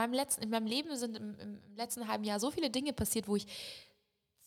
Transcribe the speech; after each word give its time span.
meinem 0.00 0.14
letzten, 0.14 0.42
in 0.42 0.50
meinem 0.50 0.66
Leben 0.66 0.96
sind 0.96 1.16
im, 1.16 1.38
im 1.38 1.76
letzten 1.76 2.08
halben 2.08 2.24
Jahr 2.24 2.40
so 2.40 2.50
viele 2.50 2.70
Dinge 2.70 2.92
passiert, 2.92 3.28
wo 3.28 3.36
ich 3.36 3.46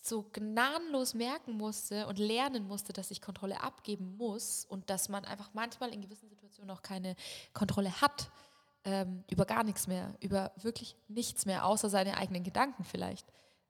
so 0.01 0.23
gnadenlos 0.33 1.13
merken 1.13 1.53
musste 1.53 2.07
und 2.07 2.19
lernen 2.19 2.67
musste, 2.67 2.91
dass 2.91 3.09
ich 3.09 3.21
Kontrolle 3.21 3.61
abgeben 3.61 4.17
muss 4.17 4.65
und 4.65 4.89
dass 4.89 5.07
man 5.07 5.23
einfach 5.23 5.53
manchmal 5.53 5.93
in 5.93 6.01
gewissen 6.01 6.29
Situationen 6.29 6.71
auch 6.71 6.81
keine 6.81 7.15
Kontrolle 7.53 8.01
hat 8.01 8.29
ähm, 8.83 9.23
über 9.29 9.45
gar 9.45 9.63
nichts 9.63 9.87
mehr, 9.87 10.13
über 10.19 10.51
wirklich 10.57 10.97
nichts 11.07 11.45
mehr, 11.45 11.65
außer 11.65 11.89
seine 11.89 12.17
eigenen 12.17 12.43
Gedanken 12.43 12.83
vielleicht. 12.83 13.25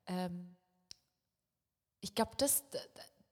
Ähm, 0.08 0.56
ich 2.02 2.16
glaube, 2.16 2.32
das 2.38 2.64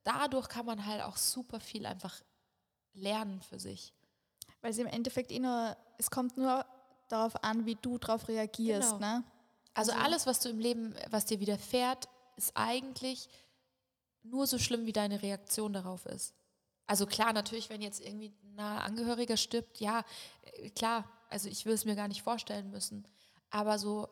dadurch 0.04 0.48
kann 0.48 0.66
man 0.66 0.86
halt 0.86 1.02
auch 1.02 1.18
super 1.18 1.60
viel 1.60 1.86
einfach 1.86 2.22
lernen 2.94 3.42
für 3.42 3.60
sich. 3.60 3.94
Weil 4.62 4.72
es 4.72 4.78
im 4.78 4.88
Endeffekt 4.88 5.32
eh 5.32 5.40
nur, 5.40 5.76
es 5.98 6.12
kommt 6.12 6.38
nur 6.38 6.66
darauf 7.12 7.44
an, 7.44 7.66
wie 7.66 7.76
du 7.76 7.98
darauf 7.98 8.28
reagierst. 8.28 8.94
Genau. 8.94 9.00
Ne? 9.00 9.24
Also, 9.74 9.92
also 9.92 10.04
alles, 10.04 10.28
was 10.28 10.40
du 10.40 10.50
im 10.50 10.60
Leben, 10.60 10.96
was 11.10 11.26
dir 11.26 11.40
widerfährt, 11.40 12.08
ist 12.36 12.52
eigentlich 12.56 13.30
nur 14.24 14.48
so 14.48 14.58
schlimm, 14.58 14.86
wie 14.86 14.94
deine 14.94 15.22
Reaktion 15.22 15.74
darauf 15.74 16.06
ist. 16.06 16.36
Also 16.88 17.06
klar, 17.06 17.34
natürlich, 17.34 17.70
wenn 17.70 17.82
jetzt 17.82 18.02
irgendwie 18.02 18.34
ein 18.44 18.56
naher 18.56 18.84
Angehöriger 18.84 19.38
stirbt, 19.38 19.80
ja, 19.80 20.04
äh, 20.42 20.70
klar, 20.72 21.10
also 21.30 21.48
ich 21.48 21.66
will 21.66 21.74
es 21.74 21.86
mir 21.86 21.96
gar 21.96 22.08
nicht 22.08 22.22
vorstellen 22.22 22.70
müssen. 22.70 23.08
Aber 23.50 23.80
so 23.80 24.10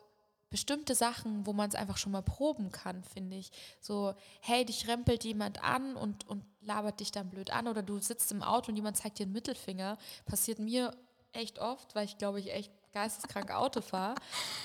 bestimmte 0.48 0.94
Sachen, 0.94 1.46
wo 1.46 1.52
man 1.52 1.68
es 1.68 1.76
einfach 1.76 1.96
schon 1.96 2.12
mal 2.12 2.22
proben 2.22 2.72
kann, 2.72 3.04
finde 3.04 3.36
ich. 3.36 3.50
So, 3.80 4.14
hey, 4.40 4.64
dich 4.64 4.88
rempelt 4.88 5.24
jemand 5.24 5.62
an 5.62 5.94
und, 5.94 6.26
und 6.26 6.44
labert 6.60 7.00
dich 7.00 7.12
dann 7.12 7.30
blöd 7.30 7.50
an 7.50 7.68
oder 7.68 7.82
du 7.82 7.98
sitzt 8.00 8.32
im 8.32 8.42
Auto 8.42 8.70
und 8.70 8.76
jemand 8.76 8.96
zeigt 8.96 9.18
dir 9.18 9.24
einen 9.24 9.32
Mittelfinger. 9.32 9.96
Passiert 10.26 10.58
mir 10.58 10.96
echt 11.32 11.60
oft, 11.60 11.94
weil 11.94 12.04
ich 12.04 12.18
glaube, 12.18 12.40
ich 12.40 12.52
echt 12.52 12.72
geisteskrank 12.92 13.50
Auto 13.50 13.80
fahre. 13.80 14.14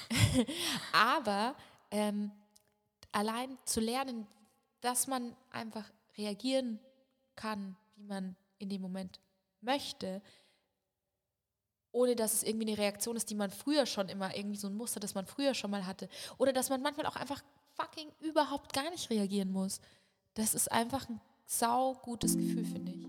Aber 0.94 1.56
ähm, 1.92 2.32
allein 3.12 3.58
zu 3.66 3.80
lernen, 3.80 4.28
dass 4.82 5.08
man 5.08 5.36
einfach 5.52 5.86
reagieren 6.18 6.80
kann, 7.36 7.76
wie 7.96 8.04
man 8.04 8.36
in 8.58 8.70
dem 8.70 8.82
Moment 8.82 9.20
möchte, 9.62 10.22
ohne 11.92 12.16
dass 12.16 12.34
es 12.34 12.44
irgendwie 12.44 12.68
eine 12.68 12.78
Reaktion 12.78 13.16
ist, 13.16 13.30
die 13.30 13.36
man 13.36 13.52
früher 13.52 13.86
schon 13.86 14.10
immer, 14.10 14.36
irgendwie 14.36 14.58
so 14.58 14.68
ein 14.68 14.76
Muster, 14.76 15.00
das 15.00 15.16
man 15.16 15.26
früher 15.26 15.54
schon 15.54 15.72
mal 15.72 15.86
hatte. 15.86 16.10
Oder 16.38 16.52
dass 16.52 16.70
man 16.70 16.82
manchmal 16.82 17.06
auch 17.06 17.16
einfach 17.16 17.42
fucking 17.76 18.12
überhaupt 18.20 18.74
gar 18.74 18.90
nicht 18.90 19.10
reagieren 19.10 19.52
muss. 19.52 19.80
Das 20.34 20.54
ist 20.54 20.72
einfach 20.72 21.08
ein 21.08 21.22
sau 21.46 21.94
gutes 21.96 22.36
Gefühl, 22.36 22.66
finde 22.66 22.92
ich. 22.92 23.08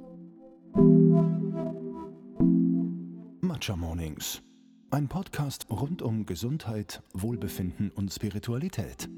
Matcha 3.41 3.77
Mornings. 3.77 4.41
Ein 4.93 5.09
Podcast 5.09 5.69
rund 5.69 6.01
um 6.01 6.27
Gesundheit, 6.27 7.03
Wohlbefinden 7.13 7.91
und 7.91 8.13
Spiritualität. 8.13 9.09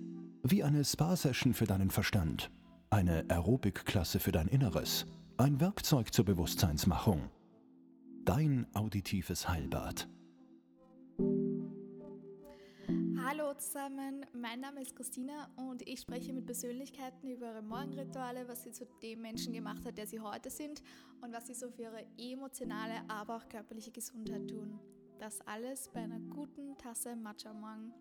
Wie 0.42 0.64
eine 0.64 0.82
Spa-Session 0.82 1.52
für 1.52 1.66
deinen 1.66 1.90
Verstand, 1.90 2.50
eine 2.88 3.26
Aerobic-Klasse 3.28 4.18
für 4.18 4.32
dein 4.32 4.48
Inneres, 4.48 5.04
ein 5.36 5.60
Werkzeug 5.60 6.14
zur 6.14 6.24
Bewusstseinsmachung. 6.24 7.28
Dein 8.24 8.66
auditives 8.72 9.46
Heilbad. 9.46 10.08
Hallo 13.22 13.52
zusammen, 13.58 14.24
mein 14.32 14.60
Name 14.60 14.80
ist 14.80 14.96
Christina 14.96 15.50
und 15.56 15.86
ich 15.86 16.00
spreche 16.00 16.32
mit 16.32 16.46
Persönlichkeiten 16.46 17.28
über 17.28 17.52
ihre 17.52 17.62
Morgenrituale, 17.62 18.48
was 18.48 18.62
sie 18.62 18.72
zu 18.72 18.86
dem 19.02 19.20
Menschen 19.20 19.52
gemacht 19.52 19.84
hat, 19.84 19.98
der 19.98 20.06
sie 20.06 20.18
heute 20.18 20.48
sind 20.48 20.82
und 21.20 21.30
was 21.34 21.46
sie 21.46 21.54
so 21.54 21.68
für 21.70 21.82
ihre 21.82 22.06
emotionale, 22.16 23.02
aber 23.06 23.36
auch 23.36 23.48
körperliche 23.50 23.90
Gesundheit 23.90 24.48
tun. 24.48 24.80
Das 25.18 25.40
alles 25.48 25.88
bei 25.88 26.00
einer 26.00 26.20
guten 26.20 26.78
Tasse 26.78 27.16
Matcha 27.16 27.52
morgen. 27.52 27.92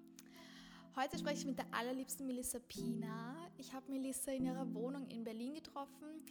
Heute 0.95 1.17
spreche 1.17 1.39
ich 1.39 1.45
mit 1.47 1.57
der 1.57 1.65
allerliebsten 1.73 2.27
Melissa 2.27 2.59
Pina. 2.59 3.35
Ich 3.57 3.73
habe 3.73 3.91
Melissa 3.91 4.31
in 4.31 4.45
ihrer 4.45 4.71
Wohnung 4.75 5.07
in 5.07 5.23
Berlin 5.23 5.55
getroffen. 5.55 6.23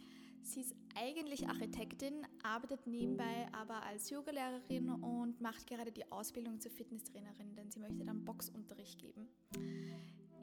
Sie 0.43 0.61
ist 0.61 0.73
eigentlich 0.95 1.45
Architektin, 1.49 2.25
arbeitet 2.41 2.87
nebenbei 2.87 3.49
aber 3.51 3.83
als 3.83 4.09
Yogalehrerin 4.09 4.89
und 4.89 5.41
macht 5.41 5.67
gerade 5.67 5.91
die 5.91 6.09
Ausbildung 6.09 6.61
zur 6.61 6.71
Fitnesstrainerin, 6.71 7.53
denn 7.55 7.69
sie 7.69 7.79
möchte 7.79 8.05
dann 8.05 8.23
Boxunterricht 8.23 8.97
geben. 8.97 9.27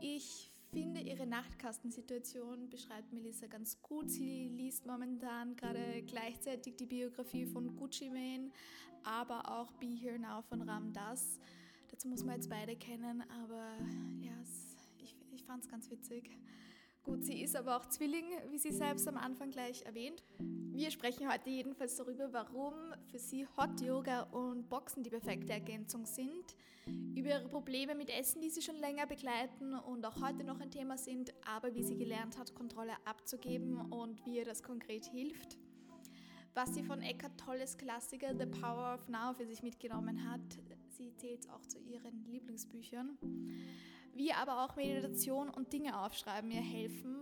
Ich 0.02 0.53
finde, 0.74 1.00
ihre 1.02 1.24
Nachtkastensituation 1.24 2.68
beschreibt 2.68 3.12
Melissa 3.12 3.46
ganz 3.46 3.80
gut. 3.80 4.10
Sie 4.10 4.48
liest 4.48 4.84
momentan 4.86 5.54
gerade 5.54 6.02
gleichzeitig 6.02 6.74
die 6.74 6.86
Biografie 6.86 7.46
von 7.46 7.76
Gucci 7.76 8.10
Mane, 8.10 8.50
aber 9.04 9.48
auch 9.48 9.70
Be 9.74 9.86
Here 9.86 10.18
Now 10.18 10.42
von 10.42 10.62
Ram 10.62 10.92
Dass. 10.92 11.38
Dazu 11.92 12.08
muss 12.08 12.24
man 12.24 12.34
jetzt 12.34 12.50
beide 12.50 12.74
kennen, 12.74 13.22
aber 13.44 13.68
ja, 14.20 14.32
ich, 14.98 15.14
ich 15.32 15.44
fand 15.44 15.62
es 15.62 15.70
ganz 15.70 15.88
witzig. 15.92 16.28
Gut, 17.04 17.22
sie 17.22 17.42
ist 17.42 17.54
aber 17.54 17.76
auch 17.76 17.84
Zwilling, 17.84 18.24
wie 18.50 18.56
sie 18.56 18.72
selbst 18.72 19.06
am 19.06 19.18
Anfang 19.18 19.50
gleich 19.50 19.82
erwähnt. 19.82 20.24
Wir 20.38 20.90
sprechen 20.90 21.30
heute 21.30 21.50
jedenfalls 21.50 21.96
darüber, 21.96 22.32
warum 22.32 22.72
für 23.10 23.18
sie 23.18 23.46
Hot 23.58 23.78
Yoga 23.82 24.22
und 24.22 24.70
Boxen 24.70 25.02
die 25.02 25.10
perfekte 25.10 25.52
Ergänzung 25.52 26.06
sind, 26.06 26.56
über 27.14 27.28
ihre 27.28 27.48
Probleme 27.50 27.94
mit 27.94 28.08
Essen, 28.08 28.40
die 28.40 28.48
sie 28.48 28.62
schon 28.62 28.76
länger 28.76 29.06
begleiten 29.06 29.74
und 29.74 30.06
auch 30.06 30.18
heute 30.22 30.44
noch 30.44 30.58
ein 30.60 30.70
Thema 30.70 30.96
sind, 30.96 31.34
aber 31.46 31.74
wie 31.74 31.82
sie 31.82 31.98
gelernt 31.98 32.38
hat, 32.38 32.54
Kontrolle 32.54 32.94
abzugeben 33.04 33.76
und 33.92 34.24
wie 34.24 34.38
ihr 34.38 34.46
das 34.46 34.62
konkret 34.62 35.04
hilft. 35.04 35.58
Was 36.54 36.72
sie 36.72 36.84
von 36.84 37.02
Eckhart 37.02 37.38
Tolles 37.38 37.76
Klassiker 37.76 38.34
The 38.34 38.46
Power 38.46 38.94
of 38.94 39.08
Now 39.10 39.34
für 39.34 39.46
sich 39.46 39.62
mitgenommen 39.62 40.30
hat, 40.30 40.58
sie 40.88 41.14
zählt 41.16 41.50
auch 41.50 41.66
zu 41.66 41.78
ihren 41.80 42.24
Lieblingsbüchern 42.24 43.18
wie 44.14 44.32
aber 44.32 44.64
auch 44.64 44.76
Meditation 44.76 45.50
und 45.50 45.72
Dinge 45.72 46.00
aufschreiben 46.00 46.48
mir 46.48 46.60
helfen 46.60 47.16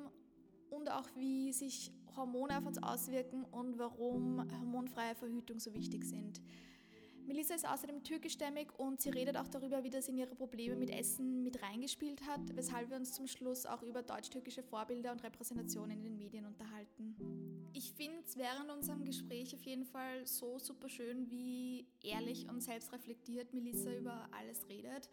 und 0.70 0.90
auch 0.90 1.08
wie 1.16 1.52
sich 1.52 1.92
Hormone 2.16 2.58
auf 2.58 2.66
uns 2.66 2.82
auswirken 2.82 3.44
und 3.44 3.78
warum 3.78 4.46
hormonfreie 4.60 5.14
Verhütung 5.14 5.58
so 5.58 5.74
wichtig 5.74 6.04
sind. 6.04 6.40
Melissa 7.26 7.54
ist 7.54 7.68
außerdem 7.68 8.02
türkischstämmig 8.02 8.68
und 8.78 9.00
sie 9.00 9.10
redet 9.10 9.36
auch 9.36 9.48
darüber, 9.48 9.84
wie 9.84 9.90
das 9.90 10.08
in 10.08 10.18
ihre 10.18 10.34
Probleme 10.34 10.74
mit 10.74 10.90
Essen 10.90 11.42
mit 11.42 11.62
reingespielt 11.62 12.26
hat, 12.26 12.40
weshalb 12.56 12.90
wir 12.90 12.96
uns 12.96 13.12
zum 13.12 13.26
Schluss 13.26 13.64
auch 13.64 13.82
über 13.82 14.02
deutsch-türkische 14.02 14.62
Vorbilder 14.62 15.12
und 15.12 15.22
Repräsentationen 15.22 15.98
in 15.98 16.02
den 16.02 16.16
Medien 16.16 16.46
unterhalten. 16.46 17.16
Ich 17.74 17.92
finde 17.92 18.18
es 18.24 18.36
während 18.36 18.70
unserem 18.70 19.04
Gespräch 19.04 19.54
auf 19.54 19.62
jeden 19.64 19.86
Fall 19.86 20.26
so 20.26 20.58
super 20.58 20.88
schön, 20.88 21.30
wie 21.30 21.86
ehrlich 22.02 22.48
und 22.48 22.60
selbstreflektiert 22.60 23.54
Melissa 23.54 23.90
über 23.92 24.28
alles 24.30 24.68
redet. 24.68 25.08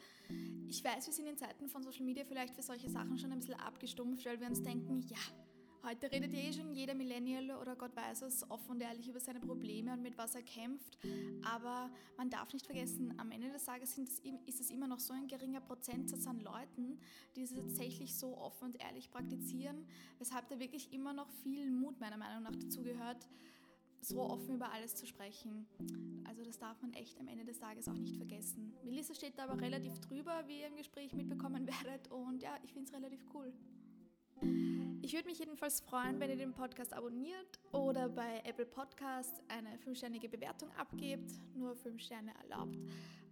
Ich 0.68 0.84
weiß, 0.84 1.08
wir 1.08 1.14
sind 1.14 1.28
in 1.28 1.38
Zeiten 1.38 1.70
von 1.70 1.84
Social 1.84 2.04
Media 2.04 2.26
vielleicht 2.26 2.54
für 2.56 2.62
solche 2.62 2.90
Sachen 2.90 3.18
schon 3.18 3.32
ein 3.32 3.40
bisschen 3.40 3.60
abgestumpft, 3.60 4.26
weil 4.26 4.40
wir 4.42 4.48
uns 4.48 4.62
denken, 4.62 5.02
ja, 5.08 5.18
Heute 5.82 6.12
redet 6.12 6.34
eh 6.34 6.52
schon 6.52 6.74
jeder 6.74 6.94
Millennial 6.94 7.52
oder 7.52 7.76
Gott 7.76 7.96
weiß 7.96 8.24
es 8.24 8.50
offen 8.52 8.72
und 8.72 8.82
ehrlich 8.82 9.08
über 9.08 9.20
seine 9.20 9.40
Probleme 9.40 9.94
und 9.94 10.02
mit 10.02 10.18
was 10.18 10.36
er 10.36 10.42
kämpft. 10.42 10.98
Aber 11.42 11.90
man 12.18 12.30
darf 12.30 12.52
nicht 12.52 12.66
vergessen, 12.66 13.14
am 13.18 13.32
Ende 13.32 13.50
des 13.50 13.64
Tages 13.64 13.98
es, 13.98 14.20
ist 14.46 14.60
es 14.60 14.70
immer 14.72 14.88
noch 14.88 15.00
so 15.00 15.14
ein 15.14 15.28
geringer 15.28 15.62
Prozentsatz 15.62 16.28
an 16.28 16.42
Leuten, 16.42 17.00
die 17.36 17.44
es 17.44 17.54
tatsächlich 17.54 18.14
so 18.16 18.38
offen 18.38 18.66
und 18.66 18.82
ehrlich 18.82 19.10
praktizieren, 19.10 19.86
weshalb 20.18 20.50
da 20.50 20.60
wirklich 20.60 20.92
immer 20.92 21.14
noch 21.14 21.30
viel 21.44 21.72
Mut 21.72 22.00
meiner 22.02 22.18
Meinung 22.18 22.44
nach 22.44 22.56
dazu 22.56 22.84
gehört, 22.84 23.30
so 24.02 24.22
offen 24.22 24.56
über 24.56 24.72
alles 24.74 24.96
zu 24.96 25.08
sprechen. 25.08 25.66
Also 26.28 26.44
das 26.44 26.60
darf 26.60 26.82
man 26.82 26.94
echt 26.94 27.20
am 27.20 27.28
Ende 27.28 27.46
des 27.46 27.60
Tages 27.60 27.88
auch 27.88 27.98
nicht 27.98 28.18
vergessen. 28.18 28.74
Melissa 28.84 29.14
steht 29.14 29.38
da 29.38 29.46
aber 29.46 29.62
relativ 29.62 29.98
drüber, 30.00 30.44
wie 30.48 30.60
ihr 30.60 30.68
im 30.68 30.76
Gespräch 30.76 31.14
mitbekommen 31.14 31.68
werdet 31.84 32.12
und 32.12 32.42
ja, 32.42 32.58
ich 32.64 32.74
finde 32.74 32.90
es 32.90 32.94
relativ 32.94 33.26
cool. 33.34 33.54
Ich 35.10 35.16
würde 35.16 35.28
mich 35.28 35.40
jedenfalls 35.40 35.82
freuen, 35.82 36.20
wenn 36.20 36.30
ihr 36.30 36.36
den 36.36 36.54
Podcast 36.54 36.94
abonniert 36.94 37.60
oder 37.72 38.08
bei 38.10 38.44
Apple 38.46 38.68
Podcasts 38.68 39.42
eine 39.48 39.76
5-ständige 39.80 40.30
Bewertung 40.30 40.70
abgebt. 40.78 41.32
Nur 41.56 41.76
5 41.76 42.00
Sterne 42.00 42.32
erlaubt. 42.44 42.78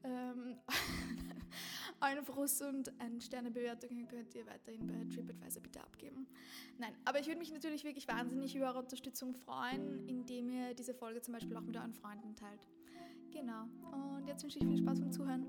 Ähm, 0.03 0.57
Euren 2.01 2.25
Frust 2.25 2.63
und 2.63 2.91
eine 3.00 3.21
Sternebewertung 3.21 4.07
könnt 4.07 4.33
ihr 4.33 4.47
weiterhin 4.47 4.88
bei 4.88 5.06
TripAdvisor 5.13 5.62
bitte 5.62 5.79
abgeben. 5.81 6.25
Nein, 6.79 6.95
aber 7.06 7.19
ich 7.19 7.27
würde 7.27 7.38
mich 7.38 7.53
natürlich 7.53 7.83
wirklich 7.83 8.07
wahnsinnig 8.07 8.56
über 8.56 8.69
eure 8.69 8.79
Unterstützung 8.79 9.35
freuen, 9.35 10.03
indem 10.07 10.50
ihr 10.50 10.74
diese 10.74 10.95
Folge 10.95 11.21
zum 11.21 11.35
Beispiel 11.35 11.56
auch 11.56 11.62
mit 11.62 11.77
euren 11.77 11.94
Freunden 11.94 12.35
teilt. 12.35 12.68
Genau. 13.31 13.65
Und 13.91 14.25
jetzt 14.25 14.41
wünsche 14.41 14.57
ich 14.57 14.65
viel 14.65 14.79
Spaß 14.79 15.00
beim 15.00 15.12
Zuhören. 15.12 15.45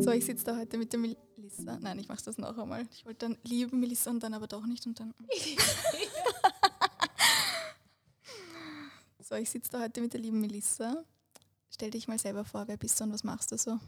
So, 0.00 0.12
ich 0.12 0.24
sitze 0.24 0.44
da 0.44 0.56
heute 0.56 0.78
mit 0.78 0.92
der 0.92 1.00
Melissa. 1.00 1.76
Nein, 1.80 1.98
ich 1.98 2.08
mache 2.08 2.22
das 2.24 2.38
noch 2.38 2.56
einmal. 2.56 2.86
Ich 2.92 3.04
wollte 3.04 3.26
dann 3.26 3.36
lieben 3.42 3.80
Melissa 3.80 4.10
und 4.10 4.22
dann 4.22 4.32
aber 4.32 4.46
doch 4.46 4.64
nicht 4.64 4.86
und 4.86 5.00
dann. 5.00 5.12
so, 9.20 9.34
ich 9.34 9.50
sitze 9.50 9.72
da 9.72 9.80
heute 9.80 10.00
mit 10.00 10.12
der 10.12 10.20
lieben 10.20 10.40
Melissa. 10.40 11.02
Stell 11.70 11.90
dich 11.90 12.06
mal 12.06 12.18
selber 12.18 12.44
vor, 12.44 12.68
wer 12.68 12.76
bist 12.76 13.00
du 13.00 13.04
und 13.04 13.12
was 13.12 13.24
machst 13.24 13.50
du 13.50 13.58
so? 13.58 13.78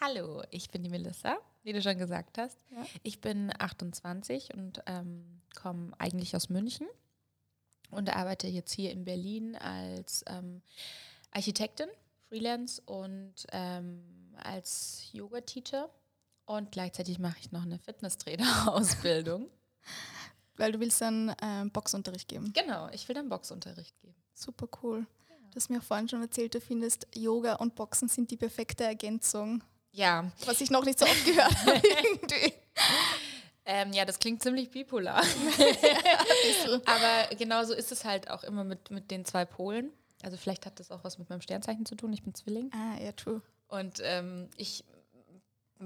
Hallo, 0.00 0.42
ich 0.50 0.70
bin 0.70 0.82
die 0.82 0.90
Melissa, 0.90 1.38
wie 1.62 1.72
du 1.72 1.80
schon 1.80 1.96
gesagt 1.96 2.36
hast. 2.36 2.58
Ja. 2.70 2.84
Ich 3.02 3.22
bin 3.22 3.50
28 3.58 4.52
und 4.54 4.82
ähm, 4.86 5.40
komme 5.54 5.92
eigentlich 5.98 6.36
aus 6.36 6.50
München 6.50 6.86
und 7.90 8.14
arbeite 8.14 8.48
jetzt 8.48 8.72
hier 8.72 8.90
in 8.90 9.04
Berlin 9.04 9.56
als 9.56 10.24
ähm, 10.26 10.60
Architektin, 11.30 11.88
Freelance 12.34 12.82
und 12.86 13.34
ähm, 13.52 14.02
als 14.42 15.08
Yoga-Teacher. 15.12 15.88
Und 16.46 16.72
gleichzeitig 16.72 17.20
mache 17.20 17.36
ich 17.40 17.52
noch 17.52 17.62
eine 17.62 17.78
Fitnesstrainer-Ausbildung. 17.78 19.48
Weil 20.56 20.72
du 20.72 20.80
willst 20.80 21.00
dann 21.00 21.34
ähm, 21.40 21.70
Boxunterricht 21.70 22.28
geben. 22.28 22.52
Genau, 22.52 22.88
ich 22.92 23.08
will 23.08 23.14
dann 23.14 23.28
Boxunterricht 23.28 23.96
geben. 24.00 24.16
Super 24.34 24.66
cool. 24.82 25.06
Du 25.52 25.56
hast 25.56 25.70
mir 25.70 25.78
auch 25.78 25.84
vorhin 25.84 26.08
schon 26.08 26.22
erzählt, 26.22 26.54
du 26.54 26.60
findest, 26.60 27.06
Yoga 27.14 27.54
und 27.54 27.76
Boxen 27.76 28.08
sind 28.08 28.30
die 28.32 28.36
perfekte 28.36 28.82
Ergänzung. 28.82 29.62
Ja. 29.92 30.30
Was 30.46 30.60
ich 30.60 30.70
noch 30.70 30.84
nicht 30.84 30.98
so 30.98 31.04
oft 31.04 31.24
gehört 31.24 31.56
habe. 31.66 31.80
Ähm, 33.64 33.92
ja, 33.92 34.04
das 34.04 34.18
klingt 34.18 34.42
ziemlich 34.42 34.70
bipolar. 34.70 35.22
Aber 36.84 37.36
genauso 37.36 37.74
ist 37.74 37.92
es 37.92 38.04
halt 38.04 38.28
auch 38.28 38.42
immer 38.42 38.64
mit, 38.64 38.90
mit 38.90 39.12
den 39.12 39.24
zwei 39.24 39.44
Polen. 39.44 39.92
Also 40.24 40.36
vielleicht 40.36 40.66
hat 40.66 40.80
das 40.80 40.90
auch 40.90 41.04
was 41.04 41.18
mit 41.18 41.28
meinem 41.28 41.40
Sternzeichen 41.42 41.84
zu 41.86 41.94
tun. 41.94 42.12
Ich 42.12 42.22
bin 42.22 42.34
Zwilling. 42.34 42.70
Ah, 42.72 42.98
ja, 43.00 43.12
true. 43.12 43.42
Und 43.68 44.00
ähm, 44.02 44.48
ich 44.56 44.84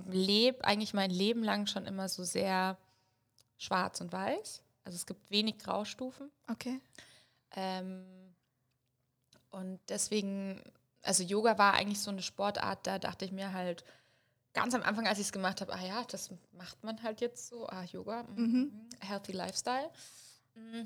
lebe 0.06 0.64
eigentlich 0.64 0.94
mein 0.94 1.10
Leben 1.10 1.42
lang 1.42 1.66
schon 1.66 1.86
immer 1.86 2.08
so 2.08 2.22
sehr 2.24 2.78
schwarz 3.56 4.00
und 4.00 4.12
weiß. 4.12 4.62
Also 4.84 4.96
es 4.96 5.06
gibt 5.06 5.30
wenig 5.30 5.58
Graustufen. 5.58 6.30
Okay. 6.50 6.80
Ähm, 7.56 8.04
und 9.50 9.80
deswegen, 9.88 10.62
also 11.02 11.22
Yoga 11.22 11.58
war 11.58 11.74
eigentlich 11.74 12.00
so 12.00 12.10
eine 12.10 12.22
Sportart, 12.22 12.86
da 12.86 12.98
dachte 12.98 13.24
ich 13.24 13.32
mir 13.32 13.52
halt 13.52 13.84
ganz 14.52 14.74
am 14.74 14.82
Anfang, 14.82 15.06
als 15.06 15.18
ich 15.18 15.26
es 15.26 15.32
gemacht 15.32 15.60
habe, 15.60 15.72
ah 15.72 15.84
ja, 15.84 16.04
das 16.04 16.30
macht 16.52 16.82
man 16.84 17.02
halt 17.02 17.20
jetzt 17.20 17.48
so, 17.48 17.66
ah, 17.68 17.84
Yoga, 17.84 18.22
mm, 18.24 18.34
Mhm. 18.36 18.88
Healthy 19.00 19.32
Lifestyle. 19.32 19.90
Mm. 20.54 20.82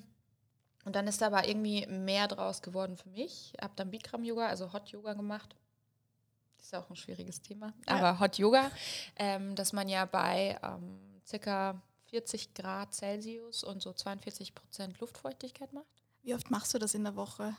Und 0.84 0.96
dann 0.96 1.06
ist 1.06 1.23
da 1.23 1.26
aber 1.29 1.46
irgendwie 1.46 1.87
mehr 1.87 2.29
draus 2.29 2.62
geworden 2.62 2.96
für 2.96 3.08
mich. 3.11 3.52
Habe 3.61 3.73
dann 3.76 3.90
Bikram 3.90 4.25
Yoga, 4.25 4.46
also 4.46 4.73
Hot 4.73 4.88
Yoga 4.88 5.14
gemacht. 5.14 5.55
Das 6.58 6.67
ist 6.67 6.75
auch 6.75 6.90
ein 6.90 6.96
schwieriges 6.96 7.40
Thema. 7.40 7.73
Ja. 7.88 7.96
Aber 7.96 8.20
Hot 8.20 8.38
Yoga, 8.38 8.70
ähm, 9.17 9.55
dass 9.55 9.73
man 9.73 9.88
ja 9.88 10.05
bei 10.05 10.58
ähm, 10.62 10.99
circa 11.26 11.81
40 12.06 12.55
Grad 12.55 12.94
Celsius 12.94 13.64
und 13.64 13.82
so 13.82 13.93
42 13.93 14.55
Prozent 14.55 15.00
Luftfeuchtigkeit 15.00 15.73
macht. 15.73 15.87
Wie 16.23 16.34
oft 16.34 16.50
machst 16.50 16.73
du 16.73 16.79
das 16.79 16.94
in 16.94 17.02
der 17.02 17.17
Woche? 17.17 17.56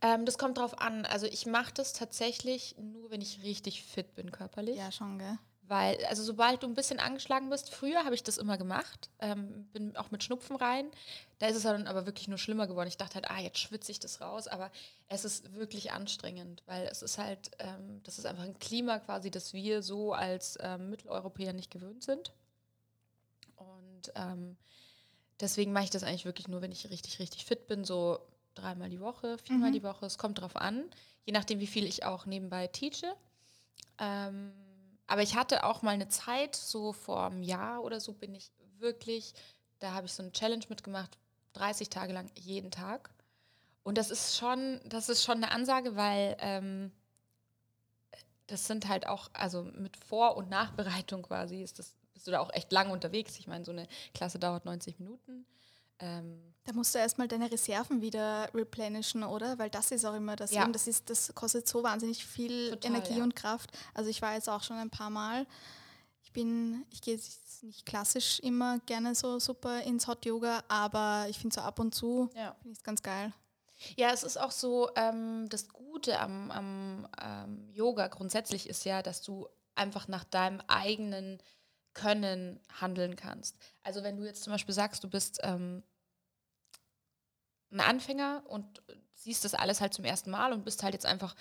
Ähm, 0.00 0.24
das 0.24 0.38
kommt 0.38 0.58
drauf 0.58 0.80
an. 0.80 1.04
Also 1.06 1.26
ich 1.26 1.46
mache 1.46 1.72
das 1.74 1.92
tatsächlich 1.92 2.76
nur, 2.78 3.10
wenn 3.10 3.20
ich 3.20 3.42
richtig 3.42 3.82
fit 3.82 4.14
bin 4.14 4.30
körperlich. 4.30 4.76
Ja, 4.76 4.92
schon, 4.92 5.18
gell? 5.18 5.38
Weil, 5.66 6.04
also 6.06 6.22
sobald 6.22 6.62
du 6.62 6.66
ein 6.66 6.74
bisschen 6.74 7.00
angeschlagen 7.00 7.48
bist, 7.48 7.70
früher 7.74 8.04
habe 8.04 8.14
ich 8.14 8.22
das 8.22 8.36
immer 8.36 8.58
gemacht, 8.58 9.08
ähm, 9.18 9.64
bin 9.72 9.96
auch 9.96 10.10
mit 10.10 10.22
Schnupfen 10.22 10.56
rein. 10.56 10.90
Da 11.38 11.46
ist 11.46 11.56
es 11.56 11.62
dann 11.62 11.86
aber 11.86 12.04
wirklich 12.04 12.28
nur 12.28 12.36
schlimmer 12.36 12.66
geworden. 12.66 12.88
Ich 12.88 12.98
dachte 12.98 13.14
halt, 13.14 13.30
ah, 13.30 13.40
jetzt 13.40 13.58
schwitze 13.58 13.90
ich 13.90 13.98
das 13.98 14.20
raus, 14.20 14.46
aber 14.46 14.70
es 15.08 15.24
ist 15.24 15.54
wirklich 15.54 15.92
anstrengend, 15.92 16.62
weil 16.66 16.86
es 16.86 17.00
ist 17.00 17.16
halt, 17.16 17.50
ähm, 17.60 18.02
das 18.02 18.18
ist 18.18 18.26
einfach 18.26 18.42
ein 18.44 18.58
Klima 18.58 18.98
quasi, 18.98 19.30
das 19.30 19.54
wir 19.54 19.82
so 19.82 20.12
als 20.12 20.58
ähm, 20.60 20.90
Mitteleuropäer 20.90 21.54
nicht 21.54 21.70
gewöhnt 21.70 22.02
sind. 22.04 22.30
Und 23.56 24.12
ähm, 24.16 24.56
deswegen 25.40 25.72
mache 25.72 25.84
ich 25.84 25.90
das 25.90 26.02
eigentlich 26.02 26.26
wirklich 26.26 26.48
nur, 26.48 26.60
wenn 26.60 26.72
ich 26.72 26.90
richtig, 26.90 27.18
richtig 27.20 27.46
fit 27.46 27.66
bin, 27.68 27.84
so 27.84 28.18
dreimal 28.54 28.90
die 28.90 29.00
Woche, 29.00 29.38
viermal 29.38 29.70
Mhm. 29.70 29.74
die 29.74 29.82
Woche. 29.82 30.04
Es 30.04 30.18
kommt 30.18 30.40
drauf 30.40 30.56
an, 30.56 30.84
je 31.24 31.32
nachdem, 31.32 31.60
wie 31.60 31.66
viel 31.66 31.86
ich 31.86 32.04
auch 32.04 32.26
nebenbei 32.26 32.66
teache. 32.66 33.16
Ähm, 33.98 34.52
aber 35.06 35.22
ich 35.22 35.36
hatte 35.36 35.64
auch 35.64 35.82
mal 35.82 35.90
eine 35.92 36.08
Zeit, 36.08 36.56
so 36.56 36.92
vor 36.92 37.26
einem 37.26 37.42
Jahr 37.42 37.82
oder 37.82 38.00
so 38.00 38.12
bin 38.12 38.34
ich 38.34 38.50
wirklich, 38.78 39.34
da 39.78 39.92
habe 39.92 40.06
ich 40.06 40.12
so 40.12 40.22
eine 40.22 40.32
Challenge 40.32 40.64
mitgemacht, 40.68 41.18
30 41.54 41.88
Tage 41.88 42.12
lang 42.12 42.30
jeden 42.36 42.70
Tag. 42.70 43.10
Und 43.82 43.98
das 43.98 44.10
ist 44.10 44.36
schon, 44.36 44.80
das 44.86 45.08
ist 45.08 45.24
schon 45.24 45.36
eine 45.36 45.50
Ansage, 45.50 45.94
weil 45.94 46.36
ähm, 46.40 46.90
das 48.46 48.66
sind 48.66 48.88
halt 48.88 49.06
auch, 49.06 49.30
also 49.32 49.62
mit 49.62 49.96
Vor- 49.96 50.36
und 50.36 50.48
Nachbereitung 50.50 51.22
quasi, 51.22 51.62
ist 51.62 51.78
das, 51.78 51.94
bist 52.12 52.26
du 52.26 52.30
da 52.30 52.40
auch 52.40 52.52
echt 52.52 52.72
lang 52.72 52.90
unterwegs. 52.90 53.38
Ich 53.38 53.46
meine, 53.46 53.64
so 53.64 53.72
eine 53.72 53.86
Klasse 54.14 54.38
dauert 54.38 54.64
90 54.64 54.98
Minuten. 54.98 55.46
Ähm, 55.98 56.54
Da 56.64 56.72
musst 56.72 56.94
du 56.94 56.98
erstmal 56.98 57.28
deine 57.28 57.50
Reserven 57.50 58.00
wieder 58.00 58.48
replenishen, 58.54 59.22
oder? 59.22 59.58
Weil 59.58 59.70
das 59.70 59.90
ist 59.90 60.04
auch 60.04 60.14
immer 60.14 60.34
das 60.36 60.50
Ja. 60.50 60.66
das 60.66 60.86
ist, 60.86 61.10
das 61.10 61.34
kostet 61.34 61.68
so 61.68 61.82
wahnsinnig 61.82 62.24
viel 62.24 62.70
Total, 62.70 62.90
Energie 62.90 63.18
ja. 63.18 63.24
und 63.24 63.36
Kraft. 63.36 63.70
Also 63.92 64.10
ich 64.10 64.22
war 64.22 64.34
jetzt 64.34 64.48
auch 64.48 64.62
schon 64.62 64.76
ein 64.76 64.90
paar 64.90 65.10
Mal. 65.10 65.46
Ich 66.22 66.32
bin, 66.32 66.84
ich 66.90 67.02
gehe 67.02 67.14
jetzt 67.14 67.62
nicht 67.62 67.86
klassisch 67.86 68.40
immer 68.40 68.78
gerne 68.80 69.14
so 69.14 69.38
super 69.38 69.82
ins 69.82 70.06
Hot 70.06 70.24
Yoga, 70.24 70.64
aber 70.68 71.26
ich 71.28 71.38
finde 71.38 71.54
so 71.54 71.60
ab 71.60 71.78
und 71.78 71.94
zu 71.94 72.30
ja. 72.34 72.54
finde 72.54 72.72
ich 72.72 72.78
es 72.78 72.84
ganz 72.84 73.02
geil. 73.02 73.32
Ja, 73.96 74.12
es 74.12 74.22
ist 74.22 74.38
auch 74.38 74.50
so, 74.50 74.88
ähm, 74.96 75.48
das 75.50 75.68
Gute 75.68 76.18
am, 76.18 76.50
am 76.50 77.08
ähm, 77.20 77.68
Yoga 77.72 78.08
grundsätzlich 78.08 78.68
ist 78.68 78.84
ja, 78.84 79.02
dass 79.02 79.20
du 79.22 79.48
einfach 79.74 80.08
nach 80.08 80.24
deinem 80.24 80.60
eigenen 80.68 81.42
Können 81.94 82.60
handeln 82.80 83.16
kannst. 83.16 83.56
Also 83.82 84.02
wenn 84.02 84.16
du 84.16 84.24
jetzt 84.24 84.42
zum 84.42 84.52
Beispiel 84.52 84.74
sagst, 84.74 85.02
du 85.04 85.08
bist 85.08 85.40
ähm, 85.42 85.82
ein 87.70 87.80
Anfänger 87.80 88.42
und 88.46 88.82
siehst 89.14 89.44
das 89.44 89.54
alles 89.54 89.80
halt 89.80 89.94
zum 89.94 90.04
ersten 90.04 90.30
Mal 90.30 90.52
und 90.52 90.64
bist 90.64 90.82
halt 90.82 90.94
jetzt 90.94 91.06
einfach 91.06 91.34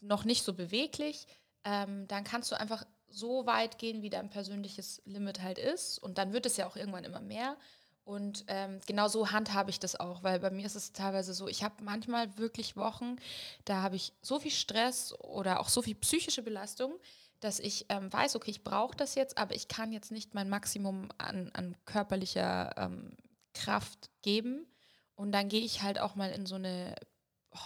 noch 0.00 0.24
nicht 0.24 0.44
so 0.44 0.52
beweglich, 0.52 1.26
ähm, 1.64 2.06
dann 2.08 2.24
kannst 2.24 2.50
du 2.50 2.58
einfach 2.58 2.84
so 3.08 3.46
weit 3.46 3.78
gehen, 3.78 4.02
wie 4.02 4.10
dein 4.10 4.30
persönliches 4.30 5.02
Limit 5.04 5.42
halt 5.42 5.58
ist. 5.58 5.98
Und 5.98 6.18
dann 6.18 6.32
wird 6.32 6.46
es 6.46 6.56
ja 6.56 6.66
auch 6.66 6.76
irgendwann 6.76 7.04
immer 7.04 7.20
mehr. 7.20 7.56
Und 8.04 8.44
ähm, 8.48 8.80
genau 8.86 9.08
so 9.08 9.30
handhabe 9.30 9.70
ich 9.70 9.78
das 9.78 9.98
auch, 9.98 10.22
weil 10.22 10.40
bei 10.40 10.50
mir 10.50 10.66
ist 10.66 10.74
es 10.74 10.92
teilweise 10.92 11.34
so, 11.34 11.48
ich 11.48 11.62
habe 11.62 11.82
manchmal 11.84 12.36
wirklich 12.38 12.76
Wochen, 12.76 13.16
da 13.64 13.82
habe 13.82 13.96
ich 13.96 14.12
so 14.22 14.40
viel 14.40 14.50
Stress 14.50 15.12
oder 15.20 15.60
auch 15.60 15.68
so 15.68 15.82
viel 15.82 15.94
psychische 15.96 16.42
Belastung, 16.42 16.94
dass 17.40 17.58
ich 17.58 17.86
ähm, 17.88 18.12
weiß, 18.12 18.36
okay, 18.36 18.50
ich 18.50 18.64
brauche 18.64 18.96
das 18.96 19.14
jetzt, 19.14 19.38
aber 19.38 19.54
ich 19.54 19.68
kann 19.68 19.92
jetzt 19.92 20.12
nicht 20.12 20.34
mein 20.34 20.48
Maximum 20.48 21.08
an, 21.18 21.50
an 21.54 21.76
körperlicher 21.86 22.74
ähm, 22.76 23.16
Kraft 23.54 24.10
geben. 24.22 24.66
Und 25.14 25.32
dann 25.32 25.48
gehe 25.48 25.62
ich 25.62 25.82
halt 25.82 25.98
auch 25.98 26.14
mal 26.14 26.30
in 26.30 26.46
so 26.46 26.54
eine 26.54 26.94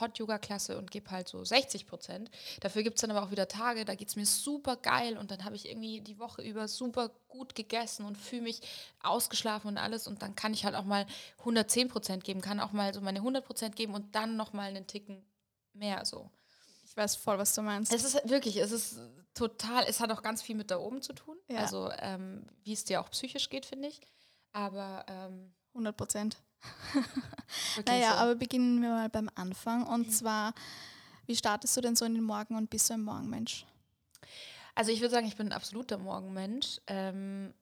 Hot-Yoga-Klasse 0.00 0.78
und 0.78 0.90
gebe 0.90 1.10
halt 1.10 1.28
so 1.28 1.44
60 1.44 1.86
Prozent. 1.86 2.30
Dafür 2.60 2.82
gibt 2.82 2.96
es 2.96 3.02
dann 3.02 3.10
aber 3.10 3.24
auch 3.24 3.30
wieder 3.30 3.48
Tage, 3.48 3.84
da 3.84 3.94
geht 3.94 4.08
es 4.08 4.16
mir 4.16 4.26
super 4.26 4.76
geil 4.76 5.18
und 5.18 5.30
dann 5.30 5.44
habe 5.44 5.56
ich 5.56 5.68
irgendwie 5.68 6.00
die 6.00 6.18
Woche 6.18 6.42
über 6.42 6.68
super 6.68 7.10
gut 7.28 7.54
gegessen 7.54 8.06
und 8.06 8.16
fühle 8.16 8.42
mich 8.42 8.60
ausgeschlafen 9.02 9.68
und 9.68 9.78
alles 9.78 10.06
und 10.06 10.22
dann 10.22 10.34
kann 10.34 10.54
ich 10.54 10.64
halt 10.64 10.74
auch 10.74 10.84
mal 10.84 11.06
110 11.40 11.88
Prozent 11.88 12.24
geben, 12.24 12.40
kann 12.40 12.60
auch 12.60 12.72
mal 12.72 12.94
so 12.94 13.00
meine 13.00 13.18
100 13.18 13.44
Prozent 13.44 13.76
geben 13.76 13.94
und 13.94 14.14
dann 14.14 14.36
nochmal 14.36 14.70
einen 14.70 14.86
Ticken 14.86 15.24
mehr 15.74 16.04
so. 16.04 16.30
Ich 16.94 16.96
weiß 16.96 17.16
voll, 17.16 17.38
was 17.38 17.52
du 17.56 17.62
meinst. 17.62 17.92
Es 17.92 18.04
ist 18.04 18.28
wirklich, 18.30 18.56
es 18.58 18.70
ist 18.70 19.00
total, 19.34 19.84
es 19.88 19.98
hat 19.98 20.12
auch 20.12 20.22
ganz 20.22 20.42
viel 20.42 20.54
mit 20.54 20.70
da 20.70 20.78
oben 20.78 21.02
zu 21.02 21.12
tun, 21.12 21.36
Ja. 21.48 21.58
also 21.58 21.90
ähm, 21.98 22.46
wie 22.62 22.72
es 22.72 22.84
dir 22.84 23.00
auch 23.00 23.10
psychisch 23.10 23.50
geht, 23.50 23.66
finde 23.66 23.88
ich, 23.88 24.00
aber 24.52 25.04
ähm, 25.08 25.52
100 25.72 25.96
Prozent. 25.96 26.36
Naja, 27.84 28.12
so. 28.12 28.16
aber 28.18 28.34
beginnen 28.36 28.80
wir 28.80 28.90
mal 28.90 29.08
beim 29.08 29.28
Anfang. 29.34 29.84
Und 29.88 30.14
zwar, 30.14 30.54
wie 31.26 31.34
startest 31.34 31.76
du 31.76 31.80
denn 31.80 31.96
so 31.96 32.04
in 32.04 32.14
den 32.14 32.22
Morgen 32.22 32.54
und 32.54 32.70
bist 32.70 32.88
du 32.88 32.94
ein 32.94 33.02
Morgenmensch? 33.02 33.66
Also 34.76 34.92
ich 34.92 35.00
würde 35.00 35.14
sagen, 35.14 35.26
ich 35.26 35.36
bin 35.36 35.48
ein 35.48 35.52
absoluter 35.52 35.98
Morgenmensch. 35.98 36.80
Ähm, 36.86 37.52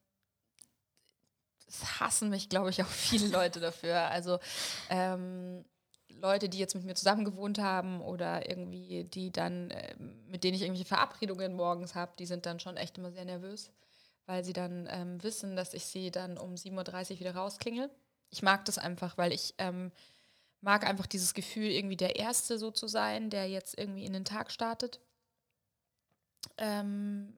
es 1.66 2.00
hassen 2.00 2.28
mich, 2.28 2.50
glaube 2.50 2.68
ich, 2.68 2.82
auch 2.82 2.86
viele 2.86 3.28
Leute 3.28 3.60
dafür. 3.60 3.98
Also 4.10 4.38
ähm, 4.90 5.64
Leute, 6.22 6.48
die 6.48 6.58
jetzt 6.58 6.74
mit 6.74 6.84
mir 6.84 6.94
zusammen 6.94 7.24
gewohnt 7.24 7.58
haben 7.58 8.00
oder 8.00 8.48
irgendwie, 8.48 9.04
die 9.04 9.32
dann, 9.32 9.70
ähm, 9.72 10.24
mit 10.28 10.44
denen 10.44 10.54
ich 10.54 10.62
irgendwelche 10.62 10.86
Verabredungen 10.86 11.54
morgens 11.54 11.96
habe, 11.96 12.12
die 12.18 12.26
sind 12.26 12.46
dann 12.46 12.60
schon 12.60 12.76
echt 12.76 12.96
immer 12.96 13.10
sehr 13.10 13.24
nervös, 13.24 13.70
weil 14.26 14.44
sie 14.44 14.52
dann 14.52 14.88
ähm, 14.88 15.22
wissen, 15.22 15.56
dass 15.56 15.74
ich 15.74 15.84
sie 15.84 16.12
dann 16.12 16.38
um 16.38 16.54
7.30 16.54 17.14
Uhr 17.14 17.20
wieder 17.20 17.34
rausklingel. 17.34 17.90
Ich 18.30 18.40
mag 18.40 18.64
das 18.64 18.78
einfach, 18.78 19.18
weil 19.18 19.32
ich 19.32 19.54
ähm, 19.58 19.90
mag 20.60 20.88
einfach 20.88 21.06
dieses 21.06 21.34
Gefühl, 21.34 21.66
irgendwie 21.66 21.96
der 21.96 22.14
Erste 22.14 22.56
so 22.56 22.70
zu 22.70 22.86
sein, 22.86 23.28
der 23.28 23.48
jetzt 23.48 23.76
irgendwie 23.76 24.04
in 24.04 24.12
den 24.12 24.24
Tag 24.24 24.52
startet. 24.52 25.00
Ähm, 26.56 27.36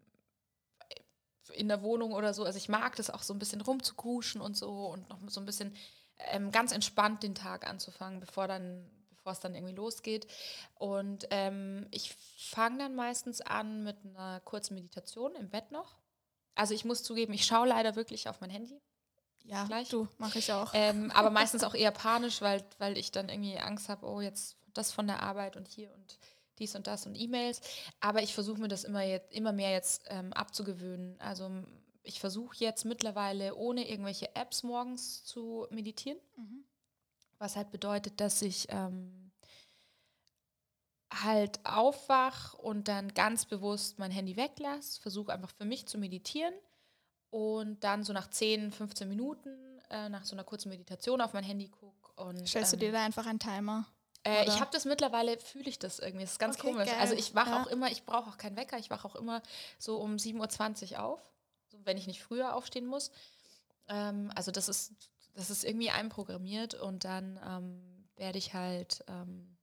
in 1.54 1.68
der 1.68 1.82
Wohnung 1.82 2.12
oder 2.12 2.34
so. 2.34 2.44
Also 2.44 2.58
ich 2.58 2.68
mag 2.68 2.96
das 2.96 3.08
auch 3.08 3.22
so 3.22 3.32
ein 3.32 3.38
bisschen 3.38 3.62
rumzukuschen 3.62 4.40
und 4.40 4.56
so 4.56 4.88
und 4.88 5.08
noch 5.08 5.18
so 5.28 5.40
ein 5.40 5.46
bisschen 5.46 5.74
ähm, 6.30 6.50
ganz 6.50 6.72
entspannt 6.72 7.22
den 7.22 7.34
Tag 7.34 7.66
anzufangen, 7.66 8.20
bevor 8.20 8.48
dann 8.48 8.90
bevor 9.24 9.32
es 9.32 9.40
dann 9.40 9.54
irgendwie 9.54 9.74
losgeht. 9.74 10.26
Und 10.74 11.26
ähm, 11.30 11.86
ich 11.90 12.14
fange 12.36 12.78
dann 12.78 12.94
meistens 12.94 13.40
an 13.40 13.82
mit 13.82 13.96
einer 14.04 14.40
kurzen 14.40 14.74
Meditation 14.74 15.34
im 15.34 15.48
Bett 15.48 15.72
noch. 15.72 15.96
Also 16.54 16.74
ich 16.74 16.84
muss 16.84 17.02
zugeben, 17.02 17.32
ich 17.32 17.46
schaue 17.46 17.68
leider 17.68 17.96
wirklich 17.96 18.28
auf 18.28 18.42
mein 18.42 18.50
Handy. 18.50 18.82
Ja, 19.44 19.64
Gleich. 19.64 19.88
du, 19.88 20.08
mache 20.18 20.38
ich 20.38 20.52
auch. 20.52 20.72
Ähm, 20.74 21.10
aber 21.12 21.30
meistens 21.30 21.64
auch 21.64 21.74
eher 21.74 21.90
panisch, 21.90 22.42
weil, 22.42 22.62
weil 22.78 22.98
ich 22.98 23.12
dann 23.12 23.30
irgendwie 23.30 23.58
Angst 23.58 23.88
habe, 23.88 24.06
oh, 24.06 24.20
jetzt 24.20 24.58
das 24.74 24.92
von 24.92 25.06
der 25.06 25.22
Arbeit 25.22 25.56
und 25.56 25.68
hier 25.68 25.90
und 25.94 26.18
dies 26.58 26.74
und 26.74 26.86
das 26.86 27.06
und 27.06 27.14
E-Mails. 27.14 27.62
Aber 28.00 28.22
ich 28.22 28.34
versuche 28.34 28.60
mir 28.60 28.68
das 28.68 28.84
immer, 28.84 29.02
jetzt, 29.02 29.32
immer 29.32 29.52
mehr 29.52 29.70
jetzt 29.70 30.04
ähm, 30.08 30.34
abzugewöhnen. 30.34 31.18
Also 31.20 31.50
ich 32.04 32.20
versuche 32.20 32.56
jetzt 32.58 32.84
mittlerweile 32.84 33.54
ohne 33.56 33.88
irgendwelche 33.88 34.34
Apps 34.36 34.62
morgens 34.62 35.24
zu 35.24 35.66
meditieren, 35.70 36.18
Mhm. 36.36 36.64
Was 37.38 37.56
halt 37.56 37.72
bedeutet, 37.72 38.20
dass 38.20 38.40
ich 38.42 38.66
ähm, 38.70 39.32
halt 41.12 41.60
aufwach 41.64 42.54
und 42.54 42.88
dann 42.88 43.12
ganz 43.14 43.44
bewusst 43.44 43.98
mein 43.98 44.10
Handy 44.10 44.36
weglasse, 44.36 45.00
versuche 45.00 45.32
einfach 45.32 45.50
für 45.50 45.64
mich 45.64 45.86
zu 45.86 45.98
meditieren 45.98 46.54
und 47.30 47.82
dann 47.84 48.04
so 48.04 48.12
nach 48.12 48.30
10, 48.30 48.72
15 48.72 49.08
Minuten 49.08 49.80
äh, 49.90 50.08
nach 50.08 50.24
so 50.24 50.34
einer 50.34 50.44
kurzen 50.44 50.68
Meditation 50.70 51.20
auf 51.20 51.32
mein 51.32 51.44
Handy 51.44 51.68
gucke. 51.68 52.12
Und, 52.22 52.48
Stellst 52.48 52.72
du 52.72 52.76
dir 52.76 52.92
da 52.92 53.04
einfach 53.04 53.26
einen 53.26 53.38
Timer? 53.40 53.86
Äh, 54.24 54.46
ich 54.46 54.60
habe 54.60 54.70
das 54.72 54.84
mittlerweile, 54.84 55.38
fühle 55.38 55.68
ich 55.68 55.78
das 55.78 55.98
irgendwie. 55.98 56.24
Das 56.24 56.32
ist 56.32 56.38
ganz 56.38 56.56
Okay, 56.58 56.70
komisch. 56.70 56.90
geil. 56.90 57.00
Also 57.00 57.14
ich 57.14 57.34
wache 57.34 57.50
Ja. 57.50 57.62
auch 57.62 57.66
immer, 57.66 57.90
ich 57.90 58.04
brauche 58.04 58.30
auch 58.30 58.38
keinen 58.38 58.56
Wecker, 58.56 58.78
ich 58.78 58.90
wache 58.90 59.06
auch 59.06 59.16
immer 59.16 59.42
so 59.78 59.98
um 59.98 60.16
7.20 60.16 60.92
Uhr 60.92 61.02
auf, 61.04 61.33
wenn 61.84 61.96
ich 61.96 62.06
nicht 62.06 62.22
früher 62.22 62.54
aufstehen 62.54 62.86
muss. 62.86 63.10
Ähm, 63.88 64.30
also 64.34 64.50
das 64.50 64.68
ist, 64.68 64.94
das 65.34 65.50
ist 65.50 65.64
irgendwie 65.64 65.90
einprogrammiert 65.90 66.74
und 66.74 67.04
dann 67.04 67.38
ähm, 67.46 68.06
werde 68.16 68.38
ich 68.38 68.54
halt 68.54 69.04
ähm, 69.08 69.56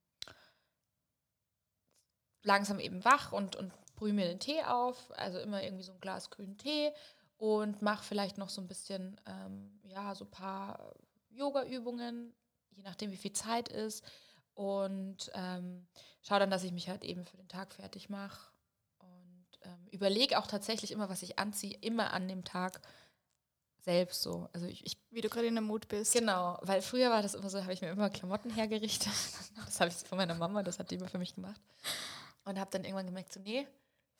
langsam 2.42 2.80
eben 2.80 3.04
wach 3.04 3.32
und, 3.32 3.56
und 3.56 3.72
brühe 3.94 4.12
mir 4.12 4.26
den 4.26 4.40
Tee 4.40 4.62
auf, 4.64 5.12
also 5.16 5.38
immer 5.38 5.62
irgendwie 5.62 5.84
so 5.84 5.92
ein 5.92 6.00
Glas 6.00 6.30
grünen 6.30 6.58
Tee 6.58 6.92
und 7.38 7.82
mache 7.82 8.04
vielleicht 8.04 8.38
noch 8.38 8.48
so 8.48 8.60
ein 8.60 8.68
bisschen, 8.68 9.20
ähm, 9.26 9.80
ja, 9.82 10.14
so 10.14 10.24
ein 10.24 10.30
paar 10.30 10.94
Yoga-Übungen, 11.30 12.32
je 12.70 12.82
nachdem, 12.82 13.10
wie 13.10 13.16
viel 13.16 13.32
Zeit 13.32 13.68
ist. 13.68 14.04
Und 14.54 15.30
ähm, 15.34 15.86
schaue 16.22 16.40
dann, 16.40 16.50
dass 16.50 16.62
ich 16.62 16.72
mich 16.72 16.88
halt 16.88 17.04
eben 17.04 17.24
für 17.24 17.36
den 17.36 17.48
Tag 17.48 17.72
fertig 17.72 18.08
mache. 18.08 18.51
Ähm, 19.64 19.88
überlege 19.90 20.38
auch 20.38 20.46
tatsächlich 20.46 20.90
immer, 20.92 21.08
was 21.08 21.22
ich 21.22 21.38
anziehe, 21.38 21.76
immer 21.80 22.12
an 22.12 22.28
dem 22.28 22.44
Tag 22.44 22.80
selbst 23.82 24.22
so. 24.22 24.48
Also 24.52 24.66
ich, 24.66 24.84
ich 24.86 24.96
Wie 25.10 25.20
du 25.20 25.28
gerade 25.28 25.46
in 25.46 25.54
der 25.54 25.62
Mut 25.62 25.88
bist. 25.88 26.12
Genau, 26.12 26.58
weil 26.62 26.82
früher 26.82 27.10
war 27.10 27.22
das 27.22 27.34
immer 27.34 27.50
so, 27.50 27.60
habe 27.60 27.72
ich 27.72 27.82
mir 27.82 27.90
immer 27.90 28.10
Klamotten 28.10 28.50
hergerichtet. 28.50 29.12
Das 29.66 29.80
habe 29.80 29.90
ich 29.90 29.96
von 29.96 30.18
meiner 30.18 30.34
Mama, 30.34 30.62
das 30.62 30.78
hat 30.78 30.90
die 30.90 30.96
immer 30.96 31.08
für 31.08 31.18
mich 31.18 31.34
gemacht. 31.34 31.60
Und 32.44 32.58
habe 32.58 32.70
dann 32.70 32.84
irgendwann 32.84 33.06
gemerkt, 33.06 33.32
so 33.32 33.40
nee, 33.40 33.66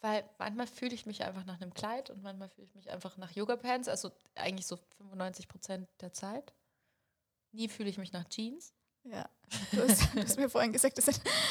weil 0.01 0.25
manchmal 0.39 0.67
fühle 0.67 0.95
ich 0.95 1.07
mich 1.07 1.23
einfach 1.23 1.45
nach 1.45 1.61
einem 1.61 1.75
Kleid 1.75 2.11
und 2.11 2.23
manchmal 2.23 2.49
fühle 2.49 2.67
ich 2.67 2.75
mich 2.75 2.91
einfach 2.91 3.17
nach 3.19 3.31
Yoga-Pants, 3.31 3.89
also 3.89 4.11
eigentlich 4.35 4.67
so 4.67 4.79
95 4.97 5.47
Prozent 5.47 5.89
der 6.01 6.13
Zeit. 6.13 6.53
Nie 7.53 7.69
fühle 7.69 7.89
ich 7.89 7.99
mich 7.99 8.13
nach 8.13 8.29
Jeans. 8.29 8.75
Ja. 9.05 9.29
Du 9.73 9.83
hast, 9.83 10.15
du 10.15 10.23
hast 10.23 10.39
mir 10.39 10.49
vorhin 10.49 10.73
gesagt, 10.73 10.97
dass 10.99 11.09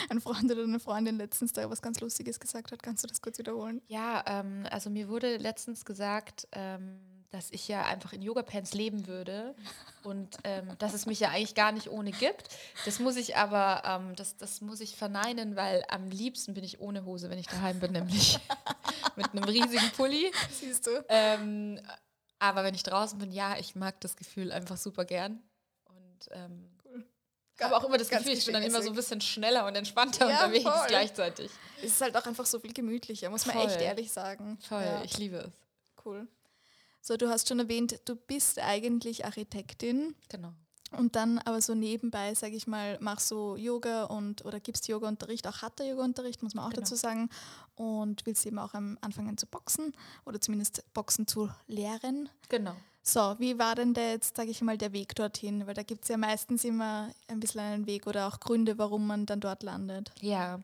ein- 0.09 0.21
Freund 0.21 0.49
oder 0.51 0.63
eine 0.63 0.79
Freundin 0.79 1.17
letztens 1.17 1.53
da 1.53 1.69
was 1.69 1.81
ganz 1.81 1.99
Lustiges 1.99 2.39
gesagt 2.39 2.71
hat. 2.71 2.81
Kannst 2.81 3.03
du 3.03 3.07
das 3.07 3.21
kurz 3.21 3.37
wiederholen? 3.37 3.81
Ja, 3.87 4.23
ähm, 4.25 4.65
also 4.71 4.89
mir 4.89 5.09
wurde 5.09 5.37
letztens 5.37 5.85
gesagt, 5.85 6.47
ähm, 6.53 6.99
dass 7.29 7.49
ich 7.51 7.67
ja 7.67 7.83
einfach 7.85 8.11
in 8.13 8.21
Yoga-Pants 8.21 8.73
leben 8.73 9.07
würde 9.07 9.55
und 10.03 10.37
ähm, 10.43 10.69
dass 10.79 10.93
es 10.93 11.05
mich 11.05 11.19
ja 11.19 11.29
eigentlich 11.29 11.55
gar 11.55 11.71
nicht 11.71 11.89
ohne 11.89 12.11
gibt. 12.11 12.49
Das 12.85 12.99
muss 12.99 13.15
ich 13.17 13.37
aber, 13.37 13.83
ähm, 13.85 14.15
das, 14.15 14.35
das 14.37 14.61
muss 14.61 14.81
ich 14.81 14.95
verneinen, 14.95 15.55
weil 15.55 15.83
am 15.89 16.09
liebsten 16.09 16.53
bin 16.53 16.63
ich 16.63 16.79
ohne 16.81 17.05
Hose, 17.05 17.29
wenn 17.29 17.39
ich 17.39 17.47
daheim 17.47 17.79
bin, 17.79 17.91
nämlich 17.91 18.39
mit 19.15 19.31
einem 19.31 19.43
riesigen 19.43 19.89
Pulli. 19.95 20.31
Siehst 20.51 20.87
du? 20.87 21.05
Ähm, 21.09 21.79
aber 22.39 22.63
wenn 22.63 22.73
ich 22.75 22.83
draußen 22.83 23.19
bin, 23.19 23.31
ja, 23.31 23.57
ich 23.57 23.75
mag 23.75 23.99
das 24.01 24.15
Gefühl 24.15 24.51
einfach 24.51 24.77
super 24.77 25.05
gern. 25.05 25.41
Und 25.85 26.27
ähm, 26.31 26.67
habe 27.61 27.75
auch 27.77 27.83
immer 27.83 27.97
das 27.97 28.09
Gefühl, 28.09 28.33
ich 28.33 28.45
bin 28.45 28.53
dann 28.53 28.63
immer 28.63 28.81
so 28.81 28.89
ein 28.89 28.95
bisschen 28.95 29.21
schneller 29.21 29.65
und 29.65 29.75
entspannter 29.75 30.29
Ja, 30.29 30.43
unterwegs 30.45 30.63
voll. 30.63 30.87
gleichzeitig. 30.87 31.51
Es 31.79 31.85
ist 31.91 32.01
halt 32.01 32.15
auch 32.15 32.25
einfach 32.25 32.45
so 32.45 32.59
viel 32.59 32.73
gemütlicher, 32.73 33.29
muss 33.29 33.45
man 33.45 33.55
Voll. 33.55 33.67
echt 33.67 33.81
ehrlich 33.81 34.11
sagen. 34.11 34.57
Toll, 34.67 34.83
Ja, 34.83 35.03
ich 35.03 35.17
liebe 35.17 35.37
es. 35.37 35.53
cool. 36.05 36.27
So, 37.01 37.17
du 37.17 37.29
hast 37.29 37.47
schon 37.47 37.59
erwähnt, 37.59 37.99
du 38.05 38.15
bist 38.15 38.59
eigentlich 38.59 39.25
Architektin 39.25 40.15
Genau. 40.29 40.53
und 40.91 41.15
dann 41.15 41.39
aber 41.39 41.59
so 41.61 41.73
nebenbei, 41.73 42.35
sage 42.35 42.55
ich 42.55 42.67
mal, 42.67 42.97
machst 42.99 43.27
so 43.27 43.55
Yoga 43.55 44.03
und 44.03 44.45
oder 44.45 44.59
gibst 44.59 44.87
Yoga-Unterricht, 44.87 45.47
auch 45.47 45.63
Hatha-Yoga-Unterricht, 45.63 46.43
muss 46.43 46.53
man 46.53 46.65
auch 46.65 46.69
Genau. 46.69 46.81
dazu 46.81 46.95
sagen. 46.95 47.29
Und 47.75 48.23
willst 48.27 48.45
eben 48.45 48.59
auch 48.59 48.73
anfangen 48.75 49.35
zu 49.37 49.47
boxen 49.47 49.95
oder 50.25 50.39
zumindest 50.39 50.83
Boxen 50.93 51.25
zu 51.25 51.49
lehren. 51.65 52.29
Genau. 52.49 52.75
So, 53.03 53.35
wie 53.39 53.57
war 53.57 53.73
denn 53.75 53.93
der 53.95 54.11
jetzt, 54.11 54.37
sage 54.37 54.51
ich 54.51 54.61
mal, 54.61 54.77
der 54.77 54.93
Weg 54.93 55.15
dorthin? 55.15 55.65
Weil 55.65 55.73
da 55.73 55.81
gibt 55.83 56.03
es 56.03 56.09
ja 56.09 56.17
meistens 56.17 56.63
immer 56.63 57.09
ein 57.27 57.39
bisschen 57.39 57.61
einen 57.61 57.87
Weg 57.87 58.05
oder 58.05 58.27
auch 58.27 58.39
Gründe, 58.39 58.77
warum 58.77 59.07
man 59.07 59.25
dann 59.25 59.39
dort 59.39 59.63
landet. 59.63 60.11
Ja, 60.21 60.59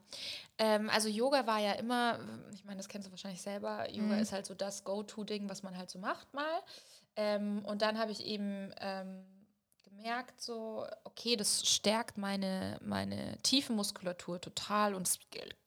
ähm, 0.59 0.89
also 0.91 1.09
Yoga 1.09 1.47
war 1.47 1.59
ja 1.59 1.73
immer, 1.73 2.19
ich 2.53 2.63
meine, 2.63 2.77
das 2.77 2.87
kennst 2.87 3.07
du 3.07 3.11
wahrscheinlich 3.11 3.41
selber, 3.41 3.89
Yoga 3.91 4.15
Mhm. 4.15 4.21
ist 4.21 4.31
halt 4.31 4.45
so 4.45 4.53
das 4.53 4.83
Go-To-Ding, 4.83 5.49
was 5.49 5.63
man 5.63 5.77
halt 5.77 5.89
so 5.89 5.97
macht 5.99 6.31
mal. 6.33 6.61
Ähm, 7.15 7.63
und 7.65 7.81
dann 7.81 7.97
habe 7.97 8.11
ich 8.11 8.23
eben 8.25 8.71
ähm, 8.79 9.25
gemerkt, 9.83 10.39
so, 10.39 10.85
okay, 11.05 11.35
das 11.35 11.67
stärkt 11.67 12.17
meine, 12.19 12.77
meine 12.83 13.37
Tiefenmuskulatur 13.41 14.39
total 14.39 14.93
und 14.93 15.07
es 15.07 15.19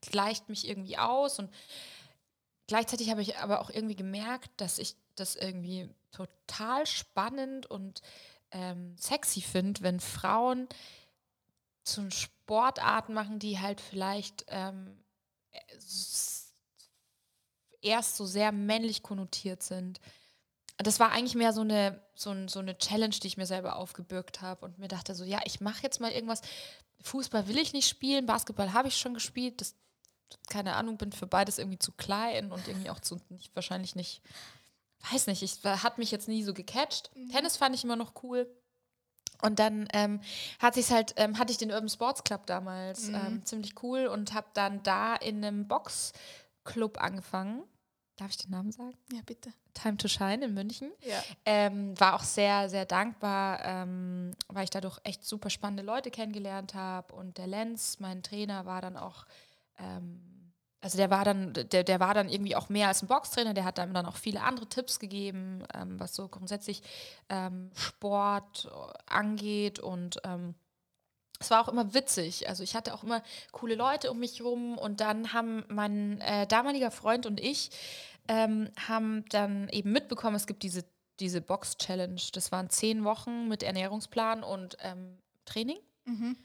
gleicht 0.09 0.47
mich 0.47 0.67
irgendwie 0.69 0.97
aus. 0.97 1.37
Und 1.39 1.49
gleichzeitig 2.67 3.09
habe 3.09 3.21
ich 3.21 3.37
aber 3.37 3.59
auch 3.59 3.69
irgendwie 3.69 3.95
gemerkt, 3.97 4.49
dass 4.57 4.79
ich 4.79 4.95
das 5.15 5.35
irgendwie 5.35 5.89
total 6.11 6.85
spannend 6.85 7.65
und 7.65 8.01
ähm, 8.51 8.95
sexy 8.97 9.41
finde, 9.41 9.81
wenn 9.81 9.99
Frauen 9.99 10.67
so 11.83 12.09
Sportarten 12.11 13.13
machen, 13.13 13.39
die 13.39 13.59
halt 13.59 13.81
vielleicht 13.81 14.45
ähm, 14.47 15.03
s- 15.77 16.53
erst 17.81 18.17
so 18.17 18.25
sehr 18.25 18.51
männlich 18.51 19.03
konnotiert 19.03 19.63
sind. 19.63 19.99
Das 20.77 20.99
war 20.99 21.11
eigentlich 21.11 21.35
mehr 21.35 21.53
so 21.53 21.61
eine, 21.61 22.01
so, 22.15 22.31
ein, 22.31 22.47
so 22.47 22.59
eine 22.59 22.77
Challenge, 22.77 23.15
die 23.15 23.27
ich 23.27 23.37
mir 23.37 23.45
selber 23.45 23.75
aufgebürgt 23.75 24.41
habe 24.41 24.65
und 24.65 24.79
mir 24.79 24.87
dachte 24.87 25.15
so, 25.15 25.23
ja, 25.23 25.39
ich 25.45 25.61
mache 25.61 25.83
jetzt 25.83 25.99
mal 25.99 26.11
irgendwas. 26.11 26.41
Fußball 27.03 27.47
will 27.47 27.57
ich 27.57 27.73
nicht 27.73 27.87
spielen, 27.87 28.25
Basketball 28.25 28.73
habe 28.73 28.87
ich 28.87 28.97
schon 28.97 29.13
gespielt. 29.13 29.61
Das, 29.61 29.75
keine 30.49 30.75
Ahnung, 30.75 30.97
bin 30.97 31.11
für 31.11 31.27
beides 31.27 31.57
irgendwie 31.57 31.79
zu 31.79 31.91
klein 31.91 32.51
und 32.51 32.67
irgendwie 32.67 32.89
auch 32.89 32.99
zu 32.99 33.19
nicht, 33.29 33.55
wahrscheinlich 33.55 33.95
nicht, 33.95 34.21
weiß 35.11 35.27
nicht, 35.27 35.41
ich 35.41 35.63
war- 35.63 35.83
hat 35.83 35.97
mich 35.97 36.11
jetzt 36.11 36.27
nie 36.27 36.43
so 36.43 36.53
gecatcht. 36.53 37.11
Tennis 37.31 37.57
fand 37.57 37.73
ich 37.75 37.83
immer 37.83 37.95
noch 37.95 38.13
cool. 38.23 38.47
Und 39.41 39.57
dann 39.57 39.87
ähm, 39.93 40.21
hat 40.59 40.75
sich's 40.75 40.91
halt, 40.91 41.13
ähm, 41.17 41.39
hatte 41.39 41.51
ich 41.51 41.57
den 41.57 41.71
Urban 41.71 41.89
Sports 41.89 42.23
Club 42.23 42.45
damals 42.45 43.07
Mhm. 43.07 43.15
ähm, 43.15 43.45
ziemlich 43.45 43.81
cool 43.81 44.05
und 44.05 44.33
habe 44.33 44.47
dann 44.53 44.83
da 44.83 45.15
in 45.15 45.43
einem 45.43 45.67
Boxclub 45.67 47.01
angefangen. 47.01 47.63
Darf 48.17 48.29
ich 48.29 48.37
den 48.37 48.51
Namen 48.51 48.71
sagen? 48.71 48.95
Ja, 49.11 49.21
bitte. 49.25 49.51
Time 49.73 49.97
to 49.97 50.07
Shine 50.07 50.45
in 50.45 50.53
München. 50.53 50.91
Ja. 51.01 51.23
Ähm, 51.45 51.99
war 51.99 52.13
auch 52.15 52.23
sehr, 52.23 52.69
sehr 52.69 52.85
dankbar, 52.85 53.63
ähm, 53.65 54.33
weil 54.49 54.65
ich 54.65 54.69
dadurch 54.69 54.99
echt 55.03 55.23
super 55.25 55.49
spannende 55.49 55.81
Leute 55.81 56.11
kennengelernt 56.11 56.75
habe. 56.75 57.15
Und 57.15 57.39
der 57.39 57.47
Lenz, 57.47 57.99
mein 57.99 58.21
Trainer, 58.21 58.65
war 58.67 58.81
dann 58.81 58.95
auch, 58.97 59.25
ähm, 59.79 60.21
also 60.81 60.97
der 60.97 61.09
war 61.11 61.23
dann, 61.23 61.53
der, 61.53 61.83
der 61.83 61.99
war 61.99 62.13
dann 62.13 62.27
irgendwie 62.27 62.55
auch 62.55 62.69
mehr 62.69 62.87
als 62.87 63.03
ein 63.03 63.07
Boxtrainer, 63.07 63.53
der 63.53 63.65
hat 63.65 63.79
einem 63.79 63.93
dann 63.93 64.05
auch 64.07 64.15
viele 64.17 64.41
andere 64.41 64.67
Tipps 64.67 64.99
gegeben, 64.99 65.63
ähm, 65.75 65.99
was 65.99 66.15
so 66.15 66.27
grundsätzlich 66.27 66.81
ähm, 67.29 67.69
Sport 67.75 68.69
angeht 69.05 69.79
und 69.79 70.19
ähm, 70.23 70.55
es 71.39 71.49
war 71.49 71.61
auch 71.61 71.69
immer 71.69 71.93
witzig. 71.93 72.47
Also 72.47 72.63
ich 72.63 72.75
hatte 72.75 72.93
auch 72.93 73.03
immer 73.03 73.23
coole 73.51 73.75
Leute 73.75 74.11
um 74.11 74.19
mich 74.19 74.43
rum 74.43 74.77
und 74.77 75.01
dann 75.01 75.33
haben 75.33 75.63
mein 75.69 76.21
äh, 76.21 76.45
damaliger 76.47 76.91
Freund 76.91 77.25
und 77.25 77.39
ich 77.39 77.71
ähm, 78.27 78.69
haben 78.87 79.25
dann 79.29 79.67
eben 79.69 79.91
mitbekommen, 79.91 80.35
es 80.35 80.45
gibt 80.45 80.61
diese, 80.63 80.85
diese 81.19 81.41
Box-Challenge. 81.41 82.21
Das 82.33 82.51
waren 82.51 82.69
zehn 82.69 83.03
Wochen 83.03 83.47
mit 83.47 83.63
Ernährungsplan 83.63 84.43
und 84.43 84.77
ähm, 84.81 85.17
Training, 85.45 85.77
Mhm. 86.05 86.35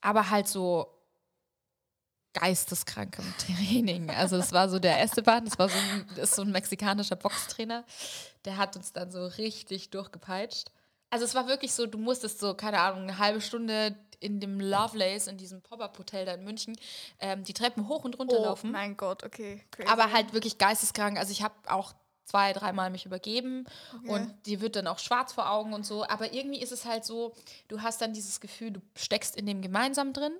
aber 0.00 0.30
halt 0.30 0.46
so 0.48 0.88
geisteskrankem 2.34 3.24
Training. 3.38 4.10
Also 4.10 4.36
das 4.36 4.52
war 4.52 4.68
so 4.68 4.78
der 4.78 5.00
Esteban, 5.00 5.44
das 5.44 5.58
war 5.58 5.68
so 5.68 5.76
ein, 5.78 6.06
ist 6.18 6.34
so 6.34 6.42
ein 6.42 6.50
mexikanischer 6.50 7.16
Boxtrainer, 7.16 7.84
der 8.44 8.56
hat 8.56 8.76
uns 8.76 8.92
dann 8.92 9.10
so 9.10 9.26
richtig 9.26 9.90
durchgepeitscht. 9.90 10.70
Also 11.10 11.24
es 11.24 11.34
war 11.34 11.46
wirklich 11.48 11.72
so, 11.72 11.86
du 11.86 11.98
musstest 11.98 12.40
so, 12.40 12.54
keine 12.54 12.80
Ahnung, 12.80 13.02
eine 13.04 13.18
halbe 13.18 13.40
Stunde 13.40 13.96
in 14.20 14.40
dem 14.40 14.58
Lovelace, 14.60 15.28
in 15.28 15.36
diesem 15.36 15.60
Pop-Up-Hotel 15.62 16.24
da 16.24 16.32
in 16.34 16.44
München, 16.44 16.76
ähm, 17.20 17.44
die 17.44 17.52
Treppen 17.54 17.88
hoch 17.88 18.04
und 18.04 18.18
runter 18.18 18.36
Oh 18.40 18.44
laufen. 18.44 18.72
mein 18.72 18.96
Gott, 18.96 19.22
okay. 19.22 19.62
Crazy. 19.70 19.88
Aber 19.88 20.12
halt 20.12 20.32
wirklich 20.32 20.58
geisteskrank. 20.58 21.18
Also 21.18 21.30
ich 21.30 21.42
habe 21.42 21.54
auch 21.68 21.92
zwei, 22.24 22.52
dreimal 22.54 22.90
mich 22.90 23.04
übergeben 23.06 23.66
Okay. 23.96 24.08
und 24.10 24.34
die 24.46 24.60
wird 24.62 24.76
dann 24.76 24.86
auch 24.86 24.98
schwarz 24.98 25.32
vor 25.34 25.50
Augen 25.50 25.74
und 25.74 25.84
so. 25.84 26.04
Aber 26.08 26.32
irgendwie 26.32 26.60
ist 26.62 26.72
es 26.72 26.86
halt 26.86 27.04
so, 27.04 27.34
du 27.68 27.82
hast 27.82 28.00
dann 28.00 28.12
dieses 28.14 28.40
Gefühl, 28.40 28.70
du 28.72 28.80
steckst 28.96 29.36
in 29.36 29.44
dem 29.46 29.60
gemeinsam 29.60 30.12
drin 30.14 30.32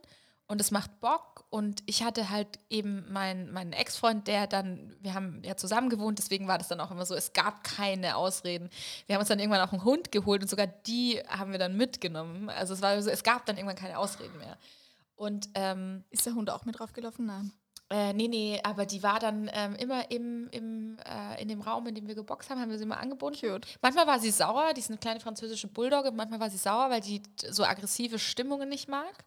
und 0.46 0.60
es 0.60 0.70
macht 0.70 1.00
Bock. 1.00 1.44
Und 1.50 1.82
ich 1.86 2.02
hatte 2.02 2.30
halt 2.30 2.58
eben 2.68 3.10
meinen 3.12 3.52
meinen 3.52 3.72
Ex-Freund, 3.72 4.26
der 4.26 4.46
dann, 4.46 4.96
wir 5.00 5.14
haben 5.14 5.42
ja 5.44 5.56
zusammen 5.56 5.88
gewohnt, 5.88 6.18
deswegen 6.18 6.48
war 6.48 6.58
das 6.58 6.68
dann 6.68 6.80
auch 6.80 6.90
immer 6.90 7.06
so, 7.06 7.14
es 7.14 7.32
gab 7.32 7.64
keine 7.64 8.16
Ausreden. 8.16 8.70
Wir 9.06 9.14
haben 9.14 9.20
uns 9.20 9.28
dann 9.28 9.38
irgendwann 9.38 9.66
auch 9.66 9.72
einen 9.72 9.84
Hund 9.84 10.12
geholt 10.12 10.42
und 10.42 10.48
sogar 10.48 10.66
die 10.66 11.20
haben 11.28 11.52
wir 11.52 11.58
dann 11.58 11.76
mitgenommen. 11.76 12.50
Also 12.50 12.74
es 12.74 12.82
war 12.82 13.00
so, 13.00 13.10
es 13.10 13.22
gab 13.22 13.46
dann 13.46 13.56
irgendwann 13.56 13.76
keine 13.76 13.98
Ausreden 13.98 14.36
mehr. 14.38 14.58
Und 15.16 15.48
ähm, 15.54 16.04
Ist 16.10 16.26
der 16.26 16.34
Hund 16.34 16.50
auch 16.50 16.64
mit 16.64 16.78
draufgelaufen? 16.78 17.26
Nein. 17.26 17.52
Äh, 17.94 18.12
nee, 18.12 18.26
nee, 18.26 18.60
aber 18.64 18.86
die 18.86 19.04
war 19.04 19.20
dann 19.20 19.48
ähm, 19.52 19.76
immer 19.76 20.10
im, 20.10 20.48
im, 20.50 20.98
äh, 20.98 21.40
in 21.40 21.46
dem 21.46 21.60
Raum, 21.60 21.86
in 21.86 21.94
dem 21.94 22.08
wir 22.08 22.16
geboxt 22.16 22.50
haben, 22.50 22.60
haben 22.60 22.68
wir 22.68 22.76
sie 22.76 22.82
immer 22.82 22.98
angeboten. 22.98 23.36
Cute. 23.38 23.68
Manchmal 23.82 24.08
war 24.08 24.18
sie 24.18 24.32
sauer, 24.32 24.74
die 24.74 24.80
ist 24.80 24.90
eine 24.90 24.98
kleine 24.98 25.20
französische 25.20 25.68
Bulldogge, 25.68 26.10
manchmal 26.10 26.40
war 26.40 26.50
sie 26.50 26.56
sauer, 26.56 26.90
weil 26.90 27.02
die 27.02 27.22
so 27.36 27.62
aggressive 27.62 28.18
Stimmungen 28.18 28.68
nicht 28.68 28.88
mag. 28.88 29.24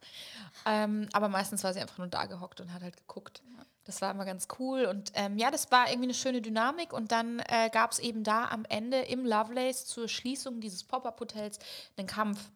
Ähm, 0.66 1.08
aber 1.14 1.30
meistens 1.30 1.64
war 1.64 1.72
sie 1.72 1.80
einfach 1.80 1.96
nur 1.96 2.08
da 2.08 2.26
gehockt 2.26 2.60
und 2.60 2.74
hat 2.74 2.82
halt 2.82 2.98
geguckt. 2.98 3.42
Das 3.84 4.02
war 4.02 4.10
immer 4.10 4.26
ganz 4.26 4.48
cool. 4.58 4.84
Und 4.84 5.12
ähm, 5.14 5.38
ja, 5.38 5.50
das 5.50 5.70
war 5.70 5.88
irgendwie 5.88 6.08
eine 6.08 6.14
schöne 6.14 6.42
Dynamik. 6.42 6.92
Und 6.92 7.10
dann 7.10 7.38
äh, 7.48 7.70
gab 7.72 7.92
es 7.92 7.98
eben 8.00 8.22
da 8.22 8.48
am 8.48 8.66
Ende 8.66 8.98
im 8.98 9.24
Lovelace 9.24 9.86
zur 9.86 10.08
Schließung 10.08 10.60
dieses 10.60 10.84
Pop-Up-Hotels 10.84 11.58
einen 11.96 12.06
Kampf. 12.06 12.50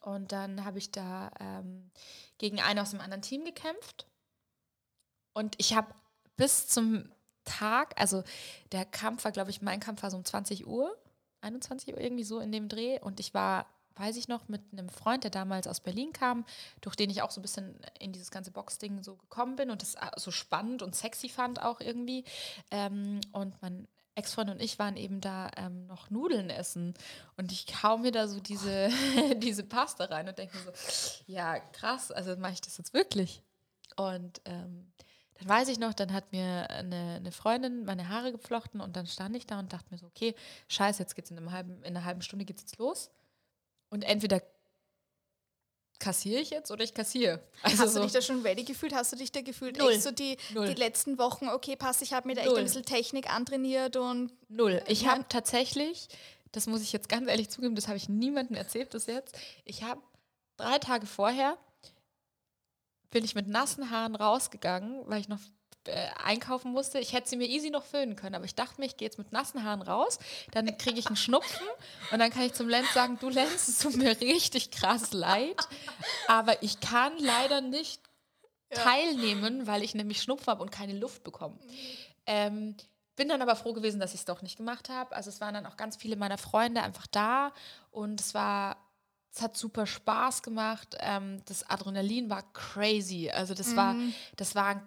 Und 0.00 0.32
dann 0.32 0.64
habe 0.64 0.78
ich 0.78 0.90
da 0.90 1.30
ähm, 1.38 1.92
gegen 2.38 2.60
einen 2.60 2.80
aus 2.80 2.90
dem 2.90 3.00
anderen 3.00 3.22
Team 3.22 3.44
gekämpft. 3.44 4.08
Und 5.34 5.54
ich 5.58 5.74
habe 5.74 5.94
bis 6.36 6.66
zum 6.66 7.10
Tag, 7.44 8.00
also 8.00 8.22
der 8.70 8.84
Kampf 8.84 9.24
war, 9.24 9.32
glaube 9.32 9.50
ich, 9.50 9.62
mein 9.62 9.80
Kampf 9.80 10.02
war 10.02 10.10
so 10.10 10.16
um 10.16 10.24
20 10.24 10.66
Uhr, 10.66 10.96
21 11.40 11.94
Uhr, 11.94 12.00
irgendwie 12.00 12.24
so 12.24 12.40
in 12.40 12.52
dem 12.52 12.68
Dreh. 12.68 13.00
Und 13.00 13.20
ich 13.20 13.34
war, 13.34 13.66
weiß 13.96 14.16
ich 14.16 14.28
noch, 14.28 14.48
mit 14.48 14.62
einem 14.72 14.88
Freund, 14.88 15.24
der 15.24 15.30
damals 15.30 15.66
aus 15.66 15.80
Berlin 15.80 16.12
kam, 16.12 16.44
durch 16.80 16.96
den 16.96 17.10
ich 17.10 17.22
auch 17.22 17.30
so 17.30 17.40
ein 17.40 17.42
bisschen 17.42 17.78
in 17.98 18.12
dieses 18.12 18.30
ganze 18.30 18.50
Boxding 18.50 19.02
so 19.02 19.16
gekommen 19.16 19.56
bin 19.56 19.70
und 19.70 19.82
das 19.82 19.96
so 20.16 20.30
spannend 20.30 20.82
und 20.82 20.94
sexy 20.94 21.28
fand 21.28 21.60
auch 21.60 21.80
irgendwie. 21.80 22.24
Ähm, 22.70 23.20
und 23.32 23.60
mein 23.60 23.88
Ex-Freund 24.14 24.50
und 24.50 24.60
ich 24.60 24.78
waren 24.78 24.96
eben 24.96 25.20
da 25.20 25.50
ähm, 25.56 25.86
noch 25.86 26.10
Nudeln 26.10 26.50
essen 26.50 26.94
und 27.36 27.50
ich 27.50 27.82
hau 27.82 27.96
mir 27.96 28.12
da 28.12 28.28
so 28.28 28.40
diese, 28.40 28.90
diese 29.36 29.64
Pasta 29.64 30.04
rein 30.04 30.28
und 30.28 30.36
denke 30.36 30.56
mir 30.56 30.64
so, 30.64 30.72
ja 31.26 31.58
krass, 31.58 32.12
also 32.12 32.36
mache 32.36 32.52
ich 32.52 32.60
das 32.60 32.76
jetzt 32.76 32.92
wirklich? 32.92 33.42
Und 33.96 34.40
ähm, 34.44 34.91
dann 35.38 35.48
weiß 35.48 35.68
ich 35.68 35.78
noch, 35.78 35.94
dann 35.94 36.12
hat 36.12 36.32
mir 36.32 36.68
eine, 36.70 37.16
eine, 37.16 37.32
Freundin 37.32 37.84
meine 37.84 38.08
Haare 38.08 38.32
geflochten 38.32 38.80
und 38.80 38.96
dann 38.96 39.06
stand 39.06 39.36
ich 39.36 39.46
da 39.46 39.58
und 39.58 39.72
dachte 39.72 39.86
mir 39.90 39.98
so, 39.98 40.06
okay, 40.06 40.34
scheiße, 40.68 41.02
jetzt 41.02 41.14
geht's 41.14 41.30
in, 41.30 41.38
einem 41.38 41.52
halben, 41.52 41.82
in 41.82 41.96
einer 41.96 42.04
halben 42.04 42.22
Stunde 42.22 42.44
geht's 42.44 42.62
jetzt 42.62 42.78
los. 42.78 43.10
Und 43.88 44.02
entweder 44.02 44.40
kassiere 45.98 46.40
ich 46.40 46.50
jetzt 46.50 46.70
oder 46.70 46.82
ich 46.82 46.94
kassiere. 46.94 47.40
Also 47.62 47.84
Hast 47.84 47.92
so 47.94 48.00
du 48.00 48.04
dich 48.06 48.12
da 48.12 48.20
schon 48.20 48.42
ready 48.42 48.64
gefühlt? 48.64 48.94
Hast 48.94 49.12
du 49.12 49.16
dich 49.16 49.30
da 49.30 49.40
gefühlt? 49.40 49.78
Null. 49.78 49.92
Echt 49.92 50.02
so 50.02 50.10
die, 50.10 50.36
Null. 50.52 50.66
die 50.66 50.74
letzten 50.74 51.16
Wochen, 51.18 51.48
okay, 51.48 51.76
passt, 51.76 52.02
ich 52.02 52.12
habe 52.12 52.28
mir 52.28 52.34
da 52.34 52.42
echt 52.42 52.56
ein 52.56 52.64
bisschen 52.64 52.84
Technik 52.84 53.32
antrainiert 53.32 53.96
und. 53.96 54.32
Null. 54.48 54.82
Ich 54.88 55.06
habe 55.06 55.24
tatsächlich, 55.28 56.08
das 56.50 56.66
muss 56.66 56.82
ich 56.82 56.92
jetzt 56.92 57.08
ganz 57.08 57.28
ehrlich 57.28 57.50
zugeben, 57.50 57.74
das 57.76 57.86
habe 57.86 57.96
ich 57.96 58.08
niemandem 58.08 58.56
erzählt 58.56 58.90
bis 58.90 59.06
jetzt. 59.06 59.38
Ich 59.64 59.84
habe 59.84 60.00
drei 60.56 60.78
Tage 60.78 61.06
vorher 61.06 61.56
bin 63.12 63.24
ich 63.24 63.36
mit 63.36 63.46
nassen 63.46 63.90
Haaren 63.90 64.16
rausgegangen, 64.16 65.02
weil 65.06 65.20
ich 65.20 65.28
noch 65.28 65.38
äh, 65.86 66.08
einkaufen 66.24 66.72
musste. 66.72 66.98
Ich 66.98 67.12
hätte 67.12 67.28
sie 67.28 67.36
mir 67.36 67.46
easy 67.46 67.70
noch 67.70 67.84
föhnen 67.84 68.16
können, 68.16 68.34
aber 68.34 68.44
ich 68.44 68.54
dachte 68.54 68.80
mir, 68.80 68.86
ich 68.86 68.96
gehe 68.96 69.06
jetzt 69.06 69.18
mit 69.18 69.32
nassen 69.32 69.62
Haaren 69.62 69.82
raus, 69.82 70.18
dann 70.52 70.76
kriege 70.78 70.98
ich 70.98 71.06
einen 71.06 71.16
Schnupfen 71.16 71.66
und 72.10 72.18
dann 72.18 72.30
kann 72.30 72.42
ich 72.42 72.54
zum 72.54 72.68
Lenz 72.68 72.92
sagen, 72.92 73.18
du 73.20 73.28
Lenz, 73.28 73.68
es 73.68 73.78
tut 73.78 73.96
mir 73.96 74.20
richtig 74.20 74.70
krass 74.70 75.12
leid, 75.12 75.56
aber 76.26 76.62
ich 76.62 76.80
kann 76.80 77.12
leider 77.18 77.60
nicht 77.60 78.00
ja. 78.70 78.78
teilnehmen, 78.78 79.66
weil 79.66 79.82
ich 79.82 79.94
nämlich 79.94 80.22
Schnupfen 80.22 80.46
habe 80.48 80.62
und 80.62 80.70
keine 80.70 80.98
Luft 80.98 81.22
bekomme. 81.22 81.58
Ähm, 82.26 82.76
bin 83.14 83.28
dann 83.28 83.42
aber 83.42 83.56
froh 83.56 83.72
gewesen, 83.72 84.00
dass 84.00 84.14
ich 84.14 84.20
es 84.20 84.24
doch 84.24 84.40
nicht 84.40 84.56
gemacht 84.56 84.88
habe. 84.88 85.14
Also 85.14 85.28
es 85.28 85.40
waren 85.40 85.54
dann 85.54 85.66
auch 85.66 85.76
ganz 85.76 85.96
viele 85.96 86.16
meiner 86.16 86.38
Freunde 86.38 86.82
einfach 86.82 87.06
da 87.06 87.52
und 87.90 88.20
es 88.20 88.34
war 88.34 88.76
es 89.34 89.40
hat 89.40 89.56
super 89.56 89.86
Spaß 89.86 90.42
gemacht. 90.42 90.96
Ähm, 91.00 91.42
das 91.46 91.68
Adrenalin 91.68 92.28
war 92.28 92.42
crazy. 92.52 93.30
Also 93.30 93.54
das 93.54 93.68
mhm. 93.68 93.76
war, 93.76 93.96
das 94.36 94.54
war, 94.54 94.82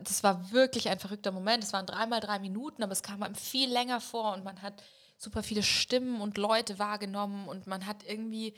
das 0.00 0.22
war 0.22 0.52
wirklich 0.52 0.88
ein 0.88 0.98
verrückter 0.98 1.32
Moment. 1.32 1.64
Es 1.64 1.72
waren 1.72 1.86
dreimal 1.86 2.20
drei 2.20 2.38
Minuten, 2.38 2.82
aber 2.82 2.92
es 2.92 3.02
kam 3.02 3.22
einem 3.22 3.34
viel 3.34 3.70
länger 3.70 4.00
vor 4.00 4.34
und 4.34 4.44
man 4.44 4.62
hat 4.62 4.82
super 5.16 5.42
viele 5.42 5.64
Stimmen 5.64 6.20
und 6.20 6.38
Leute 6.38 6.78
wahrgenommen 6.78 7.48
und 7.48 7.66
man 7.66 7.86
hat 7.86 8.04
irgendwie 8.06 8.54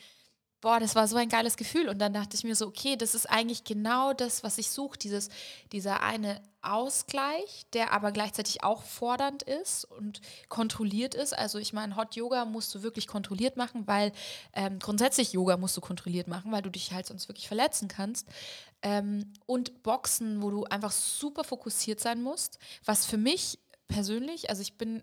boah, 0.61 0.79
das 0.79 0.95
war 0.95 1.09
so 1.09 1.17
ein 1.17 1.29
geiles 1.29 1.57
Gefühl. 1.57 1.89
Und 1.89 1.99
dann 1.99 2.13
dachte 2.13 2.37
ich 2.37 2.45
mir 2.45 2.55
so, 2.55 2.67
okay, 2.67 2.97
das 2.97 3.15
ist 3.15 3.27
eigentlich 3.27 3.65
genau 3.65 4.13
das, 4.13 4.45
was 4.45 4.59
ich 4.59 4.71
suche, 4.71 4.99
dieses, 4.99 5.29
dieser 5.73 6.03
eine 6.03 6.41
Ausgleich, 6.63 7.65
der 7.73 7.93
aber 7.93 8.13
gleichzeitig 8.13 8.63
auch 8.63 8.83
fordernd 8.83 9.43
ist 9.43 9.85
und 9.85 10.21
kontrolliert 10.49 11.15
ist. 11.15 11.37
Also 11.37 11.59
ich 11.59 11.73
meine, 11.73 11.97
Hot 11.97 12.17
Yoga 12.17 12.45
musst 12.45 12.75
du 12.75 12.83
wirklich 12.83 13.07
kontrolliert 13.07 13.57
machen, 13.57 13.87
weil 13.87 14.13
ähm, 14.53 14.79
grundsätzlich 14.79 15.33
Yoga 15.33 15.57
musst 15.57 15.77
du 15.77 15.81
kontrolliert 15.81 16.29
machen, 16.29 16.53
weil 16.53 16.63
du 16.63 16.71
dich 16.71 16.93
halt 16.93 17.07
sonst 17.07 17.29
wirklich 17.29 17.49
verletzen 17.49 17.89
kannst. 17.89 18.29
Ähm, 18.83 19.33
und 19.47 19.83
Boxen, 19.83 20.43
wo 20.43 20.51
du 20.51 20.65
einfach 20.65 20.93
super 20.93 21.45
fokussiert 21.45 22.01
sein 22.01 22.23
musst, 22.23 22.59
was 22.85 23.07
für 23.07 23.19
mich 23.19 23.59
persönlich, 23.89 24.51
also 24.51 24.63
ich 24.63 24.77
bin 24.77 25.03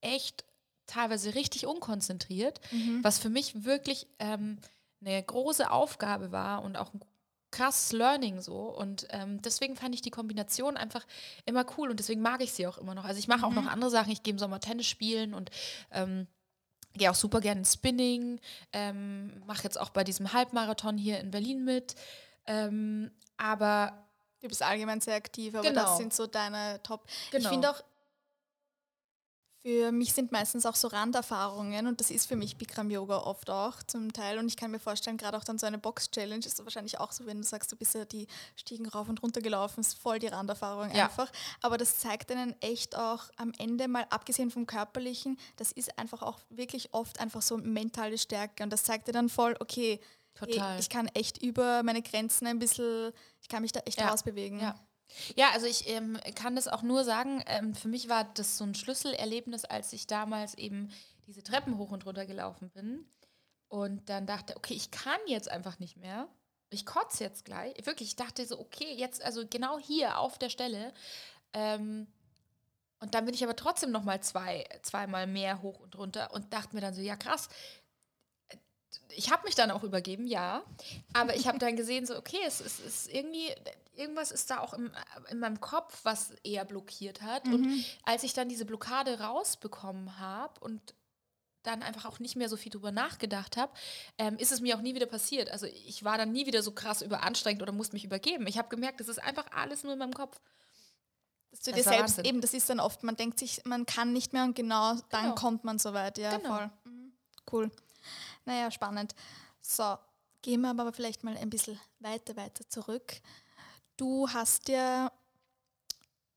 echt 0.00 0.44
teilweise 0.86 1.34
richtig 1.34 1.66
unkonzentriert, 1.66 2.60
mhm. 2.70 3.02
was 3.02 3.18
für 3.18 3.28
mich 3.28 3.64
wirklich 3.64 4.06
ähm, 4.18 4.58
eine 5.00 5.22
große 5.22 5.70
Aufgabe 5.70 6.32
war 6.32 6.62
und 6.62 6.76
auch 6.76 6.92
ein 6.94 7.00
krasses 7.50 7.92
Learning 7.92 8.40
so. 8.40 8.60
Und 8.74 9.06
ähm, 9.10 9.40
deswegen 9.42 9.76
fand 9.76 9.94
ich 9.94 10.02
die 10.02 10.10
Kombination 10.10 10.76
einfach 10.76 11.06
immer 11.44 11.64
cool 11.76 11.90
und 11.90 11.98
deswegen 11.98 12.22
mag 12.22 12.42
ich 12.42 12.52
sie 12.52 12.66
auch 12.66 12.78
immer 12.78 12.94
noch. 12.94 13.04
Also 13.04 13.18
ich 13.18 13.28
mache 13.28 13.46
auch 13.46 13.52
noch 13.52 13.62
mhm. 13.62 13.68
andere 13.68 13.90
Sachen. 13.90 14.12
Ich 14.12 14.22
gehe 14.22 14.32
im 14.32 14.38
Sommer 14.38 14.60
Tennis 14.60 14.86
spielen 14.86 15.34
und 15.34 15.50
ähm, 15.90 16.26
gehe 16.94 17.10
auch 17.10 17.14
super 17.14 17.40
gerne 17.40 17.60
ins 17.60 17.74
Spinning. 17.74 18.40
Ähm, 18.72 19.42
mache 19.46 19.64
jetzt 19.64 19.78
auch 19.78 19.90
bei 19.90 20.04
diesem 20.04 20.32
Halbmarathon 20.32 20.98
hier 20.98 21.20
in 21.20 21.30
Berlin 21.30 21.64
mit. 21.64 21.94
Ähm, 22.46 23.10
aber 23.36 24.02
Du 24.42 24.48
bist 24.48 24.60
allgemein 24.60 25.00
sehr 25.00 25.14
aktiv, 25.14 25.54
aber 25.54 25.68
genau. 25.68 25.82
das 25.82 25.98
sind 25.98 26.12
so 26.12 26.26
deine 26.26 26.82
Top. 26.82 27.06
Genau. 27.30 27.44
Ich 27.44 27.48
finde 27.48 27.70
auch, 27.70 27.80
für 29.62 29.92
mich 29.92 30.12
sind 30.12 30.32
meistens 30.32 30.66
auch 30.66 30.74
so 30.74 30.88
Randerfahrungen 30.88 31.86
und 31.86 32.00
das 32.00 32.10
ist 32.10 32.26
für 32.26 32.34
mich 32.34 32.56
Bikram 32.56 32.90
Yoga 32.90 33.18
oft 33.18 33.48
auch 33.48 33.80
zum 33.84 34.12
Teil 34.12 34.38
und 34.38 34.48
ich 34.48 34.56
kann 34.56 34.72
mir 34.72 34.80
vorstellen, 34.80 35.16
gerade 35.16 35.36
auch 35.36 35.44
dann 35.44 35.56
so 35.58 35.66
eine 35.66 35.78
Box-Challenge 35.78 36.44
ist 36.44 36.62
wahrscheinlich 36.64 36.98
auch 36.98 37.12
so, 37.12 37.26
wenn 37.26 37.38
du 37.38 37.44
sagst, 37.44 37.70
du 37.70 37.76
bist 37.76 37.94
ja 37.94 38.04
die 38.04 38.26
Stiegen 38.56 38.88
rauf 38.88 39.08
und 39.08 39.22
runter 39.22 39.40
gelaufen, 39.40 39.80
ist 39.80 39.96
voll 39.96 40.18
die 40.18 40.26
Randerfahrung 40.26 40.90
ja. 40.92 41.04
einfach. 41.04 41.30
Aber 41.60 41.78
das 41.78 42.00
zeigt 42.00 42.32
einen 42.32 42.60
echt 42.60 42.96
auch 42.96 43.30
am 43.36 43.52
Ende 43.56 43.86
mal, 43.86 44.04
abgesehen 44.10 44.50
vom 44.50 44.66
Körperlichen, 44.66 45.38
das 45.56 45.70
ist 45.70 45.96
einfach 45.96 46.22
auch 46.22 46.40
wirklich 46.50 46.92
oft 46.92 47.20
einfach 47.20 47.42
so 47.42 47.56
mentale 47.56 48.18
Stärke 48.18 48.64
und 48.64 48.70
das 48.70 48.82
zeigt 48.82 49.06
dir 49.06 49.12
dann 49.12 49.28
voll, 49.28 49.54
okay, 49.60 50.00
Total. 50.34 50.80
ich 50.80 50.88
kann 50.88 51.06
echt 51.08 51.40
über 51.40 51.84
meine 51.84 52.02
Grenzen 52.02 52.48
ein 52.48 52.58
bisschen, 52.58 53.12
ich 53.40 53.48
kann 53.48 53.62
mich 53.62 53.70
da 53.70 53.80
echt 53.80 54.00
ja. 54.00 54.08
rausbewegen. 54.08 54.58
Ja. 54.58 54.74
Ja, 55.36 55.50
also 55.52 55.66
ich 55.66 55.88
ähm, 55.88 56.18
kann 56.34 56.56
das 56.56 56.68
auch 56.68 56.82
nur 56.82 57.04
sagen, 57.04 57.42
ähm, 57.46 57.74
für 57.74 57.88
mich 57.88 58.08
war 58.08 58.24
das 58.34 58.58
so 58.58 58.64
ein 58.64 58.74
Schlüsselerlebnis, 58.74 59.64
als 59.64 59.92
ich 59.92 60.06
damals 60.06 60.54
eben 60.54 60.90
diese 61.26 61.42
Treppen 61.42 61.78
hoch 61.78 61.90
und 61.90 62.06
runter 62.06 62.26
gelaufen 62.26 62.70
bin 62.70 63.04
und 63.68 64.08
dann 64.08 64.26
dachte, 64.26 64.56
okay, 64.56 64.74
ich 64.74 64.90
kann 64.90 65.18
jetzt 65.26 65.50
einfach 65.50 65.78
nicht 65.78 65.96
mehr. 65.96 66.28
Ich 66.70 66.86
kotze 66.86 67.24
jetzt 67.24 67.44
gleich. 67.44 67.74
Wirklich, 67.86 68.10
ich 68.10 68.16
dachte 68.16 68.44
so, 68.46 68.58
okay, 68.58 68.94
jetzt, 68.94 69.22
also 69.22 69.46
genau 69.48 69.78
hier 69.78 70.18
auf 70.18 70.38
der 70.38 70.50
Stelle. 70.50 70.92
Ähm, 71.52 72.06
und 73.00 73.14
dann 73.14 73.24
bin 73.24 73.34
ich 73.34 73.42
aber 73.42 73.56
trotzdem 73.56 73.90
noch 73.90 74.04
mal 74.04 74.22
zwei, 74.22 74.64
zweimal 74.82 75.26
mehr 75.26 75.60
hoch 75.62 75.80
und 75.80 75.96
runter 75.96 76.32
und 76.32 76.52
dachte 76.52 76.74
mir 76.74 76.80
dann 76.80 76.94
so, 76.94 77.00
ja 77.00 77.16
krass, 77.16 77.48
ich 79.14 79.30
habe 79.30 79.44
mich 79.44 79.54
dann 79.54 79.70
auch 79.70 79.82
übergeben, 79.82 80.26
ja. 80.26 80.62
Aber 81.12 81.36
ich 81.36 81.46
habe 81.46 81.58
dann 81.58 81.76
gesehen, 81.76 82.06
so, 82.06 82.16
okay, 82.16 82.40
es, 82.46 82.60
es 82.60 82.80
ist 82.80 83.12
irgendwie, 83.12 83.48
irgendwas 83.94 84.30
ist 84.30 84.50
da 84.50 84.60
auch 84.60 84.74
im, 84.74 84.90
in 85.30 85.38
meinem 85.38 85.60
Kopf, 85.60 86.00
was 86.02 86.30
eher 86.42 86.64
blockiert 86.64 87.22
hat. 87.22 87.46
Mhm. 87.46 87.54
Und 87.54 87.84
als 88.04 88.22
ich 88.22 88.34
dann 88.34 88.48
diese 88.48 88.64
Blockade 88.64 89.20
rausbekommen 89.20 90.18
habe 90.18 90.60
und 90.60 90.94
dann 91.62 91.82
einfach 91.82 92.06
auch 92.06 92.18
nicht 92.18 92.36
mehr 92.36 92.48
so 92.48 92.56
viel 92.56 92.72
drüber 92.72 92.90
nachgedacht 92.90 93.56
habe, 93.56 93.72
ähm, 94.18 94.36
ist 94.36 94.50
es 94.50 94.60
mir 94.60 94.76
auch 94.76 94.80
nie 94.80 94.94
wieder 94.94 95.06
passiert. 95.06 95.50
Also 95.50 95.66
ich 95.66 96.02
war 96.02 96.18
dann 96.18 96.32
nie 96.32 96.46
wieder 96.46 96.62
so 96.62 96.72
krass 96.72 97.02
überanstrengend 97.02 97.62
oder 97.62 97.72
musste 97.72 97.94
mich 97.94 98.04
übergeben. 98.04 98.46
Ich 98.46 98.58
habe 98.58 98.68
gemerkt, 98.68 99.00
das 99.00 99.08
ist 99.08 99.22
einfach 99.22 99.46
alles 99.52 99.84
nur 99.84 99.92
in 99.92 99.98
meinem 99.98 100.14
Kopf. 100.14 100.40
Dass 101.50 101.60
du 101.60 101.70
das 101.70 101.80
dir 101.80 101.84
selbst 101.84 102.16
Wahnsinn. 102.16 102.24
eben, 102.24 102.40
das 102.40 102.54
ist 102.54 102.68
dann 102.70 102.80
oft, 102.80 103.02
man 103.04 103.14
denkt 103.14 103.38
sich, 103.38 103.64
man 103.64 103.86
kann 103.86 104.12
nicht 104.12 104.32
mehr 104.32 104.44
und 104.44 104.56
genau 104.56 104.96
dann 105.10 105.22
genau. 105.22 105.34
kommt 105.34 105.64
man 105.64 105.78
so 105.78 105.92
weit. 105.92 106.18
Ja, 106.18 106.36
genau. 106.36 106.56
voll. 106.56 106.70
Mhm. 106.84 107.12
Cool. 107.50 107.70
Naja, 108.44 108.70
spannend. 108.70 109.14
So, 109.60 109.96
gehen 110.42 110.60
wir 110.60 110.70
aber 110.70 110.92
vielleicht 110.92 111.24
mal 111.24 111.36
ein 111.36 111.50
bisschen 111.50 111.78
weiter, 112.00 112.36
weiter 112.36 112.68
zurück. 112.68 113.20
Du 113.96 114.28
hast 114.28 114.68
ja, 114.68 115.12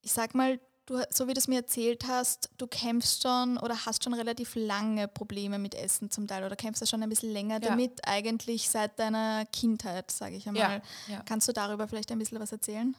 ich 0.02 0.12
sag 0.12 0.36
mal, 0.36 0.60
du, 0.86 1.02
so 1.10 1.28
wie 1.28 1.34
du 1.34 1.40
es 1.40 1.48
mir 1.48 1.58
erzählt 1.58 2.08
hast, 2.08 2.50
du 2.58 2.68
kämpfst 2.68 3.24
schon 3.24 3.58
oder 3.58 3.86
hast 3.86 4.04
schon 4.04 4.14
relativ 4.14 4.54
lange 4.56 5.08
Probleme 5.08 5.58
mit 5.58 5.76
Essen 5.76 6.12
zum 6.12 6.28
Teil 6.28 6.44
oder 6.44 6.56
kämpfst 6.56 6.82
du 6.82 6.86
schon 6.86 7.02
ein 7.02 7.10
bisschen 7.10 7.32
länger 7.32 7.56
ja. 7.56 7.70
damit, 7.70 8.08
eigentlich 8.08 8.70
seit 8.70 9.00
deiner 9.00 9.46
Kindheit, 9.48 10.12
sage 10.12 10.36
ich 10.36 10.48
einmal. 10.48 10.82
Ja, 11.08 11.14
ja. 11.14 11.24
Kannst 11.26 11.48
du 11.48 11.54
darüber 11.54 11.88
vielleicht 11.88 12.12
ein 12.12 12.20
bisschen 12.20 12.40
was 12.40 12.52
erzählen? 12.52 12.96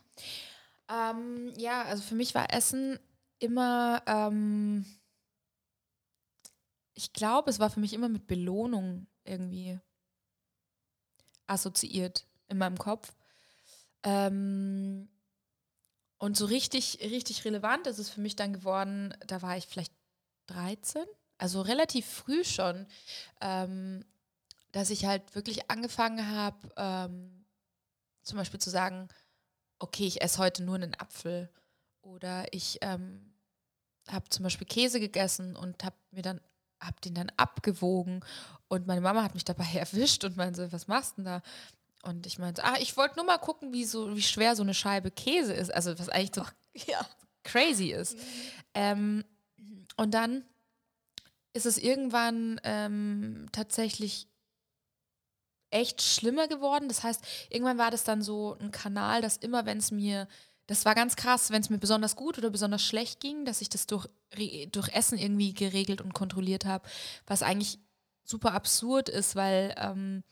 Ähm, 0.89 1.53
ja, 1.57 1.83
also 1.83 2.03
für 2.03 2.15
mich 2.15 2.35
war 2.35 2.53
Essen 2.53 2.99
immer 3.39 4.03
ähm, 4.07 4.85
ich 6.97 7.13
glaube, 7.13 7.51
es 7.51 7.61
war 7.61 7.71
für 7.71 7.81
mich 7.81 7.93
immer 7.93 8.09
mit 8.09 8.27
Belohnung 8.27 9.07
irgendwie 9.25 9.79
assoziiert 11.47 12.27
in 12.49 12.59
meinem 12.59 12.79
Kopf. 12.79 13.15
Ähm, 14.03 15.09
und 16.19 16.37
so 16.37 16.47
richtig, 16.47 16.99
richtig 17.03 17.45
relevant 17.45 17.87
ist 17.87 17.99
es 17.99 18.09
für 18.09 18.23
mich 18.23 18.35
dann 18.35 18.55
geworden, 18.55 19.15
da 19.27 19.43
war 19.43 19.59
ich 19.59 19.67
vielleicht 19.67 19.93
13, 20.47 21.05
also 21.37 21.61
relativ 21.61 22.07
früh 22.07 22.45
schon, 22.45 22.87
ähm, 23.43 24.03
dass 24.73 24.89
ich 24.89 25.05
halt 25.05 25.35
wirklich 25.35 25.71
angefangen 25.71 26.31
habe, 26.31 26.73
ähm, 26.77 27.45
zum 28.23 28.39
Beispiel 28.39 28.61
zu 28.61 28.71
sagen, 28.71 29.09
okay, 29.79 30.07
ich 30.07 30.23
esse 30.23 30.39
heute 30.39 30.63
nur 30.63 30.77
einen 30.77 30.95
Apfel 30.95 31.51
oder 32.01 32.53
ich 32.55 32.79
ähm, 32.81 33.35
habe 34.09 34.31
zum 34.31 34.45
Beispiel 34.45 34.67
Käse 34.67 34.99
gegessen 34.99 35.57
und 35.57 35.85
habe 35.85 35.97
mir 36.11 36.23
dann 36.23 36.41
habe 36.81 37.01
den 37.05 37.15
dann 37.15 37.33
abgewogen 37.37 38.25
und 38.69 38.87
meine 38.87 39.01
Mama 39.01 39.23
hat 39.23 39.35
mich 39.35 39.45
dabei 39.45 39.67
erwischt 39.75 40.25
und 40.25 40.37
meinte, 40.37 40.73
was 40.73 40.89
machst 40.89 41.13
du 41.13 41.23
denn 41.23 41.25
da? 41.25 41.43
Und 42.03 42.27
ich 42.27 42.39
meinte, 42.39 42.63
ah, 42.65 42.77
ich 42.79 42.97
wollte 42.97 43.17
nur 43.17 43.25
mal 43.25 43.39
gucken, 43.39 43.73
wie, 43.73 43.85
so, 43.85 44.15
wie 44.15 44.23
schwer 44.23 44.55
so 44.55 44.63
eine 44.63 44.75
Scheibe 44.75 45.11
Käse 45.11 45.53
ist. 45.53 45.75
Also 45.75 45.99
was 45.99 46.09
eigentlich 46.09 46.35
so 46.35 46.45
ja. 46.87 47.05
crazy 47.43 47.91
ist. 47.91 48.17
Mhm. 48.17 48.23
Ähm, 48.75 49.25
und 49.97 50.15
dann 50.15 50.45
ist 51.53 51.67
es 51.67 51.79
irgendwann 51.79 52.61
ähm, 52.63 53.47
tatsächlich 53.51 54.29
echt 55.71 56.03
schlimmer 56.03 56.47
geworden. 56.49 56.89
Das 56.89 57.03
heißt, 57.03 57.25
irgendwann 57.51 57.79
war 57.79 57.91
das 57.91 58.05
dann 58.05 58.23
so 58.23 58.57
ein 58.61 58.71
Kanal, 58.71 59.21
dass 59.21 59.37
immer, 59.39 59.67
wenn 59.67 59.79
es 59.79 59.91
mir, 59.91 60.29
das 60.67 60.85
war 60.85 60.95
ganz 60.95 61.17
krass, 61.17 61.51
wenn 61.51 61.61
es 61.61 61.71
mir 61.71 61.79
besonders 61.79 62.17
gut 62.17 62.39
oder 62.39 62.51
besonders 62.51 62.83
schlecht 62.83 63.21
ging, 63.21 63.45
dass 63.45 63.61
ich 63.61 63.69
das 63.69 63.87
durch, 63.87 64.09
durch 64.73 64.89
Essen 64.93 65.19
irgendwie 65.19 65.55
geregelt 65.55 66.01
und 66.01 66.15
kontrolliert 66.15 66.65
habe, 66.65 66.89
was 67.27 67.43
eigentlich 67.43 67.79
super 68.25 68.53
absurd 68.53 69.09
ist, 69.09 69.37
weil 69.37 69.75
ähm, 69.79 70.25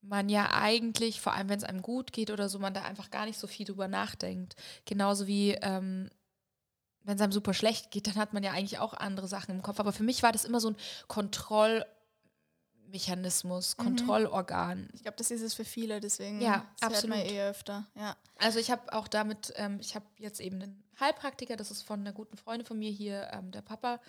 man 0.00 0.28
ja 0.28 0.50
eigentlich, 0.52 1.20
vor 1.20 1.34
allem 1.34 1.48
wenn 1.48 1.58
es 1.58 1.64
einem 1.64 1.82
gut 1.82 2.12
geht 2.12 2.30
oder 2.30 2.48
so, 2.48 2.58
man 2.58 2.74
da 2.74 2.82
einfach 2.82 3.10
gar 3.10 3.26
nicht 3.26 3.38
so 3.38 3.46
viel 3.46 3.66
drüber 3.66 3.88
nachdenkt. 3.88 4.56
Genauso 4.84 5.26
wie 5.26 5.52
ähm, 5.60 6.08
wenn 7.04 7.16
es 7.16 7.20
einem 7.20 7.32
super 7.32 7.54
schlecht 7.54 7.90
geht, 7.90 8.06
dann 8.06 8.16
hat 8.16 8.32
man 8.32 8.42
ja 8.42 8.52
eigentlich 8.52 8.78
auch 8.78 8.94
andere 8.94 9.28
Sachen 9.28 9.54
im 9.54 9.62
Kopf. 9.62 9.80
Aber 9.80 9.92
für 9.92 10.04
mich 10.04 10.22
war 10.22 10.32
das 10.32 10.44
immer 10.44 10.60
so 10.60 10.70
ein 10.70 10.76
Kontrollmechanismus, 11.08 12.01
mhm. 13.78 13.82
Kontrollorgan. 13.82 14.88
Ich 14.92 15.02
glaube, 15.02 15.16
das 15.16 15.30
ist 15.30 15.42
es 15.42 15.54
für 15.54 15.64
viele, 15.64 16.00
deswegen 16.00 16.40
ja, 16.40 16.66
absolut. 16.80 17.16
man 17.16 17.26
eh 17.26 17.42
öfter. 17.42 17.86
Ja. 17.94 18.16
Also 18.38 18.58
ich 18.58 18.70
habe 18.70 18.92
auch 18.92 19.08
damit, 19.08 19.52
ähm, 19.56 19.78
ich 19.80 19.94
habe 19.94 20.06
jetzt 20.18 20.40
eben 20.40 20.62
einen 20.62 20.82
Heilpraktiker, 21.00 21.56
das 21.56 21.70
ist 21.70 21.82
von 21.82 22.00
einer 22.00 22.12
guten 22.12 22.36
Freundin 22.36 22.66
von 22.66 22.78
mir 22.78 22.90
hier, 22.90 23.30
ähm, 23.32 23.50
der 23.50 23.62
Papa, 23.62 24.00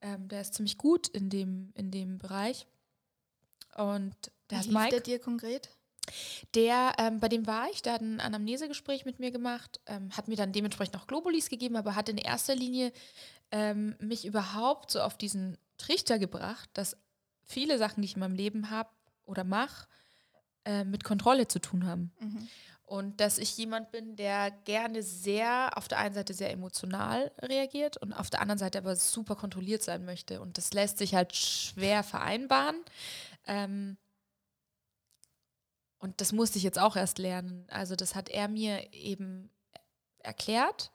ähm, 0.00 0.28
der 0.28 0.40
ist 0.40 0.54
ziemlich 0.54 0.78
gut 0.78 1.08
in 1.08 1.30
dem, 1.30 1.72
in 1.74 1.90
dem 1.90 2.18
Bereich. 2.18 2.66
Und 3.76 4.14
der 4.50 4.64
Wie 4.64 4.72
Mike. 4.72 4.90
der 4.90 5.00
dir 5.00 5.18
konkret? 5.18 5.70
Der, 6.54 6.94
ähm, 6.98 7.20
bei 7.20 7.28
dem 7.28 7.46
war 7.46 7.68
ich, 7.70 7.82
der 7.82 7.94
hat 7.94 8.00
ein 8.00 8.20
Anamnesegespräch 8.20 9.04
mit 9.04 9.20
mir 9.20 9.30
gemacht, 9.30 9.80
ähm, 9.86 10.10
hat 10.16 10.28
mir 10.28 10.36
dann 10.36 10.52
dementsprechend 10.52 10.96
auch 10.96 11.06
Globulis 11.06 11.48
gegeben, 11.48 11.76
aber 11.76 11.94
hat 11.94 12.08
in 12.08 12.18
erster 12.18 12.54
Linie 12.54 12.92
ähm, 13.52 13.94
mich 14.00 14.24
überhaupt 14.24 14.90
so 14.90 15.00
auf 15.02 15.16
diesen 15.16 15.56
Trichter 15.76 16.18
gebracht, 16.18 16.68
dass 16.74 16.96
viele 17.50 17.78
Sachen, 17.78 18.00
die 18.02 18.06
ich 18.06 18.14
in 18.14 18.20
meinem 18.20 18.34
Leben 18.34 18.70
habe 18.70 18.90
oder 19.24 19.44
mache, 19.44 19.86
äh, 20.64 20.84
mit 20.84 21.04
Kontrolle 21.04 21.48
zu 21.48 21.58
tun 21.58 21.86
haben. 21.86 22.12
Mhm. 22.20 22.48
Und 22.84 23.20
dass 23.20 23.38
ich 23.38 23.56
jemand 23.56 23.92
bin, 23.92 24.16
der 24.16 24.50
gerne 24.50 25.02
sehr, 25.02 25.76
auf 25.76 25.86
der 25.86 25.98
einen 25.98 26.14
Seite 26.14 26.34
sehr 26.34 26.50
emotional 26.50 27.30
reagiert 27.40 27.96
und 27.98 28.12
auf 28.12 28.30
der 28.30 28.40
anderen 28.40 28.58
Seite 28.58 28.78
aber 28.78 28.96
super 28.96 29.36
kontrolliert 29.36 29.82
sein 29.82 30.04
möchte. 30.04 30.40
Und 30.40 30.58
das 30.58 30.72
lässt 30.72 30.98
sich 30.98 31.14
halt 31.14 31.36
schwer 31.36 32.02
vereinbaren. 32.02 32.76
Ähm, 33.46 33.96
und 35.98 36.20
das 36.20 36.32
musste 36.32 36.58
ich 36.58 36.64
jetzt 36.64 36.80
auch 36.80 36.96
erst 36.96 37.18
lernen. 37.18 37.64
Also 37.70 37.94
das 37.94 38.16
hat 38.16 38.28
er 38.28 38.48
mir 38.48 38.92
eben 38.92 39.50
erklärt. 40.18 40.90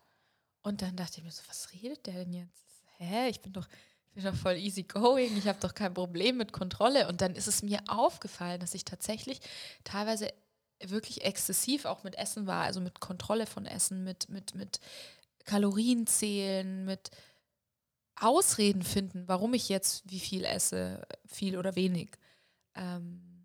Und 0.64 0.82
dann 0.82 0.98
dachte 0.98 1.20
ich 1.20 1.24
mir 1.24 1.32
so, 1.32 1.44
was 1.48 1.72
redet 1.74 2.06
der 2.08 2.16
denn 2.16 2.34
jetzt? 2.34 2.84
Hä, 2.98 3.30
ich 3.30 3.42
bin 3.42 3.54
doch, 3.54 3.68
bin 4.16 4.24
doch 4.24 4.36
voll 4.36 4.56
easy 4.56 4.84
going, 4.84 5.38
ich 5.38 5.48
habe 5.48 5.60
doch 5.60 5.74
kein 5.74 5.94
Problem 5.94 6.38
mit 6.38 6.52
Kontrolle. 6.52 7.08
Und 7.08 7.22
dann 7.22 7.36
ist 7.36 7.48
es 7.48 7.62
mir 7.62 7.82
aufgefallen, 7.88 8.60
dass 8.60 8.74
ich 8.74 8.86
tatsächlich 8.86 9.40
teilweise 9.84 10.34
wirklich 10.84 11.24
exzessiv 11.24 11.86
auch 11.86 12.04
mit 12.04 12.18
Essen 12.18 12.48
war, 12.48 12.64
also 12.64 12.82
mit 12.82 13.00
Kontrolle 13.00 13.46
von 13.46 13.66
Essen, 13.66 14.04
mit, 14.04 14.30
mit, 14.30 14.56
mit 14.56 14.80
Kalorien 15.46 16.08
zählen, 16.08 16.86
mit 16.86 17.12
Ausreden 18.16 18.84
finden, 18.84 19.28
warum 19.28 19.54
ich 19.54 19.70
jetzt 19.70 20.10
wie 20.10 20.20
viel 20.20 20.46
esse, 20.46 21.06
viel 21.28 21.58
oder 21.58 21.76
wenig. 21.76 22.10
Ähm, 22.76 23.36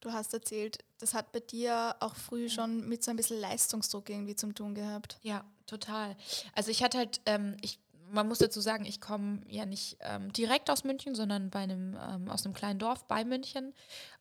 Du 0.00 0.12
hast 0.12 0.32
erzählt, 0.32 0.78
das 0.98 1.12
hat 1.12 1.32
bei 1.32 1.40
dir 1.40 1.96
auch 1.98 2.14
früh 2.14 2.48
schon 2.48 2.88
mit 2.88 3.02
so 3.02 3.10
ein 3.10 3.16
bisschen 3.16 3.40
Leistungsdruck 3.40 4.08
irgendwie 4.08 4.36
zum 4.36 4.54
tun 4.54 4.74
gehabt. 4.74 5.18
Ja, 5.22 5.44
total. 5.66 6.16
Also 6.54 6.70
ich 6.70 6.84
hatte 6.84 6.98
halt, 6.98 7.20
ähm, 7.26 7.56
ich, 7.62 7.80
man 8.10 8.28
muss 8.28 8.38
dazu 8.38 8.60
sagen, 8.60 8.84
ich 8.84 9.00
komme 9.00 9.40
ja 9.48 9.66
nicht 9.66 9.98
ähm, 10.00 10.32
direkt 10.32 10.70
aus 10.70 10.84
München, 10.84 11.14
sondern 11.14 11.50
bei 11.50 11.60
einem, 11.60 11.96
ähm, 11.96 12.28
aus 12.28 12.44
einem 12.44 12.54
kleinen 12.54 12.78
Dorf 12.78 13.06
bei 13.06 13.24
München. 13.24 13.74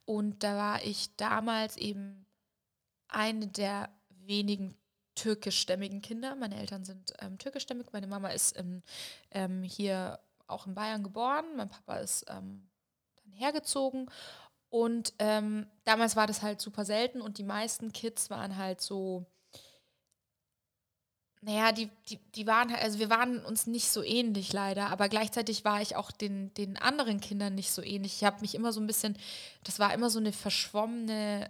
Und 0.06 0.44
da 0.44 0.56
war 0.56 0.84
ich 0.84 1.16
damals 1.16 1.78
eben 1.78 2.26
eine 3.08 3.48
der 3.48 3.90
wenigen 4.10 4.76
türkischstämmigen 5.16 6.02
Kinder. 6.02 6.36
Meine 6.36 6.58
Eltern 6.58 6.86
sind 6.86 7.14
ähm, 7.20 7.38
türkischstämmig. 7.38 7.88
Meine 7.92 8.08
Mama 8.08 8.30
ist 8.30 8.56
in, 8.56 8.84
ähm, 9.32 9.64
hier 9.64 10.20
auch 10.48 10.68
in 10.68 10.76
Bayern 10.76 11.04
geboren. 11.04 11.46
Mein 11.56 11.70
Papa 11.70 11.98
ist 11.98 12.26
ähm, 12.30 12.70
dann 13.24 13.34
hergezogen. 13.34 14.10
Und 14.70 15.14
ähm, 15.20 15.68
damals 15.86 16.16
war 16.16 16.28
das 16.28 16.42
halt 16.42 16.62
super 16.62 16.86
selten 16.86 17.22
und 17.22 17.38
die 17.38 17.44
meisten 17.44 17.94
Kids 17.94 18.30
waren 18.30 18.58
halt 18.58 18.82
so, 18.82 19.26
naja, 21.42 21.72
die, 21.72 21.90
die, 22.10 22.20
die 22.36 22.48
waren 22.48 22.72
halt, 22.72 22.82
also 22.82 23.00
wir 23.00 23.10
waren 23.10 23.44
uns 23.46 23.68
nicht 23.68 23.90
so 23.90 24.04
ähnlich 24.04 24.54
leider, 24.54 24.90
aber 24.90 25.08
gleichzeitig 25.08 25.64
war 25.66 25.82
ich 25.82 25.96
auch 25.96 26.12
den, 26.12 26.54
den 26.56 26.78
anderen 26.78 27.20
Kindern 27.20 27.56
nicht 27.56 27.72
so 27.72 27.82
ähnlich. 27.82 28.16
Ich 28.16 28.24
habe 28.24 28.42
mich 28.42 28.56
immer 28.56 28.74
so 28.74 28.80
ein 28.80 28.88
bisschen, 28.88 29.18
das 29.64 29.80
war 29.80 29.94
immer 29.94 30.10
so 30.10 30.20
eine 30.20 30.34
verschwommene 30.34 31.50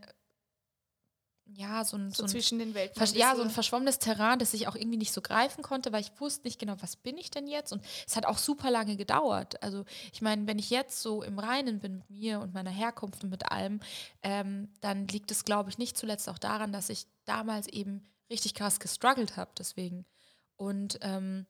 ja, 1.55 1.83
so 1.83 1.97
ein, 1.97 2.11
so, 2.11 2.23
so 2.23 2.27
zwischen 2.27 2.59
den 2.59 2.73
Welten. 2.73 3.01
Ja, 3.15 3.35
so 3.35 3.41
ein 3.41 3.49
verschwommenes 3.49 3.99
Terrain, 3.99 4.39
das 4.39 4.53
ich 4.53 4.67
auch 4.67 4.75
irgendwie 4.75 4.97
nicht 4.97 5.13
so 5.13 5.21
greifen 5.21 5.63
konnte, 5.63 5.91
weil 5.91 6.01
ich 6.01 6.11
wusste 6.19 6.45
nicht 6.45 6.59
genau, 6.59 6.75
was 6.81 6.95
bin 6.95 7.17
ich 7.17 7.31
denn 7.31 7.47
jetzt? 7.47 7.71
Und 7.71 7.83
es 8.05 8.15
hat 8.15 8.25
auch 8.25 8.37
super 8.37 8.69
lange 8.69 8.97
gedauert. 8.97 9.61
Also 9.63 9.85
ich 10.11 10.21
meine, 10.21 10.45
wenn 10.47 10.59
ich 10.59 10.69
jetzt 10.69 11.01
so 11.01 11.23
im 11.23 11.39
Reinen 11.39 11.79
bin 11.79 11.97
mit 11.97 12.09
mir 12.09 12.39
und 12.41 12.53
meiner 12.53 12.69
Herkunft 12.69 13.23
und 13.23 13.29
mit 13.29 13.49
allem, 13.51 13.79
ähm, 14.23 14.69
dann 14.81 15.07
liegt 15.07 15.31
es, 15.31 15.45
glaube 15.45 15.69
ich, 15.69 15.77
nicht 15.77 15.97
zuletzt 15.97 16.27
auch 16.27 16.37
daran, 16.37 16.73
dass 16.73 16.89
ich 16.89 17.07
damals 17.25 17.67
eben 17.67 18.03
richtig 18.29 18.53
krass 18.53 18.79
gestruggelt 18.79 19.37
habe 19.37 19.51
deswegen. 19.57 20.05
Und 20.55 20.99
ähm, 21.01 21.45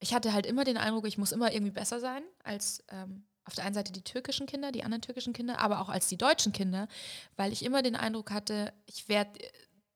ich 0.00 0.14
hatte 0.14 0.32
halt 0.32 0.46
immer 0.46 0.64
den 0.64 0.76
Eindruck, 0.76 1.06
ich 1.06 1.18
muss 1.18 1.32
immer 1.32 1.52
irgendwie 1.52 1.72
besser 1.72 2.00
sein 2.00 2.24
als 2.42 2.84
ähm, 2.88 3.26
auf 3.44 3.54
der 3.54 3.64
einen 3.64 3.74
Seite 3.74 3.92
die 3.92 4.04
türkischen 4.04 4.46
Kinder, 4.46 4.72
die 4.72 4.84
anderen 4.84 5.02
türkischen 5.02 5.32
Kinder, 5.32 5.58
aber 5.58 5.80
auch 5.80 5.88
als 5.88 6.08
die 6.08 6.16
deutschen 6.16 6.52
Kinder, 6.52 6.88
weil 7.36 7.52
ich 7.52 7.64
immer 7.64 7.82
den 7.82 7.96
Eindruck 7.96 8.30
hatte, 8.30 8.72
ich 8.86 9.08
werde 9.08 9.40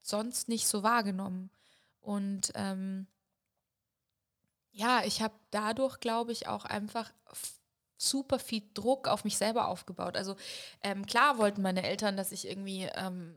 sonst 0.01 0.49
nicht 0.49 0.66
so 0.66 0.83
wahrgenommen. 0.83 1.51
Und 2.01 2.53
ähm, 2.55 3.07
ja, 4.73 5.03
ich 5.05 5.23
habe 5.23 5.35
dadurch, 5.51 6.01
glaube 6.01 6.33
ich, 6.33 6.49
auch 6.49 6.64
einfach 6.64 7.12
super 7.97 8.38
viel 8.38 8.62
Druck 8.75 9.09
auf 9.09 9.25
mich 9.25 9.37
selber 9.37 9.69
aufgebaut. 9.69 10.16
Also 10.16 10.37
ähm, 10.83 11.07
klar 11.07 11.38
wollten 11.38 11.62
meine 11.62 11.83
Eltern, 11.83 12.16
dass 12.16 12.33
ich 12.33 12.47
irgendwie, 12.47 12.88
ähm, 12.95 13.37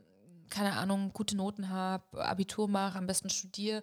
keine 0.50 0.76
Ahnung, 0.76 1.12
gute 1.12 1.36
Noten 1.36 1.68
habe, 1.68 2.24
Abitur 2.24 2.68
mache, 2.68 2.98
am 2.98 3.06
besten 3.06 3.30
studiere, 3.30 3.82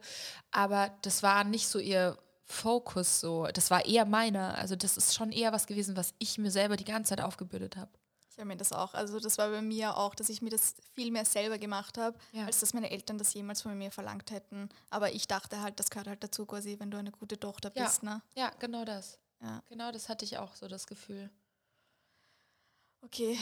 aber 0.52 0.92
das 1.02 1.24
war 1.24 1.44
nicht 1.44 1.68
so 1.68 1.80
ihr 1.80 2.18
Fokus 2.48 3.20
so. 3.20 3.48
Das 3.48 3.72
war 3.72 3.86
eher 3.86 4.06
meiner. 4.06 4.58
Also 4.58 4.78
das 4.78 4.96
ist 4.96 5.14
schon 5.14 5.32
eher 5.32 5.52
was 5.52 5.68
gewesen, 5.68 5.98
was 5.98 6.14
ich 6.18 6.38
mir 6.38 6.50
selber 6.50 6.78
die 6.78 6.86
ganze 6.86 7.10
Zeit 7.10 7.22
aufgebürdet 7.22 7.76
habe. 7.76 7.92
Ich 8.32 8.38
habe 8.38 8.48
mir 8.48 8.56
das 8.58 8.72
auch. 8.72 8.94
Also 8.94 9.20
das 9.20 9.38
war 9.38 9.50
bei 9.50 9.62
mir 9.62 9.98
auch, 9.98 10.16
dass 10.16 10.30
ich 10.30 10.42
mir 10.42 10.52
das 10.52 10.76
viel 10.94 11.12
mehr 11.12 11.26
selber 11.26 11.58
gemacht 11.58 11.98
habe, 11.98 12.18
ja. 12.32 12.46
als 12.46 12.60
dass 12.60 12.74
meine 12.74 12.90
Eltern 12.90 13.18
das 13.18 13.34
jemals 13.34 13.64
von 13.64 13.78
mir 13.78 13.92
verlangt 13.92 14.32
hätten. 14.32 14.70
Aber 14.92 15.12
ich 15.12 15.28
dachte 15.28 15.60
halt, 15.62 15.80
das 15.80 15.90
gehört 15.90 16.08
halt 16.08 16.24
dazu 16.24 16.46
quasi, 16.46 16.80
wenn 16.80 16.92
du 16.92 16.98
eine 16.98 17.12
gute 17.12 17.40
Tochter 17.40 17.72
ja. 17.76 17.84
bist. 17.84 18.04
Ne? 18.04 18.22
Ja, 18.36 18.52
genau 18.60 18.86
das. 18.86 19.20
Ja. 19.42 19.62
Genau 19.68 19.92
das 19.92 20.08
hatte 20.08 20.24
ich 20.24 20.38
auch 20.38 20.56
so 20.56 20.68
das 20.68 20.88
Gefühl. 20.88 21.30
Okay. 23.02 23.38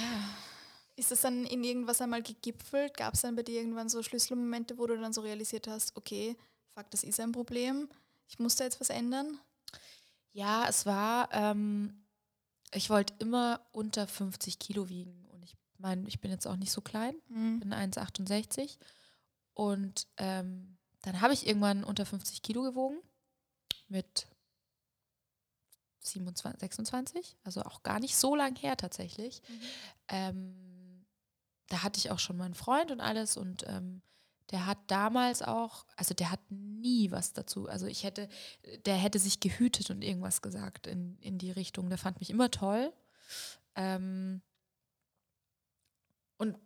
Ist 0.96 1.12
das 1.12 1.22
dann 1.22 1.46
in 1.46 1.64
irgendwas 1.64 2.02
einmal 2.02 2.24
gegipfelt? 2.24 2.96
Gab 2.96 3.16
es 3.16 3.22
dann 3.22 3.36
bei 3.36 3.44
dir 3.44 3.60
irgendwann 3.60 3.90
so 3.90 4.02
Schlüsselmomente, 4.02 4.78
wo 4.78 4.88
du 4.88 4.98
dann 4.98 5.14
so 5.14 5.22
realisiert 5.22 5.68
hast, 5.68 5.96
okay, 5.98 6.38
fuck, 6.74 6.90
das 6.92 7.04
ist 7.04 7.20
ein 7.20 7.32
Problem? 7.32 7.90
ich 8.28 8.40
muss 8.40 8.56
da 8.56 8.64
jetzt 8.64 8.80
was 8.80 8.90
ändern? 8.90 9.40
Ja, 10.32 10.68
es 10.68 10.86
war, 10.86 11.30
ähm, 11.32 12.06
ich 12.74 12.90
wollte 12.90 13.14
immer 13.20 13.62
unter 13.72 14.08
50 14.08 14.60
Kilo 14.60 14.90
wiegen. 14.90 15.26
Und 15.32 15.44
ich 15.44 15.56
meine, 15.78 16.08
ich 16.08 16.20
bin 16.20 16.32
jetzt 16.32 16.48
auch 16.48 16.58
nicht 16.58 16.72
so 16.72 16.82
klein, 16.82 17.16
mhm. 17.30 17.60
bin 17.60 17.74
1,68. 17.74 18.78
Und 19.54 20.08
ähm, 20.18 20.78
dann 21.02 21.22
habe 21.22 21.34
ich 21.34 21.48
irgendwann 21.48 21.84
unter 21.84 22.06
50 22.06 22.42
Kilo 22.42 22.64
gewogen 22.64 22.98
mit 23.88 24.28
27, 26.00 26.60
26, 26.60 27.38
also 27.44 27.62
auch 27.64 27.82
gar 27.82 28.00
nicht 28.00 28.16
so 28.16 28.36
lang 28.36 28.56
her 28.58 28.76
tatsächlich. 28.78 29.42
Mhm. 29.48 29.62
Ähm, 30.10 30.65
da 31.68 31.84
hatte 31.84 32.00
ich 32.00 32.12
auch 32.12 32.20
schon 32.20 32.38
meinen 32.38 32.54
Freund 32.54 32.92
und 32.92 33.02
alles 33.02 33.38
und 33.38 33.64
ähm, 33.68 34.02
der 34.52 34.68
hat 34.68 34.78
damals 34.88 35.42
auch, 35.42 35.86
also 35.96 36.14
der 36.14 36.30
hat 36.30 36.40
nie 36.50 37.10
was 37.12 37.34
dazu. 37.34 37.68
Also 37.68 37.88
ich 37.88 38.04
hätte, 38.04 38.30
der 38.86 38.96
hätte 38.96 39.18
sich 39.18 39.40
gehütet 39.40 39.90
und 39.90 40.04
irgendwas 40.04 40.42
gesagt 40.42 40.86
in, 40.86 41.18
in 41.20 41.40
die 41.40 41.52
Richtung. 41.52 41.90
Der 41.90 41.98
fand 41.98 42.20
mich 42.20 42.30
immer 42.30 42.52
toll. 42.52 42.94
Ähm, 43.76 44.42
und 46.38 46.58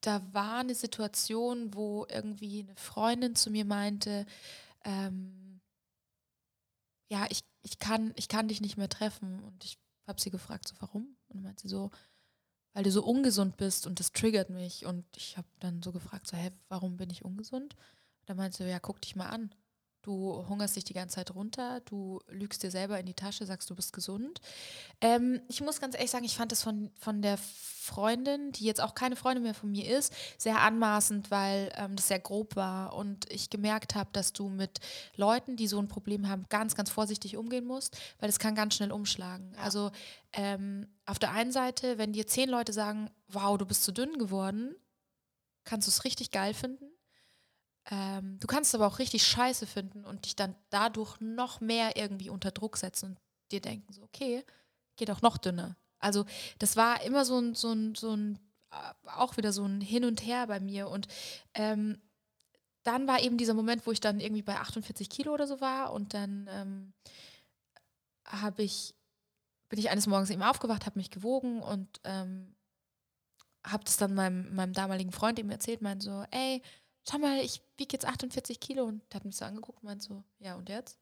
da 0.00 0.22
war 0.32 0.60
eine 0.60 0.74
Situation, 0.74 1.74
wo 1.74 2.06
irgendwie 2.08 2.60
eine 2.60 2.76
Freundin 2.76 3.34
zu 3.36 3.50
mir 3.50 3.64
meinte, 3.64 4.24
ähm, 4.84 5.60
ja, 7.08 7.26
ich, 7.28 7.44
ich, 7.62 7.78
kann, 7.78 8.14
ich 8.16 8.28
kann 8.28 8.48
dich 8.48 8.62
nicht 8.62 8.78
mehr 8.78 8.88
treffen. 8.88 9.42
Und 9.42 9.64
ich 9.64 9.78
habe 10.06 10.20
sie 10.20 10.30
gefragt, 10.30 10.66
so 10.66 10.74
warum? 10.80 11.16
Und 11.28 11.42
meinte 11.42 11.62
sie 11.62 11.68
so, 11.68 11.90
weil 12.76 12.82
du 12.82 12.90
so 12.90 13.02
ungesund 13.02 13.56
bist 13.56 13.86
und 13.86 14.00
das 14.00 14.12
triggert 14.12 14.50
mich. 14.50 14.84
Und 14.84 15.06
ich 15.16 15.38
habe 15.38 15.48
dann 15.60 15.80
so 15.82 15.92
gefragt, 15.92 16.26
so, 16.26 16.36
hä, 16.36 16.50
warum 16.68 16.98
bin 16.98 17.08
ich 17.08 17.24
ungesund? 17.24 17.74
Da 18.26 18.34
meinte 18.34 18.58
sie, 18.58 18.68
ja, 18.68 18.78
guck 18.78 19.00
dich 19.00 19.16
mal 19.16 19.30
an. 19.30 19.50
Du 20.06 20.46
hungerst 20.48 20.76
dich 20.76 20.84
die 20.84 20.92
ganze 20.92 21.16
Zeit 21.16 21.34
runter, 21.34 21.80
du 21.80 22.20
lügst 22.28 22.62
dir 22.62 22.70
selber 22.70 23.00
in 23.00 23.06
die 23.06 23.14
Tasche, 23.14 23.44
sagst, 23.44 23.68
du 23.68 23.74
bist 23.74 23.92
gesund. 23.92 24.40
Ähm, 25.00 25.40
ich 25.48 25.60
muss 25.62 25.80
ganz 25.80 25.96
ehrlich 25.96 26.12
sagen, 26.12 26.24
ich 26.24 26.36
fand 26.36 26.52
das 26.52 26.62
von, 26.62 26.92
von 26.96 27.22
der 27.22 27.36
Freundin, 27.38 28.52
die 28.52 28.66
jetzt 28.66 28.80
auch 28.80 28.94
keine 28.94 29.16
Freundin 29.16 29.42
mehr 29.42 29.52
von 29.52 29.68
mir 29.68 29.98
ist, 29.98 30.12
sehr 30.38 30.60
anmaßend, 30.60 31.32
weil 31.32 31.72
ähm, 31.74 31.96
das 31.96 32.06
sehr 32.06 32.20
grob 32.20 32.54
war 32.54 32.94
und 32.94 33.28
ich 33.32 33.50
gemerkt 33.50 33.96
habe, 33.96 34.10
dass 34.12 34.32
du 34.32 34.48
mit 34.48 34.78
Leuten, 35.16 35.56
die 35.56 35.66
so 35.66 35.80
ein 35.80 35.88
Problem 35.88 36.28
haben, 36.28 36.46
ganz, 36.50 36.76
ganz 36.76 36.88
vorsichtig 36.88 37.36
umgehen 37.36 37.64
musst, 37.64 37.98
weil 38.20 38.28
das 38.28 38.38
kann 38.38 38.54
ganz 38.54 38.76
schnell 38.76 38.92
umschlagen. 38.92 39.54
Ja. 39.54 39.62
Also 39.62 39.90
ähm, 40.34 40.86
auf 41.04 41.18
der 41.18 41.32
einen 41.32 41.50
Seite, 41.50 41.98
wenn 41.98 42.12
dir 42.12 42.28
zehn 42.28 42.48
Leute 42.48 42.72
sagen, 42.72 43.10
wow, 43.26 43.58
du 43.58 43.66
bist 43.66 43.82
zu 43.82 43.90
dünn 43.90 44.18
geworden, 44.18 44.76
kannst 45.64 45.88
du 45.88 45.90
es 45.90 46.04
richtig 46.04 46.30
geil 46.30 46.54
finden. 46.54 46.95
Ähm, 47.90 48.38
du 48.40 48.46
kannst 48.46 48.74
aber 48.74 48.86
auch 48.86 48.98
richtig 48.98 49.26
scheiße 49.26 49.66
finden 49.66 50.04
und 50.04 50.24
dich 50.24 50.36
dann 50.36 50.56
dadurch 50.70 51.20
noch 51.20 51.60
mehr 51.60 51.96
irgendwie 51.96 52.30
unter 52.30 52.50
Druck 52.50 52.76
setzen 52.76 53.10
und 53.10 53.18
dir 53.52 53.60
denken, 53.60 53.92
so, 53.92 54.02
okay, 54.02 54.44
geht 54.96 55.10
auch 55.10 55.22
noch 55.22 55.38
dünner. 55.38 55.76
Also 55.98 56.24
das 56.58 56.76
war 56.76 57.02
immer 57.02 57.24
so 57.24 57.38
ein, 57.38 57.54
so 57.54 57.72
ein, 57.72 57.94
so 57.94 58.14
ein 58.14 58.38
äh, 58.72 59.08
auch 59.10 59.36
wieder 59.36 59.52
so 59.52 59.64
ein 59.64 59.80
Hin 59.80 60.04
und 60.04 60.24
Her 60.24 60.46
bei 60.46 60.60
mir. 60.60 60.88
Und 60.88 61.06
ähm, 61.54 62.00
dann 62.82 63.06
war 63.06 63.20
eben 63.20 63.36
dieser 63.36 63.54
Moment, 63.54 63.86
wo 63.86 63.92
ich 63.92 64.00
dann 64.00 64.20
irgendwie 64.20 64.42
bei 64.42 64.56
48 64.56 65.08
Kilo 65.08 65.32
oder 65.32 65.46
so 65.46 65.60
war 65.60 65.92
und 65.92 66.14
dann 66.14 66.48
ähm, 66.50 66.94
habe 68.24 68.62
ich, 68.62 68.94
bin 69.68 69.78
ich 69.78 69.90
eines 69.90 70.06
Morgens 70.06 70.30
eben 70.30 70.42
aufgewacht, 70.42 70.86
habe 70.86 70.98
mich 70.98 71.10
gewogen 71.10 71.62
und 71.62 72.00
ähm, 72.04 72.54
habe 73.64 73.84
das 73.84 73.96
dann 73.96 74.14
meinem, 74.14 74.54
meinem 74.54 74.72
damaligen 74.72 75.10
Freund 75.10 75.38
eben 75.38 75.50
erzählt, 75.50 75.82
meinte 75.82 76.04
so, 76.04 76.24
ey, 76.30 76.62
schau 77.08 77.18
mal, 77.18 77.38
ich 77.40 77.62
wiege 77.76 77.92
jetzt 77.92 78.06
48 78.06 78.60
Kilo 78.60 78.84
und 78.84 79.02
der 79.12 79.20
hat 79.20 79.24
mich 79.24 79.36
so 79.36 79.44
angeguckt 79.44 79.82
und 79.82 79.84
meint 79.84 80.02
so, 80.02 80.22
ja 80.38 80.54
und 80.54 80.68
jetzt? 80.68 80.98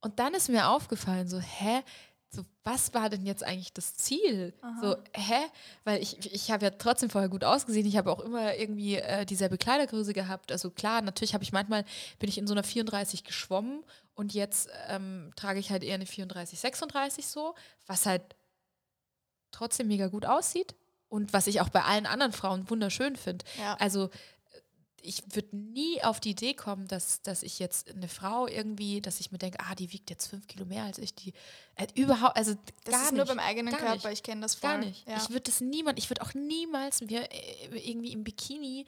Und 0.00 0.18
dann 0.18 0.34
ist 0.34 0.48
mir 0.48 0.68
aufgefallen, 0.68 1.28
so, 1.28 1.40
hä, 1.40 1.82
so, 2.28 2.44
was 2.64 2.92
war 2.92 3.08
denn 3.08 3.24
jetzt 3.24 3.44
eigentlich 3.44 3.72
das 3.72 3.94
Ziel? 3.96 4.52
Aha. 4.60 4.80
So, 4.82 4.96
hä? 5.14 5.46
Weil 5.84 6.02
ich, 6.02 6.32
ich 6.32 6.50
habe 6.50 6.64
ja 6.64 6.70
trotzdem 6.70 7.08
vorher 7.08 7.30
gut 7.30 7.44
ausgesehen. 7.44 7.86
Ich 7.86 7.96
habe 7.96 8.10
auch 8.10 8.20
immer 8.20 8.56
irgendwie 8.56 8.96
äh, 8.96 9.24
dieselbe 9.24 9.56
Kleidergröße 9.56 10.12
gehabt. 10.12 10.52
Also 10.52 10.70
klar, 10.70 11.02
natürlich 11.02 11.34
habe 11.34 11.44
ich 11.44 11.52
manchmal, 11.52 11.84
bin 12.18 12.28
ich 12.28 12.36
in 12.36 12.46
so 12.46 12.54
einer 12.54 12.64
34 12.64 13.24
geschwommen 13.24 13.84
und 14.14 14.34
jetzt 14.34 14.68
ähm, 14.88 15.32
trage 15.36 15.60
ich 15.60 15.70
halt 15.70 15.84
eher 15.84 15.94
eine 15.94 16.06
34, 16.06 16.58
36 16.58 17.26
so, 17.26 17.54
was 17.86 18.06
halt 18.06 18.22
trotzdem 19.52 19.86
mega 19.86 20.08
gut 20.08 20.26
aussieht 20.26 20.74
und 21.08 21.32
was 21.32 21.46
ich 21.46 21.60
auch 21.60 21.68
bei 21.68 21.82
allen 21.84 22.06
anderen 22.06 22.32
Frauen 22.32 22.68
wunderschön 22.68 23.16
finde. 23.16 23.44
Ja. 23.58 23.74
Also 23.74 24.10
ich 25.06 25.22
würde 25.34 25.56
nie 25.56 26.02
auf 26.02 26.20
die 26.20 26.30
Idee 26.30 26.54
kommen, 26.54 26.88
dass, 26.88 27.22
dass 27.22 27.42
ich 27.42 27.58
jetzt 27.58 27.90
eine 27.90 28.08
Frau 28.08 28.46
irgendwie, 28.46 29.00
dass 29.00 29.20
ich 29.20 29.30
mir 29.30 29.38
denke, 29.38 29.58
ah, 29.60 29.74
die 29.74 29.92
wiegt 29.92 30.10
jetzt 30.10 30.26
fünf 30.26 30.46
Kilo 30.46 30.64
mehr 30.64 30.84
als 30.84 30.98
ich. 30.98 31.14
Die 31.14 31.32
äh, 31.76 31.86
überhaupt, 31.94 32.36
also 32.36 32.54
das 32.84 32.92
gar 32.92 33.04
ist 33.04 33.12
nicht, 33.12 33.18
nur 33.18 33.26
beim 33.26 33.38
eigenen 33.38 33.74
Körper. 33.74 34.08
Nicht. 34.08 34.18
Ich 34.18 34.22
kenne 34.22 34.40
das 34.42 34.56
voll. 34.56 34.70
Gar 34.70 34.78
nicht. 34.78 35.06
Ja. 35.08 35.16
Ich 35.16 35.30
würde 35.30 35.42
das 35.42 35.60
niemand, 35.60 35.98
ich 35.98 36.10
würde 36.10 36.22
auch 36.22 36.34
niemals 36.34 37.00
mir 37.00 37.30
äh, 37.32 37.78
irgendwie 37.78 38.12
im 38.12 38.24
Bikini, 38.24 38.86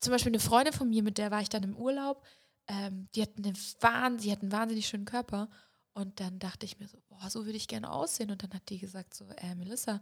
zum 0.00 0.12
Beispiel 0.12 0.30
eine 0.30 0.40
Freundin 0.40 0.72
von 0.72 0.88
mir, 0.88 1.02
mit 1.02 1.18
der 1.18 1.30
war 1.30 1.42
ich 1.42 1.48
dann 1.48 1.64
im 1.64 1.76
Urlaub, 1.76 2.24
ähm, 2.68 3.08
die 3.14 3.22
hat 3.22 3.30
eine 3.36 3.52
Wahn, 3.80 4.18
sie 4.18 4.30
hat 4.30 4.42
einen 4.42 4.52
wahnsinnig 4.52 4.86
schönen 4.86 5.06
Körper. 5.06 5.48
Und 5.92 6.20
dann 6.20 6.38
dachte 6.38 6.64
ich 6.64 6.78
mir 6.78 6.86
so, 6.86 6.98
boah, 7.08 7.28
so 7.28 7.44
würde 7.44 7.56
ich 7.56 7.66
gerne 7.66 7.90
aussehen. 7.90 8.30
Und 8.30 8.44
dann 8.44 8.52
hat 8.52 8.68
die 8.68 8.78
gesagt 8.78 9.14
so, 9.14 9.26
äh, 9.38 9.56
Melissa, 9.56 10.00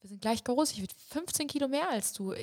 wir 0.00 0.08
sind 0.08 0.20
gleich 0.20 0.42
groß, 0.42 0.72
ich 0.72 0.80
würde 0.80 0.94
15 1.10 1.46
Kilo 1.46 1.68
mehr 1.68 1.88
als 1.88 2.12
du 2.12 2.34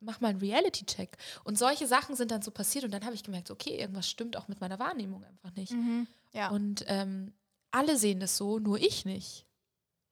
mach 0.00 0.20
mal 0.20 0.28
einen 0.28 0.40
Reality-Check. 0.40 1.16
Und 1.44 1.58
solche 1.58 1.86
Sachen 1.86 2.16
sind 2.16 2.30
dann 2.30 2.42
so 2.42 2.50
passiert 2.50 2.84
und 2.84 2.92
dann 2.92 3.04
habe 3.04 3.14
ich 3.14 3.22
gemerkt, 3.22 3.50
okay, 3.50 3.78
irgendwas 3.78 4.08
stimmt 4.08 4.36
auch 4.36 4.48
mit 4.48 4.60
meiner 4.60 4.78
Wahrnehmung 4.78 5.24
einfach 5.24 5.54
nicht. 5.54 5.72
Mhm, 5.72 6.06
ja. 6.32 6.50
Und 6.50 6.84
ähm, 6.86 7.32
alle 7.70 7.96
sehen 7.96 8.20
das 8.20 8.36
so, 8.36 8.58
nur 8.58 8.78
ich 8.78 9.04
nicht. 9.04 9.46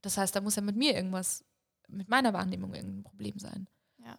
Das 0.03 0.16
heißt, 0.16 0.35
da 0.35 0.40
muss 0.40 0.57
ja 0.57 0.62
mit 0.62 0.77
mir 0.77 0.94
irgendwas, 0.94 1.44
mit 1.88 2.09
meiner 2.09 2.33
Wahrnehmung 2.33 2.75
irgendein 2.75 3.05
Problem 3.05 3.38
sein. 3.38 3.66
Ja. 4.05 4.18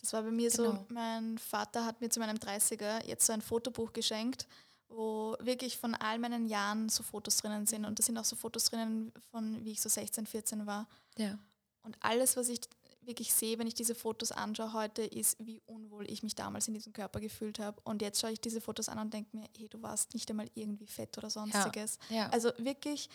Das 0.00 0.12
war 0.12 0.22
bei 0.22 0.30
mir 0.30 0.50
genau. 0.50 0.72
so, 0.72 0.86
mein 0.88 1.38
Vater 1.38 1.84
hat 1.84 2.00
mir 2.00 2.10
zu 2.10 2.20
meinem 2.20 2.36
30er 2.36 3.06
jetzt 3.06 3.26
so 3.26 3.32
ein 3.32 3.42
Fotobuch 3.42 3.92
geschenkt, 3.92 4.46
wo 4.88 5.36
wirklich 5.40 5.76
von 5.76 5.94
all 5.94 6.18
meinen 6.18 6.46
Jahren 6.46 6.88
so 6.88 7.02
Fotos 7.02 7.38
drinnen 7.38 7.66
sind. 7.66 7.84
Und 7.84 7.98
da 7.98 8.02
sind 8.02 8.18
auch 8.18 8.24
so 8.24 8.36
Fotos 8.36 8.66
drinnen 8.66 9.12
von, 9.30 9.64
wie 9.64 9.72
ich 9.72 9.80
so 9.80 9.88
16, 9.88 10.26
14 10.26 10.66
war. 10.66 10.86
Ja. 11.16 11.38
Und 11.82 11.96
alles, 12.00 12.36
was 12.36 12.48
ich 12.48 12.60
wirklich 13.06 13.32
sehe, 13.32 13.58
wenn 13.58 13.66
ich 13.66 13.74
diese 13.74 13.94
Fotos 13.94 14.32
anschaue 14.32 14.72
heute, 14.72 15.02
ist, 15.02 15.36
wie 15.38 15.60
unwohl 15.66 16.10
ich 16.10 16.22
mich 16.22 16.34
damals 16.34 16.68
in 16.68 16.74
diesem 16.74 16.92
Körper 16.92 17.20
gefühlt 17.20 17.58
habe. 17.58 17.80
Und 17.84 18.02
jetzt 18.02 18.20
schaue 18.20 18.32
ich 18.32 18.40
diese 18.40 18.60
Fotos 18.60 18.88
an 18.88 18.98
und 18.98 19.12
denke 19.12 19.36
mir, 19.36 19.46
hey, 19.56 19.68
du 19.68 19.82
warst 19.82 20.14
nicht 20.14 20.28
einmal 20.30 20.48
irgendwie 20.54 20.86
fett 20.86 21.16
oder 21.18 21.30
sonstiges. 21.30 21.98
Ja, 22.08 22.16
ja. 22.16 22.28
Also 22.30 22.52
wirklich 22.58 23.08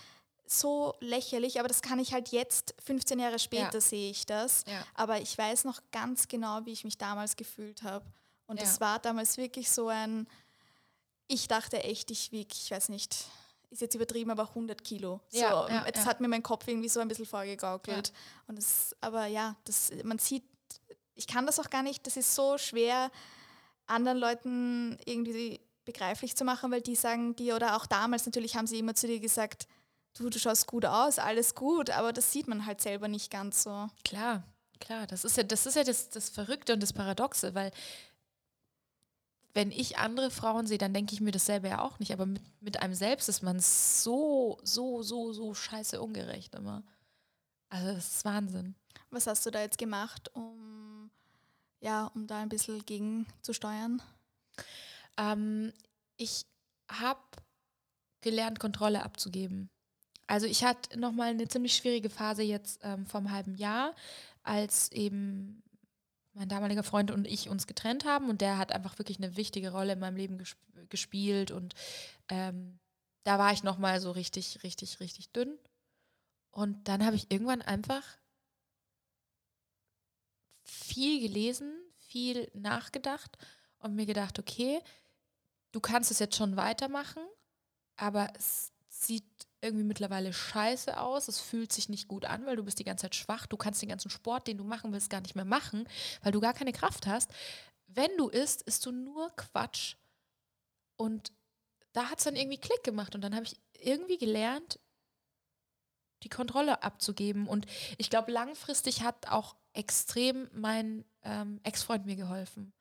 so 0.45 0.95
lächerlich, 0.99 1.59
aber 1.59 1.67
das 1.67 1.81
kann 1.81 1.99
ich 1.99 2.13
halt 2.13 2.29
jetzt, 2.29 2.73
15 2.83 3.19
Jahre 3.19 3.39
später 3.39 3.75
ja. 3.75 3.81
sehe 3.81 4.09
ich 4.09 4.25
das. 4.25 4.63
Aber 4.95 5.21
ich 5.21 5.37
weiß 5.37 5.65
noch 5.65 5.81
ganz 5.91 6.27
genau, 6.27 6.65
wie 6.65 6.71
ich 6.71 6.83
mich 6.83 6.97
damals 6.97 7.35
gefühlt 7.35 7.83
habe. 7.83 8.05
Und 8.47 8.59
es 8.61 8.81
war 8.81 8.97
damals 8.97 9.37
wirklich 9.37 9.69
so 9.69 9.89
ein, 9.89 10.27
ich 11.27 11.47
dachte 11.47 11.83
echt, 11.83 12.09
ich 12.09 12.31
wiege, 12.31 12.53
ich 12.53 12.71
weiß 12.71 12.89
nicht, 12.89 13.15
ist 13.69 13.81
jetzt 13.81 13.95
übertrieben, 13.95 14.31
aber 14.31 14.49
100 14.49 14.83
Kilo. 14.83 15.21
So, 15.29 15.39
ja, 15.39 15.67
ja, 15.69 15.85
jetzt 15.85 15.99
ja. 15.99 16.05
hat 16.05 16.21
mir 16.21 16.27
mein 16.27 16.43
Kopf 16.43 16.67
irgendwie 16.67 16.89
so 16.89 16.99
ein 16.99 17.07
bisschen 17.07 17.25
vorgegaukelt. 17.25 18.11
Und 18.47 18.57
das, 18.57 18.95
aber 19.01 19.27
ja, 19.27 19.55
das, 19.65 19.91
man 20.03 20.17
sieht, 20.17 20.43
ich 21.15 21.27
kann 21.27 21.45
das 21.45 21.59
auch 21.59 21.69
gar 21.69 21.83
nicht, 21.83 22.05
das 22.07 22.17
ist 22.17 22.33
so 22.33 22.57
schwer, 22.57 23.11
anderen 23.85 24.17
Leuten 24.17 24.97
irgendwie 25.05 25.59
begreiflich 25.85 26.35
zu 26.35 26.45
machen, 26.45 26.71
weil 26.71 26.81
die 26.81 26.95
sagen 26.95 27.35
dir, 27.35 27.55
oder 27.55 27.75
auch 27.75 27.85
damals 27.85 28.25
natürlich 28.25 28.55
haben 28.55 28.67
sie 28.67 28.79
immer 28.79 28.95
zu 28.95 29.07
dir 29.07 29.19
gesagt, 29.19 29.67
du, 30.17 30.29
du 30.29 30.39
schaust 30.39 30.67
gut 30.67 30.85
aus, 30.85 31.19
alles 31.19 31.55
gut, 31.55 31.89
aber 31.89 32.13
das 32.13 32.31
sieht 32.31 32.47
man 32.47 32.65
halt 32.65 32.81
selber 32.81 33.07
nicht 33.07 33.31
ganz 33.31 33.63
so. 33.63 33.89
Klar, 34.03 34.43
klar, 34.79 35.07
das 35.07 35.25
ist 35.25 35.37
ja 35.37 35.43
das, 35.43 35.65
ist 35.65 35.75
ja 35.75 35.83
das, 35.83 36.09
das 36.09 36.29
Verrückte 36.29 36.73
und 36.73 36.83
das 36.83 36.93
Paradoxe, 36.93 37.55
weil 37.55 37.71
wenn 39.59 39.71
ich 39.71 39.97
andere 39.97 40.31
Frauen 40.31 40.67
sehe, 40.67 40.77
dann 40.77 40.93
denke 40.93 41.13
ich 41.13 41.19
mir 41.19 41.33
dasselbe 41.33 41.67
ja 41.67 41.81
auch 41.81 41.99
nicht. 41.99 42.13
Aber 42.13 42.25
mit, 42.25 42.41
mit 42.61 42.81
einem 42.81 42.93
selbst 42.93 43.27
ist 43.27 43.43
man 43.43 43.59
so, 43.59 44.57
so, 44.63 45.03
so, 45.03 45.33
so 45.33 45.53
scheiße 45.53 45.99
ungerecht 46.01 46.55
immer. 46.55 46.81
Also 47.67 47.87
das 47.87 48.15
ist 48.15 48.25
Wahnsinn. 48.25 48.75
Was 49.09 49.27
hast 49.27 49.45
du 49.45 49.51
da 49.51 49.59
jetzt 49.59 49.77
gemacht, 49.77 50.33
um, 50.33 51.11
ja, 51.81 52.05
um 52.15 52.25
da 52.25 52.39
ein 52.39 52.47
bisschen 52.47 52.85
gegenzusteuern? 52.85 54.01
Ähm, 55.17 55.73
ich 56.15 56.45
habe 56.89 57.19
gelernt, 58.21 58.59
Kontrolle 58.59 59.03
abzugeben. 59.03 59.69
Also 60.25 60.47
ich 60.47 60.63
hatte 60.63 60.97
nochmal 60.97 61.31
eine 61.31 61.49
ziemlich 61.49 61.75
schwierige 61.75 62.09
Phase 62.09 62.43
jetzt 62.43 62.79
ähm, 62.83 63.05
vom 63.05 63.29
halben 63.29 63.55
Jahr, 63.55 63.93
als 64.41 64.89
eben 64.93 65.63
mein 66.33 66.49
damaliger 66.49 66.83
Freund 66.83 67.11
und 67.11 67.27
ich 67.27 67.49
uns 67.49 67.67
getrennt 67.67 68.05
haben 68.05 68.29
und 68.29 68.41
der 68.41 68.57
hat 68.57 68.71
einfach 68.71 68.97
wirklich 68.99 69.17
eine 69.17 69.35
wichtige 69.35 69.71
Rolle 69.71 69.93
in 69.93 69.99
meinem 69.99 70.17
Leben 70.17 70.37
gesp 70.37 70.57
gespielt 70.89 71.51
und 71.51 71.75
ähm, 72.29 72.79
da 73.23 73.37
war 73.37 73.51
ich 73.51 73.63
nochmal 73.63 73.99
so 73.99 74.11
richtig, 74.11 74.63
richtig, 74.63 74.99
richtig 75.01 75.31
dünn. 75.31 75.57
Und 76.51 76.87
dann 76.87 77.05
habe 77.05 77.15
ich 77.15 77.29
irgendwann 77.31 77.61
einfach 77.61 78.03
viel 80.63 81.21
gelesen, 81.21 81.71
viel 81.97 82.49
nachgedacht 82.53 83.37
und 83.79 83.95
mir 83.95 84.05
gedacht, 84.05 84.39
okay, 84.39 84.79
du 85.71 85.79
kannst 85.79 86.11
es 86.11 86.19
jetzt 86.19 86.35
schon 86.35 86.55
weitermachen, 86.55 87.21
aber 87.97 88.33
es 88.35 88.71
sieht 89.05 89.25
irgendwie 89.61 89.83
mittlerweile 89.83 90.33
scheiße 90.33 90.99
aus. 90.99 91.27
Es 91.27 91.39
fühlt 91.39 91.71
sich 91.71 91.89
nicht 91.89 92.07
gut 92.07 92.25
an, 92.25 92.45
weil 92.45 92.55
du 92.55 92.63
bist 92.63 92.79
die 92.79 92.83
ganze 92.83 93.03
Zeit 93.03 93.15
schwach. 93.15 93.45
Du 93.45 93.57
kannst 93.57 93.81
den 93.81 93.89
ganzen 93.89 94.09
Sport, 94.09 94.47
den 94.47 94.57
du 94.57 94.63
machen 94.63 94.93
willst, 94.93 95.09
gar 95.09 95.21
nicht 95.21 95.35
mehr 95.35 95.45
machen, 95.45 95.87
weil 96.21 96.31
du 96.31 96.39
gar 96.39 96.53
keine 96.53 96.71
Kraft 96.71 97.07
hast. 97.07 97.31
Wenn 97.87 98.15
du 98.17 98.29
isst, 98.29 98.61
isst 98.63 98.85
du 98.85 98.91
nur 98.91 99.29
Quatsch. 99.35 99.95
Und 100.95 101.31
da 101.93 102.09
hat 102.09 102.19
es 102.19 102.25
dann 102.25 102.35
irgendwie 102.35 102.59
Klick 102.59 102.83
gemacht. 102.83 103.15
Und 103.15 103.21
dann 103.21 103.35
habe 103.35 103.45
ich 103.45 103.59
irgendwie 103.73 104.17
gelernt, 104.17 104.79
die 106.23 106.29
Kontrolle 106.29 106.83
abzugeben. 106.83 107.47
Und 107.47 107.65
ich 107.97 108.09
glaube, 108.09 108.31
langfristig 108.31 109.03
hat 109.03 109.27
auch 109.29 109.55
extrem 109.73 110.49
mein 110.53 111.05
ähm, 111.23 111.59
Ex-Freund 111.63 112.05
mir 112.05 112.15
geholfen. 112.15 112.73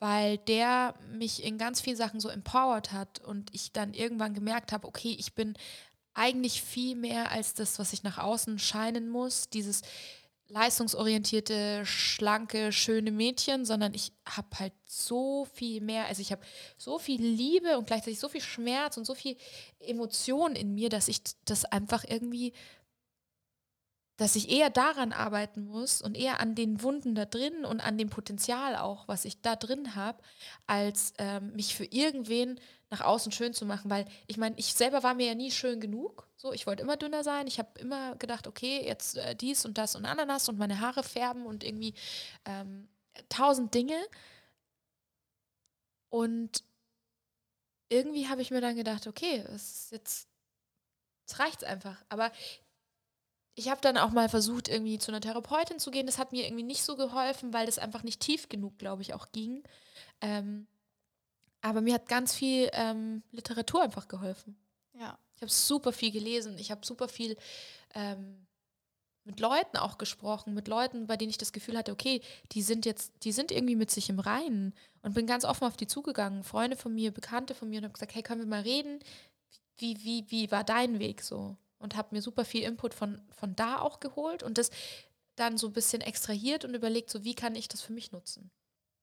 Weil 0.00 0.38
der 0.38 0.94
mich 1.12 1.44
in 1.44 1.58
ganz 1.58 1.80
vielen 1.80 1.96
Sachen 1.96 2.20
so 2.20 2.30
empowered 2.30 2.90
hat 2.90 3.20
und 3.20 3.54
ich 3.54 3.72
dann 3.72 3.94
irgendwann 3.94 4.34
gemerkt 4.34 4.72
habe, 4.72 4.88
okay, 4.88 5.14
ich 5.18 5.34
bin 5.34 5.54
eigentlich 6.14 6.62
viel 6.62 6.96
mehr 6.96 7.30
als 7.30 7.54
das, 7.54 7.78
was 7.78 7.92
ich 7.92 8.02
nach 8.02 8.18
außen 8.18 8.58
scheinen 8.58 9.08
muss, 9.08 9.50
dieses 9.50 9.82
leistungsorientierte, 10.48 11.86
schlanke, 11.86 12.72
schöne 12.72 13.12
Mädchen, 13.12 13.64
sondern 13.64 13.94
ich 13.94 14.12
habe 14.26 14.48
halt 14.58 14.72
so 14.84 15.44
viel 15.44 15.80
mehr, 15.80 16.06
also 16.06 16.22
ich 16.22 16.32
habe 16.32 16.42
so 16.76 16.98
viel 16.98 17.22
Liebe 17.22 17.78
und 17.78 17.86
gleichzeitig 17.86 18.18
so 18.18 18.28
viel 18.28 18.40
Schmerz 18.40 18.96
und 18.96 19.04
so 19.04 19.14
viel 19.14 19.36
Emotion 19.78 20.56
in 20.56 20.74
mir, 20.74 20.88
dass 20.88 21.06
ich 21.06 21.20
das 21.44 21.64
einfach 21.66 22.04
irgendwie 22.08 22.52
dass 24.20 24.36
ich 24.36 24.50
eher 24.50 24.68
daran 24.68 25.14
arbeiten 25.14 25.64
muss 25.64 26.02
und 26.02 26.14
eher 26.14 26.40
an 26.40 26.54
den 26.54 26.82
Wunden 26.82 27.14
da 27.14 27.24
drin 27.24 27.64
und 27.64 27.80
an 27.80 27.96
dem 27.96 28.10
Potenzial 28.10 28.76
auch, 28.76 29.08
was 29.08 29.24
ich 29.24 29.40
da 29.40 29.56
drin 29.56 29.94
habe, 29.94 30.22
als 30.66 31.14
ähm, 31.16 31.54
mich 31.54 31.74
für 31.74 31.86
irgendwen 31.86 32.60
nach 32.90 33.00
außen 33.00 33.32
schön 33.32 33.54
zu 33.54 33.64
machen. 33.64 33.90
Weil 33.90 34.04
ich 34.26 34.36
meine, 34.36 34.58
ich 34.58 34.74
selber 34.74 35.02
war 35.02 35.14
mir 35.14 35.28
ja 35.28 35.34
nie 35.34 35.50
schön 35.50 35.80
genug. 35.80 36.28
So, 36.36 36.52
ich 36.52 36.66
wollte 36.66 36.82
immer 36.82 36.98
dünner 36.98 37.24
sein. 37.24 37.46
Ich 37.46 37.58
habe 37.58 37.80
immer 37.80 38.14
gedacht, 38.16 38.46
okay, 38.46 38.84
jetzt 38.84 39.16
äh, 39.16 39.34
dies 39.34 39.64
und 39.64 39.78
das 39.78 39.96
und 39.96 40.04
Ananas 40.04 40.50
und 40.50 40.58
meine 40.58 40.80
Haare 40.80 41.02
färben 41.02 41.46
und 41.46 41.64
irgendwie 41.64 41.94
ähm, 42.44 42.90
tausend 43.30 43.72
Dinge. 43.72 43.98
Und 46.10 46.62
irgendwie 47.88 48.28
habe 48.28 48.42
ich 48.42 48.50
mir 48.50 48.60
dann 48.60 48.76
gedacht, 48.76 49.06
okay, 49.06 49.46
es 49.54 49.84
ist 49.84 49.92
jetzt, 49.92 50.28
es 51.26 51.38
reicht 51.38 51.64
einfach. 51.64 52.04
Aber 52.10 52.30
ich 53.60 53.68
habe 53.68 53.82
dann 53.82 53.98
auch 53.98 54.10
mal 54.10 54.30
versucht, 54.30 54.68
irgendwie 54.68 54.98
zu 54.98 55.10
einer 55.10 55.20
Therapeutin 55.20 55.78
zu 55.78 55.90
gehen. 55.90 56.06
Das 56.06 56.16
hat 56.16 56.32
mir 56.32 56.46
irgendwie 56.46 56.62
nicht 56.62 56.82
so 56.82 56.96
geholfen, 56.96 57.52
weil 57.52 57.66
das 57.66 57.78
einfach 57.78 58.02
nicht 58.02 58.20
tief 58.20 58.48
genug, 58.48 58.78
glaube 58.78 59.02
ich, 59.02 59.12
auch 59.12 59.32
ging. 59.32 59.62
Ähm, 60.22 60.66
aber 61.60 61.82
mir 61.82 61.92
hat 61.92 62.08
ganz 62.08 62.34
viel 62.34 62.70
ähm, 62.72 63.22
Literatur 63.32 63.82
einfach 63.82 64.08
geholfen. 64.08 64.56
Ja. 64.98 65.18
Ich 65.36 65.42
habe 65.42 65.52
super 65.52 65.92
viel 65.92 66.10
gelesen. 66.10 66.56
Ich 66.56 66.70
habe 66.70 66.86
super 66.86 67.06
viel 67.06 67.36
ähm, 67.94 68.46
mit 69.24 69.40
Leuten 69.40 69.76
auch 69.76 69.98
gesprochen, 69.98 70.54
mit 70.54 70.66
Leuten, 70.66 71.06
bei 71.06 71.18
denen 71.18 71.28
ich 71.28 71.36
das 71.36 71.52
Gefühl 71.52 71.76
hatte, 71.76 71.92
okay, 71.92 72.22
die 72.52 72.62
sind 72.62 72.86
jetzt, 72.86 73.12
die 73.24 73.32
sind 73.32 73.52
irgendwie 73.52 73.76
mit 73.76 73.90
sich 73.90 74.08
im 74.08 74.20
Reinen 74.20 74.72
und 75.02 75.12
bin 75.12 75.26
ganz 75.26 75.44
offen 75.44 75.66
auf 75.66 75.76
die 75.76 75.86
zugegangen. 75.86 76.44
Freunde 76.44 76.78
von 76.78 76.94
mir, 76.94 77.10
Bekannte 77.12 77.54
von 77.54 77.68
mir 77.68 77.80
und 77.80 77.84
habe 77.84 77.92
gesagt, 77.92 78.14
hey, 78.14 78.22
können 78.22 78.40
wir 78.40 78.48
mal 78.48 78.62
reden? 78.62 79.00
Wie, 79.76 80.02
wie, 80.02 80.24
wie 80.30 80.50
war 80.50 80.64
dein 80.64 80.98
Weg 80.98 81.20
so? 81.20 81.58
Und 81.80 81.96
habe 81.96 82.14
mir 82.14 82.22
super 82.22 82.44
viel 82.44 82.62
Input 82.62 82.94
von, 82.94 83.20
von 83.32 83.56
da 83.56 83.80
auch 83.80 83.98
geholt 83.98 84.42
und 84.42 84.58
das 84.58 84.70
dann 85.36 85.58
so 85.58 85.68
ein 85.68 85.72
bisschen 85.72 86.02
extrahiert 86.02 86.64
und 86.64 86.74
überlegt, 86.74 87.10
so 87.10 87.24
wie 87.24 87.34
kann 87.34 87.54
ich 87.54 87.66
das 87.66 87.80
für 87.80 87.92
mich 87.92 88.12
nutzen. 88.12 88.50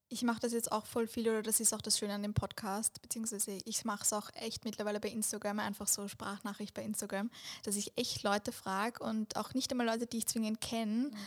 Ich 0.10 0.24
mache 0.24 0.40
das 0.40 0.54
jetzt 0.54 0.72
auch 0.72 0.86
voll 0.86 1.06
viel 1.06 1.28
oder 1.28 1.42
das 1.42 1.60
ist 1.60 1.74
auch 1.74 1.82
das 1.82 1.98
Schöne 1.98 2.14
an 2.14 2.22
dem 2.22 2.34
Podcast, 2.34 3.02
beziehungsweise 3.02 3.58
ich 3.66 3.84
mache 3.84 4.04
es 4.04 4.14
auch 4.14 4.30
echt 4.36 4.64
mittlerweile 4.64 5.02
bei 5.02 5.10
Instagram, 5.10 5.60
einfach 5.60 5.88
so 5.88 6.08
Sprachnachricht 6.08 6.74
bei 6.74 6.84
Instagram, 6.84 7.30
dass 7.64 7.76
ich 7.76 7.98
echt 7.98 8.24
Leute 8.24 8.54
frage 8.54 9.04
und 9.04 9.36
auch 9.36 9.54
nicht 9.54 9.70
einmal 9.70 9.88
Leute, 9.88 10.08
die 10.08 10.20
ich 10.20 10.28
zwingend 10.28 10.62
kenne, 10.62 11.10
mhm. 11.10 11.18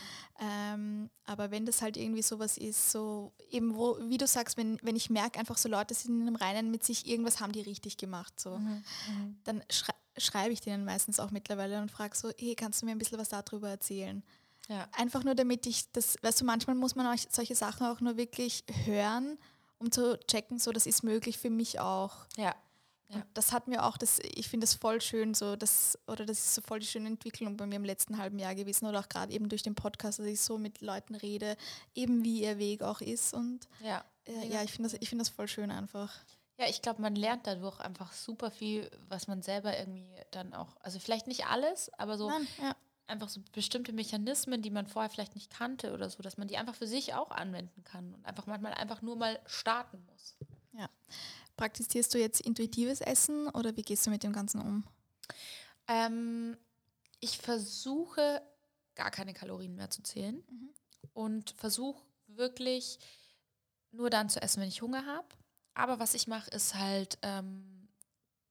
ähm, 0.41 1.11
aber 1.27 1.51
wenn 1.51 1.67
das 1.67 1.83
halt 1.83 1.99
irgendwie 1.99 2.23
sowas 2.23 2.57
ist, 2.57 2.91
so 2.91 3.35
eben 3.51 3.75
wo, 3.75 3.99
wie 4.09 4.17
du 4.17 4.27
sagst, 4.27 4.57
wenn, 4.57 4.79
wenn 4.81 4.97
ich 4.97 5.11
merke 5.11 5.39
einfach 5.39 5.59
so 5.59 5.69
Leute 5.69 5.93
sind 5.93 6.19
in 6.19 6.27
einem 6.27 6.37
Reinen 6.37 6.71
mit 6.71 6.83
sich, 6.83 7.07
irgendwas 7.07 7.41
haben 7.41 7.53
die 7.53 7.61
richtig 7.61 7.99
gemacht, 7.99 8.41
so, 8.41 8.57
mhm. 8.57 8.83
mhm. 9.09 9.39
dann 9.45 9.63
schreibe 10.21 10.53
ich 10.53 10.61
denen 10.61 10.85
meistens 10.85 11.21
auch 11.21 11.31
mittlerweile 11.31 11.81
und 11.81 11.91
frage 11.91 12.17
so, 12.17 12.31
hey, 12.39 12.55
kannst 12.55 12.83
du 12.83 12.87
mir 12.87 12.93
ein 12.93 12.99
bisschen 12.99 13.19
was 13.19 13.29
darüber 13.29 13.69
erzählen? 13.69 14.23
Ja. 14.69 14.89
Einfach 14.93 15.25
nur 15.25 15.35
damit 15.35 15.67
ich 15.67 15.91
das, 15.93 16.17
weißt 16.23 16.41
du, 16.41 16.45
manchmal 16.45 16.77
muss 16.77 16.95
man 16.95 17.07
auch 17.07 17.21
solche 17.31 17.57
Sachen 17.57 17.87
auch 17.87 18.01
nur 18.01 18.17
wirklich 18.17 18.65
hören, 18.85 19.37
um 19.79 19.91
zu 19.91 20.19
checken, 20.27 20.59
so 20.59 20.71
das 20.71 20.87
ist 20.87 21.03
möglich 21.03 21.39
für 21.39 21.51
mich 21.51 21.81
auch. 21.81 22.15
Ja. 22.37 22.55
ja. 23.09 23.23
das 23.35 23.53
hat 23.53 23.67
mir 23.67 23.85
auch, 23.85 23.97
das, 23.97 24.21
ich 24.21 24.49
finde 24.49 24.67
das 24.67 24.75
voll 24.75 25.01
schön, 25.01 25.35
so 25.35 25.57
das, 25.57 25.99
oder 26.07 26.25
das 26.25 26.39
ist 26.39 26.55
so 26.55 26.63
voll 26.63 26.79
die 26.79 26.87
schöne 26.87 27.09
Entwicklung 27.09 27.57
bei 27.57 27.67
mir 27.67 27.77
im 27.77 27.85
letzten 27.85 28.19
halben 28.19 28.39
Jahr 28.39 28.55
gewesen 28.55 28.87
oder 28.87 29.01
auch 29.01 29.09
gerade 29.09 29.33
eben 29.33 29.49
durch 29.49 29.65
den 29.65 29.75
Podcast, 29.75 30.21
dass 30.21 30.27
ich 30.27 30.41
so 30.41 30.57
mit 30.57 30.81
Leuten 30.83 31.17
rede, 31.17 31.57
eben 31.95 32.23
wie 32.23 32.43
ihr 32.43 32.59
Weg 32.59 32.83
auch 32.83 33.01
ist. 33.01 33.35
Und 33.35 33.67
ja, 33.83 34.05
äh, 34.27 34.49
ja 34.49 34.63
ich 34.63 34.71
finde 34.71 34.91
das, 34.91 35.09
find 35.09 35.21
das 35.21 35.31
voll 35.31 35.49
schön 35.49 35.73
einfach. 35.73 36.15
Ja, 36.61 36.69
ich 36.69 36.83
glaube, 36.83 37.01
man 37.01 37.17
lernt 37.17 37.47
dadurch 37.47 37.81
einfach 37.81 38.13
super 38.13 38.51
viel, 38.51 38.91
was 39.09 39.29
man 39.29 39.41
selber 39.41 39.79
irgendwie 39.79 40.15
dann 40.31 40.53
auch, 40.53 40.77
also 40.83 40.99
vielleicht 40.99 41.27
nicht 41.27 41.47
alles, 41.47 41.91
aber 41.95 42.19
so 42.19 42.29
Nein, 42.29 42.47
ja. 42.61 42.77
einfach 43.07 43.31
so 43.31 43.41
bestimmte 43.53 43.95
Mechanismen, 43.95 44.61
die 44.61 44.69
man 44.71 44.87
vorher 44.87 45.09
vielleicht 45.09 45.35
nicht 45.35 45.51
kannte 45.51 45.95
oder 45.95 46.11
so, 46.11 46.23
dass 46.23 46.37
man 46.37 46.49
die 46.49 46.59
einfach 46.59 46.75
für 46.75 46.87
sich 46.87 47.15
auch 47.15 47.31
anwenden 47.31 47.83
kann 47.85 48.13
und 48.13 48.27
einfach 48.27 48.45
manchmal 48.45 48.75
einfach 48.75 49.01
nur 49.01 49.17
mal 49.17 49.41
starten 49.47 50.05
muss. 50.13 50.37
Ja. 50.73 50.91
Praktizierst 51.57 52.13
du 52.13 52.19
jetzt 52.19 52.43
intuitives 52.43 53.01
Essen 53.01 53.49
oder 53.49 53.75
wie 53.79 53.83
gehst 53.83 54.07
du 54.07 54.11
mit 54.11 54.23
dem 54.23 54.35
Ganzen 54.35 54.61
um? 54.61 54.85
Ähm, 55.89 56.59
ich 57.21 57.39
versuche 57.39 58.43
gar 58.97 59.11
keine 59.11 59.33
Kalorien 59.33 59.77
mehr 59.77 59.89
zu 59.89 60.03
zählen 60.03 60.45
mhm. 60.51 60.75
und 61.15 61.53
versuche 61.53 62.03
wirklich 62.27 62.99
nur 63.93 64.11
dann 64.11 64.29
zu 64.29 64.43
essen, 64.43 64.61
wenn 64.61 64.69
ich 64.69 64.83
Hunger 64.83 65.07
habe 65.07 65.27
aber 65.75 65.99
was 65.99 66.15
ich 66.15 66.27
mache, 66.27 66.51
ist 66.51 66.75
halt 66.75 67.19
ähm, 67.23 67.89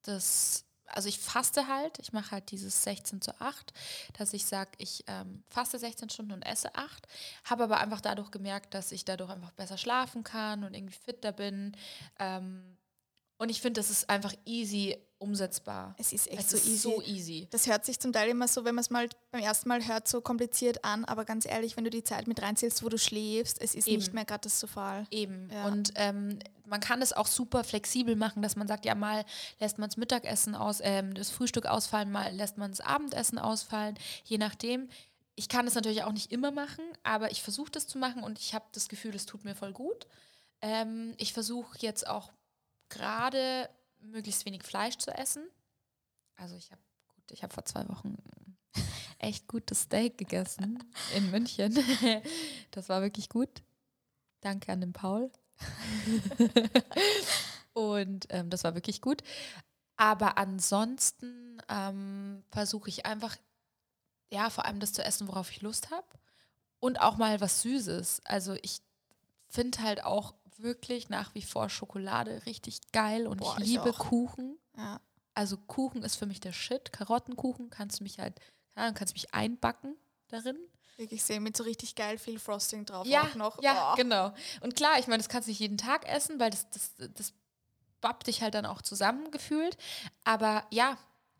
das, 0.03 0.65
also 0.85 1.07
ich 1.09 1.19
faste 1.19 1.67
halt, 1.67 1.99
ich 1.99 2.13
mache 2.13 2.31
halt 2.31 2.51
dieses 2.51 2.83
16 2.83 3.21
zu 3.21 3.39
8, 3.39 3.73
dass 4.17 4.33
ich 4.33 4.45
sage, 4.45 4.71
ich 4.77 5.03
ähm, 5.07 5.43
faste 5.49 5.77
16 5.77 6.09
Stunden 6.09 6.31
und 6.31 6.41
esse 6.43 6.73
8, 6.75 7.07
habe 7.45 7.65
aber 7.65 7.79
einfach 7.79 8.01
dadurch 8.01 8.31
gemerkt, 8.31 8.73
dass 8.73 8.91
ich 8.91 9.05
dadurch 9.05 9.29
einfach 9.29 9.51
besser 9.51 9.77
schlafen 9.77 10.23
kann 10.23 10.63
und 10.63 10.73
irgendwie 10.73 10.95
fitter 10.95 11.31
bin. 11.31 11.75
Ähm, 12.17 12.78
und 13.39 13.49
ich 13.49 13.61
finde, 13.61 13.79
das 13.79 13.89
ist 13.89 14.09
einfach 14.09 14.33
easy 14.45 14.97
umsetzbar. 15.17 15.95
Es 15.97 16.11
ist 16.11 16.29
echt 16.29 16.39
es 16.41 16.49
so, 16.49 16.57
ist 16.57 16.67
easy. 16.67 16.77
so 16.77 17.01
easy. 17.01 17.47
Das 17.51 17.67
hört 17.67 17.85
sich 17.85 17.97
zum 17.97 18.11
Teil 18.11 18.29
immer 18.29 18.49
so, 18.49 18.65
wenn 18.65 18.75
man 18.75 18.81
es 18.81 18.89
mal 18.89 19.07
beim 19.31 19.41
ersten 19.41 19.69
Mal 19.69 19.85
hört, 19.87 20.09
so 20.09 20.19
kompliziert 20.19 20.83
an, 20.83 21.05
aber 21.05 21.23
ganz 21.23 21.45
ehrlich, 21.45 21.77
wenn 21.77 21.85
du 21.85 21.89
die 21.89 22.03
Zeit 22.03 22.27
mit 22.27 22.41
reinzählst, 22.41 22.83
wo 22.83 22.89
du 22.89 22.97
schläfst, 22.97 23.61
es 23.61 23.75
ist 23.75 23.87
Eben. 23.87 23.97
nicht 23.97 24.13
mehr 24.13 24.25
katastrophal. 24.25 25.07
Eben. 25.09 25.49
Ja. 25.53 25.67
Und 25.67 25.93
ähm, 25.95 26.39
man 26.65 26.81
kann 26.81 27.01
es 27.01 27.13
auch 27.13 27.27
super 27.27 27.63
flexibel 27.63 28.17
machen, 28.17 28.41
dass 28.41 28.57
man 28.57 28.67
sagt, 28.67 28.83
ja, 28.83 28.93
mal 28.93 29.23
lässt 29.59 29.77
man 29.77 29.89
das 29.89 29.95
Mittagessen 29.95 30.53
aus, 30.53 30.79
ähm, 30.81 31.13
das 31.13 31.29
Frühstück 31.29 31.65
ausfallen, 31.65 32.11
mal 32.11 32.33
lässt 32.33 32.57
man 32.57 32.71
das 32.71 32.81
Abendessen 32.81 33.39
ausfallen, 33.39 33.97
je 34.25 34.37
nachdem. 34.37 34.89
Ich 35.35 35.47
kann 35.47 35.65
es 35.65 35.75
natürlich 35.75 36.03
auch 36.03 36.11
nicht 36.11 36.33
immer 36.33 36.51
machen, 36.51 36.83
aber 37.03 37.31
ich 37.31 37.41
versuche 37.41 37.71
das 37.71 37.87
zu 37.87 37.97
machen 37.97 38.23
und 38.23 38.37
ich 38.37 38.53
habe 38.53 38.65
das 38.73 38.89
Gefühl, 38.89 39.15
es 39.15 39.25
tut 39.25 39.45
mir 39.45 39.55
voll 39.55 39.71
gut. 39.71 40.07
Ähm, 40.61 41.13
ich 41.17 41.31
versuche 41.31 41.77
jetzt 41.79 42.05
auch 42.05 42.33
gerade 42.89 43.69
möglichst 43.99 44.45
wenig 44.45 44.63
Fleisch 44.63 44.97
zu 44.97 45.11
essen. 45.11 45.47
Also 46.35 46.55
ich 46.55 46.71
habe 46.71 46.81
gut, 47.07 47.31
ich 47.31 47.43
habe 47.43 47.53
vor 47.53 47.65
zwei 47.65 47.87
Wochen 47.89 48.17
echt 49.19 49.47
gutes 49.47 49.83
Steak 49.83 50.17
gegessen 50.17 50.83
in 51.15 51.31
München. 51.31 51.77
Das 52.71 52.87
war 52.87 53.01
wirklich 53.01 53.29
gut. 53.29 53.49
Danke 54.41 54.71
an 54.71 54.81
den 54.81 54.93
Paul. 54.93 55.31
Und 57.73 58.27
ähm, 58.29 58.49
das 58.49 58.63
war 58.63 58.75
wirklich 58.75 59.01
gut. 59.01 59.21
Aber 59.97 60.37
ansonsten 60.37 61.61
ähm, 61.67 62.43
versuche 62.51 62.89
ich 62.89 63.05
einfach, 63.05 63.35
ja, 64.31 64.49
vor 64.49 64.65
allem 64.65 64.79
das 64.79 64.93
zu 64.93 65.03
essen, 65.03 65.27
worauf 65.27 65.51
ich 65.51 65.61
Lust 65.61 65.91
habe. 65.91 66.07
Und 66.79 67.01
auch 67.01 67.17
mal 67.17 67.41
was 67.41 67.63
Süßes. 67.63 68.21
Also 68.23 68.55
ich 68.61 68.81
finde 69.49 69.79
halt 69.79 70.03
auch 70.03 70.35
wirklich 70.61 71.09
nach 71.09 71.33
wie 71.35 71.41
vor 71.41 71.69
Schokolade 71.69 72.45
richtig 72.45 72.91
geil 72.91 73.27
und 73.27 73.37
Boah, 73.37 73.57
ich 73.59 73.65
liebe 73.65 73.89
ich 73.89 73.97
Kuchen. 73.97 74.57
Ja. 74.77 75.01
Also 75.33 75.57
Kuchen 75.57 76.03
ist 76.03 76.15
für 76.15 76.25
mich 76.25 76.39
der 76.39 76.53
Shit. 76.53 76.91
Karottenkuchen 76.91 77.69
kannst 77.69 77.99
du 77.99 78.03
mich 78.03 78.19
halt, 78.19 78.39
ja, 78.75 78.91
kannst 78.91 79.13
mich 79.13 79.33
einbacken 79.33 79.95
darin. 80.27 80.57
Ich 80.97 81.23
sehe 81.23 81.39
mit 81.39 81.55
so 81.55 81.63
richtig 81.63 81.95
geil 81.95 82.17
viel 82.17 82.39
Frosting 82.39 82.85
drauf 82.85 83.07
ja, 83.07 83.23
auch 83.23 83.35
noch. 83.35 83.63
Ja, 83.63 83.93
oh. 83.93 83.95
genau. 83.95 84.33
Und 84.59 84.75
klar, 84.75 84.99
ich 84.99 85.07
meine, 85.07 85.19
das 85.19 85.29
kannst 85.29 85.47
du 85.47 85.51
nicht 85.51 85.59
jeden 85.59 85.77
Tag 85.77 86.05
essen, 86.07 86.39
weil 86.41 86.49
das, 86.49 86.69
das, 86.69 86.93
das 87.13 87.33
babbt 88.01 88.27
dich 88.27 88.41
halt 88.41 88.53
dann 88.53 88.65
auch 88.65 88.81
zusammengefühlt. 88.81 89.77
Aber 90.25 90.65
ja, 90.71 90.97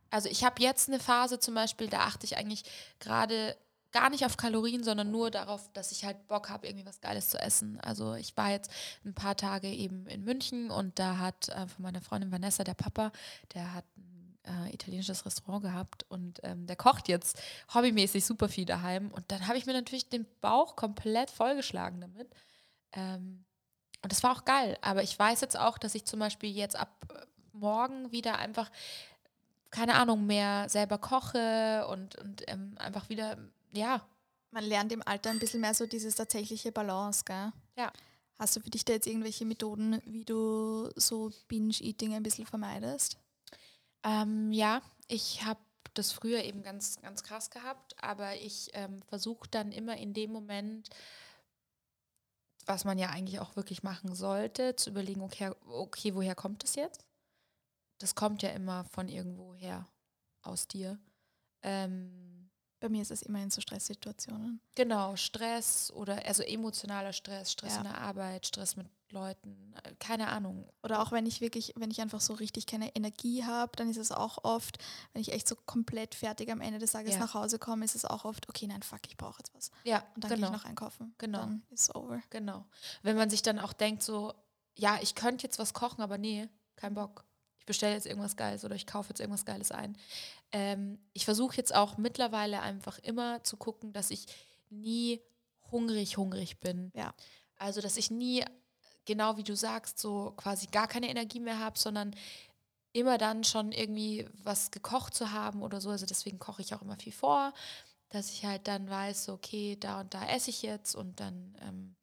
also 0.09 0.29
ich 0.29 0.45
habe 0.45 0.61
jetzt 0.61 0.87
eine 0.87 0.99
Phase 0.99 1.39
zum 1.39 1.55
Beispiel, 1.55 1.87
da 1.87 2.01
achte 2.01 2.25
ich 2.25 2.37
eigentlich 2.37 2.63
gerade 2.99 3.57
gar 3.91 4.09
nicht 4.09 4.25
auf 4.25 4.37
Kalorien, 4.37 4.83
sondern 4.83 5.11
nur 5.11 5.31
darauf, 5.31 5.71
dass 5.73 5.91
ich 5.91 6.05
halt 6.05 6.27
Bock 6.27 6.49
habe, 6.49 6.67
irgendwie 6.67 6.85
was 6.85 7.01
Geiles 7.01 7.29
zu 7.29 7.39
essen. 7.39 7.79
Also 7.81 8.13
ich 8.15 8.35
war 8.37 8.51
jetzt 8.51 8.71
ein 9.05 9.13
paar 9.13 9.35
Tage 9.35 9.67
eben 9.67 10.05
in 10.07 10.23
München 10.23 10.69
und 10.69 10.99
da 10.99 11.17
hat 11.17 11.49
äh, 11.49 11.67
von 11.67 11.83
meiner 11.83 12.01
Freundin 12.01 12.31
Vanessa, 12.31 12.63
der 12.63 12.75
Papa, 12.75 13.11
der 13.53 13.73
hat 13.73 13.85
ein 13.97 14.37
äh, 14.67 14.73
italienisches 14.73 15.25
Restaurant 15.25 15.63
gehabt 15.63 16.05
und 16.09 16.39
ähm, 16.43 16.67
der 16.67 16.75
kocht 16.75 17.07
jetzt 17.07 17.41
hobbymäßig 17.73 18.25
super 18.25 18.49
viel 18.49 18.65
daheim. 18.65 19.11
Und 19.11 19.31
dann 19.31 19.47
habe 19.47 19.57
ich 19.57 19.65
mir 19.65 19.73
natürlich 19.73 20.09
den 20.09 20.27
Bauch 20.41 20.75
komplett 20.75 21.31
vollgeschlagen 21.31 22.01
damit. 22.01 22.29
Ähm, 22.93 23.45
und 24.01 24.11
das 24.11 24.23
war 24.23 24.31
auch 24.31 24.45
geil. 24.45 24.77
Aber 24.81 25.03
ich 25.03 25.17
weiß 25.17 25.41
jetzt 25.41 25.57
auch, 25.57 25.77
dass 25.77 25.95
ich 25.95 26.05
zum 26.05 26.19
Beispiel 26.19 26.51
jetzt 26.51 26.75
ab 26.75 27.05
äh, 27.11 27.25
morgen 27.53 28.11
wieder 28.11 28.37
einfach 28.37 28.69
keine 29.71 29.95
Ahnung, 29.95 30.25
mehr 30.25 30.67
selber 30.67 30.97
koche 30.97 31.85
und, 31.89 32.15
und 32.15 32.43
ähm, 32.47 32.75
einfach 32.79 33.09
wieder 33.09 33.37
ja. 33.71 34.07
Man 34.51 34.63
lernt 34.63 34.91
im 34.91 35.05
Alter 35.05 35.29
ein 35.29 35.39
bisschen 35.39 35.61
mehr 35.61 35.73
so 35.73 35.85
dieses 35.85 36.15
tatsächliche 36.15 36.71
Balance, 36.71 37.23
gell? 37.23 37.51
Ja. 37.77 37.93
Hast 38.39 38.55
du 38.55 38.61
für 38.61 38.69
dich 38.69 38.85
da 38.85 38.93
jetzt 38.93 39.05
irgendwelche 39.05 39.45
Methoden, 39.45 40.01
wie 40.05 40.25
du 40.25 40.89
so 40.95 41.31
Binge-Eating 41.49 42.15
ein 42.15 42.23
bisschen 42.23 42.45
vermeidest? 42.45 43.17
Ähm, 44.03 44.51
ja, 44.51 44.81
ich 45.07 45.43
habe 45.43 45.59
das 45.93 46.11
früher 46.11 46.43
eben 46.43 46.63
ganz, 46.63 47.01
ganz 47.01 47.23
krass 47.23 47.49
gehabt, 47.49 48.01
aber 48.01 48.35
ich 48.35 48.69
ähm, 48.73 49.01
versuche 49.03 49.47
dann 49.49 49.71
immer 49.71 49.97
in 49.97 50.13
dem 50.13 50.31
Moment, 50.31 50.89
was 52.65 52.85
man 52.85 52.97
ja 52.97 53.09
eigentlich 53.09 53.39
auch 53.39 53.55
wirklich 53.55 53.83
machen 53.83 54.15
sollte, 54.15 54.75
zu 54.75 54.91
überlegen, 54.91 55.21
okay, 55.21 55.51
okay 55.67 56.15
woher 56.15 56.35
kommt 56.35 56.63
das 56.63 56.75
jetzt? 56.75 57.05
Das 57.97 58.15
kommt 58.15 58.41
ja 58.41 58.49
immer 58.51 58.85
von 58.85 59.09
irgendwoher 59.09 59.87
aus 60.41 60.67
dir. 60.67 60.97
Ähm, 61.61 62.28
bei 62.79 62.89
mir 62.89 63.01
ist 63.01 63.11
es 63.11 63.21
immer 63.21 63.41
in 63.41 63.51
so 63.51 63.61
Stresssituationen. 63.61 64.61
Genau, 64.75 65.15
Stress 65.15 65.91
oder 65.91 66.25
also 66.25 66.43
emotionaler 66.43 67.13
Stress, 67.13 67.51
Stress 67.51 67.73
ja. 67.73 67.77
in 67.79 67.83
der 67.83 67.99
Arbeit, 67.99 68.47
Stress 68.47 68.75
mit 68.75 68.87
Leuten, 69.11 69.73
keine 69.99 70.27
Ahnung. 70.27 70.69
Oder 70.83 71.01
auch 71.01 71.11
wenn 71.11 71.25
ich 71.25 71.41
wirklich, 71.41 71.73
wenn 71.75 71.91
ich 71.91 71.99
einfach 72.01 72.21
so 72.21 72.33
richtig 72.33 72.67
keine 72.67 72.95
Energie 72.95 73.43
habe, 73.43 73.71
dann 73.75 73.89
ist 73.89 73.97
es 73.97 74.11
auch 74.11 74.43
oft, 74.43 74.77
wenn 75.13 75.21
ich 75.21 75.31
echt 75.33 75.47
so 75.47 75.55
komplett 75.55 76.15
fertig 76.15 76.51
am 76.51 76.61
Ende 76.61 76.79
des 76.79 76.91
Tages 76.91 77.13
ja. 77.13 77.19
nach 77.19 77.33
Hause 77.33 77.59
komme, 77.59 77.85
ist 77.85 77.95
es 77.95 78.05
auch 78.05 78.25
oft, 78.25 78.47
okay, 78.49 78.67
nein, 78.67 78.83
fuck, 78.83 79.01
ich 79.07 79.17
brauche 79.17 79.39
jetzt 79.39 79.53
was. 79.55 79.71
Ja, 79.83 80.03
und 80.15 80.23
dann 80.23 80.29
genau. 80.31 80.47
gehe 80.47 80.55
ich 80.55 80.61
noch 80.63 80.69
einkaufen. 80.69 81.15
Genau. 81.17 81.39
Dann 81.39 81.63
ist 81.71 81.93
over. 81.95 82.21
Genau. 82.29 82.65
Wenn 83.01 83.17
man 83.17 83.29
sich 83.29 83.41
dann 83.41 83.59
auch 83.59 83.73
denkt, 83.73 84.03
so, 84.03 84.33
ja, 84.75 84.99
ich 85.01 85.15
könnte 85.15 85.43
jetzt 85.43 85.59
was 85.59 85.73
kochen, 85.73 86.01
aber 86.01 86.17
nee, 86.17 86.47
kein 86.75 86.93
Bock. 86.93 87.25
Ich 87.57 87.65
bestelle 87.65 87.93
jetzt 87.93 88.05
irgendwas 88.05 88.35
Geiles 88.35 88.63
oder 88.63 88.75
ich 88.75 88.87
kaufe 88.87 89.09
jetzt 89.09 89.19
irgendwas 89.19 89.45
Geiles 89.45 89.71
ein 89.71 89.97
ähm, 90.51 90.99
ich 91.13 91.25
versuche 91.25 91.57
jetzt 91.57 91.73
auch 91.73 91.97
mittlerweile 91.97 92.61
einfach 92.61 92.99
immer 92.99 93.43
zu 93.43 93.57
gucken, 93.57 93.93
dass 93.93 94.11
ich 94.11 94.25
nie 94.69 95.21
hungrig, 95.71 96.17
hungrig 96.17 96.59
bin. 96.59 96.91
Ja. 96.95 97.13
Also, 97.57 97.81
dass 97.81 97.97
ich 97.97 98.09
nie, 98.11 98.43
genau 99.05 99.37
wie 99.37 99.43
du 99.43 99.55
sagst, 99.55 99.99
so 99.99 100.33
quasi 100.37 100.67
gar 100.67 100.87
keine 100.87 101.09
Energie 101.09 101.39
mehr 101.39 101.59
habe, 101.59 101.77
sondern 101.77 102.15
immer 102.93 103.17
dann 103.17 103.43
schon 103.43 103.71
irgendwie 103.71 104.27
was 104.43 104.71
gekocht 104.71 105.13
zu 105.13 105.31
haben 105.31 105.61
oder 105.61 105.81
so. 105.81 105.89
Also 105.89 106.05
deswegen 106.05 106.39
koche 106.39 106.61
ich 106.61 106.73
auch 106.73 106.81
immer 106.81 106.97
viel 106.97 107.13
vor, 107.13 107.53
dass 108.09 108.31
ich 108.31 108.45
halt 108.45 108.67
dann 108.67 108.89
weiß, 108.89 109.29
okay, 109.29 109.77
da 109.79 110.01
und 110.01 110.13
da 110.13 110.27
esse 110.27 110.49
ich 110.49 110.61
jetzt 110.63 110.95
und 110.95 111.19
dann 111.19 111.55
ähm, 111.61 111.95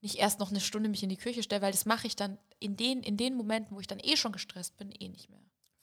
nicht 0.00 0.16
erst 0.16 0.40
noch 0.40 0.50
eine 0.50 0.60
Stunde 0.60 0.88
mich 0.88 1.02
in 1.02 1.10
die 1.10 1.16
Küche 1.16 1.42
stelle, 1.42 1.62
weil 1.62 1.72
das 1.72 1.84
mache 1.84 2.06
ich 2.06 2.16
dann 2.16 2.38
in 2.58 2.76
den, 2.76 3.02
in 3.02 3.16
den 3.16 3.36
Momenten, 3.36 3.76
wo 3.76 3.80
ich 3.80 3.86
dann 3.86 4.00
eh 4.00 4.16
schon 4.16 4.32
gestresst 4.32 4.76
bin, 4.78 4.90
eh 4.92 5.08
nicht 5.08 5.28
mehr. 5.28 5.40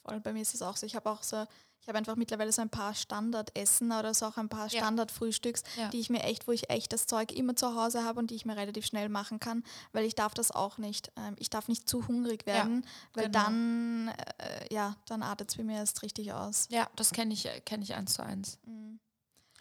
Voll, 0.08 0.20
bei 0.20 0.34
mir 0.34 0.42
ist 0.42 0.54
es 0.54 0.62
auch 0.62 0.78
so. 0.78 0.86
Ich 0.86 0.96
habe 0.96 1.10
auch 1.10 1.24
so 1.24 1.46
ich 1.88 1.90
habe 1.90 2.00
einfach 2.00 2.18
mittlerweile 2.18 2.52
so 2.52 2.62
ein 2.62 2.70
paar 2.70 2.94
Standardessen 2.94 3.94
oder 3.94 4.14
so 4.14 4.26
auch 4.26 4.36
ein 4.36 4.50
paar 4.50 4.70
Standardfrühstücks, 4.70 5.64
ja. 5.78 5.88
die 5.88 6.02
ich 6.02 6.10
mir 6.10 6.22
echt, 6.24 6.46
wo 6.46 6.52
ich 6.52 6.70
echt 6.70 6.92
das 6.92 7.08
Zeug 7.08 7.32
immer 7.32 7.56
zu 7.56 7.76
Hause 7.76 8.04
habe 8.04 8.20
und 8.20 8.30
die 8.30 8.36
ich 8.36 8.46
mir 8.46 8.58
relativ 8.58 8.86
schnell 8.86 9.08
machen 9.08 9.40
kann, 9.40 9.64
weil 9.94 10.04
ich 10.04 10.14
darf 10.14 10.34
das 10.34 10.52
auch 10.52 10.78
nicht. 10.78 11.14
Ähm, 11.16 11.38
ich 11.40 11.50
darf 11.50 11.70
nicht 11.70 11.88
zu 11.88 12.06
hungrig 12.06 12.46
werden, 12.46 12.82
ja, 12.84 12.90
weil 13.14 13.26
genau. 13.28 13.42
dann, 13.42 14.08
äh, 14.10 14.74
ja, 14.74 14.98
dann 15.08 15.24
artet 15.24 15.50
es 15.50 15.56
bei 15.56 15.64
mir 15.64 15.78
erst 15.78 16.04
richtig 16.04 16.34
aus. 16.34 16.68
Ja, 16.72 16.90
das 16.98 17.12
kenne 17.12 17.34
ich, 17.34 17.50
kenn 17.64 17.82
ich 17.82 17.96
eins 17.96 18.16
zu 18.16 18.22
eins. 18.22 18.60
Mhm. 18.66 19.00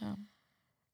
Ja 0.01 0.17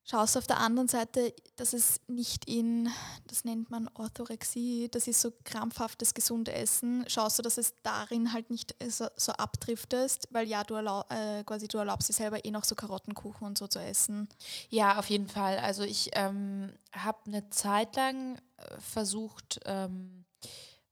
schaust 0.04 0.34
du 0.34 0.38
auf 0.38 0.46
der 0.46 0.58
anderen 0.58 0.88
Seite, 0.88 1.34
dass 1.56 1.72
es 1.72 2.00
nicht 2.08 2.48
in, 2.48 2.90
das 3.26 3.44
nennt 3.44 3.70
man 3.70 3.88
Orthorexie, 3.94 4.88
das 4.90 5.06
ist 5.06 5.20
so 5.20 5.32
krampfhaftes 5.44 6.14
Gesundessen, 6.14 7.04
schaust 7.08 7.38
du, 7.38 7.42
dass 7.42 7.58
es 7.58 7.74
darin 7.82 8.32
halt 8.32 8.50
nicht 8.50 8.74
so, 8.88 9.06
so 9.16 9.32
abdriftest, 9.32 10.28
weil 10.30 10.48
ja, 10.48 10.64
du, 10.64 10.74
erlaub, 10.74 11.10
äh, 11.12 11.44
quasi, 11.44 11.68
du 11.68 11.78
erlaubst 11.78 12.08
dir 12.08 12.14
selber 12.14 12.44
eh 12.44 12.50
noch 12.50 12.64
so 12.64 12.74
Karottenkuchen 12.74 13.46
und 13.46 13.58
so 13.58 13.66
zu 13.66 13.78
essen. 13.78 14.28
Ja, 14.68 14.98
auf 14.98 15.08
jeden 15.08 15.28
Fall. 15.28 15.58
Also 15.58 15.82
ich 15.84 16.10
ähm, 16.14 16.72
habe 16.92 17.18
eine 17.26 17.48
Zeit 17.50 17.96
lang 17.96 18.38
äh, 18.56 18.80
versucht, 18.80 19.60
ähm, 19.64 20.24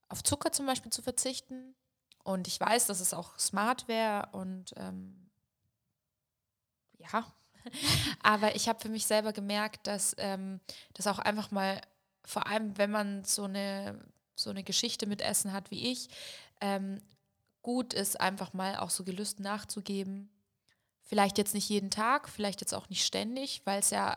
auf 0.08 0.22
Zucker 0.22 0.52
zum 0.52 0.66
Beispiel 0.66 0.92
zu 0.92 1.02
verzichten. 1.02 1.74
Und 2.22 2.46
ich 2.46 2.61
weiß, 2.61 2.86
dass 2.86 3.00
es 3.00 3.14
auch 3.14 3.38
smart 3.38 3.88
wäre 3.88 4.28
und 4.32 4.74
ähm, 4.76 5.30
ja, 6.98 7.24
Aber 8.22 8.54
ich 8.54 8.68
habe 8.68 8.80
für 8.80 8.88
mich 8.88 9.06
selber 9.06 9.32
gemerkt, 9.32 9.86
dass 9.86 10.14
ähm, 10.18 10.61
das 10.94 11.06
auch 11.06 11.18
einfach 11.18 11.50
mal, 11.50 11.80
vor 12.24 12.46
allem 12.46 12.76
wenn 12.78 12.90
man 12.90 13.24
so 13.24 13.44
eine, 13.44 13.98
so 14.34 14.50
eine 14.50 14.62
Geschichte 14.62 15.06
mit 15.06 15.22
Essen 15.22 15.52
hat 15.52 15.70
wie 15.70 15.90
ich, 15.90 16.08
ähm, 16.61 17.00
gut 17.62 17.92
ist, 17.92 18.20
einfach 18.20 18.52
mal 18.52 18.76
auch 18.76 18.90
so 18.90 19.04
Gelüsten 19.04 19.42
nachzugeben. 19.42 20.30
Vielleicht 21.02 21.38
jetzt 21.38 21.54
nicht 21.54 21.68
jeden 21.68 21.90
Tag, 21.90 22.28
vielleicht 22.28 22.61
jetzt 22.61 22.74
auch 22.74 22.88
nicht 22.88 23.04
ständig, 23.04 23.62
weil 23.64 23.80
es 23.80 23.90
ja, 23.90 24.16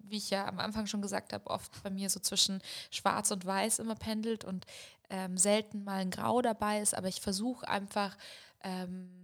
wie 0.00 0.16
ich 0.16 0.30
ja 0.30 0.46
am 0.46 0.58
Anfang 0.58 0.86
schon 0.86 1.02
gesagt 1.02 1.32
habe, 1.32 1.48
oft 1.48 1.82
bei 1.82 1.90
mir 1.90 2.10
so 2.10 2.20
zwischen 2.20 2.60
Schwarz 2.90 3.30
und 3.30 3.46
Weiß 3.46 3.78
immer 3.78 3.94
pendelt 3.94 4.44
und 4.44 4.66
ähm, 5.08 5.38
selten 5.38 5.84
mal 5.84 6.00
ein 6.00 6.10
Grau 6.10 6.42
dabei 6.42 6.80
ist. 6.80 6.94
Aber 6.96 7.08
ich 7.08 7.20
versuche 7.20 7.68
einfach 7.68 8.16
ähm, 8.64 9.21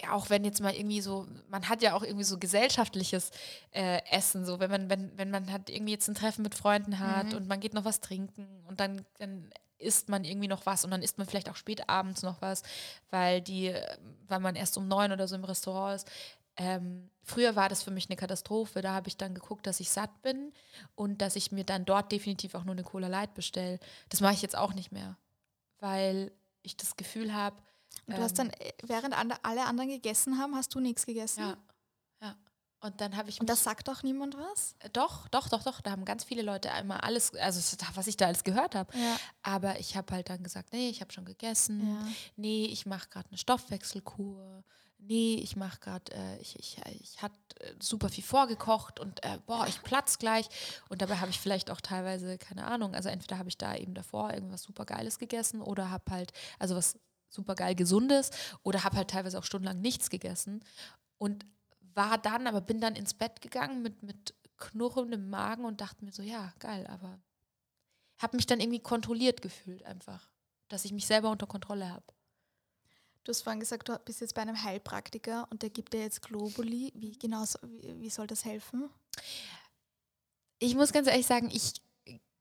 ja, 0.00 0.12
auch 0.12 0.28
wenn 0.28 0.44
jetzt 0.44 0.60
mal 0.60 0.74
irgendwie 0.74 1.00
so, 1.00 1.26
man 1.48 1.68
hat 1.68 1.82
ja 1.82 1.94
auch 1.94 2.02
irgendwie 2.02 2.24
so 2.24 2.38
gesellschaftliches 2.38 3.30
äh, 3.70 4.00
Essen, 4.10 4.44
so 4.44 4.60
wenn 4.60 4.70
man, 4.70 4.90
wenn, 4.90 5.16
wenn 5.16 5.30
man 5.30 5.50
hat 5.50 5.70
irgendwie 5.70 5.92
jetzt 5.92 6.08
ein 6.08 6.14
Treffen 6.14 6.42
mit 6.42 6.54
Freunden 6.54 6.98
hat 6.98 7.28
mhm. 7.28 7.36
und 7.36 7.48
man 7.48 7.60
geht 7.60 7.72
noch 7.72 7.84
was 7.84 8.00
trinken 8.00 8.46
und 8.68 8.80
dann, 8.80 9.06
dann 9.18 9.50
isst 9.78 10.08
man 10.08 10.24
irgendwie 10.24 10.48
noch 10.48 10.66
was 10.66 10.84
und 10.84 10.90
dann 10.90 11.02
isst 11.02 11.18
man 11.18 11.26
vielleicht 11.26 11.48
auch 11.48 11.56
spät 11.56 11.88
abends 11.88 12.22
noch 12.22 12.42
was, 12.42 12.62
weil 13.10 13.40
die, 13.40 13.74
weil 14.28 14.40
man 14.40 14.56
erst 14.56 14.76
um 14.76 14.88
neun 14.88 15.12
oder 15.12 15.28
so 15.28 15.36
im 15.36 15.44
Restaurant 15.44 15.96
ist. 15.96 16.10
Ähm, 16.58 17.10
früher 17.22 17.54
war 17.54 17.68
das 17.68 17.82
für 17.82 17.90
mich 17.90 18.08
eine 18.08 18.16
Katastrophe. 18.16 18.80
Da 18.80 18.94
habe 18.94 19.08
ich 19.08 19.16
dann 19.16 19.34
geguckt, 19.34 19.66
dass 19.66 19.80
ich 19.80 19.90
satt 19.90 20.22
bin 20.22 20.52
und 20.94 21.20
dass 21.20 21.36
ich 21.36 21.52
mir 21.52 21.64
dann 21.64 21.84
dort 21.84 22.10
definitiv 22.12 22.54
auch 22.54 22.64
nur 22.64 22.74
eine 22.74 22.84
Cola 22.84 23.08
Light 23.08 23.34
bestelle. 23.34 23.78
Das 24.08 24.20
mache 24.20 24.34
ich 24.34 24.42
jetzt 24.42 24.56
auch 24.56 24.72
nicht 24.72 24.92
mehr, 24.92 25.18
weil 25.78 26.32
ich 26.62 26.76
das 26.76 26.96
Gefühl 26.96 27.34
habe, 27.34 27.56
und 28.06 28.12
du 28.12 28.18
ähm, 28.18 28.22
hast 28.22 28.38
dann, 28.38 28.50
äh, 28.50 28.72
während 28.82 29.14
alle 29.16 29.64
anderen 29.64 29.88
gegessen 29.88 30.38
haben, 30.38 30.54
hast 30.54 30.74
du 30.74 30.80
nichts 30.80 31.06
gegessen? 31.06 31.40
Ja. 31.40 31.56
ja. 32.22 32.36
Und 32.80 33.00
dann 33.00 33.16
habe 33.16 33.28
ich. 33.28 33.40
Und 33.40 33.48
da 33.48 33.56
sagt 33.56 33.88
doch 33.88 34.02
niemand 34.02 34.36
was? 34.36 34.76
Äh, 34.80 34.90
doch, 34.90 35.28
doch, 35.28 35.48
doch, 35.48 35.62
doch. 35.62 35.80
Da 35.80 35.90
haben 35.90 36.04
ganz 36.04 36.24
viele 36.24 36.42
Leute 36.42 36.70
einmal 36.70 37.00
alles, 37.00 37.34
also 37.34 37.76
was 37.94 38.06
ich 38.06 38.16
da 38.16 38.26
alles 38.26 38.44
gehört 38.44 38.74
habe. 38.74 38.96
Ja. 38.96 39.16
Aber 39.42 39.78
ich 39.80 39.96
habe 39.96 40.14
halt 40.14 40.30
dann 40.30 40.42
gesagt, 40.42 40.72
nee, 40.72 40.88
ich 40.88 41.00
habe 41.00 41.12
schon 41.12 41.24
gegessen. 41.24 41.86
Ja. 41.86 42.08
Nee, 42.36 42.66
ich 42.66 42.86
mache 42.86 43.08
gerade 43.08 43.28
eine 43.28 43.38
Stoffwechselkur. 43.38 44.62
Nee, 44.98 45.36
ich 45.36 45.56
mache 45.56 45.78
gerade, 45.78 46.12
äh, 46.12 46.38
ich, 46.40 46.58
ich, 46.58 46.78
ich 47.00 47.22
hatte 47.22 47.38
äh, 47.60 47.74
super 47.80 48.08
viel 48.08 48.24
vorgekocht 48.24 48.98
und 48.98 49.24
äh, 49.24 49.38
boah, 49.46 49.66
ich 49.68 49.82
platz 49.82 50.18
gleich. 50.18 50.48
Und 50.88 51.02
dabei 51.02 51.18
habe 51.18 51.30
ich 51.30 51.38
vielleicht 51.38 51.70
auch 51.70 51.80
teilweise, 51.80 52.38
keine 52.38 52.66
Ahnung, 52.66 52.94
also 52.94 53.08
entweder 53.08 53.38
habe 53.38 53.48
ich 53.48 53.58
da 53.58 53.76
eben 53.76 53.94
davor 53.94 54.32
irgendwas 54.32 54.62
super 54.62 54.84
Geiles 54.84 55.18
gegessen 55.18 55.60
oder 55.60 55.90
habe 55.90 56.10
halt, 56.10 56.32
also 56.58 56.74
was 56.74 56.98
super 57.36 57.54
geil 57.54 57.74
gesundes 57.74 58.30
oder 58.62 58.84
habe 58.84 58.96
halt 58.96 59.10
teilweise 59.10 59.38
auch 59.38 59.44
stundenlang 59.44 59.80
nichts 59.80 60.10
gegessen 60.10 60.64
und 61.18 61.46
war 61.94 62.18
dann, 62.18 62.46
aber 62.46 62.60
bin 62.60 62.80
dann 62.80 62.96
ins 62.96 63.14
Bett 63.14 63.40
gegangen 63.40 63.82
mit, 63.82 64.02
mit 64.02 64.34
knurrendem 64.56 65.30
Magen 65.30 65.64
und 65.64 65.80
dachte 65.80 66.04
mir 66.04 66.12
so, 66.12 66.22
ja, 66.22 66.52
geil, 66.58 66.86
aber 66.88 67.20
habe 68.18 68.36
mich 68.36 68.46
dann 68.46 68.60
irgendwie 68.60 68.80
kontrolliert 68.80 69.42
gefühlt 69.42 69.84
einfach, 69.84 70.30
dass 70.68 70.84
ich 70.84 70.92
mich 70.92 71.06
selber 71.06 71.30
unter 71.30 71.46
Kontrolle 71.46 71.90
habe. 71.90 72.04
Du 73.24 73.30
hast 73.30 73.42
vorhin 73.42 73.60
gesagt, 73.60 73.88
du 73.88 73.98
bist 74.04 74.20
jetzt 74.20 74.34
bei 74.34 74.42
einem 74.42 74.62
Heilpraktiker 74.62 75.48
und 75.50 75.62
der 75.62 75.70
gibt 75.70 75.92
dir 75.92 76.00
jetzt 76.00 76.22
Globuli. 76.22 76.92
Wie 76.94 77.18
genau, 77.18 77.44
wie, 77.62 78.00
wie 78.00 78.10
soll 78.10 78.28
das 78.28 78.44
helfen? 78.44 78.88
Ich 80.60 80.76
muss 80.76 80.92
ganz 80.92 81.08
ehrlich 81.08 81.26
sagen, 81.26 81.50
ich 81.50 81.82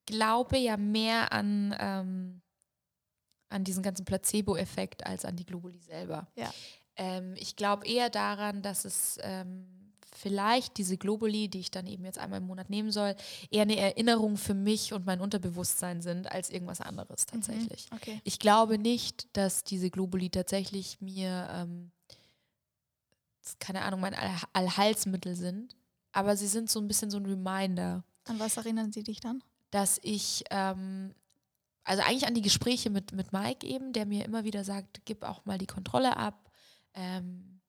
glaube 0.06 0.58
ja 0.58 0.78
mehr 0.78 1.32
an 1.32 1.76
ähm, 1.80 2.41
an 3.50 3.64
diesen 3.64 3.84
ganzen 3.84 4.06
Placebo-Effekt 4.06 5.06
als 5.06 5.26
an 5.26 5.36
die 5.36 5.46
Globuli 5.46 5.80
selber. 5.80 6.28
Ja. 6.36 6.54
Ähm, 6.96 7.36
ich 7.38 7.56
glaube 7.56 7.86
eher 7.88 8.10
daran, 8.10 8.62
dass 8.62 8.86
es 8.86 9.18
ähm, 9.22 9.68
vielleicht 10.16 10.78
diese 10.78 10.98
Globuli, 10.98 11.50
die 11.50 11.60
ich 11.60 11.72
dann 11.72 11.88
eben 11.88 12.06
jetzt 12.06 12.18
einmal 12.18 12.39
im 12.39 12.48
Monat 12.48 12.70
nehmen 12.70 12.91
soll, 12.91 13.16
eher 13.52 13.64
eine 13.64 13.78
Erinnerung 13.78 14.38
für 14.38 14.54
mich 14.54 14.93
und 14.93 15.06
mein 15.06 15.20
Unterbewusstsein 15.20 16.02
sind 16.02 16.32
als 16.32 16.50
irgendwas 16.50 16.82
anderes 16.82 17.26
mhm, 17.28 17.32
tatsächlich. 17.41 17.91
Mhm, 17.91 17.98
okay. 17.98 18.22
Ich 18.24 18.39
glaube 18.39 18.78
nicht, 18.78 19.28
dass 19.36 19.64
diese 19.64 19.89
Globuli 19.89 20.30
tatsächlich 20.30 21.02
mir, 21.02 21.48
ähm, 21.52 21.91
keine 23.60 23.84
Ahnung, 23.84 24.00
mein 24.00 24.16
All 24.16 24.32
Allheilsmittel 24.54 25.36
sind, 25.36 25.76
aber 26.14 26.38
sie 26.38 26.48
sind 26.48 26.70
so 26.70 26.80
ein 26.80 26.88
bisschen 26.88 27.12
so 27.12 27.18
ein 27.18 27.26
Reminder. 27.26 28.04
An 28.24 28.39
was 28.39 28.58
erinnern 28.58 28.91
sie 28.91 29.04
dich 29.04 29.20
dann? 29.20 29.43
Dass 29.70 30.00
ich 30.02 30.46
ähm, 30.50 31.14
also 31.86 32.02
eigentlich 32.04 32.28
an 32.28 32.34
die 32.34 32.42
Gespräche 32.42 32.90
mit, 32.90 33.12
mit 33.14 33.32
Mike 33.32 33.66
eben, 33.66 33.94
der 33.94 34.06
mir 34.06 34.26
immer 34.26 34.44
wieder 34.44 34.64
sagt, 34.64 35.02
gib 35.06 35.24
auch 35.24 35.46
mal 35.46 35.58
die 35.58 35.68
Kontrolle 35.68 36.18
ab. 36.18 36.52
Ähm, 36.94 37.62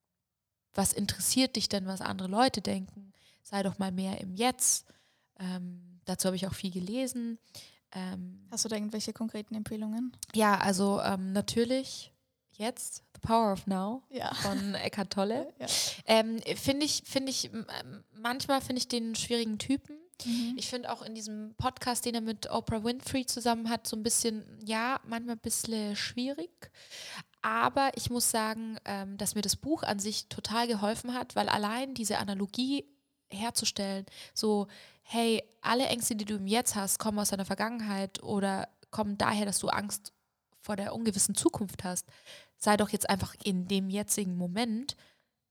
was 0.73 0.93
interessiert 0.93 1.57
dich 1.57 1.69
denn, 1.69 1.87
was 1.87 2.01
andere 2.01 2.29
Leute 2.29 2.63
denken? 2.63 3.13
Sei 3.43 3.63
doch 3.63 3.79
mal 3.79 3.93
mehr 3.93 4.21
im 4.21 4.35
Jetzt. 4.35 4.87
Ähm, 5.39 6.01
dazu 6.07 6.27
habe 6.27 6.37
ich 6.37 6.47
auch 6.47 6.55
viel 6.55 6.71
gelesen. 6.71 7.39
Ähm, 7.93 8.47
Hast 8.51 8.65
du 8.65 8.69
da 8.69 8.77
irgendwelche 8.77 9.13
konkreten 9.13 9.55
Empfehlungen? 9.55 10.17
Ja, 10.35 10.59
also 10.59 11.01
ähm, 11.03 11.33
natürlich 11.33 12.13
jetzt 12.53 13.05
The 13.15 13.21
Power 13.21 13.53
of 13.53 13.67
Now 13.67 14.03
ja. 14.11 14.33
von 14.35 14.75
Eckhart 14.75 15.13
Tolle. 15.13 15.53
ja. 15.59 15.67
Ähm, 16.07 16.41
finde 16.57 16.87
ich, 16.87 17.03
finde 17.05 17.31
ich, 17.31 17.51
manchmal 18.15 18.63
finde 18.63 18.79
ich 18.79 18.89
den 18.89 19.15
schwierigen 19.15 19.59
Typen 19.59 19.97
Mhm. 20.25 20.55
Ich 20.57 20.69
finde 20.69 20.91
auch 20.91 21.03
in 21.03 21.15
diesem 21.15 21.55
Podcast, 21.57 22.05
den 22.05 22.15
er 22.15 22.21
mit 22.21 22.51
Oprah 22.51 22.83
Winfrey 22.83 23.27
zusammen 23.27 23.69
hat, 23.69 23.87
so 23.87 23.97
ein 23.97 24.03
bisschen, 24.03 24.45
ja, 24.65 25.01
manchmal 25.07 25.37
ein 25.37 25.41
bisschen 25.41 25.97
schwierig. 25.97 26.71
Aber 27.43 27.93
ich 27.95 28.11
muss 28.11 28.31
sagen, 28.31 28.79
ähm, 28.85 29.19
dass 29.19 29.35
mir 29.35 29.43
das 29.43 29.57
Buch 29.57 29.83
an 29.83 29.99
sich 29.99 30.29
total 30.29 30.67
geholfen 30.67 31.15
hat, 31.15 31.37
weil 31.37 31.49
allein 31.49 31.95
diese 31.95 32.19
Analogie 32.19 32.85
herzustellen, 33.29 34.07
so, 34.35 34.67
hey, 35.03 35.43
alle 35.61 35.87
Ängste, 35.87 36.17
die 36.17 36.25
du 36.25 36.37
im 36.37 36.47
Jetzt 36.47 36.75
hast, 36.75 36.99
kommen 36.99 37.19
aus 37.19 37.31
deiner 37.31 37.45
Vergangenheit 37.45 38.23
oder 38.23 38.69
kommen 38.91 39.19
daher, 39.19 39.47
dass 39.47 39.59
du 39.59 39.69
Angst 39.69 40.13
vor 40.61 40.77
der 40.77 40.95
ungewissen 40.95 41.35
Zukunft 41.35 41.85
hast. 41.85 42.09
Sei 42.59 42.77
doch 42.77 42.89
jetzt 42.89 43.09
einfach 43.09 43.35
in 43.45 43.69
dem 43.69 43.91
jetzigen 43.91 44.37
Moment. 44.37 44.97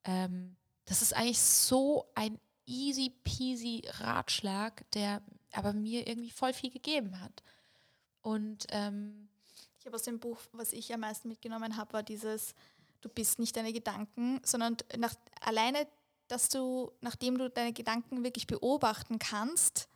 Ähm, 0.04 0.58
das 0.86 1.02
ist 1.02 1.16
eigentlich 1.16 1.40
so 1.40 2.06
ein 2.16 2.40
easy 2.66 3.14
peasy 3.24 3.84
Ratschlag, 4.00 4.90
der 4.92 5.22
aber 5.54 5.74
mir 5.74 6.08
irgendwie 6.08 6.32
voll 6.32 6.54
viel 6.54 6.72
gegeben 6.72 7.20
hat. 7.22 7.44
Und 8.22 8.66
ähm, 8.70 9.30
ich 9.80 9.86
habe 9.86 9.96
aus 9.96 10.04
dem 10.04 10.20
Buch, 10.20 10.40
was 10.52 10.74
ich 10.74 10.94
am 10.94 11.02
meisten 11.02 11.28
mitgenommen 11.28 11.78
habe, 11.78 11.94
war 11.94 12.04
dieses, 12.04 12.56
du 13.02 13.10
bist 13.10 13.40
nicht 13.40 13.56
deine 13.56 13.72
Gedanken, 13.72 14.42
sondern 14.44 14.78
nach, 14.98 15.14
alleine, 15.42 15.88
dass 16.28 16.50
du, 16.50 16.92
nachdem 17.02 17.38
du 17.38 17.50
deine 17.50 17.72
Gedanken 17.72 18.24
wirklich 18.24 18.48
beobachten 18.48 19.20
kannst, 19.20 19.88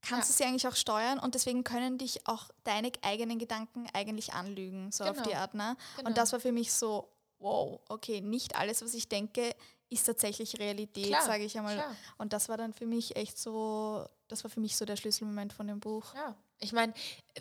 kannst 0.00 0.30
ja. 0.30 0.32
du 0.32 0.38
sie 0.38 0.44
eigentlich 0.44 0.68
auch 0.68 0.76
steuern 0.76 1.18
und 1.18 1.34
deswegen 1.34 1.64
können 1.64 1.98
dich 1.98 2.26
auch 2.28 2.48
deine 2.62 2.92
eigenen 3.02 3.38
Gedanken 3.38 3.88
eigentlich 3.92 4.32
anlügen, 4.32 4.92
so 4.92 5.04
genau. 5.04 5.16
auf 5.16 5.26
die 5.26 5.34
Art. 5.34 5.54
Ne? 5.54 5.76
Genau. 5.96 6.08
Und 6.08 6.16
das 6.16 6.32
war 6.32 6.38
für 6.38 6.52
mich 6.52 6.72
so, 6.72 7.08
wow, 7.38 7.80
okay, 7.88 8.20
nicht 8.20 8.54
alles, 8.54 8.82
was 8.82 8.94
ich 8.94 9.08
denke, 9.08 9.54
ist 9.88 10.04
tatsächlich 10.04 10.58
Realität, 10.58 11.14
sage 11.22 11.44
ich 11.44 11.56
einmal. 11.56 11.76
Klar. 11.76 11.96
Und 12.18 12.32
das 12.32 12.48
war 12.48 12.56
dann 12.56 12.72
für 12.72 12.86
mich 12.86 13.16
echt 13.16 13.38
so, 13.38 14.06
das 14.28 14.42
war 14.44 14.50
für 14.50 14.60
mich 14.60 14.76
so 14.76 14.84
der 14.84 14.96
Schlüsselmoment 14.96 15.52
von 15.52 15.68
dem 15.68 15.80
Buch. 15.80 16.14
Ja, 16.14 16.36
ich 16.58 16.72
meine, 16.72 16.92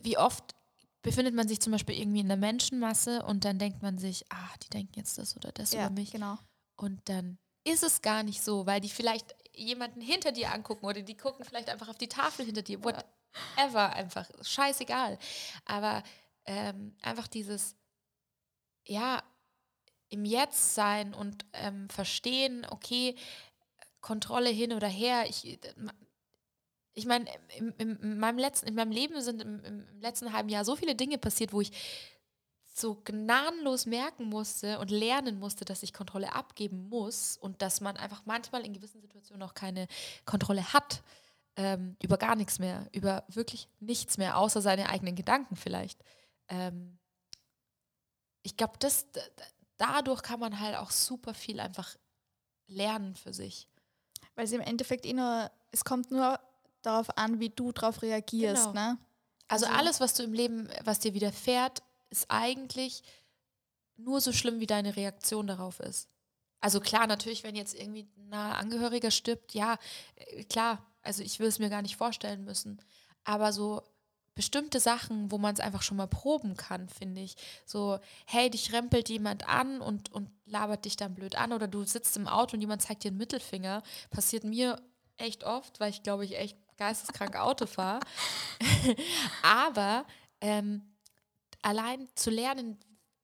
wie 0.02 0.18
oft 0.18 0.56
befindet 1.02 1.36
man 1.36 1.48
sich 1.48 1.60
zum 1.60 1.72
Beispiel 1.72 1.98
irgendwie 1.98 2.20
in 2.20 2.28
der 2.28 2.38
Menschenmasse 2.38 3.24
und 3.24 3.46
dann 3.46 3.60
denkt 3.60 3.82
man 3.82 3.98
sich, 3.98 4.26
ah, 4.32 4.50
die 4.64 4.70
denken 4.70 4.94
jetzt 4.96 5.18
das 5.18 5.36
oder 5.36 5.52
das 5.52 5.72
ja, 5.72 5.86
über 5.86 5.92
mich. 5.92 6.12
Genau. 6.12 6.38
Und 6.76 7.00
dann 7.10 7.38
ist 7.64 7.84
es 7.84 8.02
gar 8.02 8.24
nicht 8.24 8.44
so, 8.44 8.66
weil 8.66 8.82
die 8.82 8.90
vielleicht 8.90 9.36
jemanden 9.54 10.02
hinter 10.02 10.32
dir 10.32 10.52
angucken 10.52 10.86
oder 10.86 11.02
die 11.02 11.18
gucken 11.18 11.46
vielleicht 11.46 11.70
einfach 11.70 11.90
auf 11.90 11.98
die 11.98 12.10
Tafel 12.10 12.46
hinter 12.46 12.62
dir, 12.62 12.84
whatever, 12.84 13.94
einfach 13.94 14.30
scheißegal. 14.42 15.18
Aber 15.66 16.04
ähm, 16.46 16.96
einfach 17.02 17.28
dieses, 17.28 17.76
ja, 18.86 19.24
im 20.16 20.26
Jetzt 20.26 20.74
sein 20.74 21.14
und 21.14 21.46
ähm, 21.54 21.90
verstehen, 21.90 22.66
okay, 22.70 23.16
Kontrolle 24.02 24.50
hin 24.50 24.74
oder 24.74 24.88
her. 24.88 25.26
Ich, 25.28 25.60
ich 26.94 27.06
meine, 27.06 27.26
in, 27.58 27.72
in, 27.78 28.18
meinem 28.18 28.38
letzten, 28.38 28.68
in 28.68 28.76
meinem 28.76 28.92
Leben 28.92 29.22
sind 29.22 29.42
im, 29.42 29.64
im, 29.64 30.00
letzten 30.00 30.34
halben 30.34 30.50
Jahr 30.50 30.66
so 30.66 30.76
viele 30.76 30.96
Dinge 30.96 31.18
passiert, 31.18 31.54
wo 31.54 31.62
ich 31.62 31.72
so 32.74 32.96
gnadenlos 33.04 33.86
merken 33.86 34.26
musste 34.26 34.80
und 34.80 34.92
lernen 34.92 35.40
musste, 35.40 35.64
dass 35.64 35.84
ich 35.84 35.94
Kontrolle 35.94 36.34
abgeben 36.34 36.90
muss 36.90 37.38
und 37.38 37.62
dass 37.62 37.80
man 37.80 37.96
einfach 37.96 38.26
manchmal 38.26 38.66
in 38.66 38.74
gewissen 38.74 39.02
Situationen 39.02 39.44
auch 39.44 39.54
keine 39.54 39.88
Kontrolle 40.26 40.74
hat 40.74 41.02
ähm, 41.56 41.96
über 42.04 42.18
gar 42.18 42.36
nichts 42.36 42.60
mehr, 42.60 42.88
über 42.92 43.24
wirklich 43.28 43.70
nichts 43.80 44.18
mehr, 44.18 44.38
außer 44.38 44.62
seine 44.62 44.90
eigenen 44.90 45.16
Gedanken 45.16 45.56
vielleicht. 45.56 46.04
Ähm, 46.50 47.00
ich 48.44 48.58
glaube, 48.58 48.74
das, 48.80 49.08
dadurch 49.78 50.22
kann 50.22 50.40
man 50.40 50.60
halt 50.60 50.76
auch 50.76 50.92
super 50.92 51.34
viel 51.34 51.60
einfach 51.60 51.96
lernen 52.68 53.16
für 53.16 53.34
sich. 53.34 53.68
Weil 54.36 54.46
es 54.46 54.52
im 54.52 54.62
Endeffekt 54.62 55.06
eh 55.06 55.14
nur, 55.14 55.52
es 55.72 55.86
kommt 55.86 56.12
nur 56.12 56.40
darauf 56.82 57.18
an, 57.18 57.40
wie 57.40 57.50
du 57.50 57.72
darauf 57.72 58.02
reagierst. 58.02 58.68
Genau. 58.68 58.74
Ne? 58.74 58.98
Also, 59.48 59.66
also 59.66 59.78
alles, 59.78 60.00
was 60.00 60.14
du 60.14 60.24
im 60.24 60.34
Leben, 60.34 60.70
was 60.84 61.00
dir 61.00 61.14
widerfährt, 61.14 61.84
ist 62.10 62.26
eigentlich 62.30 63.04
nur 63.98 64.22
so 64.22 64.32
schlimm, 64.32 64.60
wie 64.60 64.68
deine 64.68 64.96
Reaktion 64.96 65.48
darauf 65.48 65.80
ist. 65.80 66.10
Also 66.60 66.80
klar, 66.80 67.08
natürlich, 67.08 67.44
wenn 67.44 67.56
jetzt 67.56 67.76
irgendwie 67.76 68.10
ein 68.18 68.30
naher 68.30 68.58
Angehöriger 68.58 69.12
stirbt, 69.12 69.54
ja, 69.54 69.78
äh, 70.16 70.44
klar, 70.46 70.86
also 71.02 71.22
ich 71.22 71.40
will 71.40 71.48
es 71.48 71.60
mir 71.60 71.70
gar 71.70 71.82
nicht 71.82 71.96
vorstellen 71.96 72.44
müssen. 72.44 72.82
Aber 73.24 73.54
so 73.54 73.84
bestimmte 74.36 74.82
Sachen, 74.82 75.32
wo 75.32 75.38
man 75.38 75.54
es 75.54 75.62
einfach 75.62 75.82
schon 75.82 75.98
mal 75.98 76.08
proben 76.08 76.56
kann, 76.56 76.90
finde 76.90 77.22
ich. 77.22 77.36
So, 77.66 78.00
hey, 78.26 78.50
dich 78.50 78.74
rempelt 78.74 79.10
jemand 79.10 79.48
an 79.48 79.82
und, 79.82 80.12
und 80.12 80.30
labert 80.46 80.86
dich 80.86 80.98
dann 80.98 81.16
blöd 81.16 81.36
an 81.36 81.54
oder 81.54 81.68
du 81.68 81.84
sitzt 81.86 82.18
im 82.18 82.28
Auto 82.28 82.56
und 82.56 82.62
jemand 82.62 82.82
zeigt 82.82 83.04
dir 83.04 83.10
einen 83.10 83.18
Mittelfinger. 83.18 83.82
Passiert 84.12 84.44
mir 84.44 84.82
echt 85.18 85.46
oft, 85.46 85.80
weil 85.80 85.90
ich 85.90 86.04
glaube, 86.04 86.26
ich 86.26 86.38
echt 86.38 86.58
geisteskrank 86.78 87.38
Auto 87.38 87.66
fahre. 87.66 88.02
Aber 89.42 90.06
ähm, 90.42 90.96
allein 91.62 92.08
zu 92.16 92.30
lernen, 92.30 92.78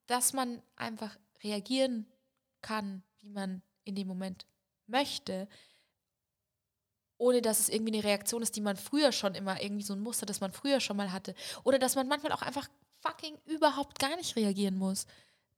dass 0.07 0.31
man 0.31 0.61
einfach 0.77 1.17
reagieren 1.43 2.07
kann, 2.61 3.03
wie 3.19 3.29
man 3.29 3.61
in 3.83 3.95
dem 3.95 4.07
Moment 4.07 4.45
möchte, 4.87 5.47
ohne 7.21 7.41
dass 7.41 7.59
es 7.59 7.69
irgendwie 7.69 7.93
eine 7.93 8.03
Reaktion 8.03 8.41
ist, 8.41 8.55
die 8.55 8.61
man 8.61 8.75
früher 8.75 9.11
schon 9.11 9.35
immer, 9.35 9.61
irgendwie 9.61 9.83
so 9.83 9.93
ein 9.93 10.01
Muster, 10.01 10.25
das 10.25 10.41
man 10.41 10.51
früher 10.51 10.79
schon 10.79 10.97
mal 10.97 11.11
hatte. 11.11 11.35
Oder 11.63 11.77
dass 11.77 11.95
man 11.95 12.07
manchmal 12.07 12.31
auch 12.31 12.41
einfach 12.41 12.67
fucking 12.99 13.37
überhaupt 13.45 13.99
gar 13.99 14.15
nicht 14.15 14.35
reagieren 14.35 14.75
muss. 14.75 15.05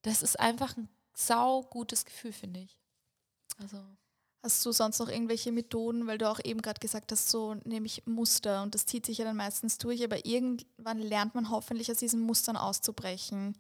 Das 0.02 0.22
ist 0.22 0.40
einfach 0.40 0.76
ein 0.76 0.90
sau 1.14 1.64
gutes 1.64 2.04
Gefühl, 2.04 2.34
finde 2.34 2.60
ich. 2.60 2.78
Also. 3.60 3.78
Hast 4.44 4.66
du 4.66 4.74
sonst 4.74 5.00
noch 5.00 5.08
irgendwelche 5.08 5.54
Methoden, 5.54 6.06
weil 6.06 6.18
du 6.18 6.30
auch 6.30 6.42
eben 6.44 6.62
gerade 6.62 6.82
gesagt 6.82 7.14
hast, 7.14 7.30
so 7.30 7.54
nämlich 7.64 8.06
Muster 8.06 8.62
und 8.62 8.76
das 8.76 8.86
zieht 8.86 9.06
sich 9.06 9.20
ja 9.20 9.24
dann 9.24 9.38
meistens 9.38 9.78
durch, 9.78 10.04
aber 10.04 10.26
irgendwann 10.26 11.00
lernt 11.00 11.34
man 11.34 11.50
hoffentlich 11.50 11.90
aus 11.90 11.98
diesen 11.98 12.20
Mustern 12.20 12.58
auszubrechen. 12.58 13.58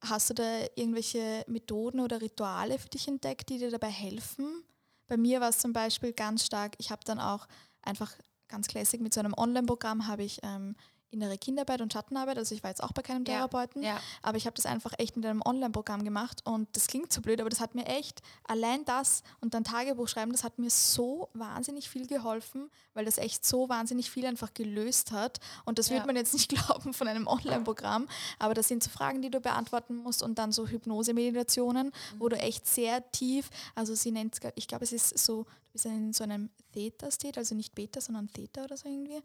Hast 0.00 0.30
du 0.30 0.34
da 0.34 0.60
irgendwelche 0.74 1.44
Methoden 1.48 2.00
oder 2.00 2.22
Rituale 2.22 2.78
für 2.78 2.88
dich 2.88 3.08
entdeckt, 3.08 3.50
die 3.50 3.58
dir 3.58 3.70
dabei 3.70 3.90
helfen? 3.90 4.64
Bei 5.08 5.16
mir 5.16 5.40
war 5.40 5.50
es 5.50 5.58
zum 5.58 5.72
Beispiel 5.72 6.12
ganz 6.12 6.44
stark, 6.44 6.74
ich 6.78 6.90
habe 6.90 7.04
dann 7.04 7.20
auch 7.20 7.46
einfach 7.82 8.12
ganz 8.48 8.66
klassisch 8.66 9.00
mit 9.00 9.14
so 9.14 9.20
einem 9.20 9.34
Online-Programm 9.34 10.06
habe 10.06 10.24
ich 10.24 10.40
ähm, 10.42 10.76
innere 11.10 11.38
Kinderarbeit 11.38 11.80
und 11.80 11.92
Schattenarbeit. 11.92 12.38
Also 12.38 12.54
ich 12.54 12.62
war 12.62 12.70
jetzt 12.70 12.82
auch 12.82 12.92
bei 12.92 13.02
keinem 13.02 13.24
Therapeuten, 13.24 13.82
ja, 13.82 13.94
ja. 13.94 14.00
aber 14.22 14.36
ich 14.36 14.46
habe 14.46 14.54
das 14.54 14.66
einfach 14.66 14.92
echt 14.98 15.16
mit 15.16 15.24
einem 15.24 15.42
Online-Programm 15.44 16.04
gemacht 16.04 16.42
und 16.44 16.68
das 16.74 16.86
klingt 16.86 17.12
so 17.12 17.20
blöd, 17.20 17.40
aber 17.40 17.50
das 17.50 17.60
hat 17.60 17.74
mir 17.74 17.86
echt, 17.86 18.22
allein 18.44 18.84
das 18.84 19.22
und 19.40 19.54
dann 19.54 19.64
Tagebuch 19.64 20.08
schreiben, 20.08 20.32
das 20.32 20.44
hat 20.44 20.58
mir 20.58 20.70
so 20.70 21.28
wahnsinnig 21.34 21.88
viel 21.88 22.06
geholfen, 22.06 22.70
weil 22.94 23.04
das 23.04 23.18
echt 23.18 23.46
so 23.46 23.68
wahnsinnig 23.68 24.10
viel 24.10 24.26
einfach 24.26 24.52
gelöst 24.54 25.12
hat 25.12 25.38
und 25.64 25.78
das 25.78 25.88
ja. 25.88 25.96
wird 25.96 26.06
man 26.06 26.16
jetzt 26.16 26.34
nicht 26.34 26.48
glauben 26.66 26.92
von 26.92 27.08
einem 27.08 27.26
Online-Programm, 27.26 28.08
aber 28.38 28.54
das 28.54 28.68
sind 28.68 28.82
so 28.82 28.90
Fragen, 28.90 29.22
die 29.22 29.30
du 29.30 29.40
beantworten 29.40 29.96
musst 29.96 30.22
und 30.22 30.38
dann 30.38 30.52
so 30.52 30.66
Hypnose-Meditationen, 30.66 31.86
mhm. 31.86 31.92
wo 32.18 32.28
du 32.28 32.36
echt 32.36 32.66
sehr 32.66 33.10
tief, 33.12 33.50
also 33.74 33.94
sie 33.94 34.10
nennt, 34.10 34.38
ich 34.54 34.68
glaube 34.68 34.84
es 34.84 34.92
ist 34.92 35.18
so, 35.18 35.46
du 35.76 35.82
bist 35.82 35.86
in 35.86 36.12
so 36.12 36.24
einem 36.24 36.50
Theta-State, 36.72 37.38
also 37.38 37.54
nicht 37.54 37.74
Beta, 37.74 38.00
sondern 38.00 38.28
Theta 38.28 38.64
oder 38.64 38.76
so 38.76 38.88
irgendwie 38.88 39.22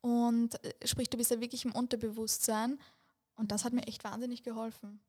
und 0.00 0.62
äh, 0.64 0.74
sprich, 0.86 1.10
du 1.10 1.16
bist 1.16 1.30
ja 1.30 1.40
wirklich 1.40 1.64
im 1.64 1.72
Unterbewusstsein. 1.72 2.78
Und 3.36 3.52
das 3.52 3.64
hat 3.64 3.72
mir 3.72 3.86
echt 3.86 4.04
wahnsinnig 4.04 4.42
geholfen. 4.42 5.00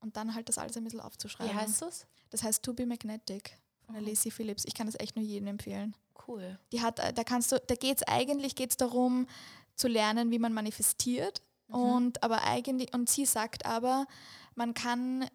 Und 0.00 0.16
dann 0.16 0.34
halt 0.34 0.48
das 0.48 0.58
alles 0.58 0.76
ein 0.76 0.84
bisschen 0.84 1.00
aufzuschreiben. 1.00 1.52
Wie 1.52 1.58
heißt 1.58 1.82
das? 1.82 2.06
Das 2.30 2.42
heißt 2.42 2.62
To 2.62 2.72
Be 2.72 2.86
Magnetic 2.86 3.58
von 3.84 3.94
der 3.94 4.02
oh. 4.02 4.06
Lacey 4.06 4.30
Phillips. 4.30 4.64
Ich 4.64 4.74
kann 4.74 4.86
das 4.86 4.98
echt 5.00 5.16
nur 5.16 5.24
jedem 5.24 5.48
empfehlen. 5.48 5.96
Cool. 6.26 6.58
Die 6.72 6.80
hat, 6.80 7.00
äh, 7.00 7.12
da 7.12 7.24
kannst 7.24 7.52
du, 7.52 7.60
da 7.66 7.74
geht 7.74 7.98
es 7.98 8.02
eigentlich 8.06 8.54
geht's 8.54 8.76
darum, 8.76 9.26
zu 9.76 9.88
lernen, 9.88 10.30
wie 10.30 10.38
man 10.38 10.52
manifestiert. 10.52 11.42
Mhm. 11.68 11.74
Und 11.74 12.22
aber 12.22 12.44
eigentlich, 12.44 12.94
und 12.94 13.08
sie 13.08 13.26
sagt 13.26 13.66
aber, 13.66 14.06
man 14.54 14.74
kann 14.74 15.28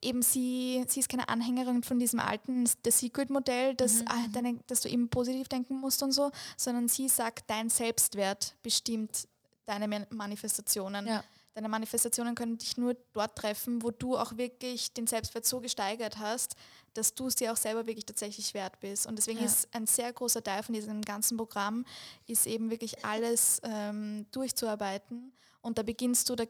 eben 0.00 0.22
sie, 0.22 0.84
sie 0.88 1.00
ist 1.00 1.08
keine 1.08 1.28
Anhängerin 1.28 1.82
von 1.82 1.98
diesem 1.98 2.20
alten 2.20 2.66
The 2.66 2.90
Secret-Modell, 2.90 3.74
dass, 3.74 4.00
mhm. 4.00 4.08
ah, 4.08 4.26
deine, 4.32 4.58
dass 4.66 4.80
du 4.80 4.88
eben 4.88 5.08
positiv 5.08 5.48
denken 5.48 5.78
musst 5.78 6.02
und 6.02 6.12
so, 6.12 6.30
sondern 6.56 6.88
sie 6.88 7.08
sagt, 7.08 7.48
dein 7.48 7.68
Selbstwert 7.68 8.54
bestimmt 8.62 9.28
deine 9.64 10.06
Manifestationen. 10.10 11.06
Ja. 11.06 11.24
Deine 11.54 11.68
Manifestationen 11.68 12.34
können 12.34 12.56
dich 12.56 12.78
nur 12.78 12.96
dort 13.12 13.36
treffen, 13.36 13.82
wo 13.82 13.90
du 13.90 14.16
auch 14.16 14.38
wirklich 14.38 14.94
den 14.94 15.06
Selbstwert 15.06 15.44
so 15.44 15.60
gesteigert 15.60 16.18
hast, 16.18 16.56
dass 16.94 17.14
du 17.14 17.26
es 17.26 17.34
dir 17.34 17.52
auch 17.52 17.56
selber 17.56 17.86
wirklich 17.86 18.06
tatsächlich 18.06 18.54
wert 18.54 18.80
bist. 18.80 19.06
Und 19.06 19.16
deswegen 19.16 19.40
ja. 19.40 19.44
ist 19.44 19.68
ein 19.74 19.86
sehr 19.86 20.12
großer 20.12 20.42
Teil 20.42 20.62
von 20.62 20.74
diesem 20.74 21.02
ganzen 21.02 21.36
Programm, 21.36 21.84
ist 22.26 22.46
eben 22.46 22.70
wirklich 22.70 23.04
alles 23.04 23.60
ähm, 23.64 24.26
durchzuarbeiten. 24.30 25.32
Und 25.60 25.76
da 25.76 25.82
beginnst 25.82 26.30
du, 26.30 26.36
da, 26.36 26.44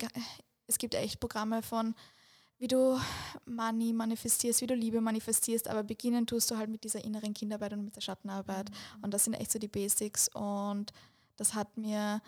es 0.69 0.79
gibt 0.79 0.95
echt 0.95 1.19
Programme 1.19 1.63
von 1.63 1.97
wie 2.63 2.69
du 2.69 2.97
Money 3.45 3.93
manifestierst, 3.93 4.61
wie 4.61 4.69
du 4.69 4.75
Liebe 4.75 5.01
manifestierst, 5.01 5.67
aber 5.67 5.83
beginnen 5.83 6.29
tust 6.29 6.49
du 6.49 6.57
halt 6.57 6.71
mit 6.71 6.85
dieser 6.85 7.05
inneren 7.05 7.35
Kinderarbeit 7.35 7.73
und 7.73 7.85
mit 7.85 7.97
der 7.97 8.01
Schattenarbeit. 8.01 8.71
Mhm. 8.71 9.05
Und 9.05 9.13
das 9.13 9.25
sind 9.25 9.35
echt 9.35 9.51
so 9.51 9.59
die 9.59 9.67
Basics. 9.67 10.29
Und 10.29 10.93
das 11.37 11.55
hat 11.55 11.77
mir, 11.77 12.23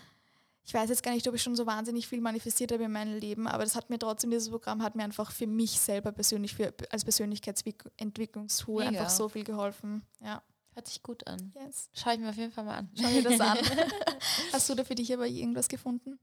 ich 0.65 0.75
weiß 0.75 0.91
jetzt 0.91 1.05
gar 1.05 1.15
nicht, 1.15 1.29
ob 1.29 1.37
ich 1.37 1.43
schon 1.43 1.55
so 1.55 1.67
wahnsinnig 1.67 2.09
viel 2.09 2.21
manifestiert 2.21 2.73
habe 2.73 2.83
in 2.83 2.91
meinem 2.91 3.17
Leben, 3.17 3.47
aber 3.47 3.63
das 3.63 3.77
hat 3.77 3.91
mir 3.91 3.99
trotzdem, 4.01 4.31
dieses 4.31 4.51
Programm 4.51 4.83
hat 4.83 4.97
mir 4.97 5.05
einfach 5.05 5.31
für 5.31 5.47
mich 5.47 5.79
selber 5.79 6.11
persönlich, 6.11 6.53
für, 6.57 6.75
als 6.91 7.05
Persönlichkeitsentwicklungstool 7.05 8.83
einfach 8.83 9.11
so 9.11 9.29
viel 9.29 9.45
geholfen. 9.45 10.03
Ja. 10.21 10.43
Hört 10.73 10.89
sich 10.89 11.01
gut 11.05 11.25
an. 11.29 11.53
Yes. 11.55 11.89
Schau 11.93 12.11
ich 12.11 12.19
mir 12.19 12.31
auf 12.31 12.37
jeden 12.37 12.51
Fall 12.51 12.65
mal 12.65 12.79
an. 12.79 12.91
Schau 13.01 13.07
dir 13.07 13.23
das 13.23 13.39
an. 13.39 13.59
Hast 14.53 14.69
du 14.69 14.75
da 14.75 14.83
für 14.83 14.97
dich 14.97 15.15
aber 15.15 15.29
irgendwas 15.29 15.69
gefunden? 15.69 16.19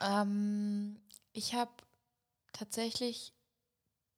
Ähm, 0.00 1.00
ich 1.32 1.52
habe 1.52 1.72
tatsächlich 2.62 3.32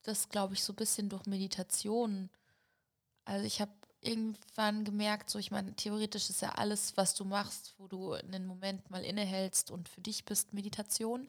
das, 0.03 0.28
glaube 0.28 0.53
ich, 0.53 0.62
so 0.62 0.74
ein 0.74 0.76
bisschen 0.76 1.09
durch 1.09 1.24
Meditation. 1.24 2.28
Also 3.24 3.47
ich 3.47 3.62
habe 3.62 3.72
irgendwann 4.03 4.84
gemerkt, 4.84 5.30
so 5.30 5.38
ich 5.38 5.51
meine, 5.51 5.74
theoretisch 5.74 6.28
ist 6.28 6.42
ja 6.42 6.51
alles, 6.51 6.95
was 6.99 7.14
du 7.14 7.24
machst, 7.24 7.74
wo 7.78 7.88
du 7.88 8.12
einen 8.12 8.45
Moment 8.45 8.90
mal 8.90 9.03
innehältst 9.03 9.70
und 9.70 9.88
für 9.88 10.03
dich 10.03 10.26
bist, 10.26 10.53
Meditation. 10.53 11.26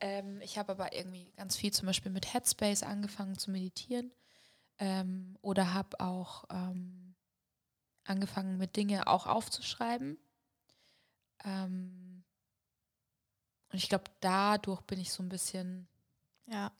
Ähm, 0.00 0.40
ich 0.40 0.56
habe 0.56 0.72
aber 0.72 0.94
irgendwie 0.94 1.30
ganz 1.36 1.54
viel 1.54 1.70
zum 1.70 1.84
Beispiel 1.84 2.10
mit 2.10 2.32
Headspace 2.32 2.82
angefangen 2.82 3.36
zu 3.36 3.50
meditieren 3.50 4.10
ähm, 4.78 5.36
oder 5.42 5.74
habe 5.74 6.00
auch 6.00 6.44
ähm, 6.48 7.14
angefangen 8.04 8.56
mit 8.56 8.74
Dinge 8.76 9.06
auch 9.06 9.26
aufzuschreiben. 9.26 10.16
Ähm, 11.44 12.24
und 13.70 13.76
ich 13.76 13.90
glaube, 13.90 14.04
dadurch 14.20 14.80
bin 14.82 14.98
ich 14.98 15.12
so 15.12 15.22
ein 15.22 15.28
bisschen, 15.28 15.88
Ja. 16.50 16.72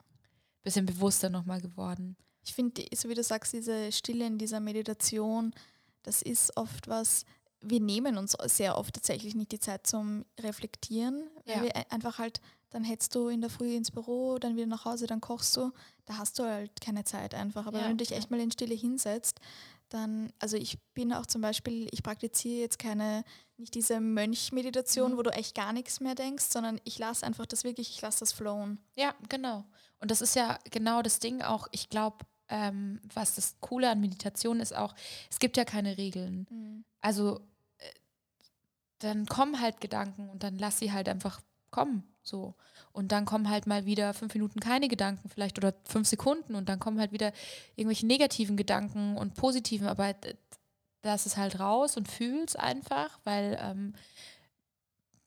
bisschen 0.63 0.87
bewusster 0.87 1.31
nochmal 1.31 1.61
geworden. 1.61 2.17
Ich 2.45 2.55
finde, 2.55 2.85
so 2.95 3.09
wie 3.09 3.15
du 3.15 3.23
sagst, 3.23 3.53
diese 3.53 3.93
Stille 3.93 4.27
in 4.27 4.39
dieser 4.39 4.61
Meditation, 4.61 5.55
das 6.03 6.23
ist 6.23 6.57
oft 6.57 6.89
was, 6.89 7.25
wir 7.61 7.81
nehmen 7.81 8.17
uns 8.19 8.37
sehr 8.47 8.79
oft 8.79 8.95
tatsächlich 8.95 9.35
nicht 9.35 9.53
die 9.53 9.61
Zeit 9.61 9.87
zum 9.87 10.25
Reflektieren, 10.41 11.29
weil 11.47 11.57
Ja. 11.57 11.63
wir 11.63 11.77
ein- 11.77 11.91
einfach 11.91 12.19
halt, 12.19 12.41
dann 12.71 12.85
hättest 12.85 13.15
du 13.15 13.29
in 13.29 13.41
der 13.41 13.51
Früh 13.51 13.75
ins 13.75 13.91
Büro, 13.91 14.39
dann 14.39 14.57
wieder 14.57 14.67
nach 14.67 14.85
Hause, 14.85 15.07
dann 15.07 15.21
kochst 15.21 15.57
du, 15.57 15.73
da 16.07 16.19
hast 16.19 16.39
du 16.39 16.45
halt 16.45 16.81
keine 16.81 17.05
Zeit 17.05 17.35
einfach. 17.35 17.67
Aber 17.67 17.79
Ja, 17.79 17.85
wenn 17.85 17.93
du 17.93 18.05
dich 18.05 18.11
ja. 18.11 18.17
echt 18.19 18.31
mal 18.31 18.41
in 18.41 18.51
Stille 18.53 18.75
hinsetzt, 18.75 19.41
dann, 19.89 20.33
also 20.39 20.57
ich 20.57 20.79
bin 20.95 21.13
auch 21.13 21.27
zum 21.27 21.41
Beispiel, 21.41 21.89
ich 21.93 22.03
praktiziere 22.03 22.61
jetzt 22.61 22.79
keine, 22.79 23.25
nicht 23.57 23.75
diese 23.75 24.01
Mönchmeditation, 24.01 25.13
Mhm. 25.13 25.17
wo 25.17 25.23
du 25.23 25.31
echt 25.31 25.55
gar 25.55 25.73
nichts 25.73 26.01
mehr 26.01 26.15
denkst, 26.15 26.45
sondern 26.45 26.81
ich 26.85 26.99
lasse 26.99 27.27
einfach 27.27 27.47
das 27.47 27.65
wirklich, 27.65 27.91
ich 27.91 28.01
lasse 28.01 28.21
das 28.21 28.33
flowen. 28.33 28.79
Ja, 28.97 29.15
genau. 29.29 29.65
Und 30.01 30.11
das 30.11 30.21
ist 30.21 30.37
ja 30.37 30.59
genau 30.71 31.03
das 31.03 31.19
Ding 31.19 31.43
auch, 31.43 31.67
ich 31.73 31.89
glaube, 31.89 32.19
ähm, 32.49 33.01
was 33.13 33.35
das 33.35 33.57
Coole 33.61 33.91
an 33.91 34.01
Meditation 34.01 34.61
ist 34.61 34.75
auch, 34.75 34.95
es 35.31 35.39
gibt 35.39 35.57
ja 35.57 35.65
keine 35.65 35.99
Regeln. 35.99 36.85
Also 37.01 37.41
äh, 37.79 37.91
dann 39.01 39.27
kommen 39.27 39.61
halt 39.61 39.81
Gedanken 39.81 40.29
und 40.31 40.43
dann 40.43 40.59
lass 40.59 40.79
sie 40.79 40.93
halt 40.93 41.09
einfach 41.09 41.41
kommen. 41.71 42.03
So. 42.23 42.55
Und 42.93 43.13
dann 43.13 43.25
kommen 43.25 43.49
halt 43.49 43.67
mal 43.67 43.87
wieder 43.87 44.15
fünf 44.15 44.35
Minuten 44.35 44.61
keine 44.61 44.89
Gedanken, 44.89 45.29
vielleicht 45.29 45.59
oder 45.59 45.75
fünf 45.85 46.09
Sekunden 46.09 46.55
und 46.55 46.69
dann 46.69 46.81
kommen 46.81 46.99
halt 47.01 47.13
wieder 47.13 47.33
irgendwelche 47.77 48.07
negativen 48.07 48.57
Gedanken 48.57 49.17
und 49.17 49.35
positiven, 49.35 49.87
aber 49.87 50.15
d- 50.15 50.35
lass 51.03 51.27
es 51.27 51.37
halt 51.37 51.61
raus 51.61 51.97
und 51.97 52.09
fühl's 52.09 52.57
einfach, 52.57 53.21
weil 53.25 53.59
ähm, 53.63 53.95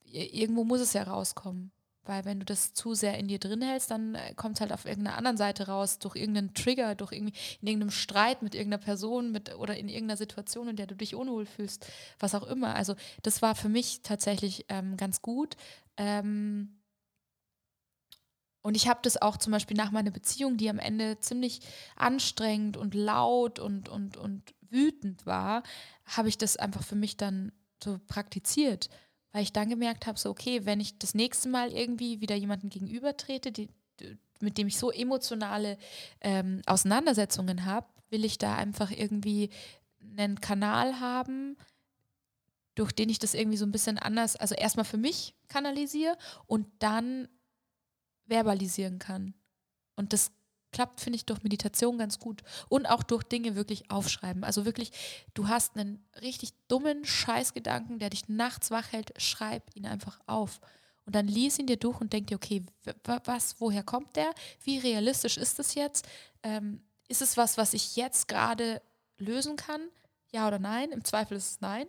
irgendwo 0.03 0.63
muss 0.63 0.81
es 0.81 0.93
ja 0.93 1.03
rauskommen. 1.03 1.71
Weil 2.03 2.25
wenn 2.25 2.39
du 2.39 2.45
das 2.45 2.73
zu 2.73 2.95
sehr 2.95 3.19
in 3.19 3.27
dir 3.27 3.37
drin 3.37 3.61
hältst, 3.61 3.91
dann 3.91 4.17
kommt 4.35 4.55
es 4.55 4.61
halt 4.61 4.73
auf 4.73 4.85
irgendeiner 4.85 5.17
anderen 5.17 5.37
Seite 5.37 5.67
raus, 5.67 5.99
durch 5.99 6.15
irgendeinen 6.15 6.55
Trigger, 6.55 6.95
durch 6.95 7.11
irgendwie 7.11 7.33
in 7.61 7.67
irgendeinem 7.67 7.91
Streit 7.91 8.41
mit 8.41 8.55
irgendeiner 8.55 8.83
Person 8.83 9.31
mit, 9.31 9.55
oder 9.55 9.77
in 9.77 9.87
irgendeiner 9.87 10.17
Situation, 10.17 10.67
in 10.67 10.75
der 10.75 10.87
du 10.87 10.95
dich 10.95 11.13
unwohl 11.13 11.45
fühlst, 11.45 11.85
was 12.19 12.33
auch 12.33 12.47
immer. 12.47 12.75
Also 12.75 12.95
das 13.21 13.43
war 13.43 13.53
für 13.53 13.69
mich 13.69 14.01
tatsächlich 14.01 14.65
ähm, 14.69 14.97
ganz 14.97 15.21
gut. 15.21 15.55
Ähm, 15.95 16.80
und 18.61 18.75
ich 18.75 18.87
habe 18.87 18.99
das 19.03 19.21
auch 19.21 19.37
zum 19.37 19.51
Beispiel 19.51 19.75
nach 19.77 19.91
meiner 19.91 20.11
Beziehung, 20.11 20.57
die 20.57 20.69
am 20.69 20.79
Ende 20.79 21.19
ziemlich 21.19 21.61
anstrengend 21.95 22.77
und 22.77 22.93
laut 22.93 23.59
und, 23.59 23.89
und, 23.89 24.17
und 24.17 24.53
wütend 24.69 25.25
war, 25.25 25.63
habe 26.05 26.29
ich 26.29 26.37
das 26.37 26.57
einfach 26.57 26.83
für 26.83 26.95
mich 26.95 27.17
dann 27.17 27.51
so 27.83 27.99
praktiziert. 28.07 28.89
Weil 29.31 29.43
ich 29.43 29.53
dann 29.53 29.69
gemerkt 29.69 30.07
habe, 30.07 30.19
so 30.19 30.29
okay, 30.29 30.65
wenn 30.65 30.79
ich 30.79 30.99
das 30.99 31.15
nächste 31.15 31.49
Mal 31.49 31.71
irgendwie 31.71 32.21
wieder 32.21 32.35
jemanden 32.35 32.69
gegenübertrete, 32.69 33.51
die, 33.51 33.69
die- 33.99 34.17
mit 34.41 34.57
dem 34.57 34.67
ich 34.67 34.77
so 34.77 34.91
emotionale 34.91 35.77
ähm, 36.19 36.61
Auseinandersetzungen 36.65 37.65
habe, 37.65 37.87
will 38.09 38.25
ich 38.25 38.37
da 38.37 38.55
einfach 38.55 38.91
irgendwie 38.91 39.49
einen 40.17 40.41
Kanal 40.41 40.99
haben, 40.99 41.55
durch 42.75 42.91
den 42.91 43.09
ich 43.09 43.19
das 43.19 43.33
irgendwie 43.33 43.57
so 43.57 43.65
ein 43.65 43.71
bisschen 43.71 43.97
anders, 43.99 44.35
also 44.35 44.55
erstmal 44.55 44.85
für 44.85 44.97
mich 44.97 45.35
kanalisiere 45.47 46.17
und 46.47 46.67
dann 46.79 47.27
verbalisieren 48.31 48.97
kann. 48.97 49.33
Und 49.95 50.13
das 50.13 50.31
klappt, 50.71 51.01
finde 51.01 51.17
ich, 51.17 51.25
durch 51.25 51.43
Meditation 51.43 51.97
ganz 51.97 52.17
gut. 52.17 52.41
Und 52.69 52.85
auch 52.85 53.03
durch 53.03 53.23
Dinge 53.23 53.55
wirklich 53.55 53.91
aufschreiben. 53.91 54.43
Also 54.43 54.65
wirklich, 54.65 54.91
du 55.33 55.49
hast 55.49 55.75
einen 55.75 56.03
richtig 56.21 56.53
dummen 56.69 57.03
Scheißgedanken, 57.03 57.99
der 57.99 58.09
dich 58.09 58.29
nachts 58.29 58.71
wach 58.71 58.93
hält, 58.93 59.11
schreib 59.21 59.75
ihn 59.75 59.85
einfach 59.85 60.21
auf. 60.25 60.61
Und 61.05 61.15
dann 61.15 61.27
lies 61.27 61.59
ihn 61.59 61.67
dir 61.67 61.77
durch 61.77 61.99
und 61.99 62.13
denk 62.13 62.27
dir, 62.27 62.35
okay, 62.35 62.63
was, 63.25 63.59
woher 63.59 63.83
kommt 63.83 64.15
der? 64.15 64.33
Wie 64.63 64.77
realistisch 64.77 65.37
ist 65.37 65.59
das 65.59 65.75
jetzt? 65.75 66.07
Ähm, 66.41 66.81
ist 67.09 67.21
es 67.21 67.35
was, 67.35 67.57
was 67.57 67.73
ich 67.73 67.97
jetzt 67.97 68.29
gerade 68.29 68.81
lösen 69.17 69.57
kann? 69.57 69.81
Ja 70.31 70.47
oder 70.47 70.59
nein? 70.59 70.91
Im 70.91 71.03
Zweifel 71.03 71.35
ist 71.35 71.51
es 71.51 71.61
nein. 71.61 71.87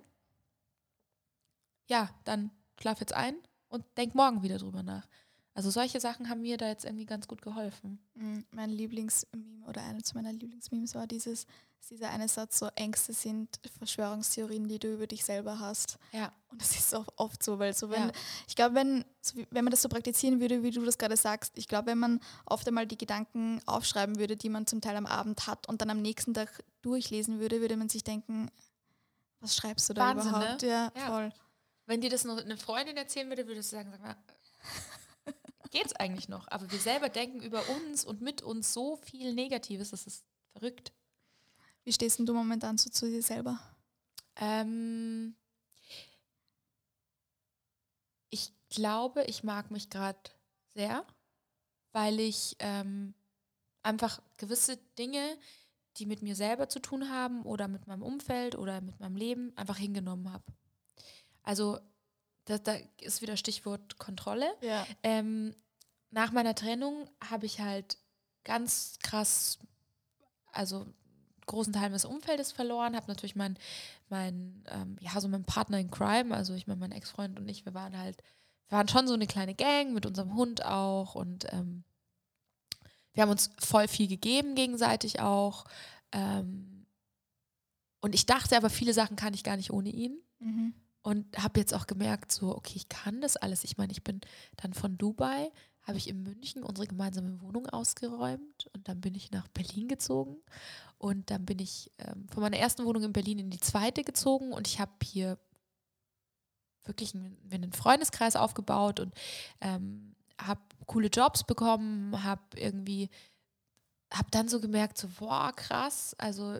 Ja, 1.86 2.10
dann 2.24 2.50
schlaf 2.80 2.98
jetzt 2.98 3.12
ein 3.12 3.36
und 3.68 3.84
denk 3.96 4.16
morgen 4.16 4.42
wieder 4.42 4.58
drüber 4.58 4.82
nach. 4.82 5.06
Also 5.54 5.70
solche 5.70 6.00
Sachen 6.00 6.28
haben 6.30 6.40
mir 6.40 6.56
da 6.56 6.66
jetzt 6.68 6.84
irgendwie 6.86 7.04
ganz 7.04 7.28
gut 7.28 7.42
geholfen. 7.42 7.98
Mm, 8.14 8.38
Mein 8.52 8.70
Lieblingsmeme 8.70 9.66
oder 9.66 9.82
eines 9.82 10.14
meiner 10.14 10.32
Lieblingsmemes 10.32 10.94
war 10.94 11.06
dieses, 11.06 11.44
dieser 11.90 12.08
eine 12.08 12.26
Satz, 12.26 12.58
so 12.58 12.68
Ängste 12.74 13.12
sind 13.12 13.60
Verschwörungstheorien, 13.76 14.66
die 14.66 14.78
du 14.78 14.94
über 14.94 15.06
dich 15.06 15.24
selber 15.24 15.58
hast. 15.58 15.98
Ja. 16.12 16.32
Und 16.48 16.62
das 16.62 16.70
ist 16.78 16.94
auch 16.94 17.06
oft 17.16 17.42
so, 17.42 17.58
weil 17.58 17.74
so 17.74 17.90
wenn, 17.90 18.06
Ja. 18.06 18.12
ich 18.48 18.56
glaube, 18.56 18.76
wenn, 18.76 19.04
so 19.20 19.36
wie- 19.36 19.46
wenn 19.50 19.64
man 19.64 19.70
das 19.72 19.82
so 19.82 19.90
praktizieren 19.90 20.40
würde, 20.40 20.62
wie 20.62 20.70
du 20.70 20.82
das 20.86 20.96
gerade 20.96 21.18
sagst, 21.18 21.52
ich 21.58 21.68
glaube, 21.68 21.88
wenn 21.88 21.98
man 21.98 22.20
oft 22.46 22.66
einmal 22.66 22.86
die 22.86 22.96
Gedanken 22.96 23.60
aufschreiben 23.66 24.18
würde, 24.18 24.36
die 24.38 24.48
man 24.48 24.66
zum 24.66 24.80
Teil 24.80 24.96
am 24.96 25.04
Abend 25.06 25.46
hat 25.46 25.68
und 25.68 25.82
dann 25.82 25.90
am 25.90 26.00
nächsten 26.00 26.32
Tag 26.32 26.64
durchlesen 26.80 27.40
würde, 27.40 27.60
würde 27.60 27.76
man 27.76 27.90
sich 27.90 28.04
denken, 28.04 28.50
was 29.40 29.54
schreibst 29.54 29.86
du 29.90 29.92
da 29.94 30.14
Wahnsinn, 30.16 30.32
ne? 30.32 30.38
überhaupt? 30.38 30.62
Ja, 30.62 30.92
Ja. 30.96 31.06
voll. 31.08 31.32
Wenn 31.84 32.00
dir 32.00 32.08
das 32.10 32.24
noch 32.24 32.38
eine 32.38 32.56
Freundin 32.56 32.96
erzählen 32.96 33.28
würde, 33.28 33.46
würdest 33.46 33.70
du 33.72 33.76
sagen, 33.76 33.90
sag 33.90 34.00
mal, 34.00 34.16
geht's 35.72 35.94
eigentlich 35.94 36.28
noch? 36.28 36.46
Aber 36.48 36.70
wir 36.70 36.78
selber 36.78 37.08
denken 37.08 37.40
über 37.40 37.68
uns 37.70 38.04
und 38.04 38.20
mit 38.20 38.42
uns 38.42 38.72
so 38.72 38.96
viel 38.96 39.34
Negatives, 39.34 39.90
das 39.90 40.06
ist 40.06 40.24
verrückt. 40.52 40.92
Wie 41.84 41.92
stehst 41.92 42.18
denn 42.18 42.26
du 42.26 42.34
momentan 42.34 42.78
so 42.78 42.90
zu 42.90 43.06
dir 43.06 43.22
selber? 43.22 43.58
Ähm, 44.36 45.34
ich 48.30 48.52
glaube, 48.68 49.24
ich 49.24 49.42
mag 49.42 49.70
mich 49.70 49.90
gerade 49.90 50.20
sehr, 50.74 51.04
weil 51.90 52.20
ich 52.20 52.56
ähm, 52.60 53.14
einfach 53.82 54.22
gewisse 54.36 54.76
Dinge, 54.98 55.36
die 55.96 56.06
mit 56.06 56.22
mir 56.22 56.36
selber 56.36 56.68
zu 56.68 56.80
tun 56.80 57.10
haben 57.10 57.42
oder 57.42 57.68
mit 57.68 57.86
meinem 57.86 58.02
Umfeld 58.02 58.54
oder 58.54 58.80
mit 58.80 59.00
meinem 59.00 59.16
Leben, 59.16 59.56
einfach 59.56 59.76
hingenommen 59.76 60.32
habe. 60.32 60.44
Also 61.42 61.80
da, 62.44 62.58
da 62.58 62.76
ist 63.00 63.22
wieder 63.22 63.36
Stichwort 63.36 63.98
Kontrolle. 63.98 64.52
Ja. 64.60 64.86
Ähm, 65.02 65.54
nach 66.10 66.32
meiner 66.32 66.54
Trennung 66.54 67.08
habe 67.22 67.46
ich 67.46 67.60
halt 67.60 67.98
ganz 68.44 68.98
krass, 69.02 69.58
also 70.52 70.86
großen 71.46 71.72
Teil 71.72 71.90
meines 71.90 72.04
Umfeldes 72.04 72.52
verloren, 72.52 72.96
habe 72.96 73.08
natürlich 73.08 73.36
meinen, 73.36 73.58
mein, 74.08 74.64
ähm, 74.68 74.96
ja, 75.00 75.20
so 75.20 75.28
meinen 75.28 75.44
Partner 75.44 75.78
in 75.78 75.90
Crime, 75.90 76.34
also 76.34 76.54
ich 76.54 76.66
meine, 76.66 76.80
mein 76.80 76.92
Ex-Freund 76.92 77.38
und 77.38 77.48
ich, 77.48 77.64
wir 77.64 77.74
waren 77.74 77.96
halt, 77.96 78.22
wir 78.68 78.78
waren 78.78 78.88
schon 78.88 79.08
so 79.08 79.14
eine 79.14 79.26
kleine 79.26 79.54
Gang 79.54 79.92
mit 79.92 80.06
unserem 80.06 80.34
Hund 80.34 80.64
auch 80.64 81.14
und 81.14 81.46
ähm, 81.52 81.84
wir 83.12 83.22
haben 83.22 83.30
uns 83.30 83.50
voll 83.58 83.88
viel 83.88 84.08
gegeben 84.08 84.54
gegenseitig 84.54 85.20
auch. 85.20 85.64
Ähm, 86.12 86.86
und 88.00 88.14
ich 88.14 88.26
dachte 88.26 88.56
aber, 88.56 88.70
viele 88.70 88.94
Sachen 88.94 89.16
kann 89.16 89.34
ich 89.34 89.44
gar 89.44 89.56
nicht 89.56 89.70
ohne 89.70 89.90
ihn. 89.90 90.18
Mhm. 90.38 90.74
Und 91.02 91.36
habe 91.36 91.58
jetzt 91.58 91.74
auch 91.74 91.86
gemerkt, 91.86 92.30
so, 92.30 92.56
okay, 92.56 92.74
ich 92.76 92.88
kann 92.88 93.20
das 93.20 93.36
alles. 93.36 93.64
Ich 93.64 93.76
meine, 93.76 93.92
ich 93.92 94.04
bin 94.04 94.20
dann 94.56 94.72
von 94.72 94.96
Dubai, 94.98 95.50
habe 95.82 95.98
ich 95.98 96.08
in 96.08 96.22
München 96.22 96.62
unsere 96.62 96.86
gemeinsame 96.86 97.40
Wohnung 97.40 97.66
ausgeräumt 97.66 98.68
und 98.72 98.88
dann 98.88 99.00
bin 99.00 99.16
ich 99.16 99.32
nach 99.32 99.48
Berlin 99.48 99.88
gezogen. 99.88 100.36
Und 100.98 101.30
dann 101.30 101.44
bin 101.44 101.58
ich 101.58 101.90
ähm, 101.98 102.28
von 102.28 102.42
meiner 102.42 102.58
ersten 102.58 102.84
Wohnung 102.84 103.02
in 103.02 103.12
Berlin 103.12 103.40
in 103.40 103.50
die 103.50 103.58
zweite 103.58 104.04
gezogen 104.04 104.52
und 104.52 104.68
ich 104.68 104.78
habe 104.78 104.92
hier 105.02 105.38
wirklich 106.84 107.14
einen, 107.14 107.36
einen 107.50 107.72
Freundeskreis 107.72 108.36
aufgebaut 108.36 109.00
und 109.00 109.12
ähm, 109.60 110.14
habe 110.40 110.60
coole 110.86 111.08
Jobs 111.08 111.44
bekommen, 111.44 112.22
habe 112.22 112.42
irgendwie, 112.56 113.10
habe 114.12 114.30
dann 114.30 114.48
so 114.48 114.60
gemerkt, 114.60 114.98
so, 114.98 115.08
boah, 115.18 115.52
krass, 115.54 116.14
also 116.18 116.58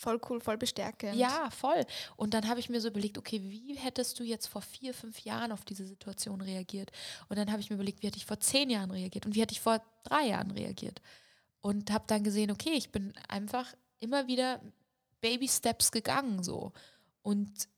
Voll 0.00 0.18
cool, 0.30 0.40
voll 0.40 0.56
bestärkend. 0.56 1.14
ja, 1.14 1.50
voll. 1.50 1.84
Und 2.16 2.32
dann 2.32 2.48
habe 2.48 2.58
ich 2.58 2.70
mir 2.70 2.80
so 2.80 2.88
überlegt, 2.88 3.18
okay, 3.18 3.42
wie 3.42 3.74
hättest 3.74 4.18
du 4.18 4.24
jetzt 4.24 4.46
vor 4.46 4.62
vier, 4.62 4.94
fünf 4.94 5.20
Jahren 5.20 5.52
auf 5.52 5.62
diese 5.62 5.84
Situation 5.84 6.40
reagiert? 6.40 6.90
Und 7.28 7.38
dann 7.38 7.52
habe 7.52 7.60
ich 7.60 7.68
mir 7.68 7.74
überlegt, 7.74 8.02
wie 8.02 8.06
hätte 8.06 8.16
ich 8.16 8.24
vor 8.24 8.40
zehn 8.40 8.70
Jahren 8.70 8.90
reagiert 8.90 9.26
und 9.26 9.34
wie 9.34 9.42
hätte 9.42 9.52
ich 9.52 9.60
vor 9.60 9.82
drei 10.04 10.28
Jahren 10.28 10.52
reagiert? 10.52 11.02
Und 11.60 11.90
habe 11.90 12.04
dann 12.06 12.24
gesehen, 12.24 12.50
okay, 12.50 12.72
ich 12.72 12.90
bin 12.90 13.12
einfach 13.28 13.66
immer 13.98 14.26
wieder 14.26 14.62
Baby 15.20 15.46
Steps 15.48 15.92
gegangen 15.92 16.42
so. 16.42 16.72
Und 17.20 17.68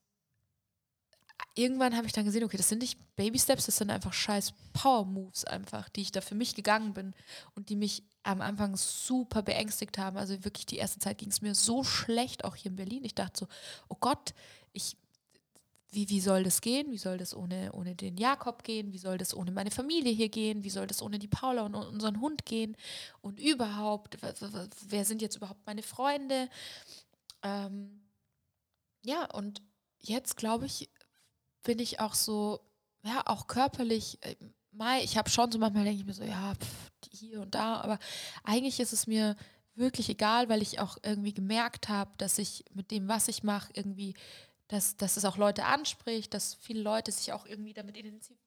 irgendwann 1.57 1.97
habe 1.97 2.07
ich 2.07 2.13
dann 2.13 2.25
gesehen, 2.25 2.45
okay, 2.45 2.57
das 2.57 2.69
sind 2.69 2.83
nicht 2.83 3.01
Baby 3.17 3.41
Steps, 3.41 3.67
das 3.67 3.79
sind 3.79 3.91
einfach 3.91 4.13
scheiß 4.13 4.53
Power 4.75 5.05
Moves 5.05 5.45
einfach, 5.45 5.89
die 5.89 6.03
ich 6.03 6.13
da 6.13 6.21
für 6.21 6.37
mich 6.37 6.55
gegangen 6.55 6.95
bin 6.95 7.15
und 7.57 7.69
die 7.69 7.75
mich 7.75 8.05
am 8.23 8.41
Anfang 8.41 8.77
super 8.77 9.43
beängstigt 9.43 9.99
haben. 9.99 10.17
Also 10.17 10.45
wirklich 10.45 10.67
die 10.67 10.77
erste 10.77 10.99
Zeit 10.99 11.19
ging 11.19 11.31
es 11.31 11.43
mir 11.43 11.55
so 11.55 11.85
schlecht, 11.85 12.45
auch 12.45 12.57
hier 12.57 12.71
in 12.71 12.77
Berlin. 12.77 13.05
Ich 13.05 13.15
dachte 13.15 13.41
so, 13.41 13.49
oh 13.89 13.97
Gott, 13.99 14.35
ich, 14.73 14.97
wie, 15.91 16.09
wie 16.09 16.21
soll 16.21 16.45
das 16.45 16.61
gehen? 16.61 16.91
Wie 16.91 16.99
soll 16.99 17.19
das 17.19 17.35
ohne, 17.35 17.73
ohne 17.73 17.95
den 17.95 18.17
Jakob 18.17 18.65
gehen? 18.65 18.93
Wie 18.93 18.99
soll 18.99 19.19
das 19.19 19.35
ohne 19.35 19.51
meine 19.51 19.71
Familie 19.71 20.13
hier 20.13 20.29
gehen? 20.29 20.65
Wie 20.65 20.71
soll 20.71 20.87
das 20.87 21.03
ohne 21.03 21.19
die 21.19 21.29
Paula 21.29 21.63
und 21.67 21.75
unseren 21.75 22.21
Hund 22.21 22.47
gehen? 22.47 22.77
Und 23.21 23.41
überhaupt, 23.41 24.19
wer 24.89 25.05
sind 25.05 25.21
jetzt 25.21 25.37
überhaupt 25.37 25.67
meine 25.67 25.83
Freunde? 25.83 26.49
Ähm, 27.43 28.03
ja, 29.05 29.25
und 29.33 29.63
jetzt 30.01 30.37
glaube 30.37 30.67
ich, 30.67 30.91
bin 31.63 31.79
ich 31.79 32.01
auch 32.01 32.15
so, 32.15 32.61
ja, 33.05 33.23
auch 33.27 33.47
körperlich, 33.47 34.19
äh, 34.23 34.37
Mai, 34.73 35.03
ich 35.03 35.17
habe 35.17 35.31
schon 35.31 35.53
so 35.53 35.59
manchmal 35.59 35.85
denke 35.85 36.01
ich 36.01 36.07
mir 36.07 36.15
so, 36.15 36.25
ja, 36.25 36.55
pff, 36.55 36.91
hier 37.11 37.43
und 37.43 37.55
da, 37.55 37.81
aber 37.81 37.99
eigentlich 38.43 38.81
ist 38.81 38.93
es 38.93 39.07
mir 39.07 39.37
wirklich 39.75 40.09
egal, 40.09 40.49
weil 40.49 40.63
ich 40.63 40.81
auch 40.81 40.99
irgendwie 41.03 41.35
gemerkt 41.35 41.89
habe, 41.89 42.11
dass 42.19 42.39
ich 42.39 42.65
mit 42.75 42.91
dem, 42.91 43.09
was 43.09 43.29
ich 43.29 43.43
mache, 43.43 43.71
irgendwie, 43.75 44.15
dass, 44.69 44.97
dass 44.97 45.17
es 45.17 45.25
auch 45.25 45.37
Leute 45.37 45.65
anspricht, 45.65 46.35
dass 46.35 46.55
viele 46.55 46.83
Leute 46.83 47.13
sich 47.13 47.33
auch 47.33 47.47
irgendwie 47.47 47.75
damit 47.75 47.97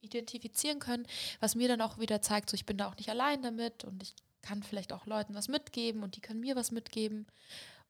identifizieren 0.02 0.80
können, 0.80 1.08
was 1.40 1.56
mir 1.56 1.68
dann 1.68 1.82
auch 1.82 2.00
wieder 2.00 2.22
zeigt, 2.22 2.50
so 2.50 2.56
ich 2.56 2.66
bin 2.66 2.78
da 2.78 2.90
auch 2.90 2.98
nicht 2.98 3.10
allein 3.10 3.42
damit 3.42 3.84
und 3.84 4.02
ich 4.04 4.16
kann 4.42 4.62
vielleicht 4.62 4.94
auch 4.94 5.06
Leuten 5.06 5.34
was 5.34 5.48
mitgeben 5.48 6.04
und 6.04 6.16
die 6.16 6.22
können 6.22 6.40
mir 6.40 6.56
was 6.56 6.72
mitgeben 6.72 7.26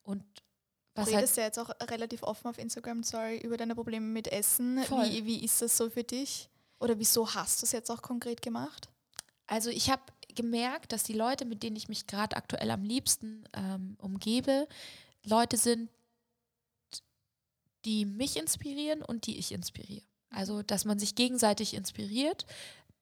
und 0.04 0.24
was 0.94 1.10
du 1.10 1.16
redest 1.16 1.38
halt 1.38 1.38
ja 1.38 1.44
jetzt 1.46 1.60
auch 1.60 1.90
relativ 1.90 2.24
offen 2.24 2.48
auf 2.48 2.58
Instagram, 2.58 3.04
sorry, 3.04 3.38
über 3.38 3.58
deine 3.58 3.76
Probleme 3.76 4.06
mit 4.06 4.30
Essen. 4.30 4.78
Wie, 4.78 5.26
wie 5.26 5.44
ist 5.44 5.62
das 5.62 5.76
so 5.76 5.90
für 5.90 6.04
dich? 6.04 6.50
Oder 6.80 7.00
wieso 7.00 7.34
hast 7.34 7.62
du 7.62 7.66
es 7.66 7.72
jetzt 7.72 7.90
auch 7.90 8.02
konkret 8.02 8.42
gemacht? 8.42 8.90
Also 9.48 9.70
ich 9.70 9.90
habe 9.90 10.02
gemerkt, 10.34 10.92
dass 10.92 11.04
die 11.04 11.14
Leute, 11.14 11.46
mit 11.46 11.64
denen 11.64 11.76
ich 11.76 11.88
mich 11.88 12.08
gerade 12.08 12.36
aktuell 12.36 12.72
am 12.72 12.84
liebsten 12.84 13.44
ähm, 13.54 13.96
umgebe, 14.00 14.68
Leute 15.24 15.58
sind, 15.58 15.90
die 17.86 18.06
mich 18.06 18.38
inspirieren 18.38 19.02
und 19.02 19.28
die 19.28 19.38
ich 19.38 19.52
inspiriere. 19.52 20.06
Also, 20.30 20.64
dass 20.64 20.86
man 20.86 21.00
sich 21.00 21.16
gegenseitig 21.16 21.74
inspiriert, 21.76 22.46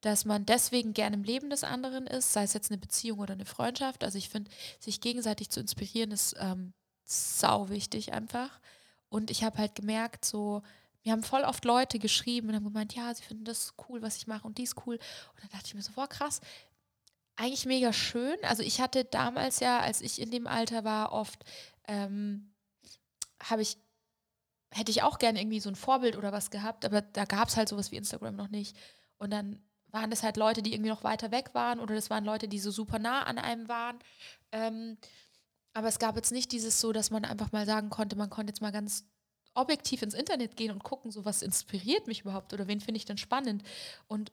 dass 0.02 0.24
man 0.26 0.44
deswegen 0.44 0.92
gerne 0.92 1.16
im 1.16 1.24
Leben 1.24 1.50
des 1.50 1.64
anderen 1.64 2.06
ist, 2.06 2.32
sei 2.32 2.44
es 2.44 2.52
jetzt 2.52 2.70
eine 2.70 2.78
Beziehung 2.78 3.18
oder 3.18 3.32
eine 3.32 3.46
Freundschaft. 3.46 4.04
Also 4.04 4.18
ich 4.18 4.28
finde, 4.28 4.50
sich 4.78 5.00
gegenseitig 5.00 5.48
zu 5.48 5.60
inspirieren 5.60 6.10
ist 6.10 6.36
ähm, 6.38 6.74
sau 7.04 7.70
wichtig 7.70 8.12
einfach. 8.12 8.60
Und 9.08 9.30
ich 9.30 9.44
habe 9.44 9.58
halt 9.58 9.74
gemerkt, 9.74 10.24
so, 10.26 10.62
mir 11.04 11.12
haben 11.12 11.22
voll 11.22 11.42
oft 11.42 11.64
Leute 11.64 11.98
geschrieben 11.98 12.48
und 12.48 12.54
haben 12.54 12.64
gemeint, 12.64 12.94
ja, 12.94 13.14
sie 13.14 13.22
finden 13.22 13.44
das 13.44 13.74
cool, 13.88 14.02
was 14.02 14.16
ich 14.16 14.26
mache 14.26 14.46
und 14.46 14.58
dies 14.58 14.74
cool. 14.86 14.94
Und 14.96 15.42
dann 15.42 15.50
dachte 15.50 15.66
ich 15.66 15.74
mir 15.74 15.82
so, 15.82 15.92
boah, 15.92 16.08
krass, 16.08 16.40
eigentlich 17.36 17.66
mega 17.66 17.92
schön. 17.92 18.36
Also 18.42 18.62
ich 18.62 18.80
hatte 18.80 19.04
damals 19.04 19.60
ja, 19.60 19.80
als 19.80 20.00
ich 20.00 20.20
in 20.20 20.30
dem 20.30 20.46
Alter 20.46 20.84
war, 20.84 21.12
oft 21.12 21.44
ähm, 21.86 22.54
habe 23.42 23.62
ich, 23.62 23.76
hätte 24.70 24.90
ich 24.90 25.02
auch 25.02 25.18
gerne 25.18 25.40
irgendwie 25.40 25.60
so 25.60 25.68
ein 25.68 25.76
Vorbild 25.76 26.16
oder 26.16 26.32
was 26.32 26.50
gehabt, 26.50 26.84
aber 26.84 27.02
da 27.02 27.24
gab 27.24 27.48
es 27.48 27.56
halt 27.56 27.68
sowas 27.68 27.92
wie 27.92 27.96
Instagram 27.96 28.36
noch 28.36 28.48
nicht. 28.48 28.76
Und 29.18 29.30
dann 29.30 29.62
waren 29.88 30.10
das 30.10 30.22
halt 30.22 30.36
Leute, 30.36 30.62
die 30.62 30.72
irgendwie 30.72 30.90
noch 30.90 31.04
weiter 31.04 31.30
weg 31.30 31.50
waren 31.54 31.80
oder 31.80 31.94
das 31.94 32.10
waren 32.10 32.24
Leute, 32.24 32.48
die 32.48 32.58
so 32.58 32.70
super 32.70 32.98
nah 32.98 33.24
an 33.24 33.38
einem 33.38 33.68
waren. 33.68 33.98
Ähm, 34.52 34.96
aber 35.72 35.88
es 35.88 35.98
gab 35.98 36.16
jetzt 36.16 36.32
nicht 36.32 36.52
dieses 36.52 36.80
so, 36.80 36.92
dass 36.92 37.10
man 37.10 37.24
einfach 37.24 37.52
mal 37.52 37.66
sagen 37.66 37.90
konnte, 37.90 38.16
man 38.16 38.30
konnte 38.30 38.52
jetzt 38.52 38.62
mal 38.62 38.72
ganz 38.72 39.04
objektiv 39.54 40.02
ins 40.02 40.14
Internet 40.14 40.56
gehen 40.56 40.70
und 40.70 40.82
gucken, 40.82 41.10
so 41.10 41.24
was 41.24 41.42
inspiriert 41.42 42.06
mich 42.06 42.22
überhaupt 42.22 42.52
oder 42.52 42.66
wen 42.66 42.80
finde 42.80 42.98
ich 42.98 43.04
denn 43.04 43.18
spannend. 43.18 43.62
Und 44.08 44.32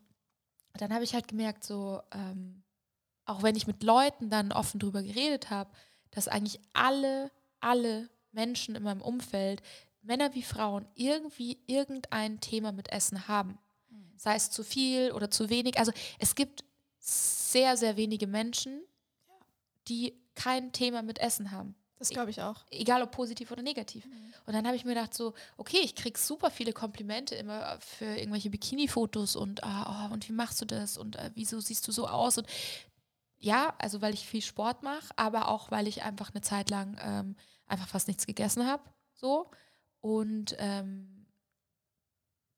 dann 0.73 0.93
habe 0.93 1.03
ich 1.03 1.13
halt 1.13 1.27
gemerkt, 1.27 1.63
so, 1.63 2.01
ähm, 2.11 2.63
auch 3.25 3.43
wenn 3.43 3.55
ich 3.55 3.67
mit 3.67 3.83
Leuten 3.83 4.29
dann 4.29 4.51
offen 4.51 4.79
drüber 4.79 5.03
geredet 5.03 5.49
habe, 5.49 5.71
dass 6.11 6.27
eigentlich 6.27 6.59
alle, 6.73 7.31
alle 7.59 8.09
Menschen 8.31 8.75
in 8.75 8.83
meinem 8.83 9.01
Umfeld, 9.01 9.61
Männer 10.01 10.33
wie 10.33 10.43
Frauen, 10.43 10.87
irgendwie 10.95 11.59
irgendein 11.67 12.39
Thema 12.41 12.71
mit 12.71 12.91
Essen 12.91 13.27
haben. 13.27 13.57
Mhm. 13.89 14.13
Sei 14.17 14.35
es 14.35 14.49
zu 14.49 14.63
viel 14.63 15.11
oder 15.11 15.29
zu 15.29 15.49
wenig. 15.49 15.77
Also 15.77 15.91
es 16.19 16.35
gibt 16.35 16.63
sehr, 16.97 17.77
sehr 17.77 17.97
wenige 17.97 18.27
Menschen, 18.27 18.81
die 19.87 20.19
kein 20.35 20.71
Thema 20.71 21.01
mit 21.01 21.19
Essen 21.19 21.51
haben. 21.51 21.75
Das 22.01 22.09
glaube 22.09 22.31
ich 22.31 22.41
auch. 22.41 22.65
Egal 22.71 23.03
ob 23.03 23.11
positiv 23.11 23.51
oder 23.51 23.61
negativ. 23.61 24.05
Mhm. 24.05 24.33
Und 24.47 24.53
dann 24.53 24.65
habe 24.65 24.75
ich 24.75 24.85
mir 24.85 24.95
gedacht, 24.95 25.13
so, 25.13 25.33
okay, 25.57 25.79
ich 25.83 25.93
kriege 25.93 26.17
super 26.17 26.49
viele 26.49 26.73
Komplimente 26.73 27.35
immer 27.35 27.79
für 27.79 28.05
irgendwelche 28.05 28.49
Bikini-Fotos 28.49 29.35
und, 29.35 29.63
ah, 29.63 30.07
oh, 30.09 30.13
und 30.13 30.27
wie 30.27 30.33
machst 30.33 30.59
du 30.61 30.65
das 30.65 30.97
und 30.97 31.15
äh, 31.15 31.29
wieso 31.35 31.59
siehst 31.59 31.87
du 31.87 31.91
so 31.91 32.07
aus? 32.07 32.39
Und 32.39 32.47
ja, 33.37 33.75
also 33.77 34.01
weil 34.01 34.15
ich 34.15 34.27
viel 34.27 34.41
Sport 34.41 34.81
mache, 34.81 35.13
aber 35.15 35.47
auch 35.47 35.69
weil 35.69 35.87
ich 35.87 36.01
einfach 36.01 36.31
eine 36.33 36.41
Zeit 36.41 36.71
lang 36.71 36.97
ähm, 37.03 37.35
einfach 37.67 37.87
fast 37.87 38.07
nichts 38.07 38.25
gegessen 38.25 38.65
habe. 38.65 38.83
So. 39.13 39.51
Und 39.99 40.55
ähm, 40.57 41.21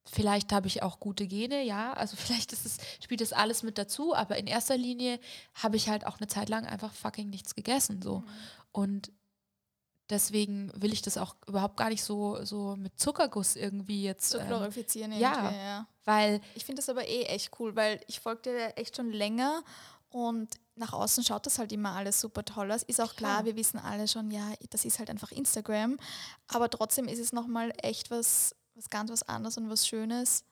Vielleicht 0.06 0.52
habe 0.52 0.68
ich 0.68 0.84
auch 0.84 1.00
gute 1.00 1.28
Gene, 1.28 1.64
ja. 1.64 1.94
Also 1.94 2.16
vielleicht 2.18 2.52
ist 2.54 2.66
es, 2.66 2.78
spielt 3.02 3.22
das 3.22 3.34
alles 3.34 3.64
mit 3.64 3.78
dazu, 3.78 4.14
aber 4.16 4.38
in 4.38 4.48
erster 4.48 4.78
Linie 4.78 5.20
habe 5.54 5.78
ich 5.78 5.90
halt 5.90 6.06
auch 6.06 6.18
eine 6.18 6.28
Zeit 6.28 6.50
lang 6.50 6.66
einfach 6.66 6.94
fucking 6.94 7.30
nichts 7.30 7.56
gegessen. 7.56 8.02
So. 8.02 8.20
Mhm. 8.20 8.26
Und 8.72 9.12
deswegen 10.10 10.72
will 10.76 10.94
ich 10.94 11.02
das 11.02 11.18
auch 11.18 11.36
überhaupt 11.48 11.78
gar 11.78 11.90
nicht 11.90 12.04
so, 12.04 12.44
so 12.44 12.76
mit 12.76 13.00
Zuckerguss 13.00 13.56
irgendwie 13.56 14.04
jetzt. 14.04 14.30
Zu 14.30 14.40
ähm, 14.40 14.48
glorifizieren, 14.48 15.12
ja, 15.14 15.52
ja. 15.52 15.88
Weil. 16.06 16.42
Ich 16.56 16.66
finde 16.66 16.82
das 16.82 16.90
aber 16.90 17.08
eh 17.08 17.24
echt 17.24 17.52
cool, 17.60 17.76
weil 17.76 18.00
ich 18.08 18.20
folge 18.20 18.42
dir 18.44 18.78
echt 18.78 18.96
schon 18.96 19.12
länger 19.12 19.64
und 20.10 20.50
nach 20.76 20.94
außen 20.94 21.24
schaut 21.24 21.46
das 21.46 21.60
halt 21.60 21.72
immer 21.72 21.92
alles 21.92 22.20
super 22.20 22.44
toll 22.46 22.72
aus. 22.72 22.84
Ist 22.84 23.02
auch 23.02 23.16
klar, 23.16 23.40
ja. 23.40 23.46
wir 23.46 23.56
wissen 23.56 23.80
alle 23.80 24.08
schon, 24.08 24.32
ja, 24.32 24.54
das 24.70 24.86
ist 24.86 25.00
halt 25.00 25.10
einfach 25.10 25.32
Instagram. 25.32 25.98
Aber 26.48 26.70
trotzdem 26.70 27.08
ist 27.08 27.20
es 27.20 27.32
nochmal 27.32 27.72
echt 27.78 28.12
was 28.12 28.56
was 28.76 28.90
ganz 28.90 29.12
was 29.12 29.24
anderes 29.24 29.58
und 29.58 29.70
was 29.70 29.88
Schönes, 29.88 30.46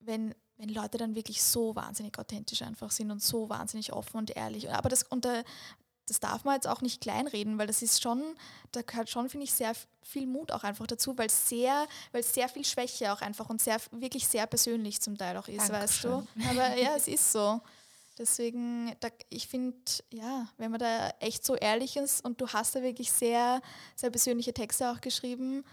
wenn, 0.00 0.34
wenn 0.56 0.68
Leute 0.68 0.98
dann 0.98 1.14
wirklich 1.14 1.42
so 1.42 1.74
wahnsinnig 1.74 2.18
authentisch 2.18 2.62
einfach 2.62 2.90
sind 2.90 3.10
und 3.10 3.22
so 3.22 3.48
wahnsinnig 3.48 3.92
offen 3.92 4.18
und 4.18 4.30
ehrlich. 4.36 4.70
Aber 4.70 4.88
das, 4.88 5.02
und 5.04 5.24
da, 5.24 5.42
das 6.12 6.20
darf 6.20 6.44
man 6.44 6.54
jetzt 6.54 6.68
auch 6.68 6.82
nicht 6.82 7.00
kleinreden, 7.00 7.56
weil 7.56 7.66
das 7.66 7.80
ist 7.80 8.02
schon, 8.02 8.22
da 8.72 8.82
gehört 8.82 9.08
schon, 9.08 9.30
finde 9.30 9.44
ich, 9.44 9.52
sehr 9.54 9.72
viel 10.02 10.26
Mut 10.26 10.52
auch 10.52 10.62
einfach 10.62 10.86
dazu, 10.86 11.16
weil 11.16 11.30
sehr, 11.30 11.86
weil 12.12 12.22
sehr 12.22 12.50
viel 12.50 12.66
Schwäche 12.66 13.12
auch 13.14 13.22
einfach 13.22 13.48
und 13.48 13.62
sehr, 13.62 13.80
wirklich 13.92 14.28
sehr 14.28 14.46
persönlich 14.46 15.00
zum 15.00 15.16
Teil 15.16 15.38
auch 15.38 15.48
ist, 15.48 15.70
Dankeschön. 15.70 15.80
weißt 15.80 16.04
du. 16.04 16.50
Aber 16.50 16.76
ja, 16.76 16.94
es 16.96 17.08
ist 17.08 17.32
so. 17.32 17.62
Deswegen, 18.18 18.94
da, 19.00 19.08
ich 19.30 19.48
finde, 19.48 19.78
ja, 20.10 20.48
wenn 20.58 20.70
man 20.70 20.80
da 20.80 21.08
echt 21.20 21.46
so 21.46 21.56
ehrlich 21.56 21.96
ist 21.96 22.22
und 22.22 22.42
du 22.42 22.48
hast 22.48 22.74
da 22.74 22.82
wirklich 22.82 23.10
sehr, 23.10 23.62
sehr 23.96 24.10
persönliche 24.10 24.52
Texte 24.52 24.90
auch 24.90 25.00
geschrieben, 25.00 25.64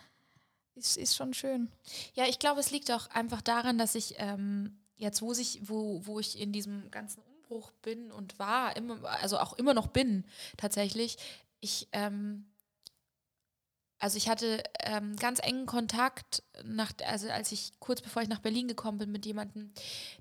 ist, 0.75 0.95
ist 0.95 1.17
schon 1.17 1.33
schön. 1.33 1.69
Ja, 2.13 2.27
ich 2.27 2.39
glaube, 2.39 2.61
es 2.61 2.71
liegt 2.71 2.91
auch 2.91 3.09
einfach 3.09 3.41
daran, 3.41 3.77
dass 3.77 3.93
ich 3.93 4.15
ähm, 4.19 4.79
jetzt, 4.95 5.21
wo, 5.21 5.33
sich, 5.33 5.59
wo, 5.63 6.05
wo 6.05 6.21
ich 6.21 6.39
in 6.39 6.53
diesem 6.53 6.89
ganzen 6.91 7.21
Umbruch 7.49 7.71
bin 7.81 8.11
und 8.11 8.37
war, 8.39 8.75
immer, 8.75 9.03
also 9.05 9.39
auch 9.39 9.53
immer 9.53 9.73
noch 9.73 9.87
bin 9.87 10.25
tatsächlich, 10.57 11.17
ich, 11.59 11.87
ähm, 11.91 12.45
also 13.97 14.17
ich 14.17 14.29
hatte 14.29 14.63
ähm, 14.79 15.15
ganz 15.15 15.39
engen 15.39 15.65
Kontakt, 15.65 16.43
nach, 16.63 16.93
also 17.05 17.29
als 17.29 17.51
ich 17.51 17.79
kurz 17.79 18.01
bevor 18.01 18.21
ich 18.21 18.29
nach 18.29 18.39
Berlin 18.39 18.67
gekommen 18.67 18.99
bin, 18.99 19.11
mit 19.11 19.25
jemandem, 19.25 19.73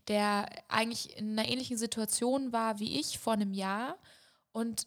der 0.08 0.48
eigentlich 0.68 1.16
in 1.16 1.38
einer 1.38 1.48
ähnlichen 1.48 1.76
Situation 1.76 2.52
war 2.52 2.78
wie 2.80 2.98
ich 2.98 3.18
vor 3.18 3.34
einem 3.34 3.52
Jahr 3.52 3.98
und 4.52 4.86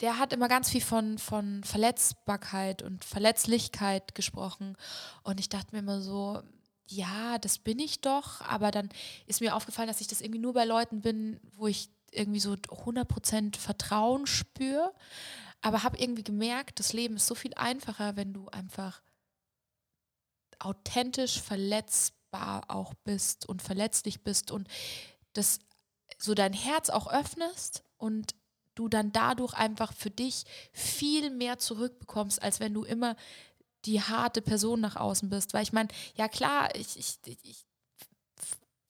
der 0.00 0.18
hat 0.20 0.32
immer 0.32 0.46
ganz 0.46 0.70
viel 0.70 0.80
von, 0.80 1.18
von 1.18 1.64
Verletzbarkeit 1.64 2.82
und 2.82 3.04
Verletzlichkeit 3.04 4.14
gesprochen. 4.14 4.76
Und 5.24 5.40
ich 5.40 5.48
dachte 5.48 5.74
mir 5.74 5.80
immer 5.80 6.00
so, 6.00 6.40
ja, 6.88 7.38
das 7.38 7.58
bin 7.58 7.78
ich 7.78 8.00
doch. 8.00 8.40
Aber 8.42 8.70
dann 8.70 8.88
ist 9.26 9.40
mir 9.40 9.54
aufgefallen, 9.54 9.88
dass 9.88 10.00
ich 10.00 10.08
das 10.08 10.20
irgendwie 10.20 10.40
nur 10.40 10.54
bei 10.54 10.64
Leuten 10.64 11.00
bin, 11.00 11.40
wo 11.52 11.66
ich 11.66 11.90
irgendwie 12.10 12.40
so 12.40 12.52
100% 12.52 13.56
Vertrauen 13.56 14.26
spüre. 14.26 14.92
Aber 15.60 15.82
habe 15.82 15.98
irgendwie 15.98 16.24
gemerkt, 16.24 16.78
das 16.78 16.92
Leben 16.92 17.16
ist 17.16 17.26
so 17.26 17.34
viel 17.34 17.54
einfacher, 17.54 18.16
wenn 18.16 18.32
du 18.32 18.48
einfach 18.48 19.02
authentisch 20.58 21.40
verletzbar 21.40 22.64
auch 22.68 22.94
bist 23.04 23.48
und 23.48 23.62
verletzlich 23.62 24.22
bist 24.22 24.50
und 24.50 24.68
das 25.32 25.60
so 26.18 26.34
dein 26.34 26.52
Herz 26.52 26.90
auch 26.90 27.12
öffnest 27.12 27.84
und 27.96 28.34
du 28.74 28.88
dann 28.88 29.12
dadurch 29.12 29.54
einfach 29.54 29.92
für 29.92 30.10
dich 30.10 30.44
viel 30.72 31.30
mehr 31.30 31.58
zurückbekommst, 31.58 32.40
als 32.40 32.60
wenn 32.60 32.74
du 32.74 32.84
immer 32.84 33.16
die 33.84 34.02
harte 34.02 34.42
Person 34.42 34.80
nach 34.80 34.96
außen 34.96 35.28
bist. 35.30 35.54
Weil 35.54 35.62
ich 35.62 35.72
meine, 35.72 35.88
ja 36.14 36.28
klar, 36.28 36.74
ich, 36.74 36.98
ich, 36.98 37.18
ich 37.42 37.66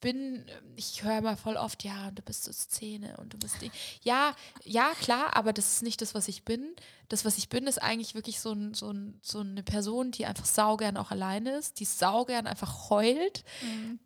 bin, 0.01 0.45
ich 0.75 1.03
höre 1.03 1.21
mal 1.21 1.35
voll 1.35 1.57
oft, 1.57 1.83
ja, 1.83 2.11
du 2.11 2.21
bist 2.21 2.45
so 2.45 2.51
Szene 2.51 3.17
und 3.17 3.33
du 3.33 3.37
bist 3.37 3.61
die. 3.61 3.71
Ja, 4.01 4.35
ja, 4.63 4.91
klar, 4.99 5.35
aber 5.35 5.53
das 5.53 5.73
ist 5.73 5.83
nicht 5.83 6.01
das, 6.01 6.15
was 6.15 6.27
ich 6.27 6.43
bin. 6.43 6.75
Das, 7.09 7.25
was 7.25 7.37
ich 7.37 7.49
bin, 7.49 7.67
ist 7.67 7.81
eigentlich 7.81 8.15
wirklich 8.15 8.39
so, 8.39 8.51
ein, 8.51 8.73
so, 8.73 8.91
ein, 8.91 9.19
so 9.21 9.39
eine 9.39 9.63
Person, 9.63 10.11
die 10.11 10.25
einfach 10.25 10.45
saugern 10.45 10.97
auch 10.97 11.11
alleine 11.11 11.57
ist, 11.57 11.79
die 11.79 11.85
saugern 11.85 12.47
einfach 12.47 12.89
heult. 12.89 13.43
Mhm. 13.61 13.99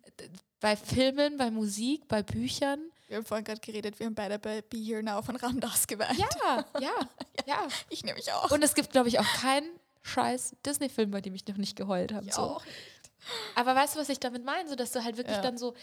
Bei 0.60 0.76
Filmen, 0.76 1.36
bei 1.36 1.50
Musik, 1.50 2.08
bei 2.08 2.22
Büchern. 2.22 2.80
Wir 3.08 3.18
haben 3.18 3.26
vorhin 3.26 3.44
gerade 3.44 3.60
geredet, 3.60 3.98
wir 3.98 4.06
haben 4.06 4.14
beide 4.14 4.38
bei 4.38 4.62
Be 4.62 4.78
Here 4.78 5.02
Now 5.02 5.22
von 5.22 5.36
Ramdas 5.36 5.86
geweint. 5.86 6.18
Ja, 6.18 6.64
ja, 6.80 6.92
ja. 7.46 7.68
Ich 7.90 8.02
nehme 8.02 8.16
mich 8.16 8.32
auch. 8.32 8.50
Und 8.50 8.62
es 8.64 8.74
gibt, 8.74 8.90
glaube 8.90 9.08
ich, 9.08 9.18
auch 9.18 9.32
keinen 9.34 9.68
scheiß 10.04 10.56
Disney-Film, 10.64 11.10
bei 11.10 11.20
dem 11.20 11.34
ich 11.34 11.46
noch 11.46 11.56
nicht 11.56 11.76
geheult 11.76 12.12
habe. 12.12 12.30
So. 12.30 12.60
Aber 13.54 13.74
weißt 13.74 13.96
du, 13.96 14.00
was 14.00 14.08
ich 14.08 14.20
damit 14.20 14.44
meine? 14.44 14.68
So, 14.68 14.76
dass 14.76 14.92
du 14.92 15.02
halt 15.02 15.16
wirklich 15.16 15.36
ja. 15.36 15.42
dann 15.42 15.58
so, 15.58 15.74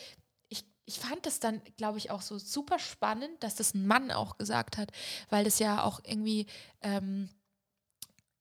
ich, 0.47 0.63
ich 0.85 0.99
fand 0.99 1.25
das 1.25 1.39
dann, 1.39 1.61
glaube 1.75 1.97
ich, 1.97 2.11
auch 2.11 2.21
so 2.21 2.37
super 2.37 2.79
spannend, 2.79 3.43
dass 3.43 3.55
das 3.55 3.73
ein 3.73 3.87
Mann 3.87 4.11
auch 4.11 4.37
gesagt 4.37 4.77
hat, 4.77 4.91
weil 5.29 5.43
das 5.43 5.59
ja 5.59 5.83
auch 5.83 5.99
irgendwie. 6.05 6.45
Ähm, 6.81 7.29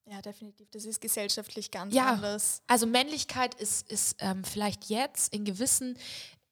ja, 0.06 0.20
definitiv. 0.20 0.68
Das 0.70 0.84
ist 0.84 1.00
gesellschaftlich 1.00 1.70
ganz 1.70 1.94
ja, 1.94 2.10
anders. 2.10 2.62
Also 2.66 2.86
Männlichkeit 2.86 3.54
ist, 3.54 3.88
ist 3.88 4.16
ähm, 4.18 4.44
vielleicht 4.44 4.86
jetzt 4.86 5.32
in 5.32 5.44
gewissen 5.44 5.96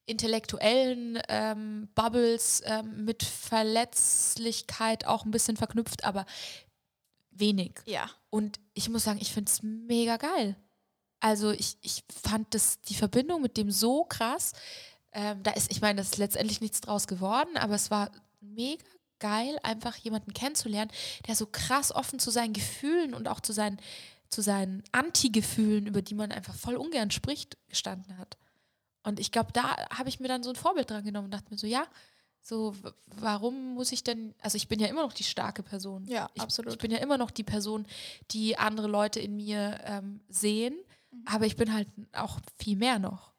intellektuellen 0.06 1.20
ähm, 1.28 1.88
Bubbles 1.94 2.62
ähm, 2.64 3.04
mit 3.04 3.24
Verletzlichkeit 3.24 5.06
auch 5.06 5.24
ein 5.24 5.30
bisschen 5.30 5.56
verknüpft, 5.56 6.04
aber 6.04 6.24
wenig. 7.38 7.72
Ja. 7.86 8.10
Und 8.30 8.60
ich 8.74 8.88
muss 8.88 9.04
sagen, 9.04 9.18
ich 9.20 9.32
finde 9.32 9.50
es 9.50 9.62
mega 9.62 10.16
geil. 10.16 10.56
Also 11.20 11.50
ich, 11.50 11.76
ich 11.82 12.04
fand 12.22 12.54
das, 12.54 12.80
die 12.82 12.94
Verbindung 12.94 13.42
mit 13.42 13.56
dem 13.56 13.70
so 13.70 14.04
krass. 14.04 14.52
Ähm, 15.12 15.42
da 15.42 15.52
ist, 15.52 15.70
ich 15.70 15.80
meine, 15.80 16.00
das 16.00 16.10
ist 16.10 16.18
letztendlich 16.18 16.60
nichts 16.60 16.80
draus 16.80 17.06
geworden, 17.06 17.56
aber 17.56 17.74
es 17.74 17.90
war 17.90 18.10
mega 18.40 18.84
geil, 19.18 19.58
einfach 19.62 19.96
jemanden 19.96 20.32
kennenzulernen, 20.32 20.92
der 21.26 21.34
so 21.34 21.46
krass 21.46 21.92
offen 21.92 22.18
zu 22.18 22.30
seinen 22.30 22.52
Gefühlen 22.52 23.14
und 23.14 23.28
auch 23.28 23.40
zu 23.40 23.52
seinen, 23.52 23.80
zu 24.28 24.42
seinen 24.42 24.84
Anti-Gefühlen, 24.92 25.86
über 25.86 26.02
die 26.02 26.14
man 26.14 26.30
einfach 26.32 26.54
voll 26.54 26.76
ungern 26.76 27.10
spricht, 27.10 27.56
gestanden 27.68 28.16
hat. 28.18 28.36
Und 29.02 29.18
ich 29.20 29.32
glaube, 29.32 29.52
da 29.52 29.88
habe 29.90 30.08
ich 30.08 30.20
mir 30.20 30.28
dann 30.28 30.42
so 30.42 30.50
ein 30.50 30.56
Vorbild 30.56 30.90
dran 30.90 31.04
genommen 31.04 31.26
und 31.26 31.34
dachte 31.34 31.50
mir 31.50 31.58
so, 31.58 31.66
ja, 31.66 31.86
so, 32.48 32.74
warum 33.06 33.74
muss 33.74 33.92
ich 33.92 34.02
denn, 34.02 34.34
also 34.40 34.56
ich 34.56 34.68
bin 34.68 34.80
ja 34.80 34.86
immer 34.86 35.02
noch 35.02 35.12
die 35.12 35.24
starke 35.24 35.62
Person. 35.62 36.06
Ja, 36.06 36.30
ich, 36.34 36.40
absolut. 36.40 36.72
Ich 36.72 36.78
bin 36.78 36.90
ja 36.90 36.98
immer 36.98 37.18
noch 37.18 37.30
die 37.30 37.44
Person, 37.44 37.86
die 38.30 38.56
andere 38.56 38.88
Leute 38.88 39.20
in 39.20 39.36
mir 39.36 39.78
ähm, 39.84 40.20
sehen 40.28 40.74
Mhm. 41.10 41.22
Aber 41.26 41.46
ich 41.46 41.56
bin 41.56 41.72
halt 41.72 41.88
auch 42.12 42.38
viel 42.56 42.76
mehr 42.76 42.98
noch. 42.98 43.32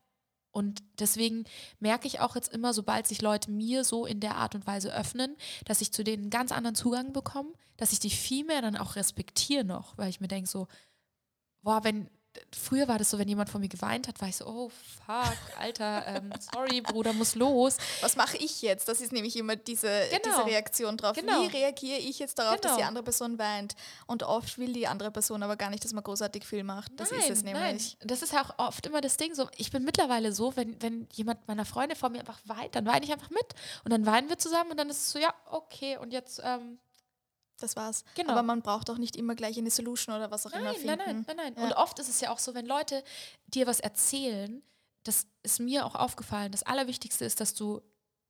Und 0.52 0.82
deswegen 1.00 1.46
merke 1.80 2.08
ich 2.08 2.20
auch 2.20 2.36
jetzt 2.36 2.52
immer, 2.52 2.74
sobald 2.74 3.08
sich 3.08 3.22
Leute 3.22 3.52
mir 3.52 3.84
so 3.84 4.06
in 4.06 4.20
der 4.20 4.36
Art 4.36 4.56
und 4.56 4.66
Weise 4.66 4.94
öffnen, 4.94 5.38
dass 5.66 5.82
ich 5.82 5.94
zu 5.94 6.04
denen 6.04 6.24
einen 6.24 6.32
ganz 6.32 6.52
anderen 6.52 6.76
Zugang 6.76 7.14
bekomme, 7.14 7.54
dass 7.78 7.94
ich 7.94 8.00
die 8.00 8.10
viel 8.10 8.46
mehr 8.46 8.62
dann 8.62 8.76
auch 8.76 8.96
respektiere 8.96 9.64
noch, 9.64 9.98
weil 9.98 10.10
ich 10.10 10.20
mir 10.20 10.28
denke 10.28 10.50
so, 10.50 10.68
boah, 11.62 11.84
wenn, 11.84 12.10
früher 12.56 12.88
war 12.88 12.98
das 12.98 13.10
so, 13.10 13.20
wenn 13.20 13.28
jemand 13.28 13.50
von 13.50 13.62
mir 13.62 13.70
geweint 13.70 14.08
hat, 14.08 14.20
war 14.22 14.28
ich 14.28 14.38
so, 14.38 14.46
oh 14.46 14.70
fuck, 14.70 15.38
Alter, 15.58 16.04
ähm, 16.08 16.32
sorry, 16.54 16.82
Bruder, 16.82 17.14
muss 17.14 17.36
los. 17.36 17.78
Was 18.02 18.16
mache 18.16 18.38
ich 18.38 18.62
jetzt? 18.62 18.88
Das 18.88 19.02
ist 19.02 19.12
nämlich 19.12 19.36
immer 19.36 19.56
diese, 19.56 19.88
genau. 20.10 20.22
diese 20.26 20.46
Reaktion 20.46 20.98
drauf. 20.98 21.16
Genau. 21.16 21.42
Wie 21.42 21.48
reagiere 21.48 22.00
ich 22.00 22.20
jetzt 22.20 22.38
darauf, 22.40 22.56
genau. 22.56 22.62
dass 22.62 22.72
die 22.74 22.78
genau. 22.78 22.88
andere 22.88 23.04
Person 23.04 23.40
weint? 23.40 23.76
Und 24.06 24.24
oft 24.24 24.58
will 24.58 24.74
die 24.74 24.88
andere 24.88 25.12
Person 25.12 25.44
aber 25.44 25.56
gar 25.56 25.70
nicht, 25.70 25.84
dass 25.84 25.94
man 25.94 26.04
großartig 26.04 26.46
viel 26.46 26.64
macht. 26.64 26.92
Das 26.98 27.12
nein, 27.12 27.22
ist 27.22 27.30
es 27.30 27.44
nämlich. 27.44 27.98
Nein. 28.00 28.08
Das 28.08 28.22
ist 28.22 28.34
ja 28.34 28.44
auch 28.44 28.68
oft 28.68 28.86
immer 28.86 29.02
das 29.02 29.18
Ding. 29.18 29.34
So, 29.34 29.48
ich 29.58 29.72
bin 29.72 29.84
mittlerweile 29.84 30.32
so, 30.32 30.56
wenn, 30.56 30.82
wenn 30.82 31.08
jemand 31.14 31.48
meiner 31.48 31.66
Freunde 31.66 31.96
vor 31.96 32.10
mir 32.10 32.20
einfach 32.20 32.40
weint, 32.46 32.76
dann 32.76 32.86
weine 32.86 33.06
ich 33.06 33.12
einfach 33.12 33.30
mit. 33.30 33.56
Und 33.84 33.92
dann 33.92 34.06
weinen 34.06 34.30
wir 34.30 34.38
zusammen 34.38 34.72
und 34.72 34.78
dann 34.78 34.90
ist 34.90 34.98
es 34.98 35.12
so, 35.12 35.20
ja, 35.20 35.34
okay, 35.52 35.98
und 35.98 36.14
jetzt 36.14 36.42
ähm, 36.44 36.80
das 37.60 37.76
war's. 37.76 38.04
Genau. 38.16 38.32
Aber 38.32 38.44
man 38.44 38.62
braucht 38.62 38.90
auch 38.90 38.98
nicht 38.98 39.16
immer 39.16 39.36
gleich 39.36 39.58
eine 39.58 39.72
Solution 39.72 40.16
oder 40.16 40.32
was 40.32 40.46
auch 40.46 40.52
nein, 40.52 40.62
immer 40.62 40.74
finden. 40.74 40.88
Nein, 40.88 40.98
nein, 41.06 41.26
nein, 41.28 41.36
nein. 41.38 41.54
Ja. 41.58 41.64
Und 41.64 41.74
oft 41.74 42.00
ist 42.00 42.10
es 42.10 42.22
ja 42.22 42.32
auch 42.32 42.40
so, 42.40 42.54
wenn 42.54 42.66
Leute 42.66 43.04
dir 43.48 43.68
was 43.68 43.80
erzählen, 43.80 44.62
das 45.04 45.28
ist 45.44 45.60
mir 45.60 45.86
auch 45.86 45.96
aufgefallen, 45.96 46.52
das 46.52 46.64
Allerwichtigste 46.64 47.26
ist, 47.26 47.40
dass 47.40 47.54
du 47.54 47.82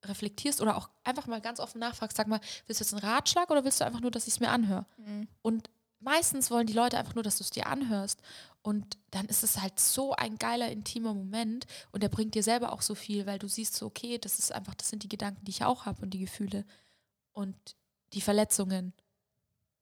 reflektierst 0.05 0.61
oder 0.61 0.77
auch 0.77 0.89
einfach 1.03 1.27
mal 1.27 1.41
ganz 1.41 1.59
offen 1.59 1.79
nachfragst, 1.79 2.15
sag 2.15 2.27
mal, 2.27 2.39
willst 2.67 2.79
du 2.79 2.83
jetzt 2.83 2.93
einen 2.93 3.03
Ratschlag 3.03 3.49
oder 3.49 3.63
willst 3.65 3.81
du 3.81 3.85
einfach 3.85 3.99
nur, 3.99 4.11
dass 4.11 4.27
ich 4.27 4.35
es 4.35 4.39
mir 4.39 4.49
anhöre? 4.49 4.85
Mhm. 4.97 5.27
Und 5.41 5.69
meistens 5.99 6.49
wollen 6.51 6.67
die 6.67 6.73
Leute 6.73 6.97
einfach 6.97 7.15
nur, 7.15 7.23
dass 7.23 7.37
du 7.37 7.43
es 7.43 7.49
dir 7.49 7.67
anhörst. 7.67 8.21
Und 8.61 8.97
dann 9.11 9.25
ist 9.25 9.43
es 9.43 9.59
halt 9.59 9.79
so 9.79 10.13
ein 10.13 10.37
geiler, 10.37 10.71
intimer 10.71 11.13
Moment 11.13 11.65
und 11.91 12.03
der 12.03 12.09
bringt 12.09 12.35
dir 12.35 12.43
selber 12.43 12.71
auch 12.71 12.81
so 12.81 12.95
viel, 12.95 13.25
weil 13.25 13.39
du 13.39 13.47
siehst 13.47 13.75
so, 13.75 13.85
okay, 13.85 14.17
das 14.17 14.39
ist 14.39 14.51
einfach, 14.51 14.75
das 14.75 14.89
sind 14.89 15.03
die 15.03 15.09
Gedanken, 15.09 15.45
die 15.45 15.51
ich 15.51 15.63
auch 15.63 15.85
habe 15.85 16.01
und 16.01 16.11
die 16.11 16.19
Gefühle 16.19 16.65
und 17.31 17.55
die 18.13 18.21
Verletzungen. 18.21 18.93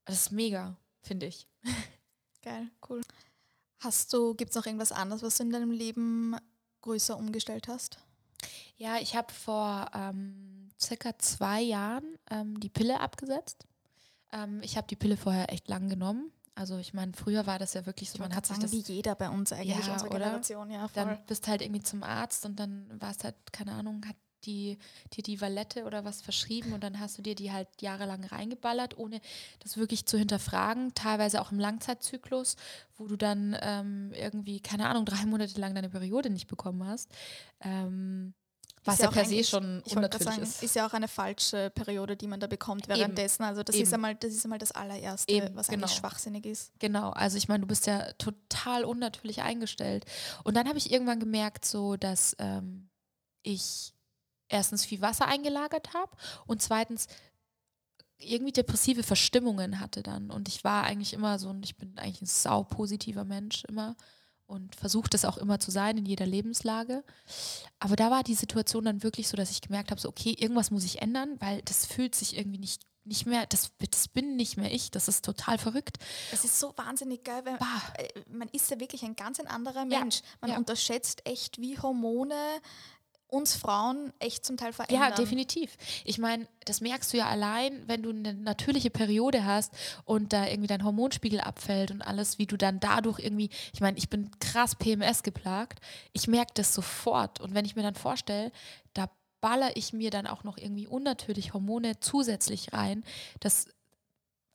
Das 0.08 0.16
ist 0.16 0.32
mega, 0.32 0.76
finde 1.02 1.28
ich. 1.28 1.48
Geil, 2.42 2.70
cool. 2.90 3.02
Hast 3.80 4.12
du, 4.14 4.34
gibt 4.34 4.50
es 4.50 4.56
noch 4.56 4.66
irgendwas 4.66 4.92
anderes, 4.92 5.22
was 5.22 5.38
du 5.38 5.44
in 5.44 5.52
deinem 5.52 5.72
Leben 5.72 6.36
größer 6.82 7.18
umgestellt 7.18 7.68
hast? 7.68 8.00
Ja, 8.78 8.98
ich 8.98 9.16
habe 9.16 9.32
vor 9.34 9.90
ähm, 9.94 10.70
circa 10.80 11.18
zwei 11.20 11.62
Jahren 11.62 12.18
ähm, 12.30 12.60
die 12.60 12.70
Pille 12.70 13.00
abgesetzt. 13.00 13.66
Ähm, 14.32 14.62
ich 14.64 14.78
habe 14.78 14.88
die 14.88 14.96
Pille 14.96 15.18
vorher 15.18 15.52
echt 15.52 15.68
lang 15.68 15.90
genommen. 15.90 16.32
Also 16.56 16.78
ich 16.78 16.94
meine, 16.94 17.14
früher 17.14 17.46
war 17.46 17.60
das 17.60 17.76
ja 17.76 17.86
wirklich 17.86 18.10
so, 18.10 18.18
man 18.18 18.36
hat 18.36 18.48
sich 18.48 18.58
das 18.58 18.72
wie 18.72 18.80
jeder 18.80 19.14
bei 19.14 19.30
uns 19.30 19.54
eigentlich 19.54 19.86
ja, 19.86 19.94
unsere 19.94 20.10
Generation, 20.10 20.72
ja, 20.72 20.88
voll. 20.88 21.06
Dann 21.06 21.26
bist 21.28 21.48
halt 21.48 21.62
irgendwie 21.62 21.84
zum 21.84 22.02
Arzt 22.02 22.46
und 22.46 22.60
dann 22.60 22.90
war 23.00 23.12
es 23.12 23.24
halt 23.24 23.36
keine 23.52 23.74
Ahnung, 23.74 24.04
hat 24.08 24.16
die, 24.46 24.78
dir 25.14 25.24
die 25.24 25.42
Valette 25.42 25.86
oder 25.86 26.06
was 26.06 26.22
verschrieben 26.22 26.74
und 26.74 26.84
dann 26.84 27.00
hast 27.00 27.18
du 27.18 27.22
dir 27.22 27.36
die 27.36 27.52
halt 27.52 27.68
jahrelang 27.82 28.24
reingeballert, 28.24 28.98
ohne 28.98 29.22
das 29.60 29.78
wirklich 29.78 30.06
zu 30.06 30.18
hinterfragen, 30.18 30.94
teilweise 30.94 31.42
auch 31.42 31.52
im 31.52 31.60
Langzeitzyklus, 31.60 32.56
wo 32.98 33.08
du 33.08 33.16
dann 33.16 33.58
ähm, 33.62 34.12
irgendwie, 34.14 34.60
keine 34.60 34.88
Ahnung, 34.90 35.06
drei 35.06 35.26
Monate 35.26 35.60
lang 35.60 35.76
deine 35.76 35.90
Periode 35.90 36.30
nicht 36.30 36.48
bekommen 36.48 36.86
hast. 36.86 37.12
Ähm, 37.62 38.34
was 38.88 39.00
ja, 39.00 39.06
ja 39.06 39.12
per 39.12 39.26
se 39.26 39.44
schon 39.44 39.82
unnatürlich 39.82 40.28
sagen, 40.30 40.42
ist. 40.42 40.64
Ist 40.64 40.76
ja 40.76 40.88
auch 40.88 40.94
eine 40.94 41.10
falsche 41.10 41.70
Periode, 41.72 42.16
die 42.16 42.28
man 42.28 42.40
da 42.40 42.48
bekommt 42.48 42.88
währenddessen. 42.88 43.44
Also 43.44 43.62
das 43.62 43.76
ist 43.76 43.94
einmal, 43.94 44.16
das 44.16 44.34
ist 44.34 44.46
einmal 44.46 44.60
das 44.60 44.72
allererste, 44.72 45.32
Eben, 45.32 45.56
was 45.56 45.68
genau. 45.68 45.86
eigentlich 45.86 45.98
schwachsinnig 45.98 46.46
ist. 46.46 46.72
Genau, 46.80 47.10
also 47.10 47.38
ich 47.38 47.50
meine, 47.50 47.62
du 47.62 47.68
bist 47.68 47.86
ja 47.86 48.14
total 48.14 48.86
unnatürlich 48.86 49.42
eingestellt. 49.42 50.06
Und 50.46 50.56
dann 50.56 50.68
habe 50.70 50.78
ich 50.78 50.92
irgendwann 50.92 51.20
gemerkt, 51.20 51.66
so 51.66 51.98
dass 51.98 52.36
ähm, 52.40 52.90
ich 53.44 53.94
erstens 54.50 54.86
viel 54.86 55.02
Wasser 55.02 55.28
eingelagert 55.28 55.94
habe 55.94 56.12
und 56.46 56.62
zweitens 56.62 57.08
irgendwie 58.20 58.52
depressive 58.52 59.04
Verstimmungen 59.04 59.80
hatte 59.80 60.02
dann. 60.02 60.32
Und 60.32 60.48
ich 60.48 60.64
war 60.64 60.84
eigentlich 60.84 61.14
immer 61.14 61.38
so, 61.38 61.50
und 61.50 61.64
ich 61.64 61.78
bin 61.78 61.98
eigentlich 61.98 62.22
ein 62.22 62.26
sau 62.26 62.64
positiver 62.64 63.26
Mensch 63.26 63.64
immer 63.66 63.96
und 64.48 64.76
versuche 64.76 65.10
das 65.10 65.26
auch 65.26 65.38
immer 65.38 65.60
zu 65.60 65.72
sein 65.72 65.98
in 65.98 66.06
jeder 66.06 66.26
Lebenslage. 66.26 67.04
Aber 67.80 67.96
da 67.96 68.10
war 68.10 68.24
die 68.24 68.34
Situation 68.34 68.86
dann 68.86 69.04
wirklich 69.04 69.28
so, 69.28 69.38
dass 69.38 69.52
ich 69.52 69.62
gemerkt 69.62 69.92
habe, 69.92 70.02
so 70.02 70.10
okay, 70.10 70.36
irgendwas 70.38 70.72
muss 70.72 70.86
ich 70.86 71.02
ändern, 71.02 71.36
weil 71.40 71.62
das 71.64 71.86
fühlt 71.86 72.16
sich 72.16 72.38
irgendwie 72.38 72.60
nicht 72.60 72.84
nicht 73.08 73.26
mehr, 73.26 73.46
das, 73.46 73.72
das 73.90 74.10
bin 74.10 74.36
nicht 74.36 74.58
mehr 74.58 74.72
ich, 74.72 74.92
das 74.92 75.08
ist 75.08 75.24
total 75.24 75.58
verrückt. 75.58 75.98
Es 76.32 76.44
ist 76.44 76.60
so 76.60 76.74
wahnsinnig 76.76 77.24
geil, 77.24 77.42
weil 77.46 77.58
bah. 77.58 77.82
man 78.28 78.50
ist 78.50 78.70
ja 78.70 78.80
wirklich 78.80 79.04
ein 79.04 79.16
ganz 79.16 79.40
ein 79.40 79.48
anderer 79.48 79.86
Mensch. 79.86 80.18
Ja, 80.18 80.24
man 80.42 80.50
ja. 80.52 80.58
unterschätzt 80.58 81.26
echt, 81.26 81.60
wie 81.60 81.80
Hormone 81.80 82.36
uns 83.28 83.56
Frauen 83.56 84.14
echt 84.20 84.46
zum 84.46 84.58
Teil 84.58 84.74
verändern. 84.74 85.10
Ja, 85.10 85.16
definitiv. 85.16 85.76
Ich 86.06 86.18
meine, 86.18 86.48
das 86.66 86.82
merkst 86.82 87.12
du 87.12 87.18
ja 87.18 87.28
allein, 87.28 87.84
wenn 87.88 88.04
du 88.04 88.10
eine 88.10 88.34
natürliche 88.34 88.90
Periode 88.90 89.46
hast 89.46 89.74
und 90.06 90.34
da 90.34 90.48
irgendwie 90.48 90.68
dein 90.68 90.84
Hormonspiegel 90.84 91.42
abfällt 91.42 91.92
und 91.92 92.02
alles, 92.02 92.40
wie 92.40 92.48
du 92.48 92.58
dann 92.58 92.80
dadurch 92.80 93.20
irgendwie, 93.20 93.50
ich 93.74 93.82
meine, 93.82 93.98
ich 93.98 94.10
bin 94.10 94.32
krass 94.40 94.76
PMS 94.76 95.24
geplagt, 95.24 95.80
ich 96.14 96.28
merke 96.28 96.54
das 96.56 96.74
sofort. 96.74 97.42
Und 97.42 97.54
wenn 97.54 97.66
ich 97.66 97.76
mir 97.76 97.84
dann 97.84 97.96
vorstelle, 97.96 98.52
da 98.94 99.10
baller 99.42 99.76
ich 99.76 99.94
mir 99.94 100.10
dann 100.10 100.28
auch 100.28 100.44
noch 100.44 100.58
irgendwie 100.58 100.88
unnatürlich 100.88 101.54
Hormone 101.54 102.00
zusätzlich 102.00 102.74
rein, 102.74 103.04
das 103.40 103.68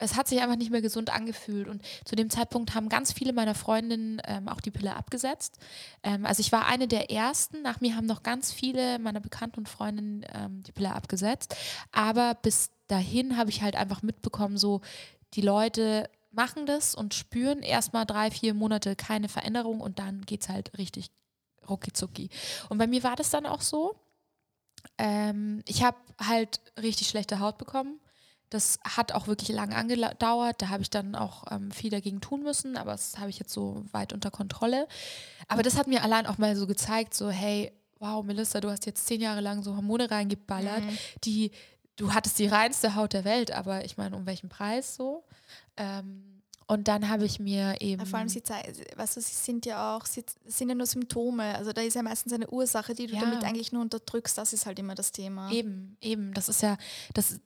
es 0.03 0.17
hat 0.17 0.29
sich 0.29 0.41
einfach 0.41 0.57
nicht 0.57 0.71
mehr 0.71 0.83
gesund 0.83 1.11
angefühlt. 1.11 1.69
Und 1.69 1.83
zu 2.05 2.17
dem 2.17 2.29
Zeitpunkt 2.29 2.75
haben 2.75 2.89
ganz 2.89 3.13
viele 3.13 3.33
meiner 3.33 3.55
Freundinnen 3.55 4.21
ähm, 4.25 4.49
auch 4.49 4.61
die 4.61 4.71
Pille 4.71 4.97
abgesetzt. 4.97 5.59
Ähm, 6.03 6.27
also 6.27 6.41
ich 6.41 6.53
war 6.53 6.67
eine 6.67 6.89
der 6.89 7.11
ersten. 7.11 7.63
Nach 7.63 7.81
mir 7.81 7.97
haben 7.97 8.07
noch 8.07 8.23
ganz 8.23 8.53
viele 8.53 8.99
meiner 8.99 9.21
Bekannten 9.21 9.61
und 9.61 9.69
Freundinnen 9.69 10.27
ähm, 10.35 10.63
die 10.65 10.73
Pille 10.73 10.95
abgesetzt. 10.95 11.57
Aber 11.93 12.35
bis 12.35 12.71
dahin 12.89 13.37
habe 13.37 13.51
ich 13.51 13.63
halt 13.63 13.77
einfach 13.77 14.03
mitbekommen, 14.03 14.59
so 14.59 14.81
die 15.35 15.41
Leute 15.41 16.11
machen 16.33 16.67
das 16.67 16.95
und 16.95 17.15
spüren 17.15 17.63
erstmal 17.63 18.07
drei, 18.07 18.31
vier 18.31 18.55
Monate 18.55 18.97
keine 18.97 19.29
Veränderung 19.29 19.81
und 19.81 19.99
dann 19.99 20.23
geht 20.23 20.43
es 20.43 20.49
halt 20.49 20.77
richtig 20.79 21.11
rucki 21.69 22.29
Und 22.69 22.79
bei 22.79 22.87
mir 22.87 23.03
war 23.05 23.17
das 23.17 23.31
dann 23.31 23.47
auch 23.47 23.61
so. 23.61 23.95
Ähm, 24.99 25.63
ich 25.67 25.85
habe 25.85 25.97
halt 26.21 26.61
richtig 26.81 27.09
schlechte 27.09 27.39
Haut 27.39 27.59
bekommen. 27.59 28.01
Das 28.53 28.79
hat 28.85 29.13
auch 29.13 29.29
wirklich 29.29 29.49
lange 29.49 29.75
angedauert. 29.75 30.61
Da 30.61 30.69
habe 30.69 30.83
ich 30.83 30.91
dann 30.91 31.15
auch 31.15 31.45
ähm, 31.51 31.71
viel 31.71 31.91
dagegen 31.91 32.21
tun 32.21 32.43
müssen, 32.43 32.77
aber 32.77 32.93
das 32.93 33.19
habe 33.19 33.31
ich 33.31 33.39
jetzt 33.39 33.53
so 33.53 33.83
weit 33.93 34.13
unter 34.13 34.31
Kontrolle. 34.31 34.87
Aber 35.49 35.63
das 35.63 35.79
hat 35.79 35.87
mir 35.87 36.03
allein 36.03 36.27
auch 36.27 36.37
mal 36.37 36.55
so 36.55 36.67
gezeigt, 36.67 37.15
so 37.15 37.31
hey, 37.31 37.73
wow, 37.99 38.23
Melissa, 38.23 38.61
du 38.61 38.69
hast 38.69 38.85
jetzt 38.85 39.07
zehn 39.07 39.23
Jahre 39.23 39.41
lang 39.41 39.63
so 39.63 39.75
Hormone 39.75 40.11
reingeballert, 40.11 40.85
mhm. 40.85 40.99
die, 41.25 41.51
du 41.97 42.13
hattest 42.13 42.39
die 42.39 42.47
reinste 42.47 42.95
Haut 42.95 43.15
der 43.15 43.25
Welt, 43.25 43.53
aber 43.53 43.87
ich 43.87 43.97
meine, 43.97 44.17
um 44.17 44.27
welchen 44.27 44.51
Preis 44.51 44.97
so? 44.97 45.25
Ähm, 45.79 46.32
und 46.73 46.89
dann 46.89 47.11
habe 47.11 47.27
ich 47.27 47.39
mir 47.39 47.83
eben. 47.83 48.07
vor 48.07 48.19
allem, 48.19 48.31
sie, 48.31 48.43
weißt 48.43 49.17
du, 49.19 49.21
sie 49.21 49.35
sind 49.35 49.67
ja 49.67 49.95
auch, 49.95 50.07
sie 50.07 50.25
sind 50.47 50.71
ja 50.71 50.75
nur 50.75 50.87
Symptome. 50.87 51.55
Also 51.55 51.75
da 51.75 51.83
ist 51.83 51.93
ja 51.93 52.03
meistens 52.03 52.33
eine 52.33 52.49
Ursache, 52.49 52.95
die 52.95 53.09
du 53.09 53.15
ja. 53.15 53.21
damit 53.21 53.45
eigentlich 53.45 53.73
nur 53.73 53.83
unterdrückst. 53.83 54.39
Das 54.39 54.55
ist 54.55 54.65
halt 54.65 54.79
immer 54.79 54.95
das 54.95 55.13
Thema. 55.13 55.51
Eben, 55.53 55.99
eben. 56.01 56.33
Das 56.33 56.49
ist 56.49 56.63
ja, 56.63 56.79
das, 57.13 57.39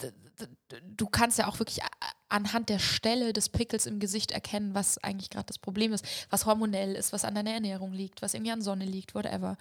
du 0.96 1.06
kannst 1.08 1.40
ja 1.40 1.48
auch 1.48 1.58
wirklich 1.58 1.80
anhand 2.28 2.68
der 2.68 2.78
Stelle 2.78 3.32
des 3.32 3.48
Pickels 3.48 3.86
im 3.86 3.98
Gesicht 3.98 4.30
erkennen, 4.30 4.76
was 4.76 4.98
eigentlich 4.98 5.30
gerade 5.30 5.46
das 5.46 5.58
Problem 5.58 5.92
ist, 5.92 6.04
was 6.30 6.46
hormonell 6.46 6.94
ist, 6.94 7.12
was 7.12 7.24
an 7.24 7.34
deiner 7.34 7.50
Ernährung 7.50 7.92
liegt, 7.92 8.22
was 8.22 8.32
irgendwie 8.32 8.52
an 8.52 8.62
Sonne 8.62 8.84
liegt, 8.84 9.16
whatever. 9.16 9.56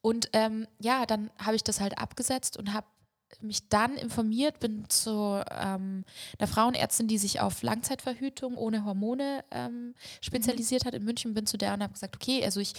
Und 0.00 0.30
ähm, 0.32 0.66
ja, 0.80 1.04
dann 1.04 1.30
habe 1.38 1.56
ich 1.56 1.62
das 1.62 1.78
halt 1.78 1.98
abgesetzt 1.98 2.56
und 2.56 2.72
habe 2.72 2.86
mich 3.40 3.68
dann 3.68 3.96
informiert, 3.96 4.60
bin 4.60 4.88
zu 4.88 5.42
ähm, 5.50 6.04
einer 6.38 6.48
Frauenärztin, 6.48 7.08
die 7.08 7.18
sich 7.18 7.40
auf 7.40 7.62
Langzeitverhütung 7.62 8.56
ohne 8.56 8.84
Hormone 8.84 9.44
ähm, 9.50 9.94
spezialisiert 10.20 10.84
mhm. 10.84 10.86
hat 10.86 10.94
in 10.94 11.04
München, 11.04 11.34
bin 11.34 11.46
zu 11.46 11.56
der 11.56 11.74
und 11.74 11.82
habe 11.82 11.92
gesagt, 11.92 12.16
okay, 12.16 12.44
also 12.44 12.60
ich 12.60 12.74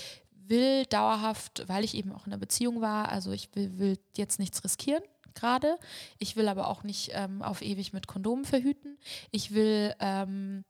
will 0.47 0.85
dauerhaft, 0.85 1.63
weil 1.67 1.83
ich 1.83 1.95
eben 1.95 2.11
auch 2.11 2.25
in 2.25 2.33
einer 2.33 2.39
Beziehung 2.39 2.81
war, 2.81 3.09
also 3.09 3.31
ich 3.31 3.49
will, 3.55 3.77
will 3.77 3.99
jetzt 4.15 4.39
nichts 4.39 4.63
riskieren 4.63 5.03
gerade. 5.35 5.77
Ich 6.17 6.35
will 6.35 6.47
aber 6.47 6.67
auch 6.67 6.83
nicht 6.83 7.11
ähm, 7.13 7.41
auf 7.41 7.61
ewig 7.61 7.93
mit 7.93 8.07
Kondomen 8.07 8.45
verhüten. 8.45 8.97
Ich 9.31 9.53
will 9.53 9.93
ähm, 9.99 10.63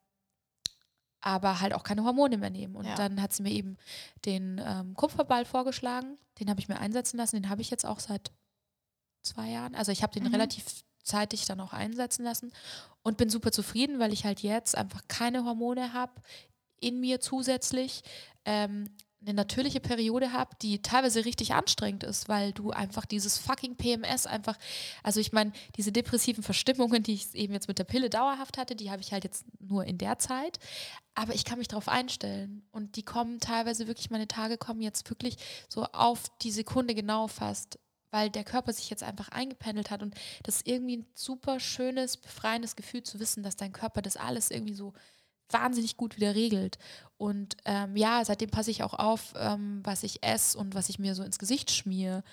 aber 1.22 1.60
halt 1.62 1.74
auch 1.74 1.84
keine 1.84 2.04
Hormone 2.04 2.38
mehr 2.38 2.50
nehmen. 2.50 2.76
Und 2.76 2.86
ja. 2.86 2.96
dann 2.96 3.22
hat 3.22 3.34
sie 3.34 3.44
mir 3.44 3.52
eben 3.52 3.78
den 4.26 4.62
ähm, 4.64 4.94
Kupferball 4.96 5.46
vorgeschlagen. 5.46 6.18
Den 6.40 6.50
habe 6.50 6.60
ich 6.60 6.68
mir 6.68 6.80
einsetzen 6.80 7.18
lassen. 7.18 7.36
Den 7.38 7.50
habe 7.50 7.62
ich 7.62 7.70
jetzt 7.70 7.86
auch 7.86 8.00
seit 8.00 8.32
zwei 9.26 9.50
Jahren. 9.50 9.76
Also 9.76 9.92
ich 9.92 10.04
habe 10.04 10.14
den 10.14 10.24
mhm. 10.24 10.32
relativ 10.32 10.64
zeitig 11.04 11.46
dann 11.46 11.60
auch 11.60 11.74
einsetzen 11.74 12.24
lassen 12.24 12.52
und 13.04 13.18
bin 13.18 13.30
super 13.30 13.52
zufrieden, 13.52 14.00
weil 14.00 14.14
ich 14.14 14.26
halt 14.26 14.42
jetzt 14.42 14.76
einfach 14.78 15.02
keine 15.08 15.46
Hormone 15.46 15.94
habe 15.94 16.14
in 16.80 17.00
mir 17.00 17.20
zusätzlich. 17.20 18.04
Ähm, 18.46 18.90
eine 19.26 19.34
natürliche 19.34 19.80
Periode 19.80 20.34
habe, 20.34 20.56
die 20.62 20.82
teilweise 20.82 21.26
richtig 21.26 21.54
anstrengend 21.54 22.04
ist, 22.04 22.30
weil 22.30 22.52
du 22.52 22.72
einfach 22.72 23.06
dieses 23.06 23.38
fucking 23.38 23.76
PMS 23.76 24.28
einfach, 24.28 24.58
also 25.04 25.20
ich 25.20 25.34
meine, 25.34 25.52
diese 25.78 25.92
depressiven 25.92 26.44
Verstimmungen, 26.44 27.02
die 27.02 27.14
ich 27.14 27.34
eben 27.34 27.54
jetzt 27.54 27.68
mit 27.68 27.80
der 27.80 27.86
Pille 27.86 28.10
dauerhaft 28.10 28.58
hatte, 28.58 28.76
die 28.76 28.92
habe 28.92 29.02
ich 29.02 29.12
halt 29.12 29.24
jetzt 29.24 29.46
nur 29.60 29.86
in 29.86 29.98
der 29.98 30.20
Zeit, 30.20 30.60
aber 31.16 31.34
ich 31.34 31.46
kann 31.46 31.58
mich 31.58 31.68
darauf 31.68 31.88
einstellen 31.88 32.68
und 32.72 32.96
die 32.98 33.04
kommen 33.04 33.40
teilweise 33.40 33.88
wirklich, 33.88 34.12
meine 34.12 34.28
Tage 34.28 34.58
kommen 34.58 34.82
jetzt 34.82 35.10
wirklich 35.10 35.38
so 35.70 35.86
auf 35.86 36.24
die 36.42 36.52
Sekunde 36.52 36.94
genau 36.94 37.28
fast 37.28 37.80
weil 38.16 38.30
der 38.30 38.46
Körper 38.46 38.72
sich 38.72 38.90
jetzt 38.90 39.04
einfach 39.04 39.28
eingependelt 39.28 39.92
hat. 39.92 40.02
Und 40.02 40.16
das 40.44 40.56
ist 40.56 40.68
irgendwie 40.68 40.98
ein 40.98 41.06
super 41.16 41.60
schönes, 41.60 42.16
befreiendes 42.16 42.78
Gefühl 42.78 43.04
zu 43.04 43.20
wissen, 43.20 43.44
dass 43.44 43.58
dein 43.58 43.74
Körper 43.74 44.02
das 44.02 44.16
alles 44.16 44.52
irgendwie 44.52 44.74
so 44.74 44.94
wahnsinnig 45.50 45.98
gut 45.98 46.16
wieder 46.16 46.34
regelt. 46.34 46.80
Und 47.18 47.58
ähm, 47.66 47.98
ja, 47.98 48.24
seitdem 48.24 48.50
passe 48.50 48.72
ich 48.72 48.84
auch 48.84 48.94
auf, 48.94 49.34
ähm, 49.36 49.82
was 49.84 50.04
ich 50.04 50.24
esse 50.24 50.58
und 50.58 50.76
was 50.76 50.88
ich 50.88 50.98
mir 50.98 51.14
so 51.14 51.24
ins 51.24 51.40
Gesicht 51.40 51.72
schmiere, 51.72 52.24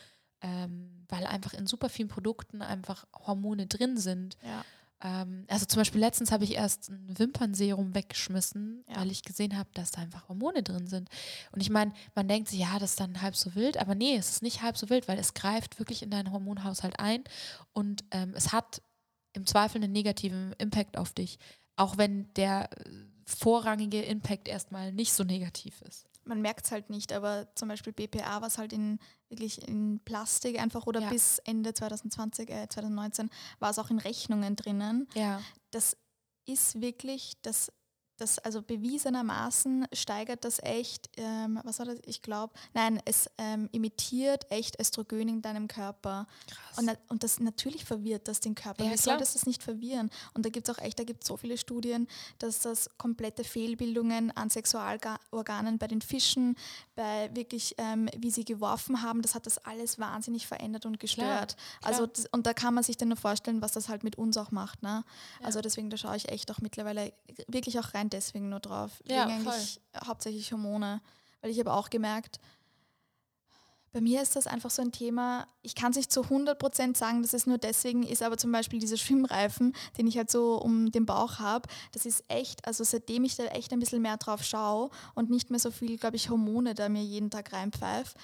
ähm, 0.41 1.05
weil 1.09 1.26
einfach 1.26 1.53
in 1.53 1.66
super 1.66 1.89
vielen 1.89 2.09
Produkten 2.09 2.62
einfach 2.62 3.05
Hormone 3.26 3.66
drin 3.66 3.97
sind. 3.97 4.37
Ja. 4.45 4.64
Ähm, 5.03 5.45
also 5.49 5.67
zum 5.67 5.81
Beispiel 5.81 6.01
letztens 6.01 6.33
habe 6.33 6.45
ich 6.45 6.55
erst 6.55 6.91
ein 6.91 7.19
Wimpernserum 7.19 7.95
weggeschmissen, 7.95 8.85
ja. 8.89 8.97
weil 9.01 9.11
ich 9.11 9.23
gesehen 9.23 9.59
habe, 9.59 9.69
dass 9.75 9.91
da 9.91 10.03
einfach 10.03 10.29
Hormone 10.29 10.63
drin 10.63 10.87
sind. 10.87 11.09
Und 11.53 11.61
ich 11.61 11.71
meine, 11.71 11.93
man 12.15 12.29
denkt 12.29 12.49
sich, 12.49 12.61
ja, 12.61 12.79
das 12.79 12.91
ist 12.91 13.01
dann 13.01 13.23
halb 13.23 13.37
so 13.37 13.55
wild, 13.55 13.79
aber 13.79 13.95
nee, 13.95 14.17
es 14.17 14.31
ist 14.31 14.43
nicht 14.43 14.63
halb 14.63 14.77
so 14.77 14.89
wild, 14.91 15.09
weil 15.09 15.19
es 15.19 15.35
greift 15.35 15.79
wirklich 15.79 16.03
in 16.03 16.11
deinen 16.11 16.33
Hormonhaushalt 16.33 16.99
ein 16.99 17.25
und 17.73 18.05
ähm, 18.11 18.33
es 18.37 18.53
hat 18.53 18.83
im 19.33 19.47
Zweifel 19.47 19.83
einen 19.83 19.93
negativen 19.93 20.55
Impact 20.59 20.99
auf 20.99 21.13
dich, 21.13 21.39
auch 21.77 21.97
wenn 21.97 22.33
der 22.35 22.71
äh, 22.73 22.91
vorrangige 23.25 24.03
Impact 24.03 24.49
erstmal 24.49 24.93
nicht 24.93 25.13
so 25.13 25.25
negativ 25.25 25.81
ist 25.83 26.12
man 26.25 26.41
merkt 26.41 26.66
es 26.66 26.73
halt 26.73 26.91
nicht, 26.91 27.12
aber 27.12 27.49
zum 27.55 27.68
Beispiel 27.68 27.93
BPA 27.93 28.41
war 28.41 28.49
es 28.49 28.59
halt 28.59 28.73
in 28.73 28.99
wirklich 29.29 29.66
in 29.66 30.01
Plastik 30.05 30.61
einfach 30.61 30.87
oder 30.87 31.01
ja. 31.01 31.09
bis 31.09 31.39
Ende 31.41 31.75
2020, 31.75 32.51
äh, 32.51 32.68
2019 32.68 33.31
war 33.59 33.70
es 33.70 33.79
auch 33.79 33.91
in 33.91 33.99
Rechnungen 33.99 34.57
drinnen. 34.57 35.09
Ja. 35.14 35.41
Das 35.70 35.97
ist 36.47 36.81
wirklich 36.81 37.35
das 37.43 37.73
das 38.23 38.39
also 38.39 38.62
bewiesenermaßen 38.62 39.87
steigert 39.93 40.45
das 40.45 40.61
echt, 40.62 41.11
ähm, 41.16 41.61
was 41.64 41.79
war 41.81 41.87
das? 41.87 41.99
Ich 42.07 42.23
glaube, 42.23 42.55
nein, 42.73 43.03
es 43.05 43.29
ähm, 43.37 43.68
imitiert 43.73 44.51
echt 44.51 44.81
Östrogen 44.81 45.29
in 45.29 45.43
deinem 45.43 45.66
Körper. 45.68 46.27
Krass. 46.47 46.79
Und, 46.79 46.99
und 47.09 47.25
das 47.25 47.41
natürlich 47.41 47.85
verwirrt 47.85 48.29
das 48.29 48.41
den 48.41 48.55
Körper. 48.55 48.85
Ja, 48.85 48.93
Wie 48.93 48.97
soll 48.97 49.18
das 49.18 49.33
das 49.35 49.45
nicht 49.45 49.62
verwirren? 49.62 50.11
Und 50.35 50.47
da 50.47 50.51
gibt 50.51 50.68
es 50.68 50.75
auch 50.75 50.81
echt, 50.81 50.99
da 50.99 51.05
gibt 51.05 51.25
es 51.25 51.29
so 51.29 51.37
viele 51.37 51.59
Studien, 51.59 52.07
dass 52.39 52.61
das 52.61 52.89
komplette 52.97 53.45
Fehlbildungen 53.45 54.31
an 54.37 54.49
Sexualorganen 54.51 55.79
bei 55.79 55.89
den 55.89 56.01
Fischen, 56.01 56.57
bei 56.95 57.31
wirklich, 57.35 57.75
ähm, 57.79 58.09
wie 58.16 58.31
sie 58.31 58.45
geworfen 58.45 59.03
haben, 59.03 59.23
das 59.23 59.35
hat 59.35 59.47
das 59.47 59.59
alles 59.59 59.99
wahnsinnig 59.99 60.47
verändert 60.47 60.87
und 60.87 61.01
gestört. 61.01 61.57
Klar, 61.57 61.93
also 61.93 62.07
das, 62.07 62.27
und 62.27 62.47
da 62.47 62.55
kann 62.55 62.75
man 62.75 62.85
sich 62.85 62.97
dann 62.97 63.09
nur 63.09 63.16
vorstellen, 63.16 63.61
was 63.61 63.73
das 63.73 63.89
halt 63.89 64.05
mit 64.05 64.16
uns 64.16 64.37
auch 64.37 64.53
macht. 64.53 64.83
Ne? 64.83 65.05
Ja. 65.41 65.47
Also 65.47 65.61
deswegen, 65.61 65.91
da 65.91 65.97
schaue 65.97 66.16
ich 66.16 66.29
echt 66.29 66.51
auch 66.53 66.61
mittlerweile 66.61 67.12
wirklich 67.49 67.79
auch 67.81 67.95
rein 67.95 68.11
deswegen 68.13 68.49
nur 68.49 68.61
drauf. 68.61 68.91
Ja, 69.07 69.27
wegen 69.27 69.47
eigentlich 69.47 69.81
hauptsächlich 70.07 70.53
Hormone. 70.53 71.01
Weil 71.41 71.51
ich 71.51 71.59
habe 71.59 71.73
auch 71.73 71.91
gemerkt, 71.91 72.39
bei 73.93 74.01
mir 74.01 74.23
ist 74.23 74.37
das 74.37 74.47
einfach 74.47 74.71
so 74.71 74.81
ein 74.81 74.91
Thema, 74.91 75.47
ich 75.61 75.75
kann 75.75 75.91
es 75.91 75.99
nicht 75.99 76.11
zu 76.11 76.23
100% 76.23 76.97
sagen, 76.97 77.21
dass 77.21 77.35
es 77.35 77.47
nur 77.47 77.59
deswegen 77.59 78.03
ist, 78.03 78.23
aber 78.23 78.39
zum 78.39 78.51
Beispiel 78.51 78.79
dieser 78.79 78.97
Schwimmreifen, 78.97 79.75
den 79.99 80.07
ich 80.07 80.17
halt 80.17 80.31
so 80.31 80.57
um 80.57 80.91
den 80.91 81.05
Bauch 81.05 81.39
habe, 81.39 81.69
das 81.93 82.07
ist 82.07 82.25
echt, 82.29 82.67
also 82.67 82.85
seitdem 82.85 83.25
ich 83.25 83.37
da 83.37 83.45
echt 83.45 83.71
ein 83.73 83.81
bisschen 83.81 84.01
mehr 84.01 84.17
drauf 84.17 84.45
schaue 84.45 84.89
und 85.15 85.29
nicht 85.29 85.51
mehr 85.51 85.61
so 85.61 85.71
viel, 85.71 85.99
glaube 85.99 86.17
ich, 86.17 86.31
Hormone 86.31 86.75
da 86.75 86.89
mir 86.89 87.03
jeden 87.03 87.31
Tag 87.31 87.53
reinpfeife, 87.53 88.15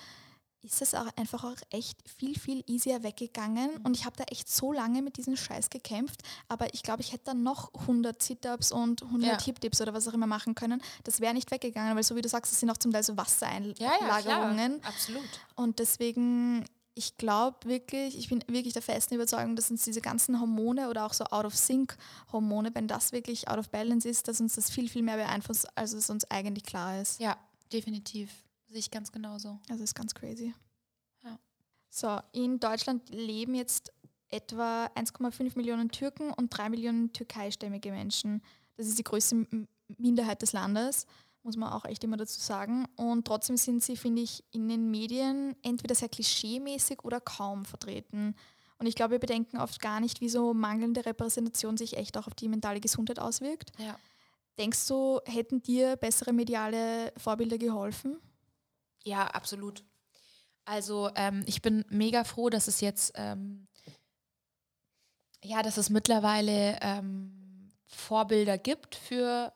ist 0.72 0.82
es 0.82 0.94
auch 0.94 1.06
einfach 1.16 1.44
auch 1.44 1.56
echt 1.70 1.98
viel, 2.08 2.38
viel 2.38 2.62
easier 2.66 3.02
weggegangen. 3.02 3.70
Und 3.84 3.96
ich 3.96 4.04
habe 4.04 4.16
da 4.16 4.24
echt 4.24 4.48
so 4.48 4.72
lange 4.72 5.02
mit 5.02 5.16
diesem 5.16 5.36
Scheiß 5.36 5.70
gekämpft. 5.70 6.22
Aber 6.48 6.72
ich 6.74 6.82
glaube, 6.82 7.02
ich 7.02 7.12
hätte 7.12 7.24
dann 7.26 7.42
noch 7.42 7.72
100 7.74 8.22
Sit-Ups 8.22 8.72
und 8.72 9.02
100 9.02 9.30
ja. 9.30 9.44
Hip-Dips 9.44 9.80
oder 9.80 9.94
was 9.94 10.06
auch 10.08 10.14
immer 10.14 10.26
machen 10.26 10.54
können. 10.54 10.82
Das 11.04 11.20
wäre 11.20 11.34
nicht 11.34 11.50
weggegangen, 11.50 11.96
weil 11.96 12.02
so 12.02 12.16
wie 12.16 12.22
du 12.22 12.28
sagst, 12.28 12.52
es 12.52 12.60
sind 12.60 12.70
auch 12.70 12.76
zum 12.76 12.92
Teil 12.92 13.02
so 13.02 13.16
Wassereinlagerungen. 13.16 14.72
Ja, 14.72 14.78
ja, 14.78 14.88
absolut. 14.88 15.28
Und 15.56 15.78
deswegen, 15.78 16.64
ich 16.94 17.16
glaube 17.16 17.56
wirklich, 17.64 18.18
ich 18.18 18.28
bin 18.28 18.44
wirklich 18.48 18.72
der 18.74 18.82
festen 18.82 19.14
Überzeugung, 19.14 19.56
dass 19.56 19.70
uns 19.70 19.84
diese 19.84 20.00
ganzen 20.00 20.40
Hormone 20.40 20.90
oder 20.90 21.06
auch 21.06 21.12
so 21.12 21.24
Out-of-Sync-Hormone, 21.24 22.74
wenn 22.74 22.88
das 22.88 23.12
wirklich 23.12 23.48
out 23.48 23.58
of 23.58 23.70
balance 23.70 24.08
ist, 24.08 24.28
dass 24.28 24.40
uns 24.40 24.54
das 24.54 24.70
viel, 24.70 24.88
viel 24.88 25.02
mehr 25.02 25.16
beeinflusst, 25.16 25.66
als 25.76 25.92
es 25.92 26.10
uns 26.10 26.30
eigentlich 26.30 26.64
klar 26.64 27.00
ist. 27.00 27.20
Ja, 27.20 27.36
definitiv. 27.72 28.30
Sehe 28.68 28.80
ich 28.80 28.90
ganz 28.90 29.10
genauso. 29.10 29.58
Also 29.68 29.84
ist 29.84 29.94
ganz 29.94 30.14
crazy. 30.14 30.54
Ja. 31.22 31.38
So, 31.88 32.20
in 32.32 32.60
Deutschland 32.60 33.08
leben 33.10 33.54
jetzt 33.54 33.92
etwa 34.28 34.86
1,5 34.94 35.56
Millionen 35.56 35.90
Türken 35.90 36.32
und 36.32 36.50
3 36.50 36.68
Millionen 36.68 37.12
türkeistämmige 37.12 37.90
Menschen. 37.90 38.42
Das 38.76 38.86
ist 38.86 38.98
die 38.98 39.04
größte 39.04 39.46
Minderheit 39.96 40.42
des 40.42 40.52
Landes, 40.52 41.06
muss 41.42 41.56
man 41.56 41.72
auch 41.72 41.86
echt 41.86 42.04
immer 42.04 42.18
dazu 42.18 42.40
sagen. 42.40 42.86
Und 42.96 43.26
trotzdem 43.26 43.56
sind 43.56 43.82
sie, 43.82 43.96
finde 43.96 44.22
ich, 44.22 44.44
in 44.50 44.68
den 44.68 44.90
Medien 44.90 45.56
entweder 45.62 45.94
sehr 45.94 46.10
klischeemäßig 46.10 47.04
oder 47.04 47.20
kaum 47.20 47.64
vertreten. 47.64 48.34
Und 48.78 48.86
ich 48.86 48.94
glaube, 48.94 49.12
wir 49.12 49.18
bedenken 49.18 49.58
oft 49.58 49.80
gar 49.80 49.98
nicht, 49.98 50.20
wie 50.20 50.28
so 50.28 50.54
mangelnde 50.54 51.04
Repräsentation 51.04 51.76
sich 51.76 51.96
echt 51.96 52.16
auch 52.16 52.26
auf 52.26 52.34
die 52.34 52.48
mentale 52.48 52.80
Gesundheit 52.80 53.18
auswirkt. 53.18 53.72
Ja. 53.78 53.98
Denkst 54.58 54.86
du, 54.88 55.20
hätten 55.24 55.62
dir 55.62 55.96
bessere 55.96 56.32
mediale 56.32 57.12
Vorbilder 57.16 57.58
geholfen? 57.58 58.18
Ja, 59.08 59.26
absolut. 59.26 59.84
Also 60.66 61.10
ähm, 61.14 61.42
ich 61.46 61.62
bin 61.62 61.82
mega 61.88 62.24
froh, 62.24 62.50
dass 62.50 62.68
es 62.68 62.82
jetzt, 62.82 63.12
ähm, 63.14 63.66
ja, 65.42 65.62
dass 65.62 65.78
es 65.78 65.88
mittlerweile 65.88 66.78
ähm, 66.82 67.72
Vorbilder 67.86 68.58
gibt 68.58 68.96
für, 68.96 69.50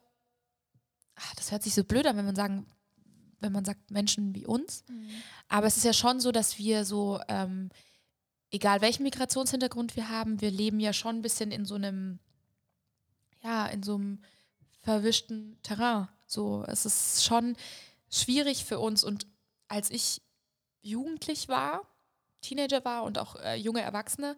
ach, 1.17 1.35
das 1.35 1.53
hört 1.53 1.63
sich 1.63 1.75
so 1.75 1.85
blöd 1.85 2.07
an, 2.07 2.17
wenn 2.17 2.25
man 2.25 2.35
sagen, 2.35 2.67
wenn 3.41 3.53
man 3.53 3.67
sagt 3.67 3.91
Menschen 3.91 4.35
wie 4.35 4.47
uns. 4.47 4.85
Mhm. 4.89 5.11
Aber 5.49 5.67
es 5.67 5.77
ist 5.77 5.85
ja 5.85 5.93
schon 5.93 6.19
so, 6.19 6.33
dass 6.33 6.57
wir 6.57 6.87
so, 6.87 7.21
ähm, 7.29 7.69
egal 8.51 8.81
welchen 8.81 9.03
Migrationshintergrund 9.03 9.97
wir 9.97 10.09
haben, 10.09 10.41
wir 10.41 10.51
leben 10.51 10.81
ja 10.81 10.95
schon 10.95 11.17
ein 11.17 11.23
bisschen 11.23 11.51
in 11.51 11.67
so 11.67 11.75
einem, 11.75 12.21
ja, 13.43 13.67
in 13.67 13.83
so 13.83 13.97
einem 13.97 14.23
verwischten 14.81 15.59
Terrain. 15.63 16.09
So, 16.27 16.65
es 16.69 16.87
ist 16.87 17.23
schon 17.23 17.55
schwierig 18.09 18.65
für 18.65 18.79
uns 18.79 19.05
und 19.05 19.27
als 19.73 19.91
ich 19.91 20.21
jugendlich 20.83 21.49
war, 21.49 21.89
Teenager 22.43 22.85
war 22.85 23.05
und 23.05 23.17
auch 23.17 23.37
äh, 23.37 23.55
junge 23.55 23.81
Erwachsene, 23.81 24.37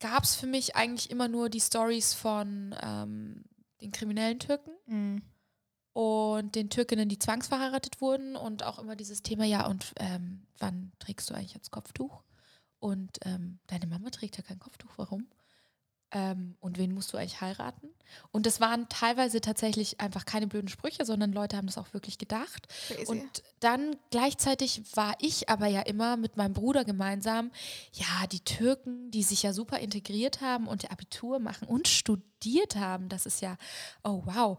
gab 0.00 0.24
es 0.24 0.34
für 0.34 0.48
mich 0.48 0.74
eigentlich 0.74 1.10
immer 1.10 1.28
nur 1.28 1.48
die 1.48 1.60
Stories 1.60 2.12
von 2.12 2.74
ähm, 2.82 3.44
den 3.80 3.92
kriminellen 3.92 4.40
Türken. 4.40 4.72
Mhm. 4.86 5.22
und 5.92 6.54
den 6.54 6.70
Türkinnen, 6.70 7.08
die 7.08 7.18
zwangsverheiratet 7.18 8.00
wurden 8.00 8.36
und 8.36 8.62
auch 8.64 8.78
immer 8.78 8.96
dieses 8.96 9.22
Thema, 9.22 9.44
ja, 9.44 9.66
und 9.66 9.92
ähm, 9.96 10.46
wann 10.58 10.92
trägst 10.98 11.30
du 11.30 11.34
eigentlich 11.34 11.54
jetzt 11.54 11.70
Kopftuch? 11.70 12.22
Und 12.80 13.18
ähm, 13.24 13.58
deine 13.66 13.86
Mama 13.86 14.10
trägt 14.10 14.36
ja 14.36 14.42
kein 14.42 14.58
Kopftuch, 14.58 14.92
warum? 14.96 15.26
Ähm, 16.10 16.56
und 16.60 16.78
wen 16.78 16.94
musst 16.94 17.12
du 17.12 17.18
eigentlich 17.18 17.40
heiraten? 17.42 17.90
Und 18.30 18.46
das 18.46 18.60
waren 18.60 18.88
teilweise 18.88 19.42
tatsächlich 19.42 20.00
einfach 20.00 20.24
keine 20.24 20.46
blöden 20.46 20.68
Sprüche, 20.68 21.04
sondern 21.04 21.32
Leute 21.32 21.56
haben 21.58 21.66
das 21.66 21.76
auch 21.76 21.92
wirklich 21.92 22.16
gedacht. 22.16 22.66
Crazy. 22.88 23.04
Und 23.06 23.42
dann 23.60 23.96
gleichzeitig 24.10 24.82
war 24.96 25.14
ich 25.20 25.50
aber 25.50 25.66
ja 25.66 25.82
immer 25.82 26.16
mit 26.16 26.38
meinem 26.38 26.54
Bruder 26.54 26.86
gemeinsam, 26.86 27.50
ja, 27.92 28.26
die 28.32 28.40
Türken, 28.40 29.10
die 29.10 29.22
sich 29.22 29.42
ja 29.42 29.52
super 29.52 29.80
integriert 29.80 30.40
haben 30.40 30.66
und 30.66 30.90
Abitur 30.90 31.38
machen 31.40 31.68
und 31.68 31.88
studiert 31.88 32.76
haben, 32.76 33.10
das 33.10 33.26
ist 33.26 33.42
ja, 33.42 33.56
oh 34.02 34.22
wow. 34.24 34.58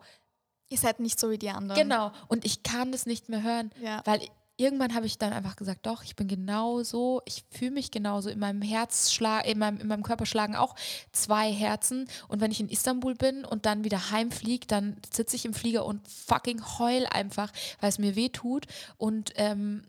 Ihr 0.72 0.78
seid 0.78 1.00
nicht 1.00 1.20
so 1.20 1.32
wie 1.32 1.40
die 1.40 1.50
anderen. 1.50 1.82
Genau. 1.82 2.12
Und 2.28 2.46
ich 2.46 2.62
kann 2.62 2.92
das 2.92 3.08
nicht 3.08 3.28
mehr 3.28 3.42
hören, 3.42 3.72
Ja. 3.82 4.04
weil 4.06 4.22
irgendwann 4.60 4.94
habe 4.94 5.06
ich 5.06 5.18
dann 5.18 5.34
einfach 5.34 5.56
gesagt, 5.56 5.86
doch, 5.86 6.04
ich 6.04 6.16
bin 6.16 6.28
genauso, 6.28 7.22
ich 7.26 7.44
fühle 7.50 7.72
mich 7.72 7.92
genauso. 7.92 8.30
In 8.30 8.40
meinem 8.40 8.62
Herz 8.62 9.12
schlag, 9.12 9.48
in 9.48 9.58
meinem, 9.58 9.80
in 9.80 9.88
meinem 9.88 10.04
Körper 10.04 10.26
schlagen 10.26 10.56
auch 10.56 10.76
zwei 11.12 11.52
Herzen. 11.52 12.08
Und 12.28 12.42
wenn 12.42 12.52
ich 12.52 12.60
in 12.60 12.70
Istanbul 12.70 13.16
bin 13.16 13.46
und 13.46 13.66
dann 13.66 13.84
wieder 13.84 14.12
heimfliege, 14.12 14.68
dann 14.68 14.98
sitze 15.12 15.36
ich 15.36 15.46
im 15.46 15.54
Flieger 15.54 15.86
und 15.86 16.08
fucking 16.08 16.62
heul 16.78 17.06
einfach, 17.08 17.52
weil 17.80 17.90
es 17.90 18.00
mir 18.00 18.16
weh 18.16 18.30
tut. 18.30 18.66
Und 18.98 19.32
ähm, 19.36 19.84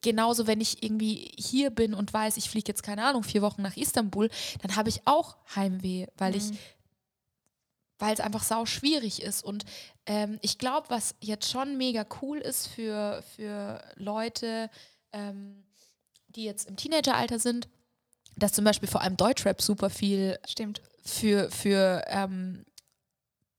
genauso, 0.00 0.46
wenn 0.46 0.60
ich 0.60 0.82
irgendwie 0.82 1.32
hier 1.36 1.70
bin 1.70 1.94
und 1.94 2.12
weiß, 2.12 2.36
ich 2.36 2.50
fliege 2.50 2.68
jetzt, 2.68 2.82
keine 2.82 3.04
Ahnung, 3.04 3.22
vier 3.24 3.42
Wochen 3.42 3.62
nach 3.62 3.76
Istanbul, 3.76 4.30
dann 4.62 4.76
habe 4.76 4.88
ich 4.88 5.02
auch 5.06 5.36
Heimweh, 5.54 6.06
weil 6.16 6.34
ich 6.34 6.50
Mhm. 6.50 6.58
Weil 7.98 8.14
es 8.14 8.20
einfach 8.20 8.42
sau 8.42 8.64
schwierig 8.66 9.22
ist. 9.22 9.44
Und 9.44 9.64
ähm, 10.06 10.38
ich 10.42 10.58
glaube, 10.58 10.90
was 10.90 11.14
jetzt 11.20 11.50
schon 11.50 11.76
mega 11.76 12.06
cool 12.22 12.38
ist 12.38 12.68
für, 12.68 13.22
für 13.34 13.82
Leute, 13.96 14.70
ähm, 15.12 15.64
die 16.28 16.44
jetzt 16.44 16.68
im 16.68 16.76
Teenageralter 16.76 17.38
sind, 17.38 17.68
dass 18.36 18.52
zum 18.52 18.64
Beispiel 18.64 18.88
vor 18.88 19.02
allem 19.02 19.16
Deutschrap 19.16 19.60
super 19.60 19.90
viel 19.90 20.38
Stimmt. 20.46 20.80
für, 21.04 21.50
für, 21.50 22.04
ähm, 22.08 22.64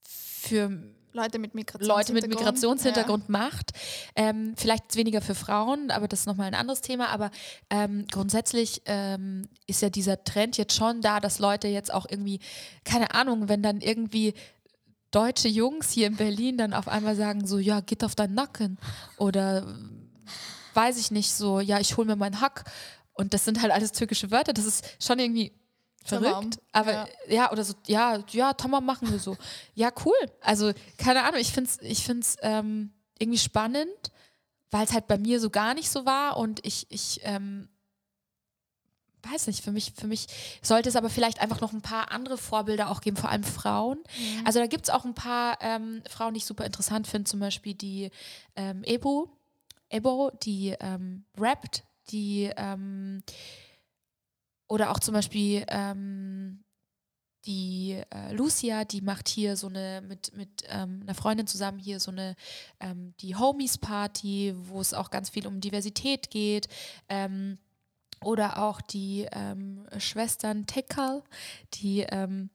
für 0.03 0.69
Leute 1.11 1.39
mit 1.39 1.55
Migrationshintergrund. 1.55 2.09
Leute 2.09 2.13
mit 2.13 2.27
Migrationshintergrund 2.27 3.29
macht. 3.29 3.71
Ähm, 4.15 4.53
vielleicht 4.55 4.95
weniger 4.95 5.21
für 5.21 5.35
Frauen, 5.35 5.91
aber 5.91 6.07
das 6.07 6.21
ist 6.21 6.25
nochmal 6.25 6.47
ein 6.47 6.55
anderes 6.55 6.81
Thema. 6.81 7.09
Aber 7.09 7.31
ähm, 7.69 8.05
grundsätzlich 8.11 8.81
ähm, 8.85 9.47
ist 9.65 9.81
ja 9.81 9.89
dieser 9.89 10.23
Trend 10.23 10.57
jetzt 10.57 10.75
schon 10.75 11.01
da, 11.01 11.19
dass 11.19 11.39
Leute 11.39 11.67
jetzt 11.67 11.93
auch 11.93 12.05
irgendwie, 12.09 12.39
keine 12.83 13.13
Ahnung, 13.15 13.49
wenn 13.49 13.63
dann 13.63 13.81
irgendwie 13.81 14.33
deutsche 15.11 15.47
Jungs 15.47 15.91
hier 15.91 16.07
in 16.07 16.15
Berlin 16.15 16.57
dann 16.57 16.73
auf 16.73 16.87
einmal 16.87 17.15
sagen 17.15 17.47
so, 17.47 17.57
ja, 17.57 17.81
geht 17.81 18.03
auf 18.03 18.15
deinen 18.15 18.35
Nacken. 18.35 18.77
Oder 19.17 19.65
weiß 20.75 20.99
ich 20.99 21.11
nicht, 21.11 21.33
so, 21.33 21.59
ja, 21.59 21.79
ich 21.79 21.97
hol 21.97 22.05
mir 22.05 22.15
meinen 22.15 22.41
Hack. 22.41 22.65
Und 23.13 23.33
das 23.33 23.43
sind 23.43 23.61
halt 23.61 23.73
alles 23.73 23.91
türkische 23.91 24.31
Wörter. 24.31 24.53
Das 24.53 24.65
ist 24.65 24.85
schon 25.03 25.19
irgendwie 25.19 25.51
verrückt. 26.03 26.59
Aber 26.71 26.91
ja. 26.91 27.07
ja. 27.27 27.51
oder 27.51 27.63
so, 27.63 27.73
ja, 27.87 28.23
ja, 28.31 28.53
Tamam 28.53 28.85
machen 28.85 29.11
wir 29.11 29.19
so. 29.19 29.37
Ja, 29.75 29.91
cool. 30.05 30.31
Also, 30.41 30.71
keine 30.97 31.23
Ahnung, 31.23 31.39
ich 31.39 31.51
finde 31.51 31.69
es 31.69 31.81
ich 31.81 32.03
find's, 32.03 32.35
ähm, 32.41 32.91
irgendwie 33.19 33.39
spannend, 33.39 34.11
weil 34.71 34.85
es 34.85 34.93
halt 34.93 35.07
bei 35.07 35.17
mir 35.17 35.39
so 35.39 35.49
gar 35.49 35.73
nicht 35.73 35.89
so 35.89 36.05
war 36.05 36.37
und 36.37 36.65
ich, 36.65 36.87
ich 36.89 37.19
ähm, 37.23 37.67
weiß 39.23 39.47
nicht, 39.47 39.63
für 39.63 39.71
mich, 39.71 39.93
für 39.95 40.07
mich 40.07 40.27
sollte 40.61 40.89
es 40.89 40.95
aber 40.95 41.09
vielleicht 41.09 41.41
einfach 41.41 41.61
noch 41.61 41.73
ein 41.73 41.81
paar 41.81 42.11
andere 42.11 42.37
Vorbilder 42.37 42.89
auch 42.89 43.01
geben, 43.01 43.17
vor 43.17 43.29
allem 43.29 43.43
Frauen. 43.43 43.97
Mhm. 44.17 44.45
Also 44.45 44.59
da 44.59 44.67
gibt 44.67 44.85
es 44.85 44.89
auch 44.89 45.05
ein 45.05 45.13
paar 45.13 45.57
ähm, 45.61 46.01
Frauen, 46.09 46.33
die 46.33 46.39
ich 46.39 46.45
super 46.45 46.65
interessant 46.65 47.07
finde, 47.07 47.29
zum 47.29 47.39
Beispiel 47.39 47.73
die 47.73 48.09
ähm, 48.55 48.83
Ebo, 48.83 49.29
Ebo, 49.89 50.31
die 50.43 50.75
ähm, 50.79 51.25
rappt, 51.37 51.83
die 52.09 52.51
ähm, 52.55 53.23
oder 54.69 54.91
auch 54.91 54.99
zum 54.99 55.13
Beispiel 55.15 55.65
ähm, 55.67 56.63
die 57.45 58.01
äh, 58.11 58.33
Lucia, 58.33 58.85
die 58.85 59.01
macht 59.01 59.27
hier 59.27 59.57
so 59.57 59.67
eine 59.67 60.01
mit, 60.01 60.35
mit 60.35 60.63
ähm, 60.67 61.01
einer 61.03 61.15
Freundin 61.15 61.47
zusammen 61.47 61.79
hier 61.79 61.99
so 61.99 62.11
eine 62.11 62.35
ähm, 62.79 63.13
die 63.19 63.35
Homies 63.35 63.77
Party, 63.77 64.53
wo 64.55 64.79
es 64.79 64.93
auch 64.93 65.09
ganz 65.09 65.29
viel 65.29 65.47
um 65.47 65.59
Diversität 65.59 66.29
geht. 66.29 66.67
Ähm, 67.09 67.57
oder 68.21 68.61
auch 68.61 68.81
die 68.81 69.27
ähm, 69.31 69.87
Schwestern 69.97 70.65
Tekal, 70.65 71.23
die 71.75 72.01
ähm, 72.01 72.49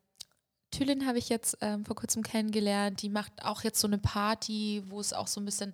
Thülin 0.71 1.07
habe 1.07 1.19
ich 1.19 1.29
jetzt 1.29 1.57
vor 1.61 1.95
kurzem 1.95 2.25
kennengelernt. 2.25 3.01
Die 3.01 3.09
macht 3.09 3.45
auch 3.45 3.63
jetzt 3.63 3.79
so 3.79 3.87
eine 3.87 3.99
Party, 3.99 4.83
wo 4.89 4.99
es 4.99 5.13
auch 5.13 5.29
so 5.29 5.41
ein 5.41 5.45
bisschen, 5.45 5.71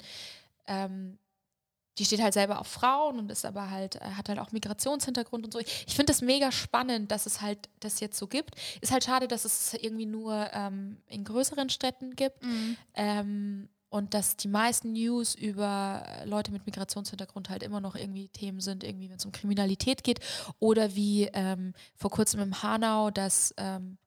die 1.98 2.04
steht 2.04 2.22
halt 2.22 2.34
selber 2.34 2.60
auf 2.60 2.66
Frauen 2.66 3.18
und 3.18 3.30
ist 3.30 3.44
aber 3.44 3.70
halt, 3.70 3.96
äh, 3.96 4.00
hat 4.16 4.28
halt 4.28 4.38
auch 4.38 4.52
Migrationshintergrund 4.52 5.44
und 5.44 5.52
so. 5.52 5.58
Ich, 5.58 5.84
ich 5.86 5.94
finde 5.94 6.12
das 6.12 6.22
mega 6.22 6.52
spannend, 6.52 7.10
dass 7.10 7.26
es 7.26 7.40
halt 7.40 7.68
das 7.80 8.00
jetzt 8.00 8.18
so 8.18 8.26
gibt. 8.26 8.54
Ist 8.80 8.92
halt 8.92 9.04
schade, 9.04 9.28
dass 9.28 9.44
es 9.44 9.74
irgendwie 9.74 10.06
nur 10.06 10.48
ähm, 10.52 10.98
in 11.06 11.24
größeren 11.24 11.68
Städten 11.68 12.16
gibt. 12.16 12.42
Mhm. 12.42 12.76
Ähm, 12.94 13.68
und 13.90 14.14
dass 14.14 14.36
die 14.36 14.48
meisten 14.48 14.92
News 14.92 15.34
über 15.34 16.06
Leute 16.24 16.52
mit 16.52 16.64
Migrationshintergrund 16.64 17.50
halt 17.50 17.64
immer 17.64 17.80
noch 17.80 17.96
irgendwie 17.96 18.28
Themen 18.28 18.60
sind, 18.60 18.84
irgendwie 18.84 19.10
wenn 19.10 19.16
es 19.16 19.24
um 19.24 19.32
Kriminalität 19.32 20.04
geht 20.04 20.20
oder 20.60 20.94
wie 20.94 21.24
ähm, 21.32 21.74
vor 21.96 22.10
kurzem 22.10 22.40
im 22.40 22.62
Hanau, 22.62 23.10
dass 23.10 23.52
ähm, 23.56 23.98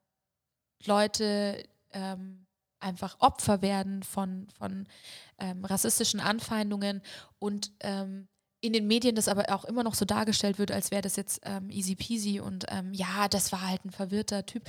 Leute 0.86 1.64
ähm, 1.92 2.46
einfach 2.84 3.16
Opfer 3.20 3.62
werden 3.62 4.04
von, 4.04 4.48
von 4.58 4.88
ähm, 5.40 5.66
rassistischen 5.66 6.20
Anfeindungen 6.20 7.02
und 7.40 7.72
ähm, 7.80 8.28
in 8.62 8.72
den 8.74 8.88
Medien 8.88 9.16
das 9.16 9.28
aber 9.28 9.54
auch 9.54 9.66
immer 9.66 9.84
noch 9.84 9.94
so 9.96 10.06
dargestellt 10.06 10.58
wird, 10.58 10.72
als 10.72 10.92
wäre 10.92 11.02
das 11.02 11.16
jetzt 11.16 11.42
ähm, 11.44 11.70
easy 11.70 11.96
peasy 11.96 12.40
und 12.40 12.66
ähm, 12.70 12.94
ja, 12.94 13.28
das 13.28 13.52
war 13.52 13.68
halt 13.68 13.84
ein 13.84 13.92
verwirrter 13.92 14.46
Typ. 14.46 14.64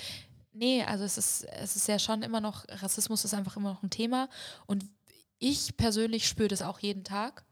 Nee, 0.53 0.83
also 0.85 1.05
es 1.05 1.19
ist, 1.19 1.45
es 1.45 1.77
ist 1.77 1.89
ja 1.89 1.99
schon 1.99 2.23
immer 2.23 2.41
noch, 2.41 2.65
Rassismus 2.69 3.25
ist 3.25 3.35
einfach 3.35 3.57
immer 3.57 3.73
noch 3.73 3.83
ein 3.83 3.91
Thema 3.91 4.29
und 4.67 4.85
ich 5.39 5.77
persönlich 5.77 6.27
spüre 6.29 6.49
das 6.49 6.63
auch 6.63 6.79
jeden 6.79 7.05
Tag. 7.05 7.45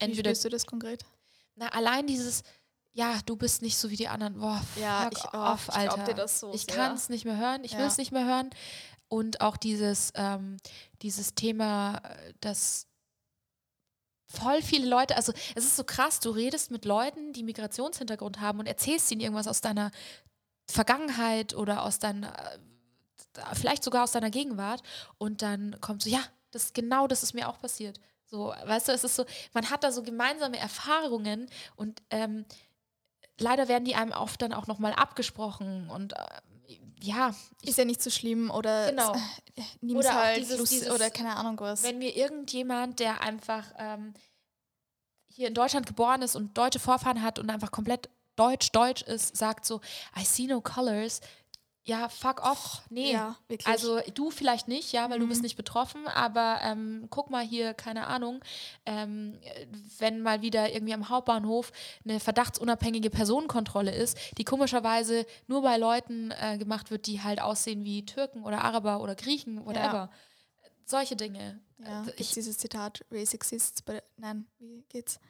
Wie 0.00 0.04
Entweder, 0.04 0.30
spürst 0.30 0.44
du 0.44 0.48
das 0.50 0.66
konkret? 0.66 1.04
na, 1.56 1.68
allein 1.68 2.06
dieses, 2.06 2.42
ja, 2.92 3.18
du 3.26 3.36
bist 3.36 3.62
nicht 3.62 3.76
so 3.76 3.90
wie 3.90 3.96
die 3.96 4.08
anderen, 4.08 4.38
boah, 4.38 4.60
Ja, 4.80 5.08
ich- 5.12 5.24
off, 5.34 5.68
ich 5.68 5.74
glaub 5.74 5.98
Alter. 5.98 6.04
dir 6.04 6.14
das 6.14 6.40
so 6.40 6.52
ich 6.52 6.66
kann 6.66 6.94
es 6.94 7.08
nicht 7.08 7.24
mehr 7.24 7.36
hören, 7.36 7.64
ich 7.64 7.72
will 7.72 7.80
Ja. 7.80 7.86
es 7.86 7.96
nicht 7.98 8.12
mehr 8.12 8.24
hören. 8.26 8.50
Und 9.08 9.40
auch 9.40 9.56
dieses, 9.56 10.12
ähm, 10.14 10.58
dieses 11.02 11.34
Thema, 11.34 11.98
äh, 11.98 12.34
dass 12.40 12.86
voll 14.26 14.60
viele 14.62 14.86
Leute, 14.86 15.16
also 15.16 15.32
es 15.54 15.64
ist 15.64 15.76
so 15.76 15.84
krass, 15.84 16.20
du 16.20 16.30
redest 16.30 16.70
mit 16.70 16.84
Leuten, 16.84 17.32
die 17.32 17.42
Migrationshintergrund 17.42 18.40
haben 18.40 18.58
und 18.58 18.66
erzählst 18.66 19.10
ihnen 19.10 19.22
irgendwas 19.22 19.48
aus 19.48 19.60
deiner 19.60 19.90
Vergangenheit 20.70 21.54
oder 21.54 21.82
aus 21.82 21.98
deiner, 21.98 22.34
äh, 22.52 22.58
vielleicht 23.54 23.82
sogar 23.82 24.04
aus 24.04 24.12
deiner 24.12 24.30
Gegenwart 24.30 24.82
und 25.16 25.40
dann 25.40 25.80
kommt 25.80 26.02
so, 26.02 26.10
ja, 26.10 26.20
das 26.50 26.72
genau 26.72 27.06
das 27.06 27.22
ist 27.22 27.34
mir 27.34 27.48
auch 27.48 27.58
passiert. 27.58 27.98
So, 28.26 28.48
weißt 28.48 28.88
du, 28.88 28.92
es 28.92 29.04
ist 29.04 29.16
so, 29.16 29.24
man 29.54 29.70
hat 29.70 29.84
da 29.84 29.90
so 29.90 30.02
gemeinsame 30.02 30.58
Erfahrungen 30.58 31.48
und 31.76 32.02
ähm, 32.10 32.44
leider 33.38 33.68
werden 33.68 33.84
die 33.84 33.94
einem 33.94 34.12
oft 34.12 34.42
dann 34.42 34.52
auch 34.52 34.66
nochmal 34.66 34.92
abgesprochen 34.92 35.88
und 35.88 36.12
äh, 36.12 36.26
ja, 37.00 37.34
Ist 37.62 37.78
ja 37.78 37.84
nicht 37.84 38.02
so 38.02 38.10
schlimm 38.10 38.50
oder 38.50 38.90
Genau. 38.90 39.14
äh, 39.82 39.92
Oder 39.94 40.10
auch 40.10 40.14
halt 40.14 40.38
dieses- 40.38 40.58
Lust- 40.58 40.72
dieses- 40.72 40.90
oder 40.90 41.10
keine 41.10 41.36
Ahnung 41.36 41.58
was. 41.60 41.82
wenn 41.82 41.98
mir 41.98 42.14
irgendjemand, 42.16 42.98
der 43.00 43.20
einfach 43.22 43.64
ähm, 43.78 44.14
hier 45.30 45.48
in 45.48 45.54
Deutschland 45.54 45.86
geboren 45.86 46.22
ist 46.22 46.34
und 46.36 46.56
deutsche 46.58 46.80
Vorfahren 46.80 47.22
hat 47.22 47.38
und 47.38 47.50
einfach 47.50 47.70
komplett 47.70 48.08
deutsch-deutsch 48.36 49.02
ist, 49.02 49.36
sagt 49.36 49.64
so, 49.64 49.80
I 50.16 50.24
see 50.24 50.46
no 50.46 50.60
colors, 50.60 51.20
ja, 51.88 52.08
fuck 52.10 52.44
off, 52.44 52.82
nee. 52.90 53.12
Ja. 53.12 53.34
Also 53.64 53.98
du 54.14 54.30
vielleicht 54.30 54.68
nicht, 54.68 54.92
ja, 54.92 55.08
weil 55.08 55.18
du 55.20 55.26
bist 55.26 55.40
Mhm. 55.40 55.44
nicht 55.46 55.56
betroffen, 55.56 56.06
aber 56.06 56.58
ähm, 56.62 57.06
guck 57.08 57.30
mal 57.30 57.42
hier, 57.42 57.72
keine 57.72 58.06
Ahnung, 58.06 58.44
ähm, 58.84 59.38
wenn 59.98 60.20
mal 60.20 60.42
wieder 60.42 60.72
irgendwie 60.74 60.92
am 60.92 61.08
Hauptbahnhof 61.08 61.72
eine 62.04 62.20
verdachtsunabhängige 62.20 63.08
Personenkontrolle 63.08 63.94
ist, 63.94 64.18
die 64.36 64.44
komischerweise 64.44 65.24
nur 65.46 65.62
bei 65.62 65.78
Leuten 65.78 66.30
äh, 66.32 66.58
gemacht 66.58 66.90
wird, 66.90 67.06
die 67.06 67.22
halt 67.22 67.40
aussehen 67.40 67.84
wie 67.84 68.04
Türken 68.04 68.44
oder 68.44 68.62
Araber 68.64 69.00
oder 69.00 69.14
Griechen, 69.14 69.64
whatever. 69.64 70.10
Solche 70.84 71.16
Dinge. 71.16 71.60
ja, 71.78 72.04
Äh, 72.04 72.12
ich, 72.16 72.32
dieses 72.32 72.58
Zitat, 72.58 73.04
Race 73.10 73.32
exists, 73.32 73.80
but 73.80 74.02
nein, 74.18 74.46
wie 74.58 74.84
geht's? 74.90 75.20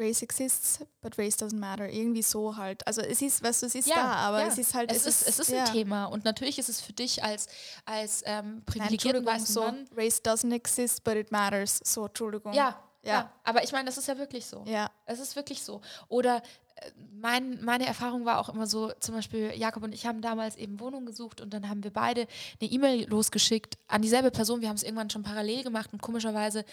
Race 0.00 0.22
exists, 0.22 0.84
but 1.02 1.16
race 1.18 1.36
doesn't 1.36 1.58
matter. 1.58 1.88
Irgendwie 1.88 2.22
so 2.22 2.56
halt. 2.56 2.84
Also 2.86 3.02
es 3.02 3.20
ist, 3.22 3.42
weißt 3.42 3.62
du, 3.62 3.66
es 3.66 3.74
ist 3.74 3.88
Ja, 3.88 3.96
da, 3.96 4.12
aber 4.14 4.40
ja. 4.40 4.48
es 4.48 4.58
ist 4.58 4.74
halt, 4.74 4.90
es, 4.90 5.06
ist, 5.06 5.28
es 5.28 5.38
ist 5.38 5.50
ja. 5.50 5.64
ein 5.64 5.72
Thema 5.72 6.06
und 6.06 6.24
natürlich 6.24 6.58
ist 6.58 6.68
es 6.68 6.80
für 6.80 6.92
dich 6.92 7.22
als, 7.22 7.46
als 7.84 8.22
ähm, 8.26 8.54
Nein, 8.54 8.62
privilegierten 8.64 9.26
Entschuldigung, 9.26 9.34
weißen 9.34 9.54
so, 9.54 9.60
Mann. 9.60 9.88
Race 9.96 10.22
doesn't 10.22 10.52
exist, 10.52 11.04
but 11.04 11.14
it 11.14 11.30
matters. 11.30 11.80
So, 11.84 12.06
Entschuldigung. 12.06 12.52
Ja, 12.52 12.82
ja, 13.02 13.12
Ja. 13.12 13.32
Aber 13.44 13.62
ich 13.62 13.72
meine, 13.72 13.84
das 13.84 13.98
ist 13.98 14.08
ja 14.08 14.18
wirklich 14.18 14.46
so. 14.46 14.64
Ja, 14.66 14.90
Es 15.06 15.20
ist 15.20 15.36
wirklich 15.36 15.62
so. 15.62 15.80
Oder 16.08 16.42
mein, 17.12 17.62
meine 17.62 17.86
Erfahrung 17.86 18.24
war 18.24 18.38
auch 18.38 18.48
immer 18.48 18.66
so, 18.66 18.92
zum 19.00 19.14
Beispiel 19.14 19.52
Jakob 19.54 19.82
und 19.82 19.94
ich 19.94 20.06
haben 20.06 20.22
damals 20.22 20.56
eben 20.56 20.80
Wohnung 20.80 21.06
gesucht 21.06 21.40
und 21.40 21.52
dann 21.52 21.68
haben 21.68 21.84
wir 21.84 21.92
beide 21.92 22.26
eine 22.60 22.70
E-Mail 22.70 23.08
losgeschickt 23.08 23.78
an 23.86 24.02
dieselbe 24.02 24.30
Person. 24.30 24.60
Wir 24.60 24.68
haben 24.68 24.76
es 24.76 24.82
irgendwann 24.82 25.10
schon 25.10 25.22
parallel 25.22 25.62
gemacht 25.62 25.92
und 25.92 26.00
komischerweise 26.00 26.64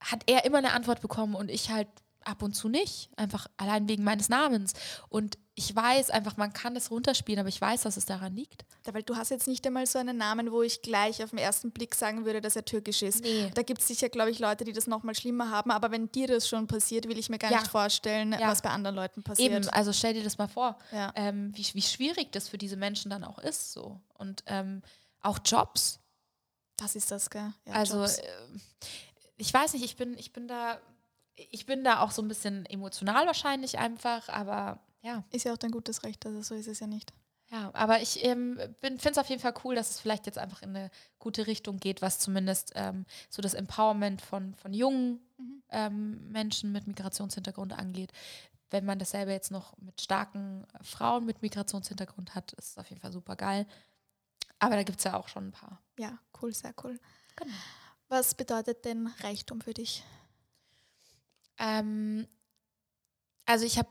hat 0.00 0.22
er 0.26 0.44
immer 0.44 0.58
eine 0.58 0.72
Antwort 0.72 1.00
bekommen 1.00 1.34
und 1.34 1.50
ich 1.50 1.70
halt 1.70 1.88
ab 2.26 2.42
und 2.42 2.54
zu 2.54 2.68
nicht, 2.68 3.10
einfach 3.16 3.46
allein 3.56 3.88
wegen 3.88 4.04
meines 4.04 4.28
Namens. 4.28 4.72
Und 5.08 5.38
ich 5.54 5.74
weiß 5.74 6.10
einfach, 6.10 6.36
man 6.36 6.52
kann 6.52 6.74
das 6.74 6.90
runterspielen, 6.90 7.38
aber 7.38 7.48
ich 7.48 7.60
weiß, 7.60 7.82
dass 7.82 7.96
es 7.96 8.06
daran 8.06 8.34
liegt. 8.34 8.64
Ja, 8.86 8.92
weil 8.94 9.02
du 9.04 9.14
hast 9.16 9.30
jetzt 9.30 9.46
nicht 9.46 9.64
einmal 9.66 9.86
so 9.86 9.98
einen 10.00 10.16
Namen, 10.16 10.50
wo 10.50 10.62
ich 10.62 10.82
gleich 10.82 11.22
auf 11.22 11.30
den 11.30 11.38
ersten 11.38 11.70
Blick 11.70 11.94
sagen 11.94 12.24
würde, 12.24 12.40
dass 12.40 12.56
er 12.56 12.64
türkisch 12.64 13.02
ist. 13.02 13.22
Nee. 13.22 13.50
Da 13.54 13.62
gibt 13.62 13.80
es 13.80 13.86
sicher, 13.86 14.08
glaube 14.08 14.30
ich, 14.30 14.38
Leute, 14.40 14.64
die 14.64 14.72
das 14.72 14.86
nochmal 14.88 15.14
schlimmer 15.14 15.50
haben. 15.50 15.70
Aber 15.70 15.90
wenn 15.92 16.10
dir 16.10 16.26
das 16.26 16.48
schon 16.48 16.66
passiert, 16.66 17.08
will 17.08 17.18
ich 17.18 17.28
mir 17.28 17.38
gar 17.38 17.52
Ja. 17.52 17.60
nicht 17.60 17.70
vorstellen, 17.70 18.32
Ja. 18.32 18.48
was 18.48 18.62
bei 18.62 18.70
anderen 18.70 18.96
Leuten 18.96 19.22
passiert. 19.22 19.52
Eben, 19.52 19.68
also 19.68 19.92
stell 19.92 20.14
dir 20.14 20.24
das 20.24 20.38
mal 20.38 20.48
vor, 20.48 20.76
Ja. 20.90 21.12
ähm, 21.14 21.52
wie, 21.56 21.66
wie 21.74 21.82
schwierig 21.82 22.32
das 22.32 22.48
für 22.48 22.58
diese 22.58 22.76
Menschen 22.76 23.10
dann 23.10 23.22
auch 23.22 23.38
ist. 23.38 23.72
So. 23.72 24.00
Und 24.14 24.42
ähm, 24.46 24.82
auch 25.20 25.38
Jobs. 25.44 26.00
Das 26.76 26.96
ist 26.96 27.12
das, 27.12 27.30
gell? 27.30 27.52
Also 27.70 28.02
äh, 28.02 28.08
ich 29.36 29.54
weiß 29.54 29.72
nicht, 29.74 29.84
ich 29.84 29.96
bin, 29.96 30.18
ich 30.18 30.32
bin 30.32 30.48
da, 30.48 30.80
ich 31.36 31.66
bin 31.66 31.84
da 31.84 32.00
auch 32.00 32.10
so 32.10 32.22
ein 32.22 32.28
bisschen 32.28 32.66
emotional 32.66 33.26
wahrscheinlich 33.26 33.78
einfach, 33.78 34.28
aber 34.28 34.80
ja. 35.02 35.24
ist 35.30 35.44
ja 35.44 35.52
auch 35.52 35.58
dein 35.58 35.70
gutes 35.70 36.02
Recht, 36.04 36.24
also 36.26 36.42
so 36.42 36.54
ist 36.54 36.68
es 36.68 36.80
ja 36.80 36.86
nicht. 36.86 37.12
Ja, 37.50 37.70
aber 37.74 38.00
ich 38.00 38.24
ähm, 38.24 38.58
finde 38.80 39.10
es 39.10 39.18
auf 39.18 39.28
jeden 39.28 39.40
Fall 39.40 39.54
cool, 39.64 39.74
dass 39.74 39.90
es 39.90 40.00
vielleicht 40.00 40.26
jetzt 40.26 40.38
einfach 40.38 40.62
in 40.62 40.70
eine 40.70 40.90
gute 41.18 41.46
Richtung 41.46 41.76
geht, 41.78 42.02
was 42.02 42.18
zumindest 42.18 42.72
ähm, 42.74 43.04
so 43.28 43.42
das 43.42 43.54
Empowerment 43.54 44.22
von, 44.22 44.54
von 44.54 44.72
jungen 44.72 45.20
Mhm. 45.38 45.62
ähm, 45.70 46.30
Menschen 46.30 46.72
mit 46.72 46.86
Migrationshintergrund 46.86 47.72
angeht. 47.72 48.12
Wenn 48.70 48.84
man 48.84 48.98
dasselbe 48.98 49.32
jetzt 49.32 49.50
noch 49.50 49.76
mit 49.78 50.00
starken 50.00 50.66
Frauen 50.82 51.26
mit 51.26 51.42
Migrationshintergrund 51.42 52.34
hat, 52.34 52.52
ist 52.54 52.70
es 52.70 52.78
auf 52.78 52.88
jeden 52.88 53.00
Fall 53.00 53.12
super 53.12 53.36
geil. 53.36 53.66
Aber 54.58 54.76
da 54.76 54.82
gibt 54.82 54.98
es 54.98 55.04
ja 55.04 55.16
auch 55.16 55.28
schon 55.28 55.48
ein 55.48 55.52
paar. 55.52 55.82
Ja, 55.98 56.18
cool, 56.40 56.52
sehr 56.52 56.74
cool. 56.82 56.98
Genau. 57.36 57.54
Was 58.08 58.34
bedeutet 58.34 58.84
denn 58.84 59.08
Reichtum 59.20 59.60
für 59.60 59.74
dich? 59.74 60.02
Ähm, 61.58 62.26
also 63.46 63.64
ich 63.64 63.78
habe 63.78 63.88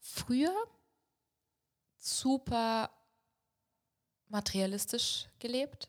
früher 0.00 0.52
super 1.98 2.90
materialistisch 4.28 5.26
gelebt. 5.38 5.88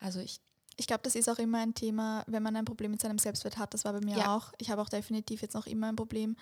Also 0.00 0.20
ich, 0.20 0.40
Ich 0.76 0.88
glaube, 0.88 1.02
das 1.04 1.14
ist 1.14 1.28
auch 1.28 1.38
immer 1.38 1.58
ein 1.60 1.72
Thema, 1.74 2.24
wenn 2.26 2.42
man 2.42 2.56
ein 2.56 2.64
Problem 2.64 2.90
mit 2.90 3.00
seinem 3.00 3.18
Selbstwert 3.18 3.58
hat. 3.58 3.72
Das 3.74 3.84
war 3.84 3.92
bei 3.92 4.00
mir 4.00 4.16
Ja. 4.18 4.36
auch. 4.36 4.52
Ich 4.58 4.70
habe 4.70 4.82
auch 4.82 4.88
definitiv 4.88 5.40
jetzt 5.40 5.54
noch 5.54 5.66
immer 5.66 5.88
ein 5.88 5.94
Problem 5.96 6.36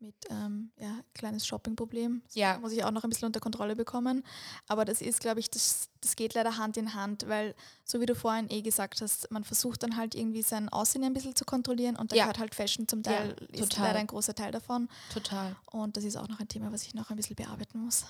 mit, 0.00 0.14
ähm, 0.30 0.70
ja, 0.76 1.00
kleines 1.14 1.46
Shopping-Problem. 1.46 2.22
Ja. 2.34 2.58
muss 2.58 2.72
ich 2.72 2.84
auch 2.84 2.90
noch 2.90 3.04
ein 3.04 3.10
bisschen 3.10 3.26
unter 3.26 3.40
Kontrolle 3.40 3.74
bekommen. 3.74 4.24
Aber 4.68 4.84
das 4.84 5.00
ist, 5.00 5.20
glaube 5.20 5.40
ich, 5.40 5.50
das, 5.50 5.90
das 6.00 6.14
geht 6.16 6.34
leider 6.34 6.56
Hand 6.56 6.76
in 6.76 6.94
Hand, 6.94 7.26
weil, 7.28 7.54
so 7.84 8.00
wie 8.00 8.06
du 8.06 8.14
vorhin 8.14 8.48
eh 8.50 8.62
gesagt 8.62 9.00
hast, 9.00 9.30
man 9.30 9.42
versucht 9.44 9.82
dann 9.82 9.96
halt 9.96 10.14
irgendwie 10.14 10.42
sein 10.42 10.68
Aussehen 10.68 11.02
ein 11.04 11.14
bisschen 11.14 11.34
zu 11.34 11.44
kontrollieren 11.44 11.96
und 11.96 12.12
da 12.12 12.16
Ja. 12.16 12.24
gehört 12.24 12.38
halt 12.38 12.54
Fashion 12.54 12.86
zum 12.86 13.02
Ja, 13.02 13.12
Teil, 13.12 13.36
ist 13.52 13.60
total. 13.72 13.86
leider 13.88 13.98
ein 13.98 14.06
großer 14.06 14.34
Teil 14.34 14.52
davon. 14.52 14.88
total. 15.12 15.56
Und 15.72 15.96
das 15.96 16.04
ist 16.04 16.16
auch 16.16 16.28
noch 16.28 16.38
ein 16.40 16.48
Thema, 16.48 16.70
was 16.72 16.82
ich 16.84 16.94
noch 16.94 17.10
ein 17.10 17.16
bisschen 17.16 17.36
bearbeiten 17.36 17.78
muss. 17.80 18.04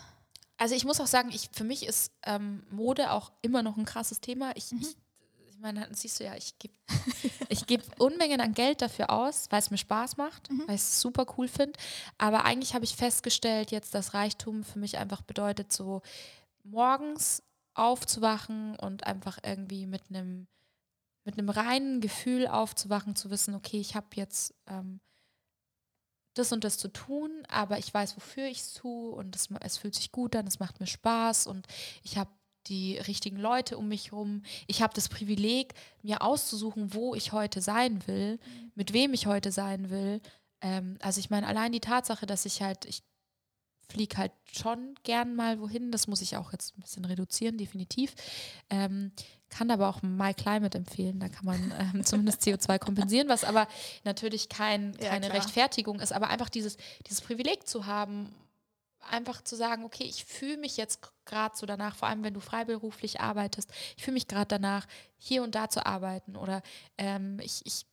Also 0.58 0.74
ich 0.74 0.84
muss 0.84 1.00
auch 1.00 1.06
sagen, 1.06 1.30
ich, 1.32 1.50
für 1.52 1.64
mich 1.64 1.86
ist 1.86 2.12
ähm, 2.24 2.64
Mode 2.70 3.12
auch 3.12 3.32
immer 3.42 3.62
noch 3.62 3.76
ein 3.76 3.84
krasses 3.84 4.20
Thema. 4.20 4.52
Ich, 4.56 4.72
Mhm. 4.72 4.80
ich, 4.80 4.96
ich 5.58 5.62
meine, 5.62 5.88
das 5.88 6.02
siehst 6.02 6.20
du 6.20 6.24
ja, 6.24 6.36
ich 6.36 6.56
gebe 6.60 6.72
ich 7.48 7.66
geb 7.66 7.82
Unmengen 7.98 8.40
an 8.40 8.54
Geld 8.54 8.80
dafür 8.80 9.10
aus, 9.10 9.46
weil 9.50 9.58
es 9.58 9.72
mir 9.72 9.78
Spaß 9.78 10.16
macht, 10.16 10.48
Mhm. 10.52 10.62
weil 10.68 10.76
ich 10.76 10.82
es 10.82 11.00
super 11.00 11.26
cool 11.36 11.48
finde. 11.48 11.76
Aber 12.16 12.44
eigentlich 12.44 12.74
habe 12.74 12.84
ich 12.84 12.94
festgestellt, 12.94 13.72
jetzt, 13.72 13.92
dass 13.92 14.14
Reichtum 14.14 14.62
für 14.62 14.78
mich 14.78 14.98
einfach 14.98 15.20
bedeutet, 15.22 15.72
so 15.72 16.00
morgens 16.62 17.42
aufzuwachen 17.74 18.76
und 18.76 19.04
einfach 19.04 19.38
irgendwie 19.42 19.86
mit 19.86 20.02
einem 20.10 20.46
mit 21.24 21.36
einem 21.36 21.48
reinen 21.50 22.00
Gefühl 22.00 22.46
aufzuwachen, 22.46 23.16
zu 23.16 23.28
wissen, 23.30 23.54
okay, 23.56 23.80
ich 23.80 23.96
habe 23.96 24.06
jetzt 24.14 24.54
ähm, 24.68 25.00
das 26.34 26.52
und 26.52 26.62
das 26.62 26.78
zu 26.78 26.88
tun, 26.88 27.42
aber 27.48 27.78
ich 27.78 27.92
weiß, 27.92 28.16
wofür 28.16 28.46
ich 28.46 28.60
es 28.60 28.72
tue 28.74 29.10
und 29.10 29.34
es, 29.34 29.48
es 29.60 29.76
fühlt 29.76 29.96
sich 29.96 30.12
gut 30.12 30.36
an, 30.36 30.46
es 30.46 30.60
macht 30.60 30.78
mir 30.80 30.86
Spaß 30.86 31.48
und 31.48 31.66
ich 32.04 32.16
habe 32.16 32.30
die 32.68 32.98
richtigen 32.98 33.38
Leute 33.38 33.78
um 33.78 33.88
mich 33.88 34.12
herum. 34.12 34.42
Ich 34.66 34.82
habe 34.82 34.94
das 34.94 35.08
Privileg, 35.08 35.74
mir 36.02 36.22
auszusuchen, 36.22 36.94
wo 36.94 37.14
ich 37.14 37.32
heute 37.32 37.60
sein 37.60 38.06
will, 38.06 38.38
mit 38.74 38.92
wem 38.92 39.14
ich 39.14 39.26
heute 39.26 39.52
sein 39.52 39.90
will. 39.90 40.20
Ähm, 40.60 40.98
also 41.00 41.20
ich 41.20 41.30
meine, 41.30 41.46
allein 41.46 41.72
die 41.72 41.80
Tatsache, 41.80 42.26
dass 42.26 42.44
ich 42.44 42.62
halt, 42.62 42.84
ich 42.84 43.02
fliege 43.90 44.18
halt 44.18 44.32
schon 44.52 44.94
gern 45.02 45.34
mal 45.34 45.60
wohin, 45.60 45.90
das 45.90 46.06
muss 46.08 46.20
ich 46.20 46.36
auch 46.36 46.52
jetzt 46.52 46.76
ein 46.76 46.82
bisschen 46.82 47.04
reduzieren, 47.04 47.56
definitiv. 47.56 48.14
Ähm, 48.68 49.12
kann 49.48 49.70
aber 49.70 49.88
auch 49.88 50.02
My 50.02 50.34
Climate 50.34 50.76
empfehlen, 50.76 51.20
da 51.20 51.28
kann 51.28 51.46
man 51.46 51.72
ähm, 51.94 52.04
zumindest 52.04 52.42
CO2 52.42 52.78
kompensieren, 52.78 53.28
was 53.28 53.44
aber 53.44 53.66
natürlich 54.04 54.48
kein, 54.48 54.94
Ja, 55.00 55.10
keine 55.10 55.28
klar. 55.28 55.38
Rechtfertigung 55.40 56.00
ist, 56.00 56.12
aber 56.12 56.28
einfach 56.28 56.50
dieses, 56.50 56.76
dieses 57.06 57.22
Privileg 57.22 57.66
zu 57.66 57.86
haben, 57.86 58.34
einfach 59.00 59.42
zu 59.42 59.56
sagen, 59.56 59.84
okay, 59.84 60.04
ich 60.04 60.24
fühle 60.24 60.56
mich 60.56 60.76
jetzt 60.76 61.00
gerade 61.24 61.56
so 61.56 61.66
danach, 61.66 61.96
vor 61.96 62.08
allem 62.08 62.22
wenn 62.22 62.34
du 62.34 62.40
freiberuflich 62.40 63.20
arbeitest, 63.20 63.70
ich 63.96 64.04
fühle 64.04 64.14
mich 64.14 64.28
gerade 64.28 64.48
danach, 64.48 64.86
hier 65.16 65.42
und 65.42 65.54
da 65.54 65.68
zu 65.68 65.84
arbeiten 65.86 66.36
oder 66.36 66.62
ähm, 66.96 67.38
ich, 67.40 67.64
ich 67.66 67.86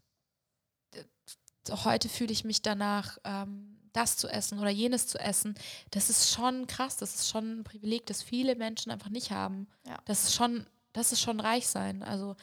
heute 1.69 2.09
fühle 2.09 2.31
ich 2.31 2.43
mich 2.43 2.61
danach, 2.61 3.17
ähm, 3.23 3.79
das 3.93 4.17
zu 4.17 4.27
essen 4.27 4.59
oder 4.59 4.69
jenes 4.69 5.07
zu 5.07 5.17
essen. 5.19 5.55
Das 5.91 6.09
ist 6.09 6.29
schon 6.29 6.67
krass, 6.67 6.97
das 6.97 7.15
ist 7.15 7.29
schon 7.29 7.59
ein 7.59 7.63
Privileg, 7.63 8.05
das 8.05 8.21
viele 8.21 8.55
Menschen 8.55 8.91
einfach 8.91 9.09
nicht 9.09 9.31
haben. 9.31 9.67
Ja. 9.87 9.97
Das 10.05 10.25
ist 10.25 10.35
schon, 10.35 10.67
das 10.91 11.11
ist 11.11 11.21
schon 11.21 11.39
reich 11.39 11.67
sein. 11.67 12.03
Also 12.03 12.35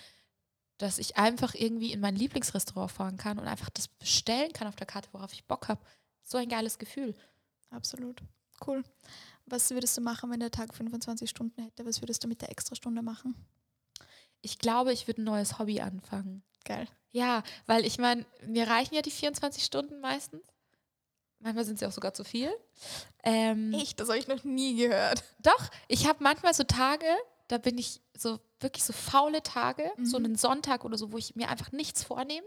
dass 0.79 0.99
ich 0.99 1.17
einfach 1.17 1.55
irgendwie 1.55 1.93
in 1.93 2.01
mein 2.01 2.17
Lieblingsrestaurant 2.17 2.91
fahren 2.91 3.17
kann 3.17 3.39
und 3.39 3.47
einfach 3.47 3.71
das 3.71 3.87
bestellen 3.87 4.53
kann 4.53 4.67
auf 4.67 4.75
der 4.75 4.87
Karte, 4.87 5.09
worauf 5.13 5.33
ich 5.33 5.45
Bock 5.45 5.69
habe. 5.69 5.81
So 6.23 6.39
ein 6.39 6.49
geiles 6.49 6.77
Gefühl. 6.77 7.15
Absolut. 7.71 8.21
Cool. 8.67 8.83
Was 9.47 9.71
würdest 9.71 9.97
du 9.97 10.01
machen, 10.01 10.31
wenn 10.31 10.41
der 10.41 10.51
Tag 10.51 10.75
25 10.75 11.29
Stunden 11.29 11.63
hätte? 11.63 11.85
Was 11.85 12.01
würdest 12.01 12.23
du 12.25 12.29
mit 12.29 12.41
der 12.43 12.51
Extrastunde 12.51 13.03
machen? 13.03 13.35
Ich 14.41 14.59
glaube, 14.59 14.93
ich 14.93 15.07
würde 15.07 15.23
ein 15.23 15.25
neues 15.25 15.59
Hobby 15.59 15.81
anfangen. 15.81 16.43
Geil. 16.65 16.87
Ja, 17.11 17.43
weil 17.67 17.85
ich 17.85 17.99
meine, 17.99 18.25
mir 18.47 18.69
reichen 18.69 18.95
ja 18.95 19.03
die 19.03 19.11
24 19.11 19.65
Stunden 19.65 20.01
meistens. 20.01 20.47
Manchmal 21.41 21.65
sind 21.65 21.79
sie 21.79 21.87
auch 21.87 21.93
sogar 21.93 22.15
zu 22.15 22.23
viel. 22.25 22.51
Ähm, 23.25 23.73
Echt? 23.75 23.99
Das 23.99 24.09
habe 24.09 24.19
ich 24.19 24.29
noch 24.29 24.45
nie 24.45 24.77
gehört. 24.77 25.25
Doch, 25.41 25.69
ich 25.89 26.07
habe 26.07 26.23
manchmal 26.23 26.55
so 26.55 26.63
Tage, 26.63 27.07
da 27.49 27.59
bin 27.59 27.79
ich 27.79 28.01
so 28.17 28.39
wirklich 28.61 28.85
so 28.85 28.93
faule 28.93 29.43
Tage, 29.43 29.91
so 30.05 30.19
Mhm. 30.21 30.25
einen 30.25 30.37
Sonntag 30.37 30.85
oder 30.85 30.97
so, 30.97 31.11
wo 31.13 31.19
ich 31.19 31.35
mir 31.35 31.49
einfach 31.49 31.73
nichts 31.73 32.05
vornehme. 32.05 32.47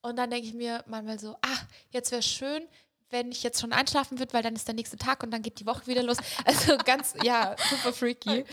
Und 0.00 0.16
dann 0.16 0.30
denke 0.30 0.48
ich 0.48 0.54
mir 0.54 0.82
manchmal 0.86 1.18
so, 1.18 1.34
ah, 1.42 1.58
jetzt 1.90 2.10
wäre 2.10 2.22
schön, 2.22 2.66
wenn 3.10 3.32
ich 3.32 3.42
jetzt 3.42 3.60
schon 3.60 3.72
einschlafen 3.72 4.18
würde, 4.18 4.32
weil 4.32 4.42
dann 4.42 4.54
ist 4.54 4.68
der 4.68 4.74
nächste 4.74 4.96
Tag 4.96 5.22
und 5.22 5.30
dann 5.30 5.42
geht 5.42 5.60
die 5.60 5.66
Woche 5.66 5.86
wieder 5.86 6.02
los. 6.02 6.16
Also 6.44 6.76
ganz, 6.78 7.14
ja, 7.22 7.56
super 7.68 7.92
freaky. 7.92 8.44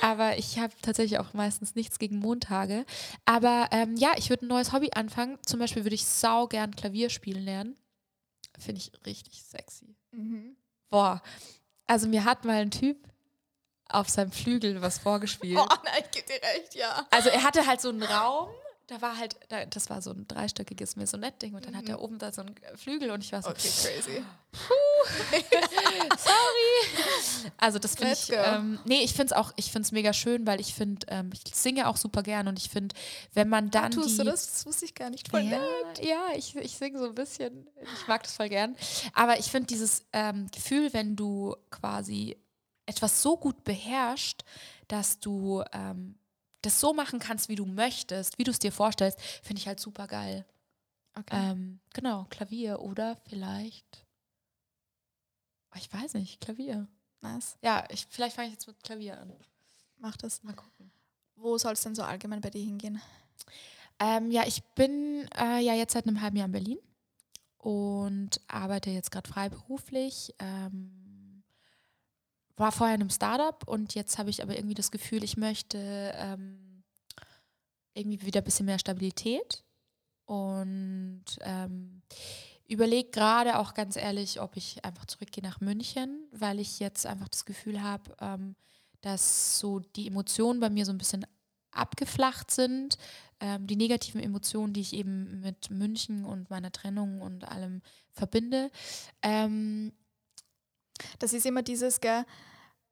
Aber 0.00 0.38
ich 0.38 0.58
habe 0.58 0.72
tatsächlich 0.82 1.18
auch 1.18 1.34
meistens 1.34 1.74
nichts 1.74 1.98
gegen 1.98 2.18
Montage. 2.18 2.84
Aber 3.24 3.68
ähm, 3.72 3.96
ja, 3.96 4.12
ich 4.16 4.30
würde 4.30 4.46
ein 4.46 4.48
neues 4.48 4.72
Hobby 4.72 4.90
anfangen. 4.94 5.38
Zum 5.44 5.60
Beispiel 5.60 5.84
würde 5.84 5.94
ich 5.94 6.06
sau 6.06 6.46
gern 6.46 6.74
Klavier 6.74 7.10
spielen 7.10 7.44
lernen. 7.44 7.76
Finde 8.58 8.80
ich 8.80 8.92
richtig 9.04 9.42
sexy. 9.42 9.96
Mhm. 10.12 10.56
Boah, 10.88 11.22
also 11.86 12.08
mir 12.08 12.24
hat 12.24 12.44
mal 12.44 12.56
ein 12.56 12.70
Typ 12.70 12.96
auf 13.88 14.08
seinem 14.08 14.32
Flügel 14.32 14.82
was 14.82 14.98
vorgespielt. 14.98 15.58
Oh 15.58 15.74
nein, 15.84 16.02
ich 16.04 16.10
gebe 16.10 16.26
dir 16.26 16.42
recht, 16.42 16.74
ja. 16.74 17.06
Also 17.10 17.28
er 17.28 17.42
hatte 17.42 17.66
halt 17.66 17.80
so 17.80 17.88
einen 17.88 18.02
Raum, 18.02 18.48
da 18.86 19.02
war 19.02 19.16
halt, 19.18 19.36
da, 19.48 19.64
das 19.66 19.90
war 19.90 20.00
so 20.00 20.10
ein 20.10 20.28
dreistöckiges 20.28 20.94
Maisonette-Ding 20.96 21.54
und 21.54 21.66
dann 21.66 21.76
hat 21.76 21.88
er 21.88 22.00
oben 22.00 22.18
da 22.18 22.30
so 22.32 22.42
einen 22.42 22.54
Flügel 22.76 23.10
und 23.10 23.24
ich 23.24 23.32
war 23.32 23.42
so, 23.42 23.50
Okay, 23.50 23.68
crazy. 23.68 24.22
sorry. 26.18 27.50
Also 27.56 27.78
das 27.80 27.96
finde 27.96 28.12
ich, 28.12 28.30
ähm, 28.32 28.78
nee, 28.84 29.02
ich 29.02 29.12
finde 29.12 29.26
es 29.26 29.32
auch, 29.32 29.52
ich 29.56 29.72
finde 29.72 29.86
es 29.86 29.92
mega 29.92 30.12
schön, 30.12 30.46
weil 30.46 30.60
ich 30.60 30.72
finde, 30.72 31.04
ähm, 31.10 31.30
ich 31.32 31.54
singe 31.54 31.88
auch 31.88 31.96
super 31.96 32.22
gern 32.22 32.46
und 32.46 32.58
ich 32.58 32.70
finde, 32.70 32.94
wenn 33.34 33.48
man 33.48 33.70
dann 33.70 33.90
Tust 33.90 34.10
die, 34.10 34.18
du 34.18 34.24
das? 34.24 34.52
Das 34.52 34.66
wusste 34.66 34.84
ich 34.84 34.94
gar 34.94 35.10
nicht. 35.10 35.28
Voll 35.28 35.42
ja, 35.42 35.58
nett. 35.58 36.04
ja, 36.04 36.28
ich, 36.36 36.54
ich 36.54 36.76
singe 36.76 36.98
so 37.00 37.06
ein 37.06 37.14
bisschen. 37.14 37.66
Ich 37.82 38.06
mag 38.06 38.22
das 38.22 38.34
voll 38.34 38.48
gern. 38.48 38.76
Aber 39.14 39.38
ich 39.38 39.46
finde 39.46 39.66
dieses 39.66 40.06
ähm, 40.12 40.46
Gefühl, 40.52 40.92
wenn 40.92 41.16
du 41.16 41.56
quasi 41.70 42.36
etwas 42.86 43.20
so 43.20 43.36
gut 43.36 43.64
beherrschst, 43.64 44.44
dass 44.86 45.18
du 45.18 45.64
ähm, 45.72 46.14
das 46.66 46.80
so 46.80 46.92
machen 46.92 47.18
kannst, 47.18 47.48
wie 47.48 47.56
du 47.56 47.64
möchtest, 47.64 48.38
wie 48.38 48.44
du 48.44 48.50
es 48.50 48.58
dir 48.58 48.72
vorstellst, 48.72 49.20
finde 49.42 49.60
ich 49.60 49.66
halt 49.66 49.80
super 49.80 50.06
geil. 50.06 50.44
Okay. 51.14 51.50
Ähm, 51.50 51.80
genau, 51.94 52.26
Klavier 52.28 52.80
oder 52.80 53.16
vielleicht, 53.28 54.04
oh, 55.72 55.78
ich 55.78 55.92
weiß 55.92 56.14
nicht, 56.14 56.40
Klavier. 56.40 56.86
nice. 57.22 57.56
Ja, 57.62 57.84
ich, 57.88 58.06
vielleicht 58.10 58.36
fange 58.36 58.48
ich 58.48 58.54
jetzt 58.54 58.66
mit 58.66 58.82
Klavier 58.82 59.18
an. 59.18 59.32
Mach 59.98 60.16
das. 60.16 60.42
Mal 60.42 60.54
gucken. 60.54 60.90
Wo 61.36 61.56
soll 61.56 61.72
es 61.72 61.82
denn 61.82 61.94
so 61.94 62.02
allgemein 62.02 62.40
bei 62.40 62.50
dir 62.50 62.62
hingehen? 62.62 63.00
Ähm, 63.98 64.30
ja, 64.30 64.46
ich 64.46 64.62
bin 64.74 65.26
äh, 65.38 65.60
ja 65.60 65.74
jetzt 65.74 65.94
seit 65.94 66.06
einem 66.06 66.20
halben 66.20 66.36
Jahr 66.36 66.46
in 66.46 66.52
Berlin 66.52 66.78
und 67.58 68.40
arbeite 68.46 68.90
jetzt 68.90 69.10
gerade 69.10 69.28
freiberuflich. 69.28 70.34
Ähm, 70.38 71.05
war 72.56 72.72
vorher 72.72 72.94
in 72.94 73.02
einem 73.02 73.10
Startup 73.10 73.66
und 73.68 73.94
jetzt 73.94 74.18
habe 74.18 74.30
ich 74.30 74.42
aber 74.42 74.56
irgendwie 74.56 74.74
das 74.74 74.90
Gefühl, 74.90 75.22
ich 75.22 75.36
möchte 75.36 75.78
ähm, 76.16 76.84
irgendwie 77.94 78.24
wieder 78.26 78.40
ein 78.40 78.44
bisschen 78.44 78.66
mehr 78.66 78.78
Stabilität 78.78 79.64
und 80.24 81.24
ähm, 81.40 82.02
überlege 82.68 83.10
gerade 83.10 83.58
auch 83.58 83.74
ganz 83.74 83.96
ehrlich, 83.96 84.40
ob 84.40 84.56
ich 84.56 84.84
einfach 84.84 85.06
zurückgehe 85.06 85.44
nach 85.44 85.60
München, 85.60 86.26
weil 86.32 86.58
ich 86.58 86.78
jetzt 86.78 87.06
einfach 87.06 87.28
das 87.28 87.44
Gefühl 87.44 87.82
habe, 87.82 88.16
ähm, 88.20 88.56
dass 89.00 89.58
so 89.58 89.80
die 89.80 90.08
Emotionen 90.08 90.60
bei 90.60 90.70
mir 90.70 90.84
so 90.84 90.92
ein 90.92 90.98
bisschen 90.98 91.26
abgeflacht 91.70 92.50
sind. 92.50 92.96
Ähm, 93.38 93.66
die 93.66 93.76
negativen 93.76 94.22
Emotionen, 94.22 94.72
die 94.72 94.80
ich 94.80 94.94
eben 94.94 95.40
mit 95.40 95.70
München 95.70 96.24
und 96.24 96.48
meiner 96.50 96.72
Trennung 96.72 97.20
und 97.20 97.46
allem 97.46 97.82
verbinde. 98.10 98.70
Ähm, 99.22 99.92
das 101.18 101.32
ist 101.32 101.46
immer 101.46 101.62
dieses, 101.62 102.00
gell, 102.00 102.24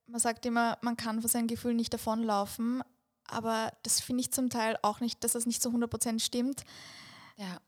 man 0.06 0.20
sagt 0.20 0.44
immer, 0.47 0.78
man 0.82 0.97
kann 0.97 1.20
vor 1.20 1.31
seinen 1.31 1.48
Gefühlen 1.48 1.76
nicht 1.76 1.93
davonlaufen, 1.93 2.82
aber 3.26 3.72
das 3.82 4.01
finde 4.01 4.20
ich 4.20 4.32
zum 4.32 4.51
Teil 4.51 4.78
auch 4.82 5.01
nicht, 5.01 5.24
dass 5.24 5.32
das 5.32 5.47
nicht 5.47 5.62
zu 5.62 5.70
100% 5.70 6.20
stimmt. 6.20 6.64
Ja. 7.36 7.59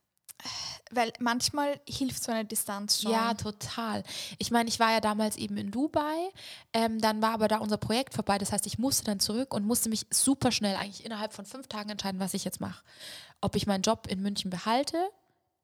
Weil 0.91 1.13
manchmal 1.19 1.81
hilft 1.89 2.23
so 2.23 2.31
eine 2.31 2.45
Distanz 2.45 3.01
schon. 3.01 3.11
Ja, 3.11 3.35
total. 3.35 4.05
Ich 4.39 4.51
meine, 4.51 4.69
ich 4.69 4.79
war 4.79 4.93
ja 4.93 5.01
damals 5.01 5.37
eben 5.37 5.57
in 5.57 5.71
Dubai, 5.71 6.31
ähm, 6.73 7.01
dann 7.01 7.23
war 7.23 7.33
aber 7.33 7.49
da 7.49 7.59
unser 7.59 7.79
Projekt 7.79 8.15
vorbei. 8.15 8.39
Das 8.39 8.53
heißt, 8.53 8.67
ich 8.67 8.79
musste 8.79 9.05
dann 9.05 9.19
zurück 9.19 9.55
und 9.55 9.67
musste 9.67 9.89
mich 9.89 10.07
super 10.11 10.53
schnell, 10.53 10.77
eigentlich 10.77 11.05
innerhalb 11.05 11.33
von 11.33 11.47
fünf 11.47 11.67
Tagen 11.69 11.89
entscheiden, 11.89 12.21
was 12.21 12.35
ich 12.35 12.45
jetzt 12.45 12.61
mache. 12.61 12.85
Ob 13.41 13.57
ich 13.57 13.67
meinen 13.67 13.83
Job 13.83 14.07
in 14.09 14.21
München 14.21 14.51
behalte 14.51 15.11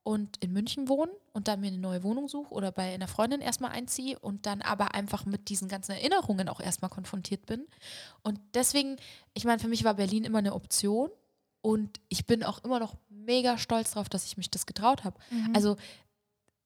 und 0.05 0.37
in 0.39 0.53
München 0.53 0.89
wohne 0.89 1.13
und 1.33 1.49
dann 1.49 1.61
mir 1.61 1.69
eine 1.69 1.79
neue 1.79 2.03
Wohnung 2.03 2.29
suche 2.29 2.53
oder 2.53 2.73
bei 2.73 2.95
einer 2.95 3.09
Freundin 3.09 3.41
erstmal 3.41 3.71
einziehe 3.71 4.19
und 4.19 4.47
dann 4.47 4.61
aber 4.63 4.95
einfach 4.95 5.25
mit 5.25 5.49
diesen 5.49 5.69
ganzen 5.69 5.93
Erinnerungen 5.93 6.49
auch 6.49 6.61
erstmal 6.61 6.91
konfrontiert 6.91 7.47
bin. 7.47 7.67
Und 8.23 8.41
deswegen, 8.55 8.97
ich 9.35 9.45
meine, 9.45 9.61
für 9.61 9.69
mich 9.69 9.85
war 9.85 9.95
Berlin 9.95 10.25
immer 10.25 10.39
eine 10.39 10.55
Option 10.55 11.11
und 11.61 12.01
ich 12.09 12.27
bin 12.27 12.43
auch 12.43 12.65
immer 12.65 12.81
noch 12.81 12.97
mega 13.09 13.57
stolz 13.59 13.93
darauf, 13.93 14.09
dass 14.09 14.27
ich 14.27 14.37
mich 14.37 14.51
das 14.51 14.67
getraut 14.67 15.05
habe. 15.05 15.19
Mhm. 15.31 15.55
Also 15.55 15.77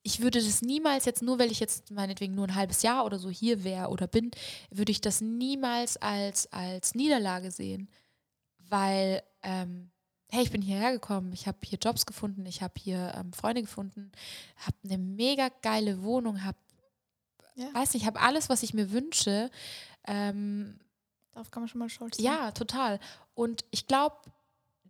ich 0.03 0.21
würde 0.21 0.41
das 0.41 0.63
niemals 0.63 1.05
jetzt, 1.05 1.21
nur 1.21 1.39
weil 1.39 1.51
ich 1.51 1.61
jetzt 1.61 1.91
meinetwegen 1.91 2.35
nur 2.35 2.47
ein 2.47 2.55
halbes 2.55 2.83
Jahr 2.83 3.05
oder 3.05 3.19
so 3.19 3.29
hier 3.29 3.65
wäre 3.65 3.89
oder 3.89 4.07
bin, 4.07 4.31
würde 4.71 4.93
ich 4.93 5.01
das 5.01 5.21
niemals 5.21 5.97
als, 5.97 6.51
als 6.53 6.95
Niederlage 6.95 7.51
sehen. 7.51 7.89
Weil, 8.59 9.23
ähm, 9.43 9.91
hey, 10.29 10.43
ich 10.43 10.51
bin 10.51 10.63
hierher 10.63 10.93
gekommen, 10.93 11.33
ich 11.33 11.47
habe 11.47 11.59
hier 11.65 11.79
Jobs 11.79 12.07
gefunden, 12.07 12.47
ich 12.47 12.63
habe 12.63 12.75
hier 12.79 13.15
ähm, 13.17 13.33
Freunde 13.33 13.63
gefunden, 13.63 14.13
habe 14.57 14.77
eine 14.85 14.99
mega 14.99 15.49
geile 15.63 16.03
Wohnung, 16.03 16.45
habe, 16.45 16.59
ja. 17.55 17.73
weiß 17.73 17.95
nicht, 17.95 18.07
habe 18.07 18.21
alles, 18.21 18.49
was 18.49 18.63
ich 18.63 18.75
mir 18.75 18.91
wünsche. 18.91 19.51
Ähm, 20.07 20.79
Darauf 21.33 21.51
kann 21.51 21.63
man 21.63 21.69
schon 21.69 21.81
mal 21.81 21.91
stolz 21.91 22.17
sein. 22.17 22.25
Ja, 22.25 22.51
total. 22.51 22.99
Und 23.35 23.65
ich 23.71 23.87
glaube, 23.87 24.17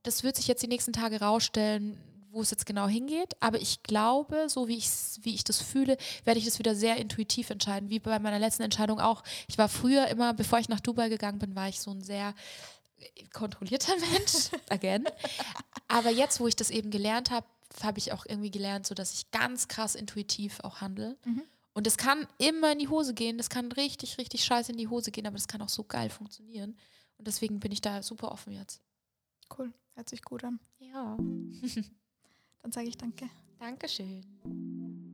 das 0.04 0.22
wird 0.22 0.36
sich 0.36 0.46
jetzt 0.46 0.62
die 0.62 0.68
nächsten 0.68 0.92
Tage 0.92 1.20
rausstellen, 1.20 1.98
wo 2.30 2.40
es 2.40 2.52
jetzt 2.52 2.66
genau 2.66 2.86
hingeht. 2.86 3.34
Aber 3.40 3.60
ich 3.60 3.82
glaube, 3.82 4.48
so 4.48 4.68
wie 4.68 4.76
ich, 4.76 4.88
wie 5.22 5.34
ich 5.34 5.42
das 5.42 5.60
fühle, 5.60 5.96
werde 6.24 6.38
ich 6.38 6.44
das 6.44 6.60
wieder 6.60 6.76
sehr 6.76 6.98
intuitiv 6.98 7.50
entscheiden. 7.50 7.90
Wie 7.90 7.98
bei 7.98 8.18
meiner 8.20 8.38
letzten 8.38 8.62
Entscheidung 8.62 9.00
auch. 9.00 9.24
Ich 9.48 9.58
war 9.58 9.68
früher 9.68 10.06
immer, 10.06 10.34
bevor 10.34 10.60
ich 10.60 10.68
nach 10.68 10.78
Dubai 10.78 11.08
gegangen 11.08 11.40
bin, 11.40 11.56
war 11.56 11.68
ich 11.68 11.80
so 11.80 11.90
ein 11.90 12.02
sehr 12.02 12.32
kontrollierter 13.32 13.94
Mensch, 14.12 14.50
again. 14.70 15.04
Aber 15.88 16.10
jetzt, 16.10 16.40
wo 16.40 16.46
ich 16.46 16.56
das 16.56 16.70
eben 16.70 16.90
gelernt 16.90 17.30
habe, 17.30 17.46
habe 17.82 17.98
ich 17.98 18.12
auch 18.12 18.24
irgendwie 18.26 18.50
gelernt, 18.50 18.86
so 18.86 18.94
dass 18.94 19.12
ich 19.12 19.30
ganz 19.30 19.68
krass 19.68 19.94
intuitiv 19.94 20.60
auch 20.60 20.80
handle. 20.80 21.16
Mhm. 21.24 21.42
Und 21.74 21.86
das 21.86 21.98
kann 21.98 22.26
immer 22.38 22.72
in 22.72 22.78
die 22.78 22.88
Hose 22.88 23.12
gehen, 23.12 23.36
das 23.36 23.50
kann 23.50 23.70
richtig, 23.72 24.16
richtig 24.16 24.44
scheiße 24.44 24.72
in 24.72 24.78
die 24.78 24.88
Hose 24.88 25.10
gehen, 25.10 25.26
aber 25.26 25.36
das 25.36 25.46
kann 25.46 25.60
auch 25.60 25.68
so 25.68 25.84
geil 25.84 26.08
funktionieren. 26.08 26.76
Und 27.18 27.26
deswegen 27.26 27.60
bin 27.60 27.72
ich 27.72 27.80
da 27.82 28.02
super 28.02 28.32
offen 28.32 28.52
jetzt. 28.52 28.80
Cool. 29.56 29.72
Hört 29.94 30.08
sich 30.08 30.22
gut 30.22 30.44
an. 30.44 30.58
Ja. 30.78 31.16
Dann 32.62 32.72
sage 32.72 32.88
ich 32.88 32.96
danke. 32.96 33.28
Dankeschön. 33.58 35.05